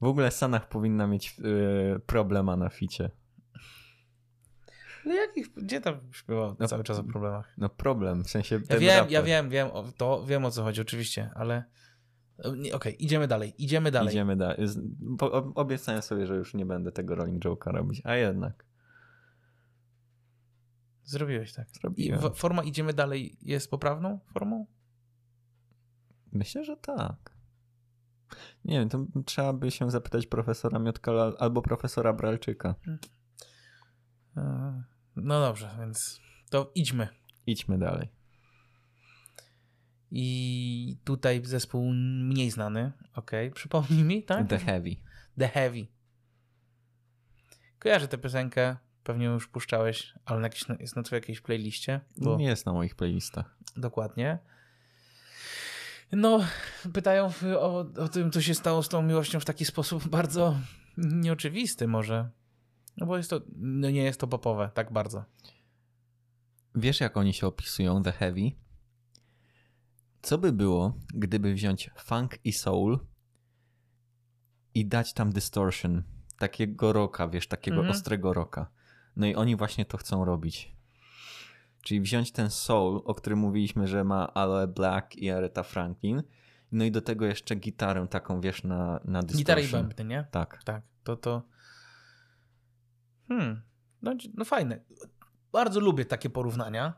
W 0.00 0.04
ogóle 0.04 0.30
Sanach 0.30 0.68
powinna 0.68 1.06
mieć 1.06 1.38
yy, 1.38 2.00
problema 2.06 2.56
na 2.56 2.68
ficie. 2.68 3.10
No 5.04 5.14
jakich, 5.14 5.52
gdzie 5.54 5.80
tam 5.80 6.00
śpiewał 6.12 6.56
No, 6.58 6.68
cały 6.68 6.84
czas 6.84 6.98
o 6.98 7.04
problemach? 7.04 7.54
No 7.58 7.68
problem, 7.68 8.24
w 8.24 8.30
sensie 8.30 8.60
Ja 8.70 8.78
wiem, 8.78 9.06
ja 9.10 9.22
wiem, 9.22 9.50
wiem, 9.50 9.68
o, 9.72 9.84
to 9.96 10.24
wiem 10.26 10.44
o 10.44 10.50
co 10.50 10.62
chodzi, 10.62 10.80
oczywiście, 10.80 11.30
ale 11.34 11.64
e, 12.44 12.74
okej, 12.74 13.04
idziemy 13.04 13.28
dalej, 13.28 13.54
idziemy 13.58 13.90
dalej. 13.90 14.08
Idziemy 14.08 14.36
dalej. 14.36 14.68
Obiecałem 15.54 16.02
sobie, 16.02 16.26
że 16.26 16.36
już 16.36 16.54
nie 16.54 16.66
będę 16.66 16.92
tego 16.92 17.14
rolling 17.14 17.44
joke'a 17.44 17.72
robić, 17.72 18.02
a 18.04 18.14
jednak 18.14 18.67
Zrobiłeś 21.08 21.52
tak. 21.52 21.68
Zrobiłem. 21.80 22.34
forma 22.34 22.62
idziemy 22.62 22.94
dalej 22.94 23.38
jest 23.42 23.70
poprawną 23.70 24.20
formą? 24.32 24.66
Myślę, 26.32 26.64
że 26.64 26.76
tak. 26.76 27.36
Nie 28.64 28.78
wiem, 28.78 28.88
to 28.88 29.06
trzeba 29.26 29.52
by 29.52 29.70
się 29.70 29.90
zapytać 29.90 30.26
profesora 30.26 30.78
Miotkala 30.78 31.32
albo 31.38 31.62
profesora 31.62 32.12
Bralczyka. 32.12 32.74
E, 34.36 34.82
No 35.16 35.40
dobrze, 35.40 35.76
więc 35.78 36.20
to 36.50 36.72
idźmy. 36.74 37.08
Idźmy 37.46 37.78
dalej. 37.78 38.08
I 40.10 40.98
tutaj 41.04 41.44
zespół 41.44 41.92
mniej 41.92 42.50
znany, 42.50 42.92
okej, 43.14 43.50
przypomnij 43.50 44.04
mi, 44.04 44.22
tak? 44.22 44.48
The 44.48 44.58
Heavy. 44.58 44.96
The 45.38 45.48
Heavy. 45.48 45.86
Kojarzę 47.78 48.08
tę 48.08 48.18
piosenkę, 48.18 48.76
pewnie 49.08 49.26
już 49.26 49.48
puszczałeś, 49.48 50.14
ale 50.24 50.40
na 50.40 50.46
jakiejś, 50.46 50.64
jest 50.80 50.96
na 50.96 51.02
twojej 51.02 51.20
jakiejś 51.22 51.40
playliście, 51.40 52.00
bo 52.16 52.36
Nie 52.36 52.44
jest 52.44 52.66
na 52.66 52.72
moich 52.72 52.94
playlistach. 52.94 53.56
dokładnie. 53.76 54.38
No, 56.12 56.40
pytają 56.92 57.30
o, 57.58 57.78
o 57.78 58.08
tym, 58.08 58.30
co 58.30 58.42
się 58.42 58.54
stało 58.54 58.82
z 58.82 58.88
tą 58.88 59.02
miłością 59.02 59.40
w 59.40 59.44
taki 59.44 59.64
sposób 59.64 60.08
bardzo 60.18 60.56
nieoczywisty 60.96 61.86
może. 61.88 62.30
No 62.96 63.06
bo 63.06 63.16
jest 63.16 63.30
to, 63.30 63.40
no 63.56 63.90
nie 63.90 64.02
jest 64.02 64.20
to 64.20 64.26
popowe 64.26 64.70
tak 64.74 64.92
bardzo. 64.92 65.24
Wiesz, 66.74 67.00
jak 67.00 67.16
oni 67.16 67.34
się 67.34 67.46
opisują, 67.46 68.02
The 68.02 68.12
Heavy? 68.12 68.50
Co 70.22 70.38
by 70.38 70.52
było, 70.52 70.94
gdyby 71.14 71.54
wziąć 71.54 71.90
funk 71.96 72.38
i 72.44 72.52
soul 72.52 72.98
i 74.74 74.86
dać 74.86 75.12
tam 75.14 75.32
distortion, 75.32 76.02
takiego 76.38 76.92
rocka, 76.92 77.28
wiesz, 77.28 77.48
takiego 77.48 77.76
Mhm. 77.76 77.90
ostrego 77.96 78.32
rocka. 78.32 78.70
No 79.18 79.26
i 79.26 79.34
oni 79.34 79.56
właśnie 79.56 79.84
to 79.84 79.98
chcą 79.98 80.24
robić. 80.24 80.76
Czyli 81.82 82.00
wziąć 82.00 82.32
ten 82.32 82.50
soul, 82.50 83.02
o 83.04 83.14
którym 83.14 83.38
mówiliśmy, 83.38 83.86
że 83.86 84.04
ma 84.04 84.34
Aloe 84.34 84.66
Black 84.66 85.16
i 85.16 85.30
Aretha 85.30 85.62
Franklin, 85.62 86.22
no 86.72 86.84
i 86.84 86.90
do 86.90 87.02
tego 87.02 87.26
jeszcze 87.26 87.54
gitarę 87.54 88.06
taką, 88.08 88.40
wiesz, 88.40 88.64
na, 88.64 89.00
na 89.04 89.22
distortion. 89.22 89.38
Gitara 89.38 89.60
i 89.60 89.68
bębny, 89.68 90.04
nie? 90.04 90.26
Tak. 90.30 90.62
Tak, 90.64 90.82
to 91.04 91.16
to. 91.16 91.42
Hmm, 93.28 93.62
no, 94.02 94.14
no 94.34 94.44
fajne. 94.44 94.80
Bardzo 95.52 95.80
lubię 95.80 96.04
takie 96.04 96.30
porównania. 96.30 96.94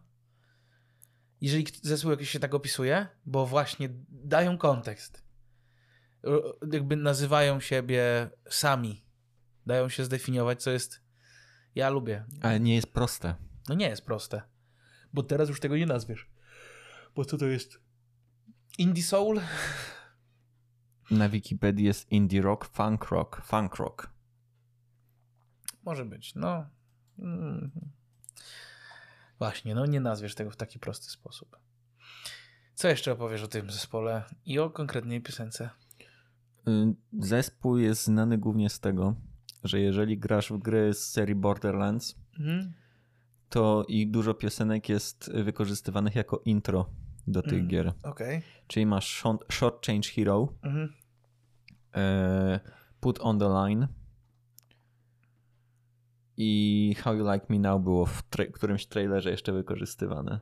Jeżeli 1.40 1.66
zespół 1.82 2.10
jakiś 2.10 2.30
się 2.30 2.40
tak 2.40 2.54
opisuje, 2.54 3.06
bo 3.26 3.46
właśnie 3.46 3.88
dają 4.08 4.58
kontekst. 4.58 5.24
Jakby 6.72 6.96
nazywają 6.96 7.60
siebie 7.60 8.30
sami. 8.50 9.04
Dają 9.66 9.88
się 9.88 10.04
zdefiniować, 10.04 10.62
co 10.62 10.70
jest. 10.70 11.09
Ja 11.74 11.90
lubię. 11.90 12.24
Ale 12.42 12.60
nie 12.60 12.74
jest 12.74 12.92
proste. 12.92 13.34
No 13.68 13.74
nie 13.74 13.88
jest 13.88 14.04
proste. 14.04 14.42
Bo 15.12 15.22
teraz 15.22 15.48
już 15.48 15.60
tego 15.60 15.76
nie 15.76 15.86
nazwiesz. 15.86 16.30
Bo 17.14 17.24
co 17.24 17.38
to 17.38 17.46
jest? 17.46 17.80
Indie 18.78 19.02
Soul? 19.02 19.40
Na 21.10 21.28
Wikipedii 21.28 21.84
jest 21.84 22.12
indie 22.12 22.42
rock, 22.42 22.64
funk 22.64 23.04
rock, 23.04 23.42
funk 23.44 23.76
rock. 23.76 24.10
Może 25.84 26.04
być, 26.04 26.34
no. 26.34 26.66
Mm. 27.18 27.70
Właśnie, 29.38 29.74
no 29.74 29.86
nie 29.86 30.00
nazwiesz 30.00 30.34
tego 30.34 30.50
w 30.50 30.56
taki 30.56 30.78
prosty 30.78 31.10
sposób. 31.10 31.58
Co 32.74 32.88
jeszcze 32.88 33.12
opowiesz 33.12 33.42
o 33.42 33.48
tym 33.48 33.70
zespole 33.70 34.24
i 34.44 34.58
o 34.58 34.70
konkretnej 34.70 35.20
piosence? 35.20 35.70
Y, 36.68 36.94
zespół 37.18 37.78
jest 37.78 38.04
znany 38.04 38.38
głównie 38.38 38.70
z 38.70 38.80
tego, 38.80 39.14
że 39.64 39.80
jeżeli 39.80 40.18
grasz 40.18 40.52
w 40.52 40.58
gry 40.58 40.94
z 40.94 41.10
serii 41.10 41.34
Borderlands, 41.34 42.16
Mhm. 42.38 42.72
to 43.48 43.84
i 43.88 44.06
dużo 44.06 44.34
piosenek 44.34 44.88
jest 44.88 45.30
wykorzystywanych 45.34 46.14
jako 46.14 46.42
intro 46.44 46.90
do 47.26 47.42
tych 47.42 47.52
Mm. 47.52 47.68
gier. 47.68 47.92
Okej. 48.02 48.42
Czyli 48.66 48.86
masz 48.86 49.22
Short- 49.22 49.86
Change 49.86 50.08
Hero, 50.08 50.48
Mhm. 50.62 50.92
e, 51.94 52.60
Put 53.00 53.18
on 53.20 53.38
the 53.38 53.48
Line 53.48 53.88
i 56.36 56.94
How 57.04 57.14
You 57.14 57.32
Like 57.32 57.46
Me 57.48 57.58
Now 57.58 57.82
było 57.82 58.06
w 58.06 58.30
tra- 58.30 58.50
którymś 58.52 58.86
trailerze 58.86 59.30
jeszcze 59.30 59.52
wykorzystywane. 59.52 60.40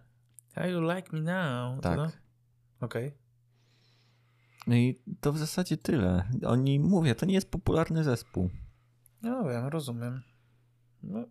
How 0.54 0.66
you 0.68 0.80
like 0.80 1.16
me 1.16 1.20
now? 1.20 1.80
Tak. 1.82 1.96
To? 1.96 2.08
Okej. 2.86 3.14
No 4.66 4.74
i 4.76 5.00
to 5.20 5.32
w 5.32 5.38
zasadzie 5.38 5.76
tyle. 5.76 6.24
Oni, 6.46 6.80
mówię, 6.80 7.14
to 7.14 7.26
nie 7.26 7.34
jest 7.34 7.50
popularny 7.50 8.04
zespół. 8.04 8.50
No 9.22 9.44
wiem, 9.48 9.66
rozumiem. 9.66 10.22
No. 11.02 11.24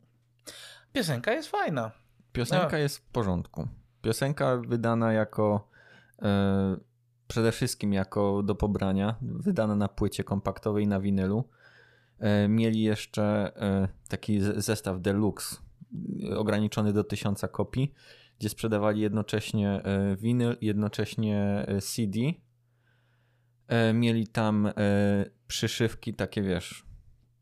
Piosenka 0.93 1.31
jest 1.31 1.49
fajna. 1.49 1.91
Piosenka 2.31 2.69
No. 2.71 2.77
jest 2.77 2.97
w 2.97 3.01
porządku. 3.01 3.67
Piosenka 4.01 4.57
wydana 4.57 5.13
jako 5.13 5.69
e, 6.21 6.77
przede 7.27 7.51
wszystkim 7.51 7.93
jako 7.93 8.43
do 8.43 8.55
pobrania, 8.55 9.15
wydana 9.21 9.75
na 9.75 9.87
płycie 9.87 10.23
kompaktowej 10.23 10.87
na 10.87 10.99
winylu. 10.99 11.49
E, 12.19 12.47
mieli 12.47 12.81
jeszcze 12.83 13.51
e, 13.61 13.87
taki 14.07 14.41
zestaw 14.41 15.01
deluxe, 15.01 15.55
ograniczony 16.35 16.93
do 16.93 17.03
tysiąca 17.03 17.47
kopii, 17.47 17.93
gdzie 18.39 18.49
sprzedawali 18.49 19.01
jednocześnie 19.01 19.69
e, 19.83 20.15
winyl, 20.15 20.57
jednocześnie 20.61 21.65
e, 21.67 21.81
CD. 21.81 22.19
E, 23.67 23.93
mieli 23.93 24.27
tam 24.27 24.71
przyszywki 25.47 26.13
takie, 26.13 26.41
wiesz, 26.41 26.86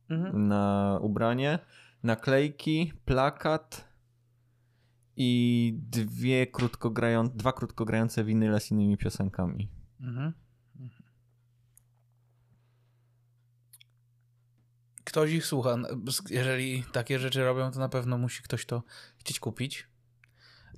Mhm. 0.10 0.48
na 0.48 0.98
ubranie, 1.02 1.60
naklejki, 2.04 2.94
plakat 3.06 3.96
i 5.18 5.74
dwie 5.90 6.48
krótko 6.48 6.90
grają, 6.90 7.30
dwa 7.30 7.54
krótko 7.54 7.86
grające 7.86 8.24
winyle 8.24 8.60
z 8.60 8.72
innymi 8.72 8.98
piosenkami. 8.98 9.70
Mhm. 10.00 10.34
Ktoś 15.04 15.32
ich 15.32 15.46
słucha. 15.46 15.78
Jeżeli 16.30 16.84
takie 16.92 17.20
rzeczy 17.20 17.44
robią, 17.44 17.72
to 17.72 17.80
na 17.80 17.90
pewno 17.90 18.18
musi 18.18 18.44
ktoś 18.44 18.66
to 18.66 18.84
chcieć 19.18 19.40
kupić. 19.40 19.88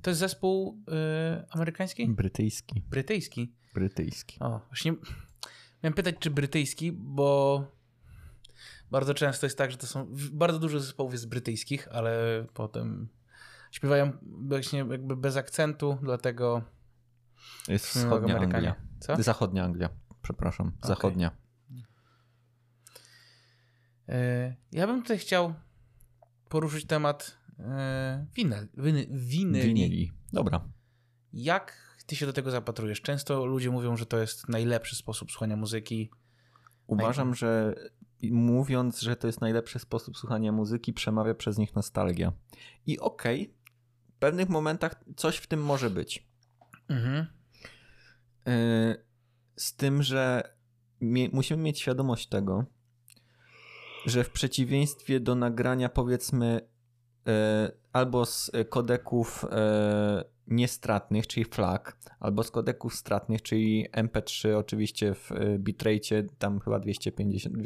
To 0.01 0.09
jest 0.09 0.19
zespół 0.19 0.83
y, 1.41 1.45
amerykański? 1.49 2.07
Brytyjski. 2.07 2.81
Brytyjski. 2.89 3.53
Brytyjski. 3.73 4.39
O, 4.39 4.59
właśnie 4.67 4.93
miałem 5.83 5.93
pytać, 5.93 6.15
czy 6.19 6.31
brytyjski, 6.31 6.91
bo 6.91 7.76
bardzo 8.91 9.13
często 9.13 9.45
jest 9.45 9.57
tak, 9.57 9.71
że 9.71 9.77
to 9.77 9.87
są 9.87 10.07
bardzo 10.31 10.59
dużo 10.59 10.79
zespołów 10.79 11.11
jest 11.13 11.29
brytyjskich, 11.29 11.87
ale 11.91 12.45
potem 12.53 13.09
śpiewają 13.71 14.11
właśnie 14.21 14.79
jakby 14.79 15.15
bez 15.15 15.37
akcentu, 15.37 15.97
dlatego 16.01 16.61
Jest 17.67 17.85
wschodnia 17.85 18.35
Amerykanie. 18.35 18.69
Anglia. 18.69 18.87
Co? 18.99 19.23
Zachodnia 19.23 19.63
Anglia, 19.63 19.89
przepraszam. 20.21 20.67
Okej. 20.67 20.87
Zachodnia. 20.87 21.31
E, 24.09 24.55
Ja 24.71 24.87
bym 24.87 25.01
tutaj 25.01 25.17
chciał 25.17 25.53
poruszyć 26.49 26.85
temat 26.85 27.37
e, 27.59 28.25
winel, 28.35 28.67
winy, 28.77 29.07
winyli. 29.11 29.67
Winyli. 29.67 30.11
Dobra. 30.33 30.65
Jak 31.33 31.87
ty 32.05 32.15
się 32.15 32.25
do 32.25 32.33
tego 32.33 32.51
zapatrujesz? 32.51 33.01
Często 33.01 33.45
ludzie 33.45 33.71
mówią, 33.71 33.97
że 33.97 34.05
to 34.05 34.17
jest 34.17 34.49
najlepszy 34.49 34.95
sposób 34.95 35.31
słuchania 35.31 35.55
muzyki. 35.55 36.11
Uważam, 36.87 37.35
że 37.35 37.75
mówiąc, 38.21 39.01
że 39.01 39.15
to 39.15 39.27
jest 39.27 39.41
najlepszy 39.41 39.79
sposób 39.79 40.17
słuchania 40.17 40.51
muzyki, 40.51 40.93
przemawia 40.93 41.35
przez 41.35 41.57
nich 41.57 41.75
nostalgia. 41.75 42.33
I 42.85 42.99
okej, 42.99 43.53
w 44.15 44.19
pewnych 44.19 44.49
momentach 44.49 45.03
coś 45.15 45.37
w 45.37 45.47
tym 45.47 45.63
może 45.63 45.89
być. 45.89 46.27
Mhm. 46.87 47.25
Yy, 48.45 49.05
Z 49.55 49.75
tym, 49.75 50.03
że 50.03 50.53
musimy 51.31 51.63
mieć 51.63 51.79
świadomość 51.79 52.27
tego, 52.27 52.65
że 54.05 54.23
w 54.23 54.29
przeciwieństwie 54.29 55.19
do 55.19 55.35
nagrania, 55.35 55.89
powiedzmy, 55.89 56.69
yy, 57.25 57.33
albo 57.93 58.25
z 58.25 58.51
e, 58.53 58.65
kodeków 58.65 59.45
yy, 59.51 60.23
niestratnych, 60.47 61.27
czyli 61.27 61.45
FLAC, 61.45 61.81
albo 62.19 62.43
z 62.43 62.51
kodeków 62.51 62.95
stratnych, 62.95 63.41
czyli 63.41 63.87
MP3, 63.91 64.53
oczywiście 64.53 65.13
w 65.13 65.31
bitrate 65.57 66.23
tam 66.37 66.59
chyba 66.59 66.79
250, 66.79 67.57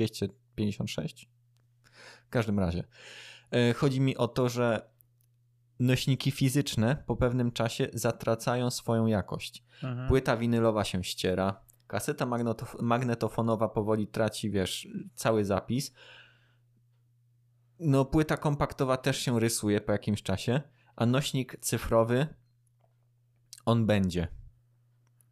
256. 0.66 1.30
W 2.28 2.30
każdym 2.30 2.60
razie. 2.60 2.84
Yy, 3.52 3.74
Chodzi 3.74 4.02
mi 4.02 4.18
o 4.18 4.28
to, 4.28 4.50
że 4.50 4.92
nośniki 5.80 6.32
fizyczne 6.32 7.04
po 7.08 7.16
pewnym 7.16 7.52
czasie 7.52 7.88
zatracają 7.94 8.72
swoją 8.72 9.06
jakość. 9.06 9.64
Mhm. 9.84 10.08
Płyta 10.08 10.38
winylowa 10.38 10.84
się 10.84 11.04
ściera, 11.04 11.62
kaseta 11.88 12.26
magnetof- 12.26 12.82
magnetofonowa 12.82 13.70
powoli 13.70 14.08
traci, 14.08 14.52
wiesz, 14.52 14.88
cały 15.16 15.46
zapis. 15.46 15.94
No, 17.80 18.06
płyta 18.06 18.38
kompaktowa 18.38 18.98
też 18.98 19.18
się 19.18 19.40
rysuje 19.40 19.82
po 19.82 19.92
jakimś 19.92 20.24
czasie, 20.24 20.62
a 20.96 21.06
nośnik 21.06 21.58
cyfrowy 21.62 22.28
on 23.66 23.86
będzie. 23.86 24.28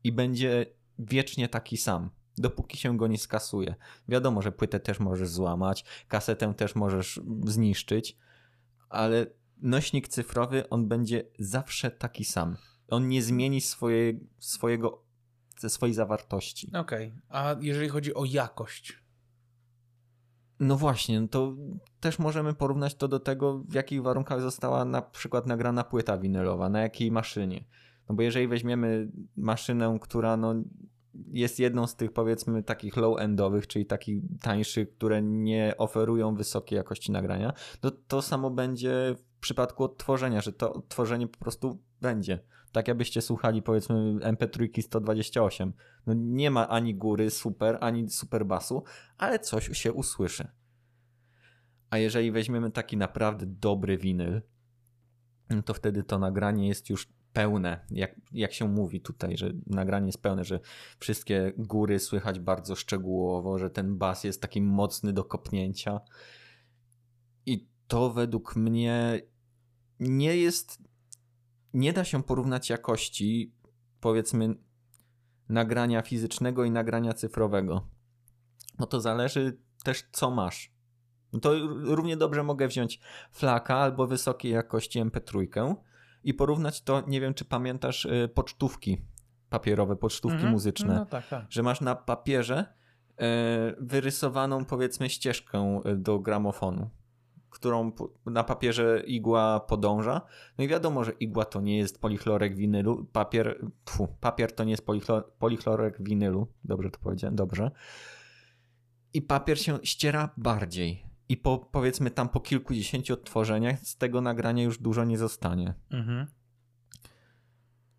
I 0.03 0.11
będzie 0.11 0.65
wiecznie 0.99 1.49
taki 1.49 1.77
sam, 1.77 2.09
dopóki 2.39 2.77
się 2.77 2.97
go 2.97 3.07
nie 3.07 3.17
skasuje. 3.17 3.75
Wiadomo, 4.07 4.41
że 4.41 4.51
płytę 4.51 4.79
też 4.79 4.99
możesz 4.99 5.29
złamać, 5.29 5.85
kasetę 6.07 6.53
też 6.53 6.75
możesz 6.75 7.21
zniszczyć, 7.45 8.17
ale 8.89 9.25
nośnik 9.57 10.07
cyfrowy 10.07 10.69
on 10.69 10.87
będzie 10.87 11.23
zawsze 11.39 11.91
taki 11.91 12.25
sam. 12.25 12.57
On 12.87 13.07
nie 13.07 13.23
zmieni 13.23 13.61
swoje, 13.61 14.13
swojego, 14.39 15.03
ze 15.59 15.69
swojej 15.69 15.93
zawartości. 15.93 16.71
Okej, 16.75 17.13
a 17.29 17.55
jeżeli 17.61 17.89
chodzi 17.89 18.13
o 18.13 18.25
jakość? 18.25 19.03
No 20.59 20.77
właśnie, 20.77 21.21
no 21.21 21.27
to 21.27 21.55
też 21.99 22.19
możemy 22.19 22.53
porównać 22.53 22.95
to 22.95 23.07
do 23.07 23.19
tego, 23.19 23.59
w 23.59 23.73
jakich 23.73 24.01
warunkach 24.01 24.41
została 24.41 24.85
na 24.85 25.01
przykład 25.01 25.47
nagrana 25.47 25.83
płyta 25.83 26.17
winylowa, 26.17 26.69
na 26.69 26.81
jakiej 26.81 27.11
maszynie. 27.11 27.65
No 28.09 28.15
bo 28.15 28.21
jeżeli 28.21 28.47
weźmiemy 28.47 29.11
maszynę, 29.35 29.97
która 30.01 30.37
no 30.37 30.55
jest 31.27 31.59
jedną 31.59 31.87
z 31.87 31.95
tych 31.95 32.11
powiedzmy 32.11 32.63
takich 32.63 32.97
low-endowych, 32.97 33.67
czyli 33.67 33.85
takich 33.85 34.23
tańszych, 34.41 34.95
które 34.95 35.21
nie 35.21 35.73
oferują 35.77 36.35
wysokiej 36.35 36.77
jakości 36.77 37.11
nagrania, 37.11 37.53
to 37.79 37.91
to 37.91 38.21
samo 38.21 38.51
będzie 38.51 39.15
w 39.15 39.39
przypadku 39.39 39.83
odtworzenia, 39.83 40.41
że 40.41 40.53
to 40.53 40.73
odtworzenie 40.73 41.27
po 41.27 41.39
prostu 41.39 41.83
będzie. 42.01 42.39
Tak 42.71 42.87
jakbyście 42.87 43.21
słuchali 43.21 43.61
powiedzmy 43.61 44.15
MP3 44.15 44.81
128. 44.81 45.73
No 46.07 46.13
nie 46.17 46.51
ma 46.51 46.69
ani 46.69 46.95
góry 46.95 47.29
super, 47.29 47.77
ani 47.81 48.09
super 48.09 48.45
basu, 48.45 48.83
ale 49.17 49.39
coś 49.39 49.77
się 49.77 49.93
usłyszy. 49.93 50.47
A 51.89 51.97
jeżeli 51.97 52.31
weźmiemy 52.31 52.71
taki 52.71 52.97
naprawdę 52.97 53.45
dobry 53.45 53.97
winyl, 53.97 54.41
no 55.49 55.61
to 55.61 55.73
wtedy 55.73 56.03
to 56.03 56.19
nagranie 56.19 56.67
jest 56.67 56.89
już 56.89 57.07
pełne, 57.33 57.85
jak, 57.91 58.15
jak 58.31 58.53
się 58.53 58.67
mówi 58.67 59.01
tutaj, 59.01 59.37
że 59.37 59.51
nagranie 59.67 60.05
jest 60.05 60.21
pełne, 60.21 60.43
że 60.43 60.59
wszystkie 60.99 61.53
góry 61.57 61.99
słychać 61.99 62.39
bardzo 62.39 62.75
szczegółowo, 62.75 63.57
że 63.59 63.69
ten 63.69 63.97
bas 63.97 64.23
jest 64.23 64.41
taki 64.41 64.61
mocny 64.61 65.13
do 65.13 65.23
kopnięcia. 65.23 65.99
I 67.45 67.67
to 67.87 68.09
według 68.09 68.55
mnie 68.55 69.21
nie 69.99 70.37
jest. 70.37 70.83
Nie 71.73 71.93
da 71.93 72.03
się 72.03 72.23
porównać 72.23 72.69
jakości, 72.69 73.53
powiedzmy, 73.99 74.55
nagrania 75.49 76.01
fizycznego 76.01 76.63
i 76.63 76.71
nagrania 76.71 77.13
cyfrowego. 77.13 77.87
No 78.79 78.85
to 78.85 79.01
zależy 79.01 79.57
też, 79.83 80.03
co 80.11 80.31
masz. 80.31 80.73
No 81.33 81.39
to 81.39 81.67
równie 81.67 82.17
dobrze 82.17 82.43
mogę 82.43 82.67
wziąć 82.67 82.99
flaka 83.31 83.75
albo 83.75 84.07
wysokiej 84.07 84.51
jakości 84.51 85.01
MP3 85.01 85.47
i 86.23 86.33
porównać 86.33 86.81
to, 86.81 87.03
nie 87.07 87.21
wiem, 87.21 87.33
czy 87.33 87.45
pamiętasz, 87.45 88.05
y, 88.05 88.29
pocztówki 88.33 89.01
papierowe, 89.49 89.95
pocztówki 89.95 90.35
Mhm. 90.35 90.51
muzyczne 90.51 90.95
No 90.95 91.05
tak, 91.05 91.27
tak. 91.27 91.45
że 91.49 91.63
masz 91.63 91.81
na 91.81 91.95
papierze 91.95 92.65
e, 93.17 93.75
wyrysowaną 93.79 94.65
powiedzmy 94.65 95.09
ścieżkę 95.09 95.81
e, 95.85 95.95
do 95.95 96.19
gramofonu, 96.19 96.89
którą 97.49 97.91
na 98.25 98.43
papierze 98.43 99.03
igła 99.07 99.59
podąża. 99.59 100.21
No 100.57 100.63
i 100.63 100.67
wiadomo, 100.67 101.03
że 101.03 101.11
igła 101.11 101.45
to 101.45 101.61
nie 101.61 101.77
jest 101.77 102.01
polichlorek 102.01 102.55
winylu, 102.55 103.05
papier, 103.13 103.65
tfu, 103.85 104.07
papier 104.19 104.55
to 104.55 104.63
nie 104.63 104.71
jest 104.71 104.85
polichlor, 104.85 105.31
polichlorek 105.39 106.03
winylu, 106.03 106.47
dobrze 106.63 106.89
to 106.89 106.99
powiedziałem, 106.99 107.35
dobrze. 107.35 107.71
I 109.13 109.21
papier 109.21 109.61
się 109.61 109.79
ściera 109.83 110.29
bardziej. 110.37 111.08
I 111.29 111.37
po, 111.37 111.57
powiedzmy 111.57 112.11
tam 112.11 112.29
po 112.29 112.39
kilkudziesięciu 112.39 113.13
odtworzeniach 113.13 113.79
z 113.79 113.97
tego 113.97 114.21
nagrania 114.21 114.63
już 114.63 114.77
dużo 114.77 115.05
nie 115.05 115.17
zostanie. 115.17 115.73
Mhm. 115.91 116.27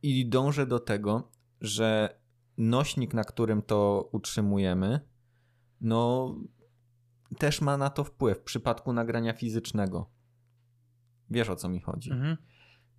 I 0.03 0.29
dążę 0.29 0.67
do 0.67 0.79
tego, 0.79 1.31
że 1.61 2.19
nośnik, 2.59 3.15
na 3.15 3.25
którym 3.25 3.63
to 3.63 4.09
utrzymujemy, 4.13 5.01
no 5.81 6.35
też 7.39 7.61
ma 7.61 7.77
na 7.77 7.91
to 7.91 8.05
wpływ 8.05 8.39
w 8.39 8.43
przypadku 8.43 8.93
nagrania 8.93 9.33
fizycznego. 9.33 10.11
Wiesz 11.31 11.49
o 11.49 11.57
co 11.57 11.69
mi 11.69 11.81
chodzi. 11.81 12.11
Mhm. 12.11 12.37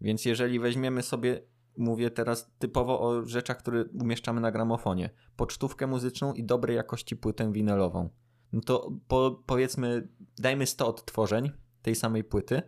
Więc 0.01 0.25
jeżeli 0.25 0.59
weźmiemy 0.59 1.01
sobie, 1.01 1.41
mówię 1.77 2.11
teraz 2.11 2.51
typowo 2.59 3.01
o 3.01 3.25
rzeczach, 3.25 3.57
które 3.57 3.85
umieszczamy 3.85 4.41
na 4.41 4.51
gramofonie, 4.51 5.09
pocztówkę 5.35 5.87
muzyczną 5.87 6.33
i 6.33 6.43
dobrej 6.43 6.77
jakości 6.77 7.15
płytę 7.15 7.51
winylową, 7.51 8.09
no 8.53 8.61
to 8.61 8.91
po, 9.07 9.43
powiedzmy, 9.45 10.07
dajmy 10.37 10.65
100 10.67 10.87
odtworzeń 10.87 11.51
tej 11.81 11.95
samej 11.95 12.23
płyty, 12.23 12.61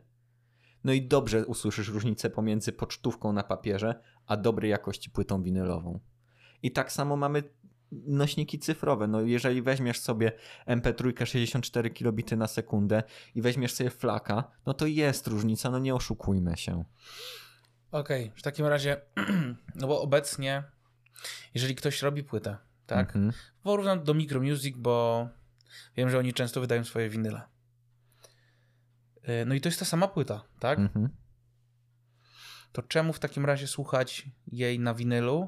no 0.83 0.93
i 0.93 1.07
dobrze 1.07 1.45
usłyszysz 1.45 1.87
różnicę 1.87 2.29
pomiędzy 2.29 2.71
pocztówką 2.71 3.33
na 3.33 3.43
papierze, 3.43 4.01
a 4.27 4.37
dobrej 4.37 4.71
jakości 4.71 5.09
płytą 5.09 5.43
winylową. 5.43 5.99
I 6.63 6.71
tak 6.71 6.91
samo 6.91 7.15
mamy 7.15 7.43
nośniki 7.91 8.59
cyfrowe. 8.59 9.07
No 9.07 9.21
jeżeli 9.21 9.61
weźmiesz 9.61 9.99
sobie 9.99 10.31
MP3 10.67 11.25
64 11.25 11.89
kilobity 11.89 12.37
na 12.37 12.47
sekundę 12.47 13.03
i 13.35 13.41
weźmiesz 13.41 13.73
sobie 13.73 13.89
flaka, 13.89 14.51
no 14.65 14.73
to 14.73 14.85
jest 14.85 15.27
różnica, 15.27 15.69
no 15.69 15.79
nie 15.79 15.95
oszukujmy 15.95 16.57
się. 16.57 16.83
Okej, 17.91 18.31
w 18.35 18.41
takim 18.41 18.65
razie, 18.65 19.01
no 19.81 19.87
bo 19.87 20.01
obecnie, 20.01 20.63
jeżeli 21.53 21.75
ktoś 21.75 22.01
robi 22.01 22.23
płytę, 22.23 22.57
tak, 22.85 23.07
Mhm. 23.15 23.31
porównam 23.63 24.03
do 24.03 24.13
Micromusic, 24.13 24.77
bo 24.77 25.27
wiem, 25.97 26.09
że 26.09 26.19
oni 26.19 26.33
często 26.33 26.61
wydają 26.61 26.83
swoje 26.83 27.09
winyle. 27.09 27.41
Y, 29.29 29.45
No 29.45 29.55
i 29.55 29.61
to 29.61 29.69
jest 29.69 29.79
ta 29.79 29.85
sama 29.85 30.07
płyta, 30.07 30.43
tak? 30.59 30.79
Mhm. 30.79 31.09
To 32.71 32.81
czemu 32.81 33.13
w 33.13 33.19
takim 33.19 33.45
razie 33.45 33.67
słuchać 33.67 34.29
jej 34.47 34.79
na 34.79 34.93
winylu 34.93 35.47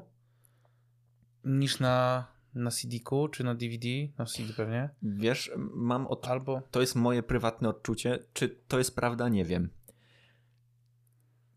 niż 1.44 1.80
na, 1.80 2.26
na 2.54 2.70
CD-ku 2.70 3.28
czy 3.28 3.44
na 3.44 3.54
DVD? 3.54 3.88
Na 4.18 4.26
CD 4.26 4.52
pewnie. 4.52 4.90
Wiesz, 5.02 5.50
mam 5.74 6.06
od... 6.06 6.28
Albo. 6.28 6.62
To 6.70 6.80
jest 6.80 6.94
moje 6.94 7.22
prywatne 7.22 7.68
odczucie. 7.68 8.18
Czy 8.32 8.48
to 8.48 8.78
jest 8.78 8.94
prawda? 8.94 9.28
Nie 9.28 9.44
wiem. 9.44 9.70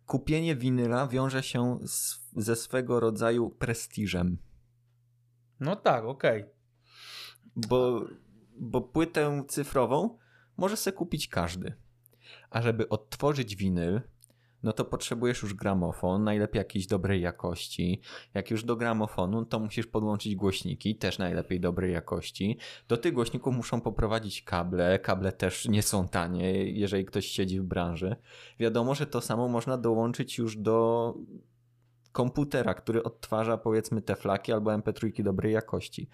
Kupienie 0.05 0.55
winyla 0.55 1.07
wiąże 1.07 1.43
się 1.43 1.79
z, 1.83 2.19
ze 2.35 2.55
swego 2.55 2.99
rodzaju 2.99 3.49
prestiżem. 3.49 4.37
No 5.59 5.75
tak, 5.75 6.03
okej. 6.03 6.45
Bo, 7.55 8.05
bo 8.59 8.81
płytę 8.81 9.43
cyfrową 9.47 10.17
może 10.57 10.77
sobie 10.77 10.97
kupić 10.97 11.27
każdy. 11.27 11.73
A 12.49 12.61
żeby 12.61 12.89
odtworzyć 12.89 13.55
winyl, 13.55 14.01
no 14.63 14.73
to 14.73 14.85
potrzebujesz 14.85 15.41
już 15.41 15.53
gramofon, 15.53 16.23
najlepiej 16.23 16.59
jakiejś 16.59 16.87
dobrej 16.87 17.21
jakości. 17.21 18.01
Jak 18.33 18.51
już 18.51 18.63
do 18.63 18.75
gramofonu, 18.75 19.45
to 19.45 19.59
musisz 19.59 19.87
podłączyć 19.87 20.35
głośniki, 20.35 20.95
też 20.95 21.17
najlepiej 21.17 21.59
dobrej 21.59 21.93
jakości. 21.93 22.57
Do 22.87 22.97
tych 22.97 23.13
głośników 23.13 23.55
muszą 23.55 23.81
poprowadzić 23.81 24.41
kable. 24.41 24.99
Kable 24.99 25.31
też 25.31 25.67
nie 25.67 25.83
są 25.83 26.07
tanie, 26.07 26.71
jeżeli 26.71 27.05
ktoś 27.05 27.25
siedzi 27.25 27.59
w 27.59 27.63
branży. 27.63 28.15
Wiadomo, 28.59 28.95
że 28.95 29.05
to 29.05 29.21
samo 29.21 29.47
można 29.47 29.77
dołączyć 29.77 30.37
już 30.37 30.57
do 30.57 31.13
komputera, 32.11 32.73
który 32.73 33.03
odtwarza 33.03 33.57
powiedzmy 33.57 34.01
te 34.01 34.15
flaki 34.15 34.51
albo 34.53 34.71
MP3 34.71 35.23
dobrej 35.23 35.53
jakości. 35.53 36.09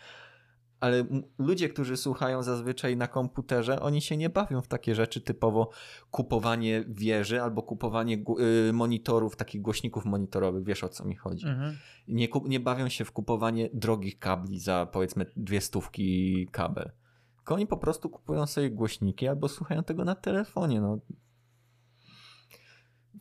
Ale 0.80 1.06
ludzie, 1.38 1.70
którzy 1.70 1.98
słuchają 1.98 2.44
zazwyczaj 2.44 2.98
na 2.98 3.08
komputerze, 3.08 3.80
oni 3.80 4.02
się 4.02 4.18
nie 4.18 4.30
bawią 4.30 4.62
w 4.62 4.68
takie 4.68 4.96
rzeczy 4.96 5.22
typowo 5.22 5.70
kupowanie 6.12 6.86
wieży 6.88 7.42
albo 7.42 7.64
kupowanie 7.64 8.24
y, 8.70 8.74
monitorów, 8.74 9.36
takich 9.36 9.62
głośników 9.62 10.06
monitorowych. 10.06 10.64
Wiesz 10.64 10.84
o 10.84 10.90
co 10.90 11.06
mi 11.06 11.16
chodzi. 11.16 11.48
Mhm. 11.48 11.78
Nie, 12.08 12.28
nie 12.46 12.60
bawią 12.60 12.90
się 12.90 13.06
w 13.06 13.12
kupowanie 13.12 13.70
drogich 13.74 14.20
kabli 14.20 14.60
za 14.60 14.88
powiedzmy 14.92 15.26
dwie 15.36 15.62
stówki 15.62 16.48
kabel. 16.52 16.92
Tylko 17.36 17.56
oni 17.56 17.68
po 17.68 17.78
prostu 17.78 18.10
kupują 18.10 18.48
sobie 18.48 18.72
głośniki 18.72 19.28
albo 19.28 19.48
słuchają 19.48 19.84
tego 19.84 20.06
na 20.06 20.16
telefonie. 20.16 20.82
No. 20.82 21.00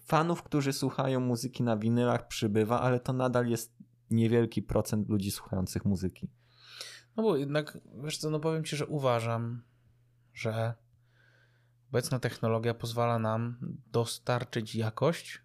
Fanów, 0.00 0.42
którzy 0.42 0.72
słuchają 0.72 1.20
muzyki 1.20 1.62
na 1.62 1.76
winylach 1.76 2.28
przybywa, 2.28 2.80
ale 2.80 3.00
to 3.00 3.12
nadal 3.12 3.46
jest 3.46 3.76
niewielki 4.10 4.62
procent 4.62 5.08
ludzi 5.08 5.30
słuchających 5.30 5.84
muzyki. 5.84 6.28
No 7.16 7.22
bo 7.22 7.36
jednak, 7.36 7.78
wiesz 8.04 8.18
co, 8.18 8.30
no 8.30 8.40
powiem 8.40 8.64
ci, 8.64 8.76
że 8.76 8.86
uważam, 8.86 9.62
że 10.32 10.74
obecna 11.88 12.18
technologia 12.18 12.74
pozwala 12.74 13.18
nam 13.18 13.58
dostarczyć 13.92 14.74
jakość, 14.74 15.42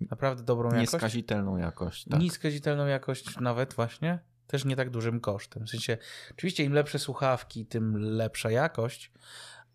naprawdę 0.00 0.42
dobrą 0.42 0.68
jakość, 0.68 0.92
Nieskazitelną 0.92 1.56
jakość. 1.56 2.04
Tak. 2.04 2.20
niskazitelną 2.20 2.86
jakość 2.86 3.40
nawet 3.40 3.74
właśnie, 3.74 4.18
też 4.46 4.64
nie 4.64 4.76
tak 4.76 4.90
dużym 4.90 5.20
kosztem. 5.20 5.66
W 5.66 5.70
sensie, 5.70 5.98
oczywiście 6.30 6.64
im 6.64 6.72
lepsze 6.72 6.98
słuchawki, 6.98 7.66
tym 7.66 7.96
lepsza 7.98 8.50
jakość, 8.50 9.12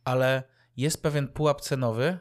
ale 0.03 0.43
jest 0.77 1.03
pewien 1.03 1.27
pułap 1.27 1.61
cenowy, 1.61 2.19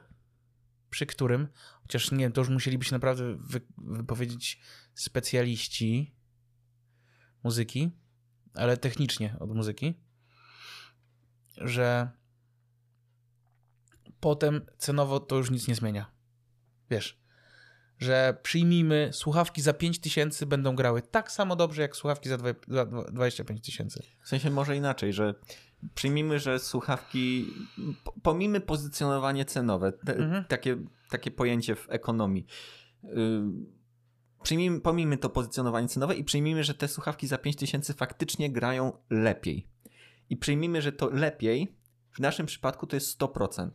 przy 0.90 1.06
którym, 1.06 1.48
chociaż 1.82 2.10
nie 2.10 2.18
wiem, 2.18 2.32
to 2.32 2.40
już 2.40 2.48
musieliby 2.48 2.84
się 2.84 2.92
naprawdę 2.92 3.36
wy, 3.36 3.60
wypowiedzieć 3.78 4.60
specjaliści 4.94 6.14
muzyki, 7.42 8.01
ale 8.54 8.76
technicznie 8.76 9.36
od 9.40 9.54
muzyki, 9.54 9.94
że 11.56 12.10
potem 14.20 14.60
cenowo 14.78 15.20
to 15.20 15.36
już 15.36 15.50
nic 15.50 15.68
nie 15.68 15.74
zmienia. 15.74 16.10
Wiesz, 16.90 17.18
że 17.98 18.36
przyjmijmy, 18.42 19.10
słuchawki 19.12 19.62
za 19.62 19.72
5000 19.72 20.46
będą 20.46 20.76
grały 20.76 21.02
tak 21.02 21.32
samo 21.32 21.56
dobrze 21.56 21.82
jak 21.82 21.96
słuchawki 21.96 22.28
za 22.28 22.36
dwa- 22.36 22.54
za 22.68 22.86
25 22.86 23.64
tysięcy. 23.66 24.02
W 24.22 24.28
sensie 24.28 24.50
może 24.50 24.76
inaczej, 24.76 25.12
że 25.12 25.34
przyjmijmy, 25.94 26.38
że 26.38 26.58
słuchawki, 26.58 27.46
po- 28.04 28.12
pomijmy 28.22 28.60
pozycjonowanie 28.60 29.44
cenowe, 29.44 29.92
te, 29.92 30.14
Mhm. 30.16 30.44
takie, 30.44 30.76
takie 31.10 31.30
pojęcie 31.30 31.74
w 31.76 31.86
ekonomii. 31.90 32.46
Yy, 33.02 33.12
Przyjmijmy, 34.42 34.80
pomijmy 34.80 35.18
to 35.18 35.30
pozycjonowanie 35.30 35.88
cenowe 35.88 36.14
i 36.14 36.24
przyjmijmy, 36.24 36.64
że 36.64 36.74
te 36.74 36.88
słuchawki 36.88 37.26
za 37.26 37.38
5000 37.38 37.94
faktycznie 37.94 38.52
grają 38.52 38.92
lepiej. 39.10 39.68
I 40.30 40.36
przyjmijmy, 40.36 40.82
że 40.82 40.92
to 40.92 41.10
lepiej 41.10 41.76
w 42.10 42.18
naszym 42.18 42.46
przypadku 42.46 42.86
to 42.86 42.96
jest 42.96 43.20
100%. 43.20 43.70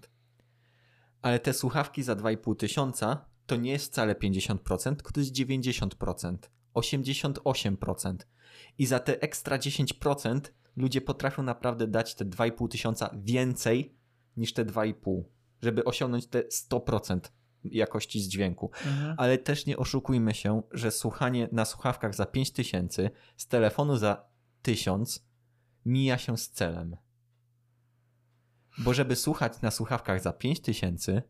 Ale 1.22 1.40
te 1.40 1.54
słuchawki 1.54 2.04
za 2.04 2.16
2,5 2.16 2.56
tysiąca 2.56 3.26
to 3.46 3.56
nie 3.56 3.72
jest 3.72 3.86
wcale 3.86 4.16
50%, 4.16 4.96
tylko 4.96 5.12
to 5.12 5.20
jest 5.20 5.34
90%, 5.34 6.38
88%. 6.74 8.16
I 8.78 8.86
za 8.86 9.00
te 9.00 9.22
ekstra 9.22 9.58
10% 9.58 10.42
ludzie 10.76 11.02
potrafią 11.02 11.44
naprawdę 11.44 11.88
dać 11.88 12.16
te 12.16 12.26
2,5 12.26 12.68
tysiąca 12.68 13.10
więcej 13.18 13.96
niż 14.38 14.54
te 14.54 14.66
2,5, 14.66 15.24
żeby 15.62 15.84
osiągnąć 15.84 16.28
te 16.28 16.42
100% 16.42 17.20
jakości 17.72 18.20
z 18.22 18.28
dźwięku. 18.28 18.72
Ale 19.18 19.38
też 19.38 19.66
nie 19.66 19.78
oszukujmy 19.78 20.34
się, 20.34 20.62
że 20.72 20.92
słuchanie 20.92 21.50
na 21.52 21.66
słuchawkach 21.66 22.16
za 22.16 22.26
5000 22.26 23.10
z 23.38 23.48
telefonu 23.48 23.98
za 23.98 24.26
1000 24.62 25.28
mija 25.86 26.18
się 26.18 26.38
z 26.38 26.50
celem. 26.50 26.98
Bo 28.78 28.94
żeby 28.94 29.16
słuchać 29.16 29.62
na 29.62 29.72
słuchawkach 29.72 30.22
za 30.22 30.34
5000, 30.34 31.22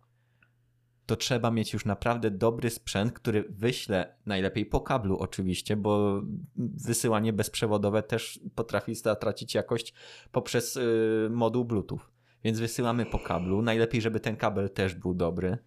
to 1.06 1.16
trzeba 1.16 1.52
mieć 1.52 1.74
już 1.74 1.86
naprawdę 1.86 2.32
dobry 2.32 2.70
sprzęt, 2.70 3.14
który 3.14 3.46
wyśle 3.50 4.16
najlepiej 4.26 4.66
po 4.66 4.82
kablu 4.82 5.18
oczywiście, 5.18 5.76
bo 5.76 6.22
wysyłanie 6.56 7.34
bezprzewodowe 7.34 8.04
też 8.04 8.40
potrafi 8.56 8.96
zatracić 8.96 9.56
jakość 9.56 9.94
poprzez 10.32 10.76
yy, 10.76 11.30
moduł 11.32 11.66
Bluetooth. 11.66 12.00
Więc 12.44 12.60
wysyłamy 12.60 13.06
po 13.06 13.20
kablu, 13.20 13.62
najlepiej 13.62 14.02
żeby 14.02 14.20
ten 14.20 14.36
kabel 14.36 14.70
też 14.70 14.96
był 14.96 15.14
dobry. 15.14 15.58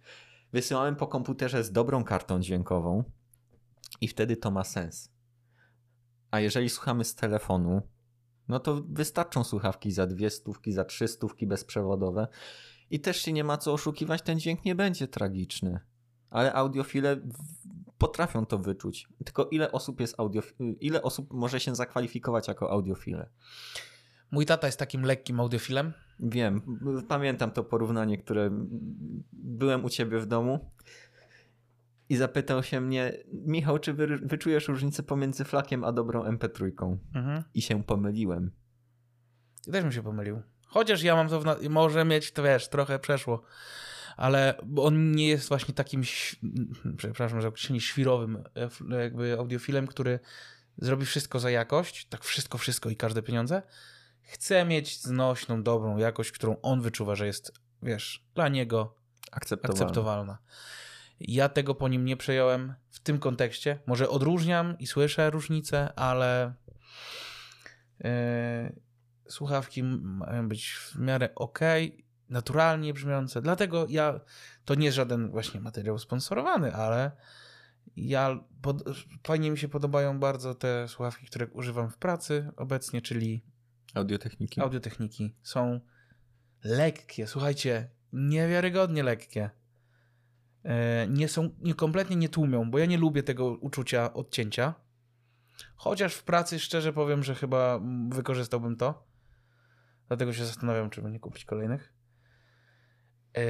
Wysyłamy 0.53 0.97
po 0.97 1.07
komputerze 1.07 1.63
z 1.63 1.71
dobrą 1.71 2.03
kartą 2.03 2.39
dźwiękową 2.39 3.03
i 4.01 4.07
wtedy 4.07 4.37
to 4.37 4.51
ma 4.51 4.63
sens. 4.63 5.11
A 6.31 6.39
jeżeli 6.39 6.69
słuchamy 6.69 7.03
z 7.03 7.15
telefonu, 7.15 7.81
no 8.47 8.59
to 8.59 8.83
wystarczą 8.89 9.43
słuchawki 9.43 9.91
za 9.91 10.07
dwie 10.07 10.29
stówki, 10.29 10.73
za 10.73 10.85
trzy 10.85 11.07
stówki 11.07 11.47
bezprzewodowe 11.47 12.27
i 12.89 12.99
też 12.99 13.17
się 13.17 13.33
nie 13.33 13.43
ma 13.43 13.57
co 13.57 13.73
oszukiwać, 13.73 14.21
ten 14.21 14.39
dźwięk 14.39 14.65
nie 14.65 14.75
będzie 14.75 15.07
tragiczny. 15.07 15.79
Ale 16.29 16.53
audiofile 16.53 17.17
potrafią 17.97 18.45
to 18.45 18.57
wyczuć. 18.57 19.07
Tylko 19.25 19.45
ile 19.45 19.71
osób 19.71 19.99
jest 19.99 20.17
audiof- 20.17 20.75
ile 20.79 21.01
osób 21.01 21.33
może 21.33 21.59
się 21.59 21.75
zakwalifikować 21.75 22.47
jako 22.47 22.71
audiofile? 22.71 23.29
Mój 24.31 24.45
tata 24.45 24.67
jest 24.67 24.79
takim 24.79 25.01
lekkim 25.01 25.39
audiofilem. 25.39 25.93
Wiem, 26.19 26.61
pamiętam 27.07 27.51
to 27.51 27.63
porównanie, 27.63 28.17
które 28.17 28.49
byłem 29.33 29.85
u 29.85 29.89
ciebie 29.89 30.19
w 30.19 30.25
domu 30.25 30.71
i 32.09 32.15
zapytał 32.15 32.63
się 32.63 32.81
mnie, 32.81 33.13
Michał, 33.33 33.79
czy 33.79 33.93
wy, 33.93 34.07
wyczujesz 34.17 34.67
różnicę 34.67 35.03
pomiędzy 35.03 35.45
flakiem 35.45 35.83
a 35.83 35.91
dobrą 35.91 36.23
MP3? 36.23 36.97
Mhm. 37.15 37.43
I 37.53 37.61
się 37.61 37.83
pomyliłem. 37.83 38.51
I 39.67 39.71
też 39.71 39.85
mi 39.85 39.93
się 39.93 40.03
pomylił. 40.03 40.41
Chociaż 40.65 41.03
ja 41.03 41.15
mam 41.15 41.29
to, 41.29 41.41
w 41.41 41.69
może 41.69 42.05
mieć, 42.05 42.31
to 42.31 42.43
wiesz, 42.43 42.67
trochę 42.67 42.99
przeszło. 42.99 43.43
ale 44.17 44.55
on 44.77 45.11
nie 45.11 45.27
jest 45.27 45.47
właśnie 45.47 45.73
takim, 45.73 46.01
przepraszam 46.97 47.41
za 47.41 47.47
określenie, 47.47 47.81
świrowym 47.81 48.43
e, 48.91 49.01
jakby 49.03 49.33
audiofilem, 49.39 49.87
który 49.87 50.19
zrobi 50.77 51.05
wszystko 51.05 51.39
za 51.39 51.49
jakość, 51.49 52.05
tak 52.05 52.23
wszystko, 52.23 52.57
wszystko 52.57 52.89
i 52.89 52.95
każde 52.95 53.21
pieniądze. 53.21 53.61
Chce 54.21 54.65
mieć 54.65 55.01
znośną, 55.01 55.63
dobrą 55.63 55.97
jakość, 55.97 56.31
którą 56.31 56.55
on 56.61 56.81
wyczuwa, 56.81 57.15
że 57.15 57.27
jest, 57.27 57.51
wiesz, 57.83 58.25
dla 58.35 58.47
niego 58.47 58.95
akceptowalna. 59.31 59.83
akceptowalna. 59.83 60.37
Ja 61.19 61.49
tego 61.49 61.75
po 61.75 61.87
nim 61.87 62.05
nie 62.05 62.17
przejąłem 62.17 62.73
w 62.89 62.99
tym 62.99 63.19
kontekście. 63.19 63.79
Może 63.85 64.09
odróżniam 64.09 64.79
i 64.79 64.87
słyszę 64.87 65.29
różnice, 65.29 65.93
ale 65.93 66.53
yy, 67.99 68.09
słuchawki 69.29 69.83
mają 69.83 70.49
być 70.49 70.71
w 70.71 70.95
miarę 70.99 71.29
ok, 71.35 71.59
naturalnie 72.29 72.93
brzmiące. 72.93 73.41
Dlatego 73.41 73.85
ja, 73.89 74.19
to 74.65 74.75
nie 74.75 74.85
jest 74.85 74.95
żaden 74.95 75.31
właśnie 75.31 75.61
materiał 75.61 75.99
sponsorowany, 75.99 76.75
ale 76.75 77.11
ja, 77.95 78.39
pod, 78.61 78.83
fajnie 79.23 79.51
mi 79.51 79.57
się 79.57 79.67
podobają 79.67 80.19
bardzo 80.19 80.55
te 80.55 80.87
słuchawki, 80.87 81.25
które 81.25 81.47
używam 81.47 81.89
w 81.89 81.97
pracy 81.97 82.51
obecnie, 82.57 83.01
czyli 83.01 83.43
audiotechniki. 83.93 84.61
Audiotechniki 84.61 85.35
są 85.43 85.79
lekkie, 86.63 87.27
słuchajcie, 87.27 87.89
niewiarygodnie 88.13 89.03
lekkie. 89.03 89.49
E, 90.63 91.07
nie 91.07 91.27
są, 91.27 91.49
nie, 91.59 91.73
kompletnie 91.73 92.15
nie 92.15 92.29
tłumią, 92.29 92.71
bo 92.71 92.79
ja 92.79 92.85
nie 92.85 92.97
lubię 92.97 93.23
tego 93.23 93.49
uczucia 93.49 94.13
odcięcia. 94.13 94.73
Chociaż 95.75 96.13
w 96.13 96.23
pracy 96.23 96.59
szczerze 96.59 96.93
powiem, 96.93 97.23
że 97.23 97.35
chyba 97.35 97.79
wykorzystałbym 98.09 98.75
to. 98.75 99.07
Dlatego 100.07 100.33
się 100.33 100.45
zastanawiam, 100.45 100.89
czy 100.89 101.01
nie 101.03 101.19
kupić 101.19 101.45
kolejnych. 101.45 101.93
E, 103.37 103.43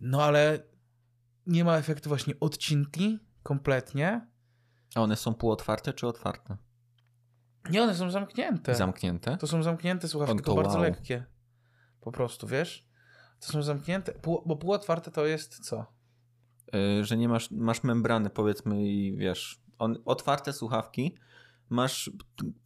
no 0.00 0.22
ale 0.22 0.62
nie 1.46 1.64
ma 1.64 1.76
efektu 1.76 2.08
właśnie 2.08 2.34
odcinki 2.40 3.18
kompletnie. 3.42 4.26
A 4.94 5.00
one 5.00 5.16
są 5.16 5.34
półotwarte 5.34 5.92
czy 5.92 6.06
otwarte? 6.06 6.56
Nie, 7.70 7.82
one 7.82 7.94
są 7.94 8.10
zamknięte. 8.10 8.74
Zamknięte? 8.74 9.36
To 9.36 9.46
są 9.46 9.62
zamknięte 9.62 10.08
słuchawki, 10.08 10.36
tylko 10.36 10.54
wow. 10.54 10.62
bardzo 10.62 10.78
lekkie. 10.78 11.24
Po 12.00 12.12
prostu, 12.12 12.46
wiesz? 12.46 12.88
To 13.40 13.52
są 13.52 13.62
zamknięte, 13.62 14.12
pół, 14.12 14.42
bo 14.46 14.56
półotwarte 14.56 15.10
to 15.10 15.26
jest 15.26 15.58
co? 15.58 15.86
Yy, 16.72 17.04
że 17.04 17.16
nie 17.16 17.28
masz, 17.28 17.50
masz 17.50 17.82
membrany 17.82 18.30
powiedzmy 18.30 18.82
i 18.82 19.16
wiesz, 19.16 19.62
on, 19.78 19.96
otwarte 20.04 20.52
słuchawki 20.52 21.14
masz 21.70 22.10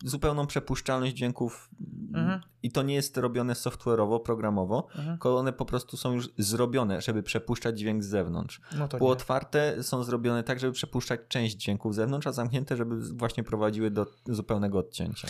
zupełną 0.05 0.47
przepuszczalność 0.47 1.15
dźwięków 1.15 1.71
mhm. 2.15 2.41
i 2.63 2.73
to 2.73 2.83
nie 2.83 2.95
jest 2.95 3.17
robione 3.17 3.53
software'owo, 3.53 4.23
programowo, 4.23 4.87
mhm. 4.89 5.09
tylko 5.09 5.39
one 5.39 5.53
po 5.53 5.65
prostu 5.65 5.97
są 5.97 6.13
już 6.13 6.29
zrobione, 6.39 7.03
żeby 7.03 7.23
przepuszczać 7.23 7.79
dźwięk 7.79 8.05
z 8.05 8.07
zewnątrz. 8.07 8.61
No 8.79 8.89
Półotwarte 8.89 9.83
są 9.83 10.05
zrobione 10.05 10.43
tak, 10.43 10.61
żeby 10.61 10.73
przepuszczać 10.73 11.21
część 11.29 11.57
dźwięków 11.57 11.93
z 11.93 11.97
zewnątrz, 11.97 12.27
a 12.27 12.33
zamknięte, 12.33 12.77
żeby 12.77 13.01
właśnie 13.01 13.45
prowadziły 13.45 13.91
do 13.91 14.07
zupełnego 14.27 14.79
odcięcia. 14.79 15.29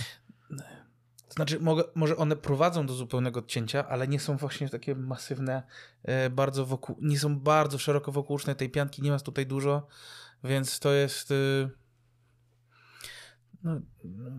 Znaczy, 1.28 1.58
może 1.94 2.16
one 2.16 2.36
prowadzą 2.36 2.86
do 2.86 2.94
zupełnego 2.94 3.40
odcięcia, 3.40 3.88
ale 3.88 4.08
nie 4.08 4.20
są 4.20 4.36
właśnie 4.36 4.68
takie 4.68 4.94
masywne, 4.94 5.62
e, 6.02 6.30
bardzo 6.30 6.66
wokół, 6.66 6.96
nie 7.00 7.18
są 7.18 7.40
bardzo 7.40 7.78
szeroko 7.78 8.12
wokółczne, 8.12 8.54
tej 8.54 8.70
pianki 8.70 9.02
nie 9.02 9.10
ma 9.10 9.18
tutaj 9.18 9.46
dużo, 9.46 9.86
więc 10.44 10.80
to 10.80 10.92
jest... 10.92 11.32
No, 13.64 13.80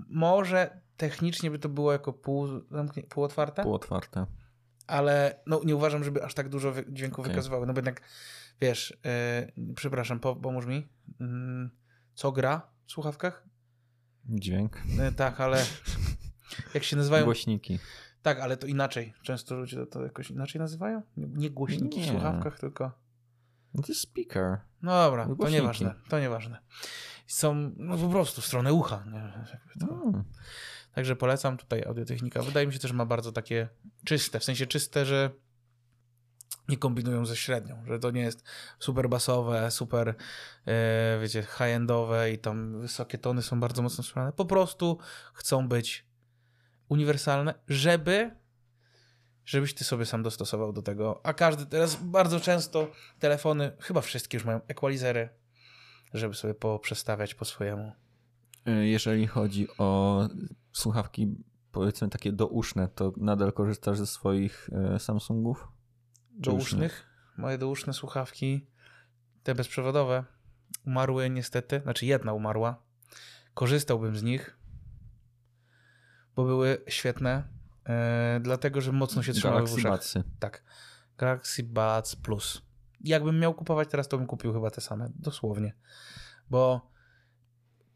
może 0.09 0.81
technicznie 0.97 1.51
by 1.51 1.59
to 1.59 1.69
było 1.69 1.91
jako 1.91 2.13
pół, 2.13 2.47
półotwarte? 3.09 3.63
Półotwarte. 3.63 4.25
Ale 4.87 5.39
no, 5.45 5.61
nie 5.65 5.75
uważam, 5.75 6.03
żeby 6.03 6.23
aż 6.23 6.33
tak 6.33 6.49
dużo 6.49 6.73
dźwięku 6.89 7.21
okay. 7.21 7.33
wykazywały. 7.33 7.67
No 7.67 7.73
bo 7.73 7.77
jednak, 7.77 8.01
wiesz, 8.61 8.97
yy, 9.57 9.73
przepraszam, 9.75 10.19
po, 10.19 10.35
pomóż 10.35 10.65
mi. 10.65 10.87
Yy, 11.19 11.69
co 12.15 12.31
gra 12.31 12.67
w 12.85 12.91
słuchawkach? 12.91 13.45
Dźwięk. 14.25 14.81
Yy, 14.97 15.11
tak, 15.11 15.41
ale 15.41 15.65
jak 16.73 16.83
się 16.83 16.95
nazywają? 16.95 17.25
Głośniki. 17.25 17.79
Tak, 18.21 18.39
ale 18.39 18.57
to 18.57 18.67
inaczej. 18.67 19.13
Często 19.21 19.55
ludzie 19.55 19.77
to, 19.77 19.85
to 19.85 20.03
jakoś 20.03 20.31
inaczej 20.31 20.61
nazywają? 20.61 21.01
Nie 21.17 21.49
głośniki 21.49 21.99
nie. 21.99 22.05
w 22.05 22.09
słuchawkach, 22.09 22.59
tylko... 22.59 22.91
To 23.75 23.87
jest 23.87 24.01
speaker. 24.01 24.57
No 24.81 24.91
dobra, 24.91 25.27
to 25.39 25.49
nieważne. 25.49 25.95
To 26.09 26.19
nieważne 26.19 26.59
są 27.27 27.71
no, 27.77 27.97
po 27.97 28.09
prostu 28.09 28.41
w 28.41 28.45
stronę 28.45 28.73
ucha. 28.73 29.03
Hmm. 29.03 30.23
Także 30.93 31.15
polecam 31.15 31.57
tutaj 31.57 31.83
audiotechnika. 31.83 32.41
Wydaje 32.41 32.67
mi 32.67 32.73
się 32.73 32.79
też, 32.79 32.91
że 32.91 32.97
ma 32.97 33.05
bardzo 33.05 33.31
takie 33.31 33.69
czyste, 34.05 34.39
w 34.39 34.43
sensie 34.43 34.67
czyste, 34.67 35.05
że 35.05 35.29
nie 36.67 36.77
kombinują 36.77 37.25
ze 37.25 37.35
średnią, 37.35 37.83
że 37.87 37.99
to 37.99 38.11
nie 38.11 38.21
jest 38.21 38.43
super 38.79 39.09
basowe, 39.09 39.71
super, 39.71 40.15
e, 40.65 41.19
wiecie, 41.21 41.43
high-endowe 41.43 42.31
i 42.33 42.37
tam 42.37 42.81
wysokie 42.81 43.17
tony 43.17 43.41
są 43.41 43.59
bardzo 43.59 43.81
mocno 43.81 44.03
słuchane. 44.03 44.31
Po 44.31 44.45
prostu 44.45 44.97
chcą 45.33 45.67
być 45.67 46.05
uniwersalne, 46.89 47.53
żeby 47.67 48.31
żebyś 49.45 49.73
ty 49.73 49.83
sobie 49.83 50.05
sam 50.05 50.23
dostosował 50.23 50.73
do 50.73 50.81
tego. 50.81 51.21
A 51.23 51.33
każdy 51.33 51.65
teraz 51.65 51.95
bardzo 51.95 52.39
często 52.39 52.91
telefony, 53.19 53.71
chyba 53.79 54.01
wszystkie 54.01 54.37
już 54.37 54.45
mają 54.45 54.61
equalizery, 54.67 55.29
żeby 56.17 56.35
sobie 56.35 56.53
poprzestawiać 56.53 57.35
po 57.35 57.45
swojemu. 57.45 57.91
E, 58.65 58.87
jeżeli 58.87 59.27
chodzi 59.27 59.67
o 59.77 60.21
słuchawki, 60.71 61.35
powiedzmy 61.71 62.09
takie 62.09 62.31
douszne, 62.31 62.87
to 62.87 63.13
nadal 63.17 63.53
korzystasz 63.53 63.97
ze 63.97 64.07
swoich 64.07 64.69
e, 64.73 64.99
Samsungów? 64.99 65.67
Dousznych? 66.31 67.09
Moje 67.37 67.57
douszne 67.57 67.93
słuchawki, 67.93 68.67
te 69.43 69.55
bezprzewodowe, 69.55 70.23
umarły 70.87 71.29
niestety. 71.29 71.81
Znaczy 71.83 72.05
jedna 72.05 72.33
umarła. 72.33 72.83
Korzystałbym 73.53 74.17
z 74.17 74.23
nich, 74.23 74.57
bo 76.35 76.43
były 76.45 76.77
świetne, 76.87 77.43
e, 77.85 78.39
dlatego 78.43 78.81
że 78.81 78.91
mocno 78.91 79.23
się 79.23 79.33
trzymały 79.33 79.55
Galaxy 79.61 79.75
w 79.75 79.77
uszach. 79.77 80.23
Tak. 80.39 80.63
Galaxy 81.17 81.63
Buds 81.63 82.15
Plus 82.15 82.61
jakbym 83.01 83.39
miał 83.39 83.53
kupować 83.53 83.89
teraz, 83.89 84.07
to 84.07 84.17
bym 84.17 84.27
kupił 84.27 84.53
chyba 84.53 84.71
te 84.71 84.81
same, 84.81 85.09
dosłownie. 85.15 85.75
Bo 86.49 86.91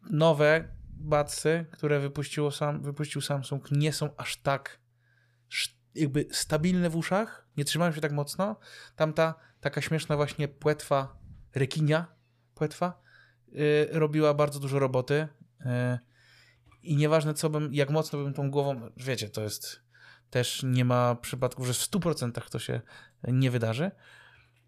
nowe 0.10 0.68
Batsy, 0.92 1.66
które 1.72 2.00
wypuściło 2.00 2.52
sam, 2.52 2.82
wypuścił 2.82 3.22
Samsung, 3.22 3.72
nie 3.72 3.94
są 3.94 4.16
aż 4.18 4.38
tak 4.38 4.80
jakby 5.96 6.28
stabilne 6.32 6.90
w 6.90 6.96
uszach, 6.96 7.48
nie 7.58 7.66
trzymają 7.66 7.92
się 7.92 8.02
tak 8.02 8.12
mocno. 8.12 8.60
Tamta 8.96 9.36
taka 9.60 9.82
śmieszna 9.82 10.16
właśnie 10.16 10.48
płetwa 10.48 11.18
rekinia, 11.56 12.06
płetwa, 12.56 13.02
yy, 13.48 13.88
robiła 13.92 14.34
bardzo 14.34 14.60
dużo 14.60 14.80
roboty. 14.80 15.28
Yy, 15.60 16.00
I 16.84 16.96
nieważne 16.96 17.34
co 17.34 17.50
bym, 17.50 17.74
jak 17.74 17.90
mocno 17.90 18.24
bym 18.24 18.34
tą 18.34 18.52
głową, 18.52 18.90
wiecie, 18.98 19.30
to 19.30 19.42
jest 19.42 19.82
też 20.30 20.64
nie 20.64 20.86
ma 20.86 21.16
przypadków, 21.16 21.68
że 21.68 21.74
w 21.74 21.78
100% 21.78 22.50
to 22.50 22.60
się 22.60 22.82
nie 23.28 23.52
wydarzy. 23.52 23.92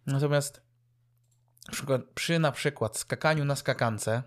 Natomiast 0.06 0.62
przy 2.16 2.40
na 2.40 2.52
przykład 2.52 2.98
skakaniu 2.98 3.46
na 3.46 3.56
skakance 3.56 4.24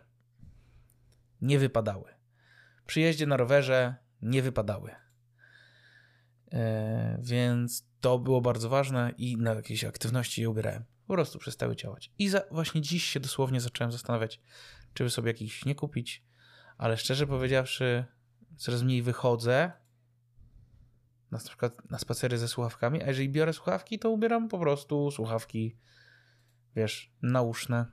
nie 1.41 1.59
wypadały. 1.59 2.15
Przy 2.87 3.01
jeździe 3.01 3.27
na 3.27 3.37
rowerze 3.37 3.95
nie 4.23 4.43
wypadały. 4.43 4.91
E, 6.53 7.19
więc 7.23 7.87
to 8.01 8.19
było 8.19 8.41
bardzo 8.41 8.69
ważne 8.69 9.13
i 9.19 9.37
na 9.37 9.55
jakieś 9.55 9.85
aktywności 9.85 10.41
je 10.41 10.51
ubierałem. 10.51 10.85
Po 11.07 11.15
prostu 11.15 11.39
przestały 11.39 11.77
działać. 11.77 12.13
I 12.19 12.29
za, 12.29 12.43
właśnie 12.51 12.81
dziś 12.81 13.05
się 13.05 13.21
dosłownie 13.21 13.61
zacząłem 13.61 13.93
zastanawiać, 13.93 14.41
czy 14.95 15.05
by 15.05 15.11
sobie 15.11 15.31
jakiś 15.31 15.65
nie 15.65 15.75
kupić, 15.75 16.25
ale 16.79 16.97
szczerze 16.97 17.27
powiedziawszy, 17.27 18.05
coraz 18.57 18.83
mniej 18.83 19.03
wychodzę 19.03 19.73
na 21.35 21.48
przykład 21.48 21.90
na 21.90 21.98
spacery 21.98 22.39
ze 22.39 22.48
słuchawkami, 22.48 23.02
a 23.02 23.06
jeżeli 23.06 23.28
biorę 23.28 23.52
słuchawki, 23.52 23.98
to 23.98 24.11
ubieram 24.11 24.48
po 24.48 24.59
prostu 24.59 25.11
słuchawki, 25.11 25.77
wiesz, 26.77 27.12
nauszne, 27.23 27.86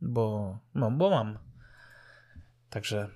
bo, 0.00 0.58
no, 0.74 0.90
bo 0.90 1.10
mam. 1.10 1.38
Także 2.70 3.08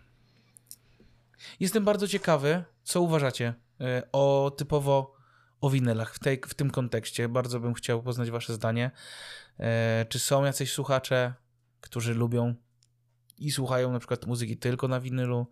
jestem 1.60 1.84
bardzo 1.84 2.08
ciekawy, 2.08 2.64
co 2.82 3.00
uważacie 3.00 3.54
e, 3.80 4.02
o 4.12 4.52
typowo 4.56 5.16
o 5.60 5.70
winylach 5.70 6.14
w, 6.14 6.18
tej, 6.18 6.40
w 6.46 6.54
tym 6.54 6.70
kontekście. 6.70 7.28
Bardzo 7.28 7.60
bym 7.60 7.74
chciał 7.74 8.02
poznać 8.02 8.30
wasze 8.30 8.54
zdanie. 8.54 8.90
E, 9.58 10.06
czy 10.08 10.18
są 10.18 10.44
jacyś 10.44 10.72
słuchacze, 10.72 11.34
którzy 11.80 12.14
lubią 12.14 12.54
i 13.38 13.50
słuchają 13.50 13.92
na 13.92 13.98
przykład 13.98 14.26
muzyki 14.26 14.56
tylko 14.56 14.88
na 14.88 15.00
winylu? 15.00 15.46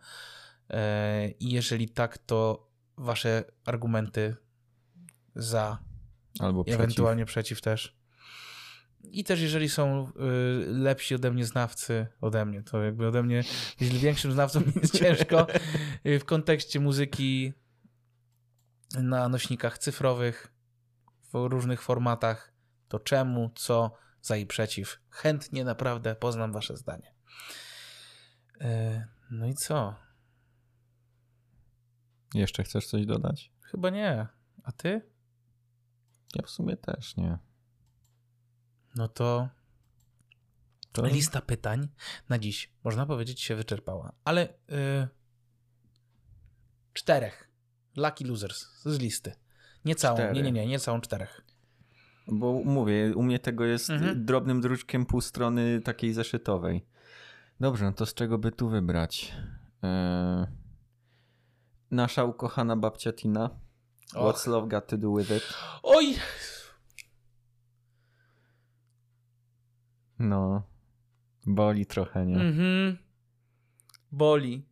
E, 0.70 1.28
I 1.28 1.51
jeżeli 1.51 1.88
tak, 1.88 2.18
to 2.18 2.68
wasze 2.97 3.45
argumenty 3.65 4.37
za 5.35 5.79
albo 6.41 6.65
ewentualnie 6.66 7.25
przeciw 7.25 7.61
też. 7.61 7.97
I 9.05 9.25
też 9.25 9.41
jeżeli 9.41 9.69
są 9.69 10.09
y, 10.09 10.12
lepsi 10.66 11.15
ode 11.15 11.31
mnie 11.31 11.45
znawcy, 11.45 12.07
ode 12.21 12.45
mnie, 12.45 12.62
to 12.62 12.83
jakby 12.83 13.09
ode 13.09 13.23
mnie, 13.23 13.45
większym 13.81 14.33
znawcą 14.33 14.62
jest 14.83 14.99
ciężko 14.99 15.47
y, 16.07 16.19
w 16.19 16.25
kontekście 16.25 16.81
muzyki 16.81 17.53
na 19.03 19.29
nośnikach 19.29 19.79
cyfrowych, 19.79 20.55
w 21.33 21.49
różnych 21.49 21.83
formatach, 21.83 22.53
to 22.89 22.99
czemu, 22.99 23.51
co, 23.55 23.97
za 24.23 24.37
i 24.37 24.47
przeciw. 24.47 25.01
Chętnie 25.11 25.65
naprawdę 25.65 26.15
poznam 26.15 26.53
wasze 26.53 26.77
zdanie. 26.77 27.15
E, 28.61 29.07
no 29.31 29.47
i 29.47 29.55
co? 29.55 30.03
Jeszcze 32.35 32.62
chcesz 32.65 32.86
coś 32.86 33.06
dodać? 33.06 33.52
Chyba 33.62 33.90
nie. 33.90 34.27
A 34.65 34.73
ty? 34.73 35.01
Ja 36.35 36.43
w 36.47 36.51
sumie 36.51 36.77
też 36.77 37.16
nie. 37.16 37.39
No 38.97 39.09
to 39.09 39.48
To... 40.93 41.06
lista 41.06 41.40
pytań 41.40 41.89
na 42.28 42.39
dziś, 42.39 42.73
można 42.85 43.06
powiedzieć, 43.06 43.40
się 43.40 43.56
wyczerpała. 43.56 44.12
Ale 44.24 44.48
yy, 44.69 45.09
czterech. 46.93 47.51
Lucky 47.97 48.24
losers 48.24 48.66
z 48.82 48.98
listy. 48.98 49.32
Nie 49.85 49.94
całą, 49.94 50.16
Cztery. 50.16 50.32
nie, 50.35 50.43
nie, 50.43 50.52
nie, 50.52 50.66
nie 50.66 50.78
całą 50.78 51.01
czterech. 51.01 51.40
Bo 52.28 52.52
mówię, 52.65 53.12
u 53.16 53.23
mnie 53.23 53.39
tego 53.39 53.65
jest 53.65 53.90
Mhm. 53.90 54.24
drobnym 54.24 54.61
druczkiem 54.61 55.06
pół 55.06 55.20
strony 55.20 55.81
takiej 55.81 56.12
zeszytowej. 56.12 56.86
Dobrze, 57.61 57.85
no 57.85 57.93
to 57.93 58.06
z 58.06 58.15
czego 58.15 58.39
by 58.39 58.52
tu 58.52 58.69
wybrać? 58.69 59.32
Eee, 59.82 60.47
nasza 61.90 62.24
ukochana 62.24 62.77
babcia 62.77 63.12
Tina. 63.12 63.51
Och. 64.15 64.35
What's 64.35 64.47
love 64.47 64.69
got 64.69 64.86
to 64.86 64.97
do 64.98 65.15
with 65.16 65.31
it? 65.31 65.55
Oj! 65.82 66.15
No, 70.19 70.62
boli 71.47 71.86
trochę, 71.86 72.27
nie? 72.27 72.36
Mhm. 72.36 72.98
Boli. 74.12 74.66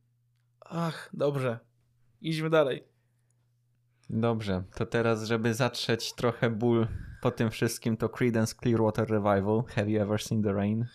Ach, 0.60 1.10
dobrze. 1.12 1.58
Idźmy 2.20 2.50
dalej. 2.50 2.84
Dobrze, 4.10 4.62
to 4.74 4.86
teraz, 4.86 5.24
żeby 5.24 5.54
zatrzeć 5.54 6.14
trochę 6.14 6.50
ból 6.50 6.86
po 7.22 7.30
tym 7.30 7.50
wszystkim, 7.50 7.96
to 7.96 8.08
Creedence 8.08 8.54
Clearwater 8.54 9.10
Revival. 9.10 9.62
Have 9.74 9.90
you 9.90 10.02
ever 10.02 10.22
seen 10.22 10.42
the 10.42 10.52
rain? 10.52 10.86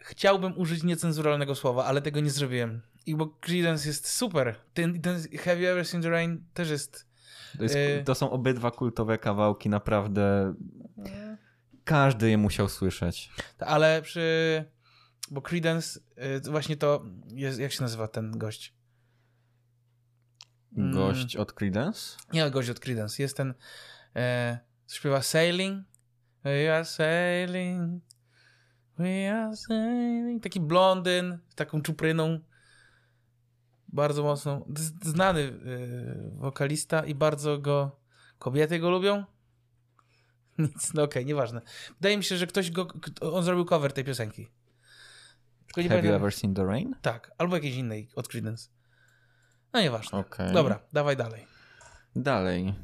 Chciałbym 0.00 0.58
użyć 0.58 0.82
niecenzuralnego 0.82 1.54
słowa, 1.54 1.84
ale 1.84 2.02
tego 2.02 2.20
nie 2.20 2.30
zrobiłem. 2.30 2.82
I 3.06 3.14
bo 3.16 3.26
Creedence 3.26 3.88
jest 3.88 4.08
super. 4.08 4.54
Ten, 4.74 5.00
ten 5.00 5.20
Have 5.44 5.56
You 5.56 5.68
Ever 5.68 5.86
Seen 5.86 6.02
The 6.02 6.10
Rain 6.10 6.44
też 6.54 6.70
jest... 6.70 7.08
To, 7.56 7.62
jest, 7.62 7.76
Y- 7.76 8.02
to 8.04 8.14
są 8.14 8.30
obydwa 8.30 8.70
kultowe 8.70 9.18
kawałki, 9.18 9.68
naprawdę 9.68 10.54
każdy 11.84 12.30
je 12.30 12.38
musiał 12.38 12.68
słyszeć. 12.68 13.30
Ale 13.58 14.02
przy... 14.02 14.64
Bo 15.30 15.42
Creedence, 15.42 16.00
y, 16.46 16.50
właśnie 16.50 16.76
to 16.76 17.04
jest... 17.28 17.58
Jak 17.58 17.72
się 17.72 17.82
nazywa 17.82 18.08
ten 18.08 18.38
gość? 18.38 18.74
Mm. 20.76 20.94
Gość 20.94 21.36
od 21.36 21.52
Creedence? 21.52 22.16
Nie, 22.32 22.50
gość 22.50 22.70
od 22.70 22.80
Creedence. 22.80 23.22
Jest 23.22 23.36
ten... 23.36 23.54
E, 24.16 24.58
śpiewa 24.88 25.22
Sailing. 25.22 25.84
We 26.44 26.76
are 26.76 26.84
sailing. 26.84 28.02
We 28.98 29.34
are 29.34 29.56
sailing. 29.56 30.42
Taki 30.42 30.60
blondyn 30.60 31.38
z 31.48 31.54
taką 31.54 31.82
czupryną. 31.82 32.38
Bardzo 33.92 34.22
mocno. 34.22 34.66
Znany 35.02 35.40
y, 35.40 36.30
wokalista 36.34 37.04
i 37.04 37.14
bardzo 37.14 37.58
go. 37.58 38.00
Kobiety 38.38 38.78
go 38.78 38.90
lubią? 38.90 39.24
Nic, 40.58 40.94
no 40.94 41.02
okej, 41.02 41.26
nieważne. 41.26 41.60
Wydaje 42.00 42.16
mi 42.16 42.24
się, 42.24 42.36
że 42.36 42.46
ktoś 42.46 42.70
go. 42.70 42.86
On 43.20 43.42
zrobił 43.42 43.64
cover 43.64 43.92
tej 43.92 44.04
piosenki. 44.04 44.48
Tylko 45.66 45.80
nie 45.82 45.88
Have 45.88 45.98
you 45.98 46.02
pamiętam. 46.02 46.22
ever 46.22 46.34
seen 46.34 46.54
the 46.54 46.64
rain? 46.64 46.94
Tak, 47.02 47.30
albo 47.38 47.54
jakiejś 47.56 47.76
innej 47.76 48.08
od 48.16 48.28
Creedence. 48.28 48.68
No 49.72 49.80
nieważne. 49.80 50.18
Okej. 50.18 50.52
Dobra, 50.52 50.80
dawaj 50.92 51.16
dalej. 51.16 51.46
Dalej. 52.16 52.74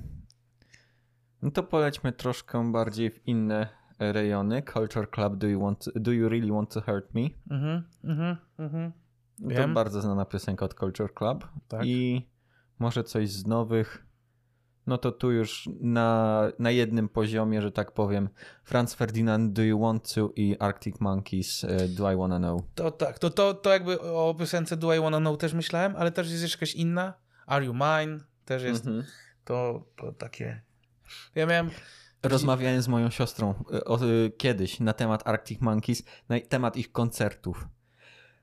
No 1.43 1.51
to 1.51 1.63
polećmy 1.63 2.13
troszkę 2.13 2.73
bardziej 2.73 3.11
w 3.11 3.27
inne 3.29 3.69
rejony. 3.99 4.63
Culture 4.63 5.11
Club, 5.11 5.37
do 5.37 5.47
you, 5.47 5.61
want, 5.61 5.85
do 5.95 6.13
you 6.13 6.29
really 6.29 6.53
want 6.53 6.75
to 6.75 6.81
hurt 6.81 7.15
me? 7.15 7.21
Mhm, 7.51 7.83
mhm, 8.05 8.37
mhm. 8.59 8.93
To 9.43 9.49
Wiem. 9.49 9.75
bardzo 9.75 10.01
znana 10.01 10.25
piosenka 10.25 10.65
od 10.65 10.75
Culture 10.75 11.15
Club. 11.15 11.49
Tak. 11.69 11.87
I 11.87 12.29
może 12.79 13.05
coś 13.05 13.31
z 13.31 13.47
nowych. 13.47 14.05
No 14.87 14.99
to 14.99 15.13
tu 15.13 15.31
już 15.33 15.69
na, 15.81 16.43
na 16.59 16.71
jednym 16.71 17.09
poziomie, 17.09 17.63
że 17.63 17.73
tak 17.73 17.93
powiem. 17.93 18.29
Franz 18.65 18.95
Ferdinand, 18.95 19.53
Do 19.53 19.63
You 19.63 19.81
Want 19.81 20.15
To 20.15 20.31
i 20.37 20.57
Arctic 20.59 21.01
Monkeys, 21.01 21.65
e, 21.65 21.89
Do 21.89 22.13
I 22.13 22.17
Wanna 22.17 22.39
Know. 22.39 22.63
To 22.75 22.91
tak, 22.91 23.19
to, 23.19 23.31
to, 23.31 23.55
to 23.55 23.71
jakby 23.71 24.01
o 24.01 24.35
piosence 24.39 24.77
Do 24.77 24.95
I 24.95 25.01
Wanna 25.01 25.19
Know 25.19 25.39
też 25.39 25.53
myślałem, 25.55 25.95
ale 25.97 26.13
też 26.13 26.31
jest 26.31 26.43
jeszcze 26.43 26.57
jakaś 26.57 26.75
inna. 26.75 27.15
Are 27.47 27.65
You 27.65 27.75
Mine? 27.75 28.19
Też 28.45 28.63
jest 28.63 28.87
Mhm. 28.87 29.05
to, 29.45 29.85
to 29.97 30.13
takie... 30.13 30.63
Ja 31.35 31.47
miałem... 31.47 31.71
Rozmawiałem 32.23 32.83
z 32.83 32.89
moją 32.89 33.11
siostrą 33.11 33.55
e, 33.73 33.85
o, 33.85 33.97
e, 33.97 34.31
kiedyś 34.31 34.81
na 34.81 34.93
temat 34.93 35.29
Arctic 35.29 35.61
Monkeys, 35.61 36.03
na 36.29 36.37
temat 36.49 36.77
ich 36.77 36.93
koncertów. 36.93 37.69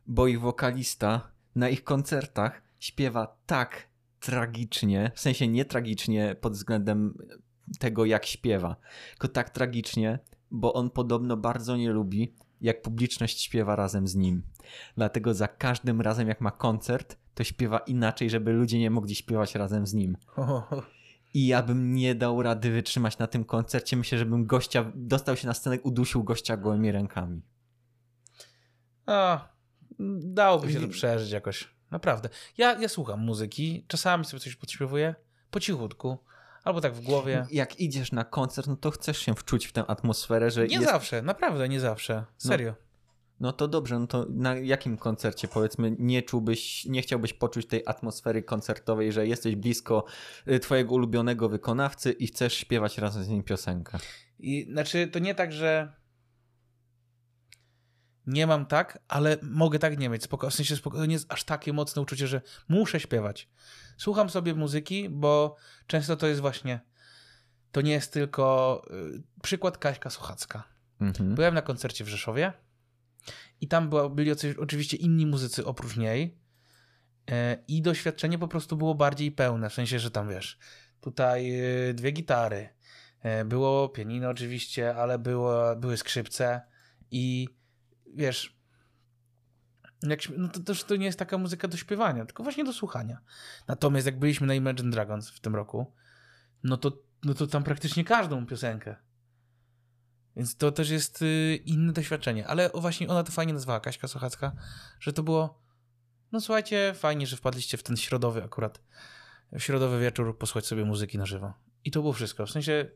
Bo 0.07 0.27
ich 0.27 0.41
wokalista 0.41 1.31
na 1.55 1.69
ich 1.69 1.83
koncertach 1.83 2.61
śpiewa 2.79 3.37
tak 3.45 3.87
tragicznie, 4.19 5.11
w 5.15 5.19
sensie 5.19 5.47
nie 5.47 5.65
tragicznie 5.65 6.35
pod 6.41 6.53
względem 6.53 7.17
tego, 7.79 8.05
jak 8.05 8.25
śpiewa, 8.25 8.75
tylko 9.09 9.27
tak 9.27 9.49
tragicznie, 9.49 10.19
bo 10.51 10.73
on 10.73 10.89
podobno 10.89 11.37
bardzo 11.37 11.77
nie 11.77 11.91
lubi, 11.91 12.35
jak 12.61 12.81
publiczność 12.81 13.41
śpiewa 13.41 13.75
razem 13.75 14.07
z 14.07 14.15
nim. 14.15 14.43
Dlatego 14.95 15.33
za 15.33 15.47
każdym 15.47 16.01
razem, 16.01 16.27
jak 16.27 16.41
ma 16.41 16.51
koncert, 16.51 17.17
to 17.35 17.43
śpiewa 17.43 17.77
inaczej, 17.77 18.29
żeby 18.29 18.51
ludzie 18.51 18.79
nie 18.79 18.89
mogli 18.89 19.15
śpiewać 19.15 19.55
razem 19.55 19.87
z 19.87 19.93
nim. 19.93 20.17
I 21.33 21.47
ja 21.47 21.63
bym 21.63 21.93
nie 21.93 22.15
dał 22.15 22.41
rady 22.41 22.71
wytrzymać 22.71 23.17
na 23.17 23.27
tym 23.27 23.45
koncercie. 23.45 23.97
Myślę, 23.97 24.17
że 24.17 24.25
bym 24.25 24.45
gościa, 24.45 24.91
dostał 24.95 25.35
się 25.35 25.47
na 25.47 25.53
scenę, 25.53 25.79
udusił 25.81 26.23
gościa 26.23 26.57
gołymi 26.57 26.91
rękami. 26.91 27.41
A, 29.05 29.49
dałoby 30.19 30.73
się 30.73 30.81
to 30.81 30.87
przeżyć 30.87 31.31
jakoś. 31.31 31.75
Naprawdę. 31.91 32.29
Ja, 32.57 32.79
ja 32.79 32.89
słucham 32.89 33.19
muzyki, 33.19 33.85
czasami 33.87 34.25
sobie 34.25 34.39
coś 34.39 34.55
podśpiewuję, 34.55 35.15
po 35.51 35.59
cichutku, 35.59 36.17
albo 36.63 36.81
tak 36.81 36.93
w 36.93 37.01
głowie. 37.01 37.47
Jak 37.51 37.79
idziesz 37.79 38.11
na 38.11 38.23
koncert, 38.23 38.67
no 38.67 38.75
to 38.75 38.91
chcesz 38.91 39.17
się 39.17 39.35
wczuć 39.35 39.65
w 39.65 39.71
tę 39.71 39.85
atmosferę, 39.85 40.51
że 40.51 40.67
Nie 40.67 40.75
jest... 40.75 40.87
zawsze, 40.87 41.21
naprawdę 41.21 41.69
nie 41.69 41.79
zawsze. 41.79 42.25
Serio. 42.37 42.75
No 43.39 43.53
to 43.53 43.67
dobrze, 43.67 43.99
no 43.99 44.07
to 44.07 44.25
na 44.29 44.55
jakim 44.55 44.97
koncercie 44.97 45.47
powiedzmy 45.47 45.95
nie 45.99 46.23
czułbyś, 46.23 46.85
nie 46.85 47.01
chciałbyś 47.01 47.33
poczuć 47.33 47.67
tej 47.67 47.83
atmosfery 47.85 48.43
koncertowej, 48.43 49.11
że 49.11 49.27
jesteś 49.27 49.55
blisko 49.55 50.05
y, 50.47 50.59
twojego 50.59 50.93
ulubionego 50.93 51.49
wykonawcy 51.49 52.11
i 52.11 52.27
chcesz 52.27 52.53
śpiewać 52.53 52.97
razem 52.97 53.23
z 53.23 53.27
nim 53.27 53.43
piosenkę. 53.43 53.97
I 54.39 54.67
znaczy, 54.71 55.07
to 55.07 55.19
nie 55.19 55.35
tak, 55.35 55.51
że 55.53 55.93
nie 58.27 58.47
mam 58.47 58.65
tak, 58.65 58.99
ale 59.07 59.37
mogę 59.41 59.79
tak 59.79 59.97
nie 59.97 60.09
mieć. 60.09 60.23
Spoko, 60.23 60.49
w 60.49 60.53
sensie 60.53 60.75
spoko, 60.75 61.05
nie 61.05 61.13
jest 61.13 61.33
aż 61.33 61.43
takie 61.43 61.73
mocne 61.73 62.01
uczucie, 62.01 62.27
że 62.27 62.41
muszę 62.69 62.99
śpiewać. 62.99 63.49
Słucham 63.97 64.29
sobie 64.29 64.53
muzyki, 64.53 65.09
bo 65.09 65.55
często 65.87 66.17
to 66.17 66.27
jest 66.27 66.41
właśnie. 66.41 66.79
To 67.71 67.81
nie 67.81 67.91
jest 67.91 68.13
tylko. 68.13 68.81
y, 69.15 69.23
przykład 69.41 69.77
Kaśka 69.77 70.09
Sochacka. 70.09 70.63
Mhm. 71.01 71.35
Byłem 71.35 71.53
na 71.53 71.61
koncercie 71.61 72.03
w 72.03 72.07
Rzeszowie 72.07 72.53
i 73.61 73.67
tam 73.67 73.89
była, 73.89 74.09
byli 74.09 74.31
oczywiście 74.57 74.97
inni 74.97 75.25
muzycy 75.25 75.65
oprócz 75.65 75.97
niej. 75.97 76.37
e, 77.31 77.57
I 77.67 77.81
doświadczenie 77.81 78.37
po 78.37 78.47
prostu 78.47 78.77
było 78.77 78.95
bardziej 78.95 79.31
pełne. 79.31 79.69
W 79.69 79.73
sensie, 79.73 79.99
że 79.99 80.11
tam 80.11 80.29
wiesz, 80.29 80.59
tutaj 81.01 81.61
y, 81.89 81.93
dwie 81.93 82.11
gitary, 82.11 82.69
było 83.45 83.89
pianino 83.89 84.29
oczywiście, 84.29 84.95
ale 84.95 85.19
było, 85.19 85.75
były 85.75 85.97
skrzypce 85.97 86.61
i 87.11 87.47
wiesz, 88.15 88.55
jak, 90.03 90.19
no 90.37 90.47
to 90.47 90.59
też 90.59 90.83
to 90.83 90.95
nie 90.95 91.05
jest 91.05 91.19
taka 91.19 91.37
muzyka 91.37 91.67
do 91.67 91.77
śpiewania, 91.77 92.25
tylko 92.25 92.43
właśnie 92.43 92.63
do 92.63 92.73
słuchania. 92.73 93.21
Natomiast 93.67 94.05
jak 94.05 94.19
byliśmy 94.19 94.47
na 94.47 94.53
Imagine 94.53 94.91
Dragons 94.91 95.29
w 95.29 95.39
tym 95.39 95.55
roku, 95.55 95.93
no 96.63 96.77
to, 96.77 96.97
no 97.23 97.33
to 97.33 97.47
tam 97.47 97.63
praktycznie 97.63 98.03
każdą 98.03 98.45
piosenkę. 98.45 98.95
Więc 100.35 100.57
to 100.57 100.71
też 100.71 100.89
jest 100.89 101.21
y, 101.21 101.55
inne 101.65 101.93
doświadczenie. 101.93 102.47
Ale 102.47 102.69
właśnie 102.73 103.07
ona 103.07 103.23
to 103.23 103.31
fajnie 103.31 103.53
nazwała, 103.53 103.79
Kaśka 103.79 104.07
Sochacka, 104.07 104.55
że 104.99 105.13
to 105.13 105.23
było, 105.23 105.61
no 106.31 106.41
słuchajcie, 106.41 106.93
fajnie, 106.95 107.27
że 107.27 107.37
wpadliście 107.37 107.77
w 107.77 107.83
ten 107.83 107.97
środowy 107.97 108.43
akurat, 108.43 108.81
w 109.51 109.59
środowy 109.59 109.99
wieczór 109.99 110.37
posłuchać 110.37 110.67
sobie 110.67 110.85
muzyki 110.85 111.17
na 111.17 111.25
żywo. 111.25 111.53
I 111.83 111.91
to 111.91 112.01
było 112.01 112.13
wszystko. 112.13 112.45
W 112.45 112.51
sensie 112.51 112.91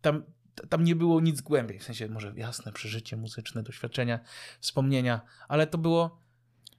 tam, 0.00 0.22
tam 0.68 0.84
nie 0.84 0.96
było 0.96 1.20
nic 1.20 1.40
głębiej. 1.40 1.78
W 1.78 1.84
sensie 1.84 2.08
może 2.08 2.32
jasne 2.36 2.72
przeżycie 2.72 3.16
muzyczne, 3.16 3.62
doświadczenia, 3.62 4.20
wspomnienia, 4.60 5.20
ale 5.48 5.66
to 5.66 5.78
było 5.78 6.20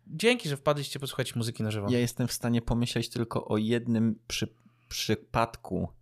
dzięki, 0.07 0.49
że 0.49 0.57
wpadliście 0.57 0.99
posłuchać 0.99 1.35
muzyki 1.35 1.63
na 1.63 1.71
żywo. 1.71 1.87
Ja 1.89 1.99
jestem 1.99 2.27
w 2.27 2.33
stanie 2.33 2.61
pomyśleć 2.61 3.09
tylko 3.09 3.47
o 3.47 3.57
jednym 3.57 4.19
przy, 4.27 4.53
przypadku, 4.89 5.93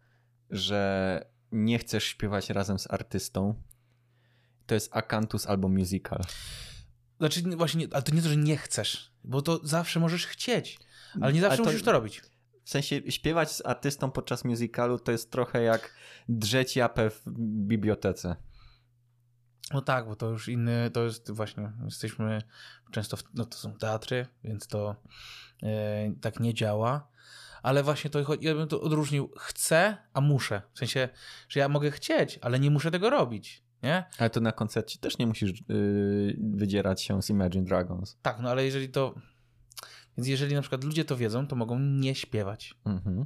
że 0.49 1.25
nie 1.51 1.79
chcesz 1.79 2.03
śpiewać 2.03 2.49
razem 2.49 2.79
z 2.79 2.91
artystą. 2.91 3.61
To 4.65 4.73
jest 4.75 4.95
Akantus 4.95 5.47
albo 5.47 5.67
musical. 5.69 6.21
Znaczy 7.19 7.43
nie- 7.43 7.55
właśnie, 7.57 7.85
nie- 7.87 7.93
ale 7.93 8.03
to 8.03 8.15
nie 8.15 8.21
to, 8.21 8.29
że 8.29 8.37
nie 8.37 8.57
chcesz, 8.57 9.11
bo 9.23 9.41
to 9.41 9.59
zawsze 9.63 9.99
możesz 9.99 10.27
chcieć, 10.27 10.79
ale 11.21 11.33
nie 11.33 11.41
zawsze 11.41 11.53
Ale 11.53 11.57
to- 11.57 11.63
musisz 11.71 11.83
to 11.83 11.91
robić. 11.91 12.21
W 12.67 12.69
sensie 12.69 13.01
śpiewać 13.11 13.51
z 13.51 13.65
artystą 13.65 14.11
podczas 14.11 14.45
musicalu 14.45 14.99
to 14.99 15.11
jest 15.11 15.31
trochę 15.31 15.61
jak 15.61 15.93
drzeć 16.29 16.75
japę 16.75 17.09
w 17.09 17.23
bibliotece. 17.39 18.35
No 19.73 19.81
tak, 19.81 20.07
bo 20.07 20.15
to 20.15 20.29
już 20.29 20.49
inny, 20.49 20.91
to 20.93 21.03
jest 21.03 21.31
właśnie, 21.31 21.71
jesteśmy 21.85 22.41
często, 22.91 23.17
w, 23.17 23.23
no 23.33 23.45
to 23.45 23.57
są 23.57 23.73
teatry, 23.73 24.27
więc 24.43 24.67
to 24.67 24.95
e, 25.63 26.11
tak 26.21 26.39
nie 26.39 26.53
działa. 26.53 27.07
Ale 27.63 27.83
właśnie 27.83 28.09
to 28.09 28.19
ja 28.41 28.55
bym 28.55 28.67
to 28.67 28.81
odróżnił 28.81 29.31
chcę, 29.37 29.97
a 30.13 30.21
muszę. 30.21 30.61
W 30.73 30.79
sensie, 30.79 31.09
że 31.49 31.59
ja 31.59 31.69
mogę 31.69 31.91
chcieć, 31.91 32.39
ale 32.41 32.59
nie 32.59 32.71
muszę 32.71 32.91
tego 32.91 33.09
robić. 33.09 33.63
Nie? 33.83 34.05
Ale 34.17 34.29
to 34.29 34.39
na 34.39 34.51
koncercie 34.51 34.99
też 34.99 35.17
nie 35.17 35.27
musisz 35.27 35.51
yy, 35.69 36.37
wydzierać 36.39 37.03
się 37.03 37.21
z 37.21 37.29
Imagine 37.29 37.65
Dragons. 37.65 38.17
Tak, 38.21 38.39
no 38.39 38.49
ale 38.49 38.65
jeżeli 38.65 38.89
to. 38.89 39.15
Więc 40.17 40.27
jeżeli 40.27 40.55
na 40.55 40.61
przykład 40.61 40.83
ludzie 40.83 41.05
to 41.05 41.17
wiedzą, 41.17 41.47
to 41.47 41.55
mogą 41.55 41.79
nie 41.79 42.15
śpiewać. 42.15 42.75
Mhm. 42.85 43.25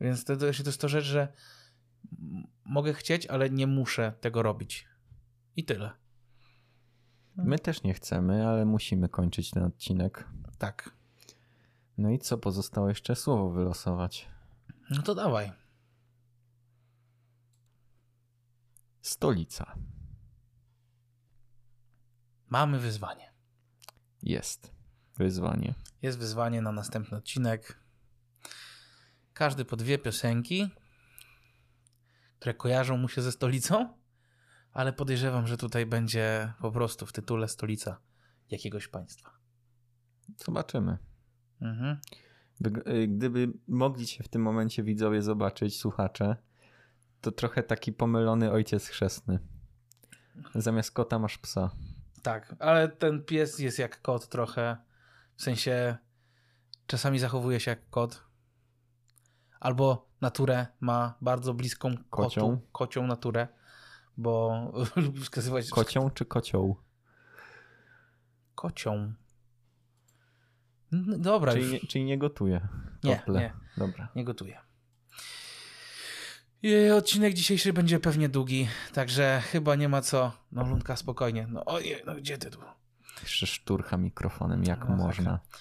Więc 0.00 0.24
to, 0.24 0.36
to, 0.36 0.40
to 0.40 0.46
jest 0.46 0.80
to 0.80 0.88
rzecz, 0.88 1.04
że 1.04 1.32
mogę 2.64 2.94
chcieć, 2.94 3.26
ale 3.26 3.50
nie 3.50 3.66
muszę 3.66 4.12
tego 4.20 4.42
robić. 4.42 4.88
I 5.56 5.64
tyle. 5.64 5.90
My 7.36 7.58
też 7.58 7.82
nie 7.82 7.94
chcemy, 7.94 8.48
ale 8.48 8.64
musimy 8.64 9.08
kończyć 9.08 9.50
ten 9.50 9.62
odcinek. 9.62 10.28
Tak. 10.58 10.96
No 11.98 12.10
i 12.10 12.18
co, 12.18 12.38
pozostało 12.38 12.88
jeszcze 12.88 13.16
słowo 13.16 13.50
wylosować? 13.50 14.28
No 14.90 15.02
to 15.02 15.14
dawaj. 15.14 15.52
Stolica. 19.00 19.74
Mamy 22.48 22.78
wyzwanie. 22.78 23.32
Jest 24.22 24.73
wyzwanie. 25.16 25.74
Jest 26.02 26.18
wyzwanie 26.18 26.62
na 26.62 26.72
następny 26.72 27.16
odcinek. 27.16 27.78
Każdy 29.32 29.64
po 29.64 29.76
dwie 29.76 29.98
piosenki, 29.98 30.70
które 32.38 32.54
kojarzą 32.54 32.96
mu 32.96 33.08
się 33.08 33.22
ze 33.22 33.32
stolicą, 33.32 33.88
ale 34.72 34.92
podejrzewam, 34.92 35.46
że 35.46 35.56
tutaj 35.56 35.86
będzie 35.86 36.52
po 36.60 36.72
prostu 36.72 37.06
w 37.06 37.12
tytule 37.12 37.48
stolica 37.48 38.00
jakiegoś 38.50 38.88
państwa. 38.88 39.30
Zobaczymy. 40.36 40.98
Mhm. 41.60 42.00
Y, 42.86 43.08
gdyby 43.08 43.52
mogli 43.68 44.06
się 44.06 44.24
w 44.24 44.28
tym 44.28 44.42
momencie 44.42 44.82
widzowie 44.82 45.22
zobaczyć, 45.22 45.78
słuchacze, 45.78 46.36
to 47.20 47.32
trochę 47.32 47.62
taki 47.62 47.92
pomylony 47.92 48.52
ojciec 48.52 48.86
chrzestny. 48.86 49.38
Zamiast 50.54 50.90
kota 50.90 51.18
masz 51.18 51.38
psa. 51.38 51.70
Tak, 52.22 52.56
ale 52.58 52.88
ten 52.88 53.24
pies 53.24 53.58
jest 53.58 53.78
jak 53.78 54.02
kot 54.02 54.28
trochę. 54.28 54.76
W 55.36 55.42
sensie 55.42 55.96
czasami 56.86 57.18
zachowuje 57.18 57.60
się 57.60 57.70
jak 57.70 57.90
kot. 57.90 58.22
Albo 59.60 60.08
naturę 60.20 60.66
ma 60.80 61.14
bardzo 61.20 61.54
bliską 61.54 61.90
kotu, 61.90 62.04
kocią, 62.10 62.60
kocią 62.72 63.06
naturę, 63.06 63.48
bo 64.16 64.62
lubi 64.96 65.20
wskazywać... 65.24 65.70
Kocią 65.70 66.10
czy 66.10 66.24
kocioł? 66.24 66.76
Kocią. 68.54 69.12
Dobra. 71.18 71.52
Czyli, 71.52 71.72
nie, 71.72 71.80
czyli 71.80 72.04
nie 72.04 72.18
gotuje. 72.18 72.68
Nie, 73.04 73.22
nie. 73.28 73.52
Dobra. 73.76 74.08
Nie 74.16 74.24
gotuje. 74.24 74.60
I 76.62 76.90
odcinek 76.90 77.34
dzisiejszy 77.34 77.72
będzie 77.72 78.00
pewnie 78.00 78.28
długi, 78.28 78.68
także 78.92 79.42
chyba 79.52 79.74
nie 79.74 79.88
ma 79.88 80.02
co. 80.02 80.32
No 80.52 80.64
Lundka, 80.64 80.96
spokojnie. 80.96 81.46
No 81.50 81.64
ojej, 81.64 82.02
no 82.06 82.14
gdzie 82.14 82.38
ty 82.38 82.50
tu? 82.50 82.58
Szturcha 83.28 83.96
mikrofonem, 83.96 84.64
jak 84.64 84.88
no, 84.88 84.96
można. 84.96 85.38
Tak. 85.38 85.60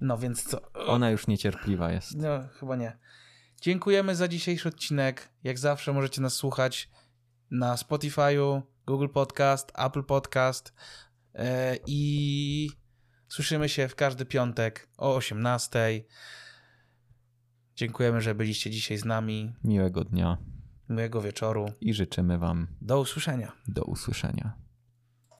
No 0.00 0.18
więc 0.18 0.44
co? 0.44 0.72
Ona 0.72 1.10
już 1.10 1.26
niecierpliwa 1.26 1.92
jest. 1.92 2.16
No, 2.16 2.28
chyba 2.60 2.76
nie. 2.76 2.98
Dziękujemy 3.60 4.16
za 4.16 4.28
dzisiejszy 4.28 4.68
odcinek. 4.68 5.28
Jak 5.44 5.58
zawsze 5.58 5.92
możecie 5.92 6.20
nas 6.20 6.34
słuchać 6.34 6.90
na 7.50 7.74
Spotify'u, 7.74 8.62
Google 8.86 9.08
Podcast, 9.08 9.72
Apple 9.78 10.02
Podcast 10.02 10.74
yy, 11.34 11.42
i 11.86 12.70
Słyszymy 13.34 13.68
się 13.68 13.88
w 13.88 13.94
każdy 13.94 14.24
piątek 14.24 14.88
o 14.96 15.14
18. 15.14 16.04
Dziękujemy, 17.76 18.20
że 18.20 18.34
byliście 18.34 18.70
dzisiaj 18.70 18.98
z 18.98 19.04
nami. 19.04 19.54
Miłego 19.64 20.04
dnia. 20.04 20.38
Miłego 20.88 21.22
wieczoru. 21.22 21.72
I 21.80 21.94
życzymy 21.94 22.38
Wam 22.38 22.66
do 22.80 23.00
usłyszenia. 23.00 23.52
Do 23.68 23.84
usłyszenia. 23.84 24.63